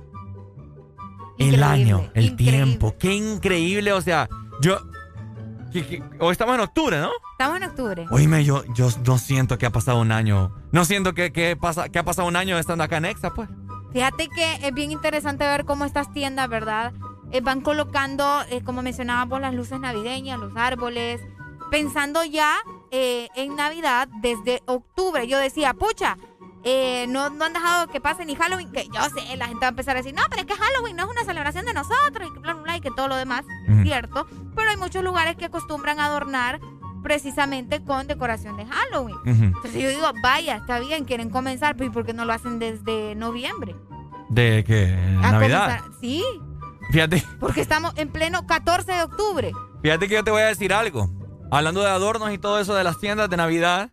[1.38, 2.36] el año, el increíble.
[2.36, 2.94] tiempo.
[2.98, 4.28] Qué increíble, o sea,
[4.60, 4.78] yo...
[5.72, 7.10] que- que- hoy estamos en octubre, ¿no?
[7.32, 8.06] Estamos en octubre.
[8.10, 10.54] Oíme, yo, yo no siento que ha pasado un año.
[10.70, 13.48] No siento que, que pasa, que ha pasado un año estando acá en Exa, pues.
[13.92, 16.92] Fíjate que es bien interesante ver cómo estas tiendas, ¿verdad?
[17.34, 21.20] Eh, van colocando, eh, como mencionábamos, las luces navideñas, los árboles,
[21.70, 22.54] pensando ya
[22.92, 25.26] eh, en Navidad desde octubre.
[25.26, 26.16] Yo decía, pucha,
[26.62, 29.66] eh, no, no han dejado que pase ni Halloween, que yo sé, la gente va
[29.66, 32.28] a empezar a decir, no, pero es que Halloween no es una celebración de nosotros,
[32.30, 33.82] y que bla, bla, bla, y que todo lo demás, Ujú.
[33.82, 34.26] cierto.
[34.54, 36.60] Pero hay muchos lugares que acostumbran a adornar
[37.02, 39.16] precisamente con decoración de Halloween.
[39.26, 42.58] Entonces yo digo, vaya, está bien, quieren comenzar, pero ¿y por qué no lo hacen
[42.60, 43.74] desde noviembre?
[44.30, 44.96] ¿De qué?
[45.20, 45.80] Navidad.
[45.80, 46.22] comenzar- Sí,
[46.90, 49.52] Fíjate, porque estamos en pleno 14 de octubre.
[49.82, 51.10] fíjate que yo te voy a decir algo.
[51.50, 53.90] Hablando de adornos y todo eso de las tiendas de Navidad,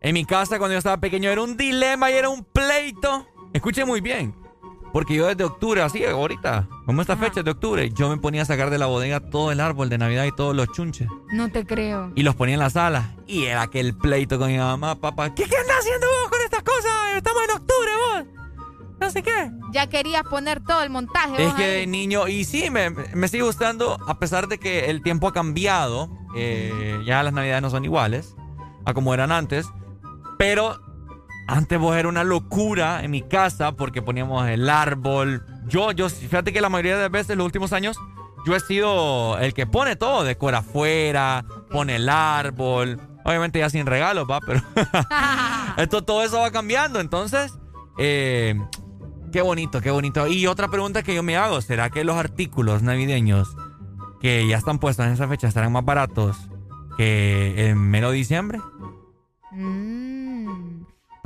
[0.00, 3.26] en mi casa cuando yo estaba pequeño era un dilema y era un pleito.
[3.52, 4.34] Escuche muy bien.
[4.92, 8.44] Porque yo desde octubre, así ahorita, como esta fecha de octubre, yo me ponía a
[8.46, 11.06] sacar de la bodega todo el árbol de Navidad y todos los chunches.
[11.32, 12.12] No te creo.
[12.14, 13.14] Y los ponía en la sala.
[13.26, 15.34] Y era aquel pleito con mi mamá, papá.
[15.34, 16.92] ¿Qué, qué andas haciendo vos con estas cosas?
[17.16, 18.35] Estamos en octubre, vos.
[19.00, 19.50] No sé qué.
[19.72, 21.44] Ya querías poner todo el montaje.
[21.44, 25.02] Es que de niño, y sí, me, me sigue gustando, a pesar de que el
[25.02, 28.34] tiempo ha cambiado, eh, ya las navidades no son iguales
[28.84, 29.66] a como eran antes,
[30.38, 30.80] pero
[31.48, 35.44] antes vos era una locura en mi casa porque poníamos el árbol.
[35.66, 37.98] Yo, yo, fíjate que la mayoría de las veces, los últimos años,
[38.46, 43.86] yo he sido el que pone todo, decora afuera, pone el árbol, obviamente ya sin
[43.86, 44.62] regalos, va, pero
[45.76, 47.58] esto, todo eso va cambiando, entonces,
[47.98, 48.54] eh,
[49.36, 50.26] Qué bonito, qué bonito.
[50.28, 53.54] Y otra pregunta que yo me hago, ¿será que los artículos navideños
[54.18, 56.38] que ya están puestos en esa fecha estarán más baratos
[56.96, 58.60] que en mero diciembre?
[59.52, 60.05] Mm,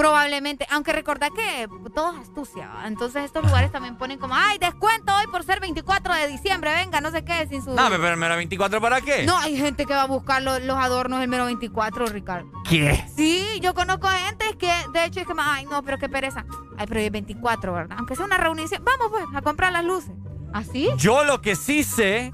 [0.01, 5.13] probablemente, aunque recordá que todo es astucia, entonces estos lugares también ponen como, ay, descuento
[5.15, 7.75] hoy por ser 24 de diciembre, venga, no sé qué, sin su...
[7.75, 9.25] No, pero mero 24 para qué?
[9.27, 12.51] No, hay gente que va a buscar lo- los adornos del mero 24, Ricardo.
[12.67, 13.05] ¿Qué?
[13.15, 16.47] Sí, yo conozco gente que, de hecho, es que, ay, no, pero qué pereza.
[16.79, 17.97] Ay, pero hoy es 24, ¿verdad?
[17.99, 20.13] Aunque sea una reunión, vamos pues a comprar las luces.
[20.55, 20.89] ¿Así?
[20.97, 22.33] Yo lo que sí sé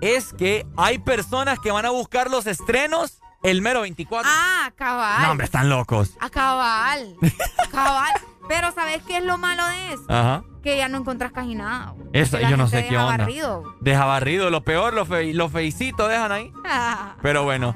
[0.00, 4.28] es que hay personas que van a buscar los estrenos el mero 24.
[4.32, 5.22] Ah, cabal.
[5.22, 6.10] No, hombre, están locos.
[6.20, 7.14] A cabal.
[7.64, 8.12] A cabal.
[8.48, 10.04] Pero ¿sabes qué es lo malo de eso?
[10.08, 10.44] Ajá.
[10.62, 11.94] Que ya no encontrás casi nada.
[12.12, 13.18] Eso, yo no sé qué deja onda.
[13.24, 13.62] barrido.
[13.80, 16.52] Deja barrido, lo peor, lo, fe, lo feicito dejan ahí.
[17.22, 17.74] Pero bueno.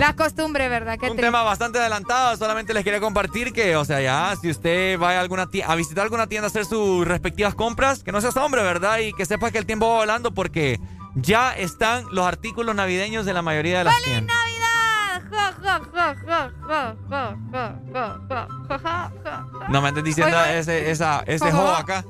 [0.00, 0.94] La costumbre, ¿verdad?
[0.98, 1.22] Qué Un triste.
[1.22, 5.20] tema bastante adelantado, solamente les quería compartir que, o sea, ya, si usted va a,
[5.20, 8.62] alguna tie- a visitar alguna tienda a hacer sus respectivas compras, que no seas hombre,
[8.62, 8.98] ¿verdad?
[8.98, 10.80] Y que sepa que el tiempo va volando porque
[11.14, 14.36] ya están los artículos navideños de la mayoría de las tiendas.
[19.68, 22.04] No me estés diciendo ese, esa, ese jo acá.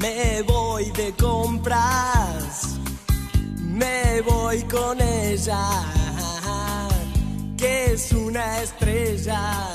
[0.00, 2.78] Me voy de compras,
[3.58, 5.62] me voy con ella,
[7.58, 9.74] que es una estrella.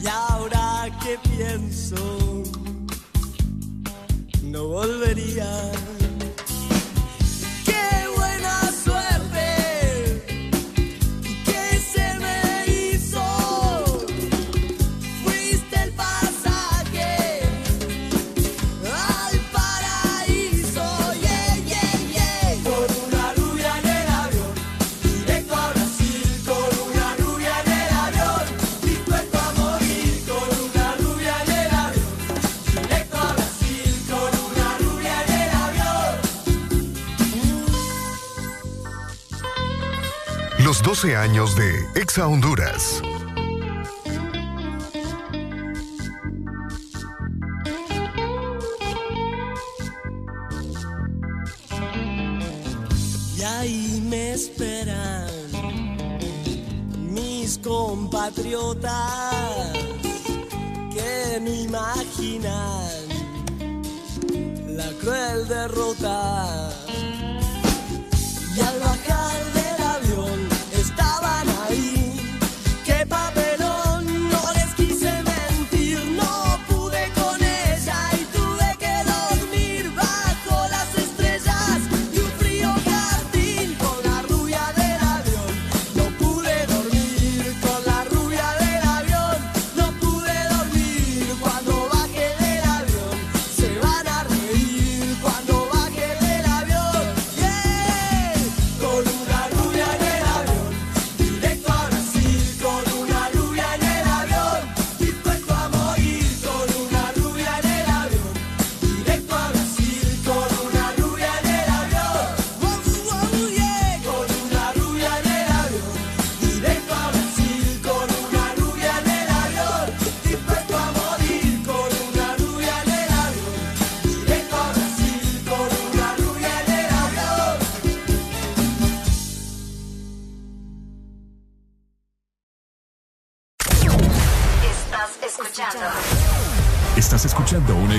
[0.00, 1.94] y ahora que pienso,
[4.42, 5.93] no volvería.
[40.94, 43.02] 12 años de Exa Honduras.
[53.36, 55.26] Y ahí me esperan
[57.12, 58.92] mis compatriotas
[60.94, 62.88] que me imaginan
[64.68, 66.03] la cruel derrota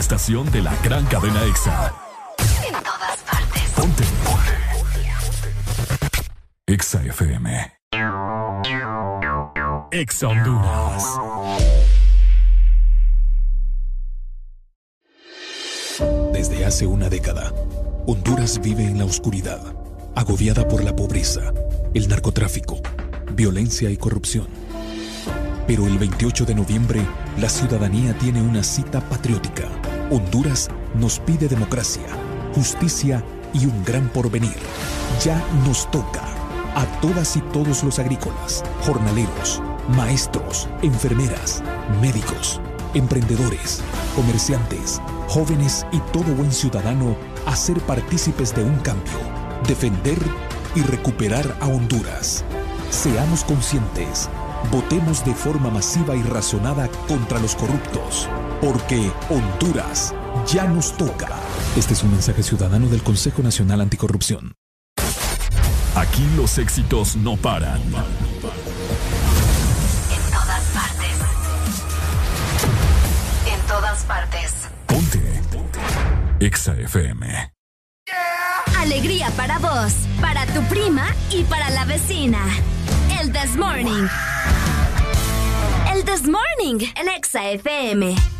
[0.05, 1.91] estación de la gran cadena EXA.
[2.63, 3.63] En todas partes.
[3.75, 4.03] Ponte.
[4.23, 4.51] Ponte.
[6.67, 7.73] EXA FM.
[9.91, 11.03] EXA Honduras.
[16.33, 17.51] Desde hace una década,
[18.05, 19.59] Honduras vive en la oscuridad,
[20.13, 21.51] agobiada por la pobreza,
[21.95, 22.79] el narcotráfico,
[23.31, 24.49] violencia y corrupción.
[25.65, 27.01] Pero el 28 de noviembre,
[27.39, 29.67] la ciudadanía tiene una cita patriótica
[30.11, 32.05] Honduras nos pide democracia,
[32.53, 33.23] justicia
[33.53, 34.55] y un gran porvenir.
[35.23, 36.21] Ya nos toca
[36.75, 39.63] a todas y todos los agrícolas, jornaleros,
[39.95, 41.63] maestros, enfermeras,
[42.01, 42.61] médicos,
[42.93, 43.81] emprendedores,
[44.15, 47.15] comerciantes, jóvenes y todo buen ciudadano
[47.47, 49.17] a ser partícipes de un cambio,
[49.67, 50.19] defender
[50.75, 52.43] y recuperar a Honduras.
[52.91, 54.29] Seamos conscientes,
[54.71, 58.29] votemos de forma masiva y razonada contra los corruptos
[58.61, 60.13] porque Honduras
[60.47, 61.29] ya nos toca.
[61.75, 64.53] Este es un mensaje ciudadano del Consejo Nacional Anticorrupción.
[65.95, 67.81] Aquí los éxitos no paran.
[67.81, 67.91] En
[70.31, 71.15] todas partes.
[73.51, 74.53] En todas partes.
[74.87, 75.41] Ponte.
[76.39, 77.53] Exa FM.
[78.77, 82.39] Alegría para vos, para tu prima y para la vecina.
[83.19, 84.07] El This Morning.
[85.93, 88.34] El This Morning, el Exa FM.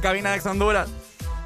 [0.00, 0.88] En cabina de Ex Honduras.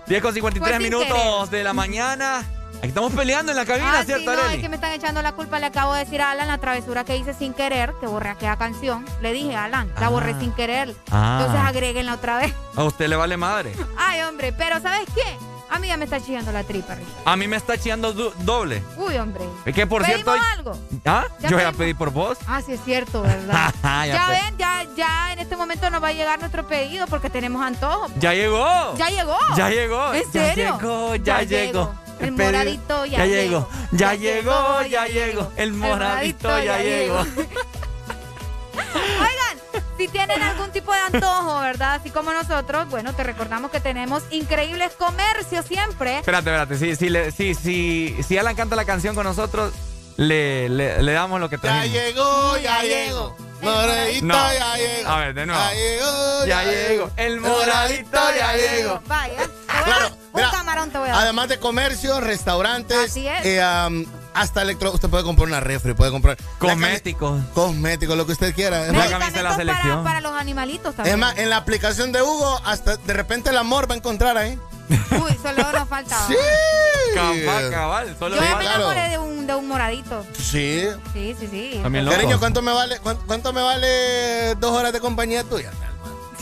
[0.06, 2.44] 10 con 53 Fue sin minutos de la mañana.
[2.78, 5.22] Aquí estamos peleando en la cabina, Ah, ¿cierto, sí, no, es que me están echando
[5.22, 5.58] la culpa.
[5.58, 8.56] Le acabo de decir a Alan la travesura que hice sin querer, que borré aquella
[8.56, 9.04] canción.
[9.22, 10.10] Le dije, Alan, la Ah.
[10.10, 10.94] borré sin querer.
[11.10, 11.38] Ah.
[11.40, 12.52] Entonces agréguenla otra vez.
[12.76, 13.72] A usted le vale madre.
[13.96, 15.36] Ay, hombre, pero ¿sabes qué?
[15.70, 17.06] A mí ya me está chillando la tripa, Rick.
[17.24, 18.82] A mí me está chillando doble.
[18.96, 19.44] Uy, hombre.
[19.64, 20.46] Es que por ¿Pedimos cierto.
[20.56, 20.78] algo?
[21.06, 21.24] ¿Ah?
[21.40, 21.76] ¿Ya Yo voy a pedimos?
[21.76, 22.38] pedir por vos.
[22.46, 23.72] Ah, sí es cierto, ¿verdad?
[23.82, 27.06] Ya ya pe- ven, ya, ya en este momento nos va a llegar nuestro pedido
[27.06, 28.06] porque tenemos antojo.
[28.18, 28.94] Ya llegó.
[28.96, 29.38] Ya llegó.
[29.56, 30.14] Ya llegó.
[30.14, 30.64] ¿En serio?
[30.64, 31.94] Ya llegó, ya, llegó.
[32.20, 33.68] El moradito ya llegó.
[33.92, 35.52] Ya llegó, ya llegó.
[35.56, 37.24] El moradito ya llegó.
[38.76, 41.94] Oigan, si tienen algún tipo de antojo, ¿verdad?
[41.94, 46.18] Así como nosotros, bueno, te recordamos que tenemos increíbles comercios siempre.
[46.18, 46.76] Espérate, espérate.
[46.78, 49.72] Si, si, le- si, si, si Alan canta la canción con nosotros,
[50.16, 51.92] le, le, le damos lo que Ya trajimos.
[51.98, 53.36] llegó, ya llegó.
[53.64, 54.34] Moradito No.
[54.52, 55.10] ya llegó.
[55.10, 55.60] A ver, de nuevo.
[55.62, 57.10] Ya llegó, Ya llegó.
[57.16, 59.00] El moradito ya llegó.
[59.06, 59.48] Vaya,
[59.84, 61.22] Claro, un mira, camarón te voy a dar.
[61.22, 63.44] Además de comercio, restaurantes, Así es.
[63.44, 67.42] eh, am, hasta electro, usted puede comprar una refri, puede comprar Cosméticos.
[67.54, 68.86] cosméticos, lo que usted quiera.
[68.86, 70.04] Es La más, camisa de la Medicamentos para, selección.
[70.04, 71.14] para los animalitos también.
[71.16, 74.36] es más, en la aplicación de Hugo, hasta de repente el amor va a encontrar
[74.38, 74.58] ahí.
[74.88, 76.26] Uy, solo nos faltaba.
[76.26, 76.34] Sí.
[77.14, 78.16] Cabal, cabal.
[78.18, 78.90] Solo Yo me claro.
[78.90, 80.24] enamoré de un, de un moradito.
[80.36, 80.84] Sí.
[81.12, 81.80] Sí, sí, sí.
[81.82, 82.16] También loco.
[82.16, 85.70] Cariño, ¿cuánto me vale cuánto, cuánto me vale dos horas de compañía tuya?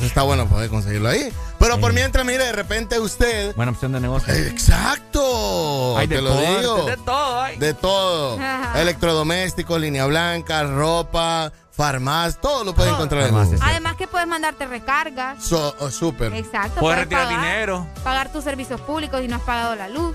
[0.01, 1.33] Está bueno poder conseguirlo ahí.
[1.59, 3.55] Pero por mientras, mire, de repente usted.
[3.55, 4.35] Buena opción de negocio.
[4.35, 5.97] Exacto.
[5.97, 6.87] Hay te lo digo.
[6.87, 7.57] de todo hay.
[7.59, 8.35] De todo.
[8.41, 8.73] Ajá.
[8.83, 12.99] Electrodomésticos, línea blanca, ropa, farmacia, todo lo puede Todo.
[12.99, 13.57] encontrar en Hugo.
[13.63, 15.43] Además que puedes mandarte recargas.
[15.43, 16.33] So- oh, súper.
[16.35, 16.81] Exacto.
[16.81, 17.87] Puedes retirar pagar, dinero.
[18.05, 20.15] Pagar tus servicios públicos y no has pagado la luz.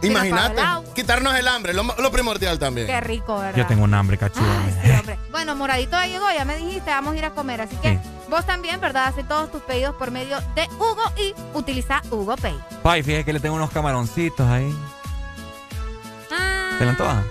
[0.00, 0.62] si Imagínate,
[0.94, 2.86] quitarnos el hambre, lo, lo primordial también.
[2.86, 3.54] Qué rico, ¿verdad?
[3.58, 4.46] Yo tengo un hambre, cachudo.
[4.48, 5.18] Ay, sí, hombre.
[5.30, 7.60] Bueno, Moradito ya llegó, ya me dijiste, vamos a ir a comer.
[7.60, 7.98] Así que Sí.
[8.30, 9.08] vos también, ¿verdad?
[9.08, 12.58] Hace todos tus pedidos por medio de Hugo y utiliza Hugo Pay.
[12.82, 14.74] Pai, fíjate que le tengo unos camaroncitos ahí.
[16.32, 17.24] Ah, ¿Te lo antojas?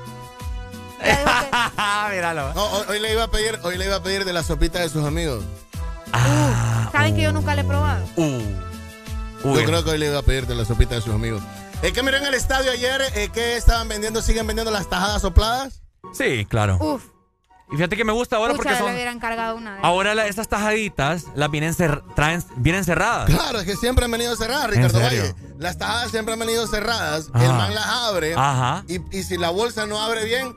[2.11, 2.53] Míralo.
[2.53, 4.79] No, hoy, hoy le iba a pedir, hoy le iba a pedir de la sopita
[4.79, 5.43] de sus amigos.
[6.91, 8.05] Saben que yo nunca le he probado.
[8.15, 8.39] Uh.
[9.43, 11.41] Yo creo que hoy le iba a pedir de la sopita de sus amigos.
[11.81, 15.81] Es que miren el estadio ayer, eh, que estaban vendiendo, siguen vendiendo las tajadas sopladas.
[16.13, 16.77] Sí, claro.
[16.81, 17.03] Uf,
[17.71, 18.93] Y fíjate que me gusta ahora pucha, porque le son.
[18.93, 19.75] hubieran cargado una.
[19.75, 23.29] de- Ahora la- esas tajaditas las vienen, cer- traen, vienen cerradas.
[23.29, 24.99] Claro, es que siempre han venido cerradas, ¿En Ricardo?
[24.99, 25.35] Valle.
[25.57, 27.29] Las tajadas siempre han venido cerradas.
[27.31, 27.45] Ajá.
[27.45, 28.33] El man las abre.
[28.35, 28.83] Ajá.
[28.89, 30.53] Y, y si la bolsa no abre bien,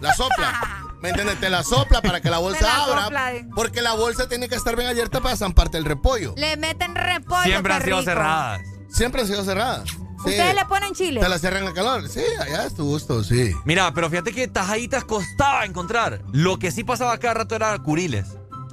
[0.00, 0.84] la sopla.
[1.00, 1.38] ¿Me entiendes?
[1.38, 3.02] Te la sopla para que la bolsa la abra.
[3.04, 3.46] sopla, eh.
[3.54, 6.34] Porque la bolsa tiene que estar bien abierta para zamparte el repollo.
[6.36, 7.44] Le meten repollo.
[7.44, 8.10] Siempre han sido rico.
[8.10, 8.60] cerradas.
[8.90, 9.88] Siempre han sido cerradas.
[10.24, 10.30] Sí.
[10.30, 11.20] ¿Ustedes le ponen chile?
[11.20, 12.08] Te la cierran al calor.
[12.08, 13.52] Sí, allá es tu gusto, sí.
[13.64, 16.22] Mira, pero fíjate que tajaditas costaba encontrar.
[16.32, 18.26] Lo que sí pasaba cada rato era curiles.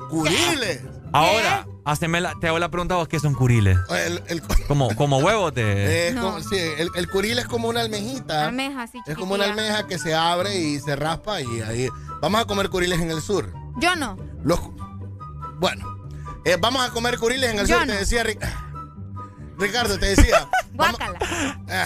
[0.09, 0.81] ¡Curiles!
[1.15, 3.77] Ahora, haceme la- te hago la pregunta a vos, ¿qué son curiles?
[3.89, 6.09] El, el- Como, como huevos de...
[6.09, 6.21] es No.
[6.23, 8.47] como- sí, el, el curil es como una almejita.
[8.47, 11.89] Almeja, así Es como una almeja que se abre y se raspa y ahí.
[12.21, 13.53] Vamos a comer curiles en el sur.
[13.77, 14.17] Yo no.
[14.43, 14.59] Los,
[15.59, 15.85] bueno,
[16.45, 17.87] eh, vamos a comer curiles en el Yo sur.
[17.87, 17.93] no.
[17.93, 18.39] Te decía Ri-
[19.57, 20.47] Ricardo, te decía.
[20.73, 21.59] vamos- Guácala.
[21.69, 21.85] eh,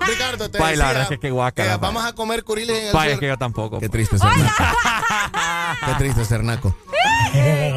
[0.06, 0.98] Ricardo, te Pai, la decía.
[0.98, 1.80] verdad es que guácala, eh, pai.
[1.80, 3.20] vamos a comer curiles en el Vaya, sur.
[3.20, 3.78] que yo tampoco.
[3.80, 4.64] Qué triste ser naco.
[5.86, 6.76] Qué triste ser naco.
[7.34, 7.74] Eh,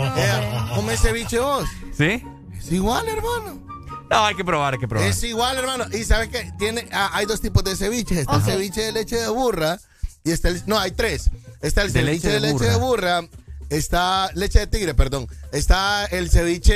[0.75, 1.67] come ceviche vos.
[1.97, 2.23] ¿Sí?
[2.57, 3.63] Es igual, hermano.
[4.09, 5.07] No, hay que probar, hay que probar.
[5.07, 5.85] Es igual, hermano.
[5.91, 8.19] Y sabes que tiene, ah, hay dos tipos de ceviches.
[8.19, 9.79] Está el ceviche de leche de burra
[10.23, 11.31] y está el, no, hay tres.
[11.61, 13.21] Está el De ceviche leche de de leche de burra.
[13.69, 15.27] Está leche de tigre, perdón.
[15.51, 16.73] Está el ceviche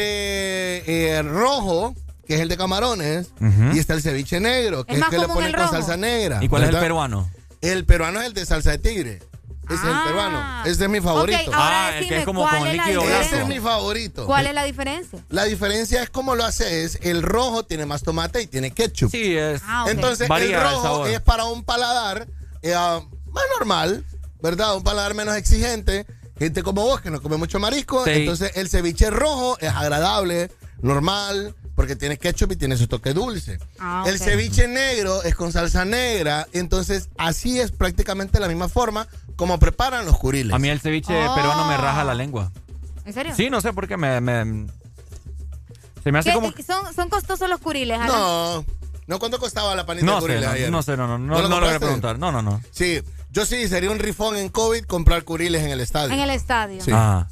[1.18, 1.94] eh, rojo,
[2.28, 3.28] que es el de camarones,
[3.74, 6.40] y está el ceviche negro, que Es es, que le ponen con salsa negra.
[6.42, 7.30] ¿Y cuál es el peruano?
[7.62, 9.20] El peruano es el de salsa de tigre.
[9.66, 10.04] Ese es el Ah.
[10.08, 10.64] peruano.
[10.66, 11.52] Ese es mi favorito.
[11.54, 14.26] Ah, el que es como ¿cuál con líquido Ese es mi favorito.
[14.26, 15.20] ¿Cuál es la diferencia?
[15.30, 16.98] La diferencia es cómo lo haces.
[17.04, 19.12] El rojo tiene más tomate y tiene ketchup.
[19.12, 19.62] Sí, es...
[19.66, 19.92] Ah, ok.
[19.92, 22.28] Entonces, Varía el el rojo es para un paladar
[22.64, 24.04] eh, ah, más normal,
[24.42, 24.76] ¿verdad?
[24.76, 26.08] Un paladar menos exigente.
[26.40, 28.04] Gente como vos que no come mucho marisco.
[28.06, 28.12] Sí.
[28.12, 30.50] Entonces, el ceviche rojo es agradable,
[30.82, 33.60] normal, porque tiene ketchup y tiene su toque dulce.
[33.80, 36.48] Ah, El ceviche negro es con salsa negra.
[36.54, 40.54] Entonces, así es prácticamente la misma forma como preparan los curiles.
[40.54, 41.36] A mí el ceviche Oh.
[41.36, 42.52] peruano me raja la lengua.
[43.06, 43.34] ¿En serio?
[43.36, 44.20] Sí, no sé por qué me...
[44.22, 44.68] me-
[46.04, 46.52] se me hace ¿Qué- como...
[46.66, 48.08] son, son costosos los curiles, Alan?
[48.08, 48.66] no,
[49.08, 50.72] no, ¿cuánto costaba la panita No de sé, curiles no, ayer?
[50.72, 51.86] no sé, no, no, no, ¿No lo no logré compraste?
[51.86, 52.20] preguntar.
[52.20, 52.62] No, no, no.
[52.72, 56.14] Sí, yo sí, sería un rifón en COVID comprar curiles en el estadio.
[56.14, 56.82] En el estadio.
[56.84, 56.92] Sí.
[56.94, 57.28] Ah,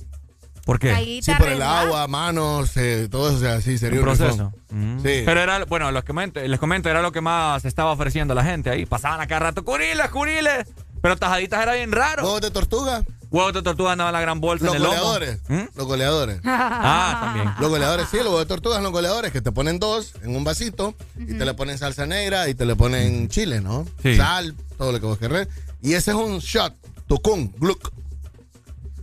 [0.65, 0.91] ¿por qué?
[0.91, 4.15] Ahí Sí, por el agua, manos, eh, todo eso, o sea, sí, sería Un un
[4.17, 4.53] proceso.
[4.69, 4.97] Mm.
[4.97, 5.23] Sí.
[5.25, 8.69] Pero era, bueno, los comento, les comento, era lo que más estaba ofreciendo la gente
[8.69, 8.85] ahí.
[8.85, 10.67] Pasaban a cada rato, curiles, curiles.
[11.01, 12.23] Pero tajaditas era bien raro.
[12.23, 13.03] ¿Huevos de tortuga?
[13.29, 15.39] Huevos de tortuga andaban en la gran bolsa Los en el goleadores.
[15.47, 15.61] ¿Mm?
[15.75, 16.39] Los goleadores.
[16.45, 17.53] Ah, también.
[17.59, 20.35] Los goleadores, sí, los huevos de tortuga son los goleadores que te ponen dos en
[20.35, 23.85] un vasito y te le ponen salsa negra y te le ponen chile, ¿no?
[24.01, 24.15] Sí.
[24.15, 25.47] Sal, todo lo que vos querés.
[25.81, 26.73] Y ese es un shot,
[27.07, 27.91] tucún, gluck.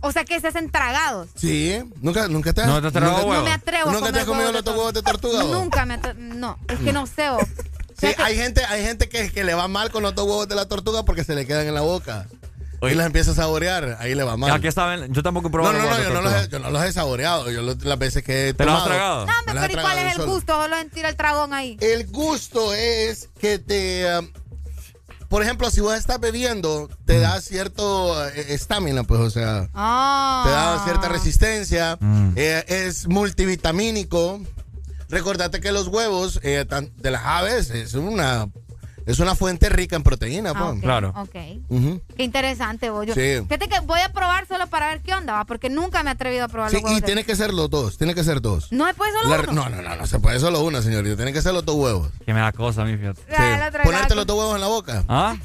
[0.01, 1.29] O sea que se hacen tragados.
[1.35, 2.67] Sí, nunca, nunca te has.
[2.67, 3.41] ¿No te has tragado nunca- huevo?
[3.43, 5.43] No me atrevo a ¿Nunca te has comido los huevos de tortuga?
[5.43, 7.29] Nunca me atre- No, es que no sé.
[7.31, 7.43] vos.
[7.99, 10.55] Sí, hay gente, hay gente que, que le va mal con los dos huevos de
[10.55, 12.27] la tortuga porque se le quedan en la boca.
[12.81, 12.93] Oye.
[12.93, 14.51] Y los empieza a saborear, ahí le va mal.
[14.51, 16.49] Aquí saben, yo tampoco he No, probado no, los no, huevos yo no, los he,
[16.49, 17.49] yo no los he saboreado.
[17.51, 19.25] Yo las veces que he ¿Te los has tragado?
[19.25, 20.33] No, me pero ¿y cuál es el solo.
[20.33, 20.61] gusto?
[20.61, 21.77] Solo en tira el tragón ahí.
[21.79, 24.05] El gusto es que te.
[24.19, 24.27] um,
[25.29, 30.43] por ejemplo, si vos estás bebiendo, te da cierto eh, estamina, pues, o sea, Ah.
[30.45, 31.97] te da cierta resistencia.
[31.99, 32.33] Mm.
[32.35, 34.41] eh, es multivitamínico.
[35.09, 36.65] Recordate que los huevos eh,
[36.97, 38.49] de las aves es una,
[39.05, 40.77] es una fuente rica en proteína, Ah, pues.
[40.77, 41.13] ok, Claro.
[41.15, 41.31] Ok.
[42.15, 43.05] Qué interesante, vos.
[43.05, 43.41] Yo, Sí.
[43.47, 46.13] Fíjate que voy a probar solo para ver qué onda, va, porque nunca me he
[46.13, 46.97] atrevido a probar Sí, los huevos.
[46.97, 48.71] y de- tiene que ser los dos, tiene que ser dos.
[48.71, 49.51] No se puede solo La- uno.
[49.53, 51.15] no, no, no, no se puede solo una, señorita.
[51.15, 52.09] Tiene que ser los dos huevos.
[52.25, 53.21] Que me da cosa a mí, fíjate.
[53.37, 55.03] Ah, Ponerte los dos huevos en la boca.
[55.07, 55.35] ¿Ah?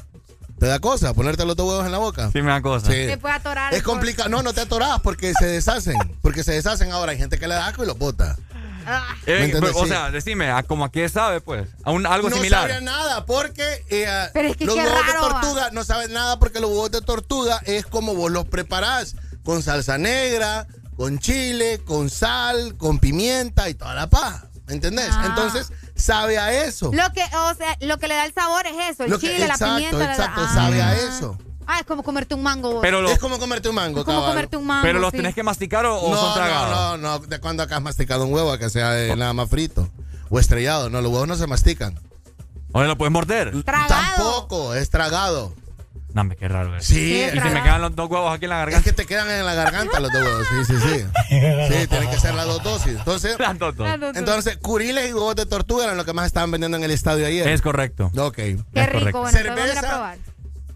[0.59, 2.29] ¿Te da cosa ponerte los dos huevos en la boca?
[2.31, 2.85] Sí me da cosa.
[2.85, 3.07] Sí.
[3.07, 3.73] Se puede atorar.
[3.73, 4.29] Es complicado.
[4.29, 5.95] No, no te atorás porque se deshacen.
[6.21, 7.13] Porque se deshacen ahora.
[7.13, 8.37] Hay gente que le da asco y los bota.
[8.85, 11.67] Ah, Eh, o sea, decime, ¿a como a qué sabe, pues?
[11.83, 12.61] A un, algo no similar.
[12.61, 16.13] sabría nada porque eh, Pero es que los qué huevos raro, de tortuga no saben
[16.13, 19.15] nada porque los huevos de tortuga es como vos los preparás.
[19.43, 24.45] Con salsa negra, con chile, con sal, con pimienta y toda la paja.
[24.67, 25.09] ¿Me entendés?
[25.11, 25.23] Ah.
[25.25, 26.91] Entonces, sabe a eso.
[26.93, 29.27] Lo que, o sea, lo que le da el sabor es eso, el Lo que-
[29.31, 29.97] chile, exacto, la pimienta.
[29.97, 30.51] la- exacto, ah.
[30.53, 31.37] sabe a eso.
[31.73, 32.71] Ah, es como comerte un mango.
[32.73, 32.81] vos.
[32.81, 34.31] Pero, lo- Es como comerte un mango, Es como cabal.
[34.33, 34.83] comerte un mango.
[34.83, 35.17] pero los sí.
[35.17, 36.69] tenés que masticar o, o no, son tragados.
[36.69, 37.25] No, no, no.
[37.25, 38.57] ¿De cuándo acá has masticado un huevo?
[38.57, 39.87] Que sea nada más frito.
[40.29, 40.89] O estrellado.
[40.89, 41.97] No, los huevos no se mastican.
[42.73, 43.51] ¿O lo puedes morder?
[43.63, 43.87] Tragado.
[43.87, 45.53] Tampoco, es tragado.
[46.13, 46.73] No, hombre, qué raro.
[46.81, 48.83] Sí, Sí, Y es, si me quedan los dos huevos aquí en la es garganta.
[48.83, 50.45] que te quedan en la garganta los dos huevos.
[50.49, 51.05] Sí, sí, sí.
[51.29, 52.97] Sí, tienen que ser las dos dosis.
[52.97, 53.87] Entonces, Las dos, dos.
[53.87, 54.19] No, no.
[54.19, 57.25] entonces curiles y huevos de tortuga eran lo que más estaban vendiendo en el estadio
[57.25, 57.47] ayer.
[57.47, 58.11] Es correcto.
[58.17, 58.35] Ok.
[58.35, 59.21] Qué es rico, correcto.
[59.21, 60.15] bueno, a a Cerveza.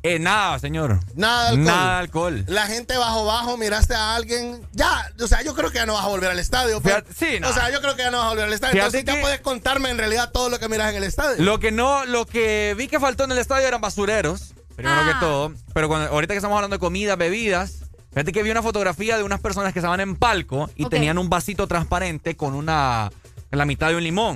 [0.08, 1.00] Eh, nada, señor.
[1.16, 1.66] Nada de alcohol.
[1.66, 2.44] Nada de alcohol.
[2.48, 5.94] La gente bajo bajo, miraste a alguien, ya, o sea, yo creo que ya no
[5.94, 6.80] vas a volver al estadio.
[6.80, 6.94] pues.
[6.96, 7.50] Fíjate- sí, no.
[7.50, 8.74] O sea, yo creo que ya no vas a volver al estadio.
[8.74, 11.44] Fíjate Entonces ya que- puedes contarme en realidad todo lo que miras en el estadio.
[11.44, 15.08] Lo que no, lo que vi que faltó en el estadio eran basureros, primero Ah.
[15.14, 15.54] que todo.
[15.74, 17.80] Pero cuando, ahorita que estamos hablando de comida, bebidas,
[18.12, 21.30] fíjate que vi una fotografía de unas personas que estaban en palco y tenían un
[21.30, 23.12] vasito transparente con una,
[23.52, 24.34] en la mitad de un limón.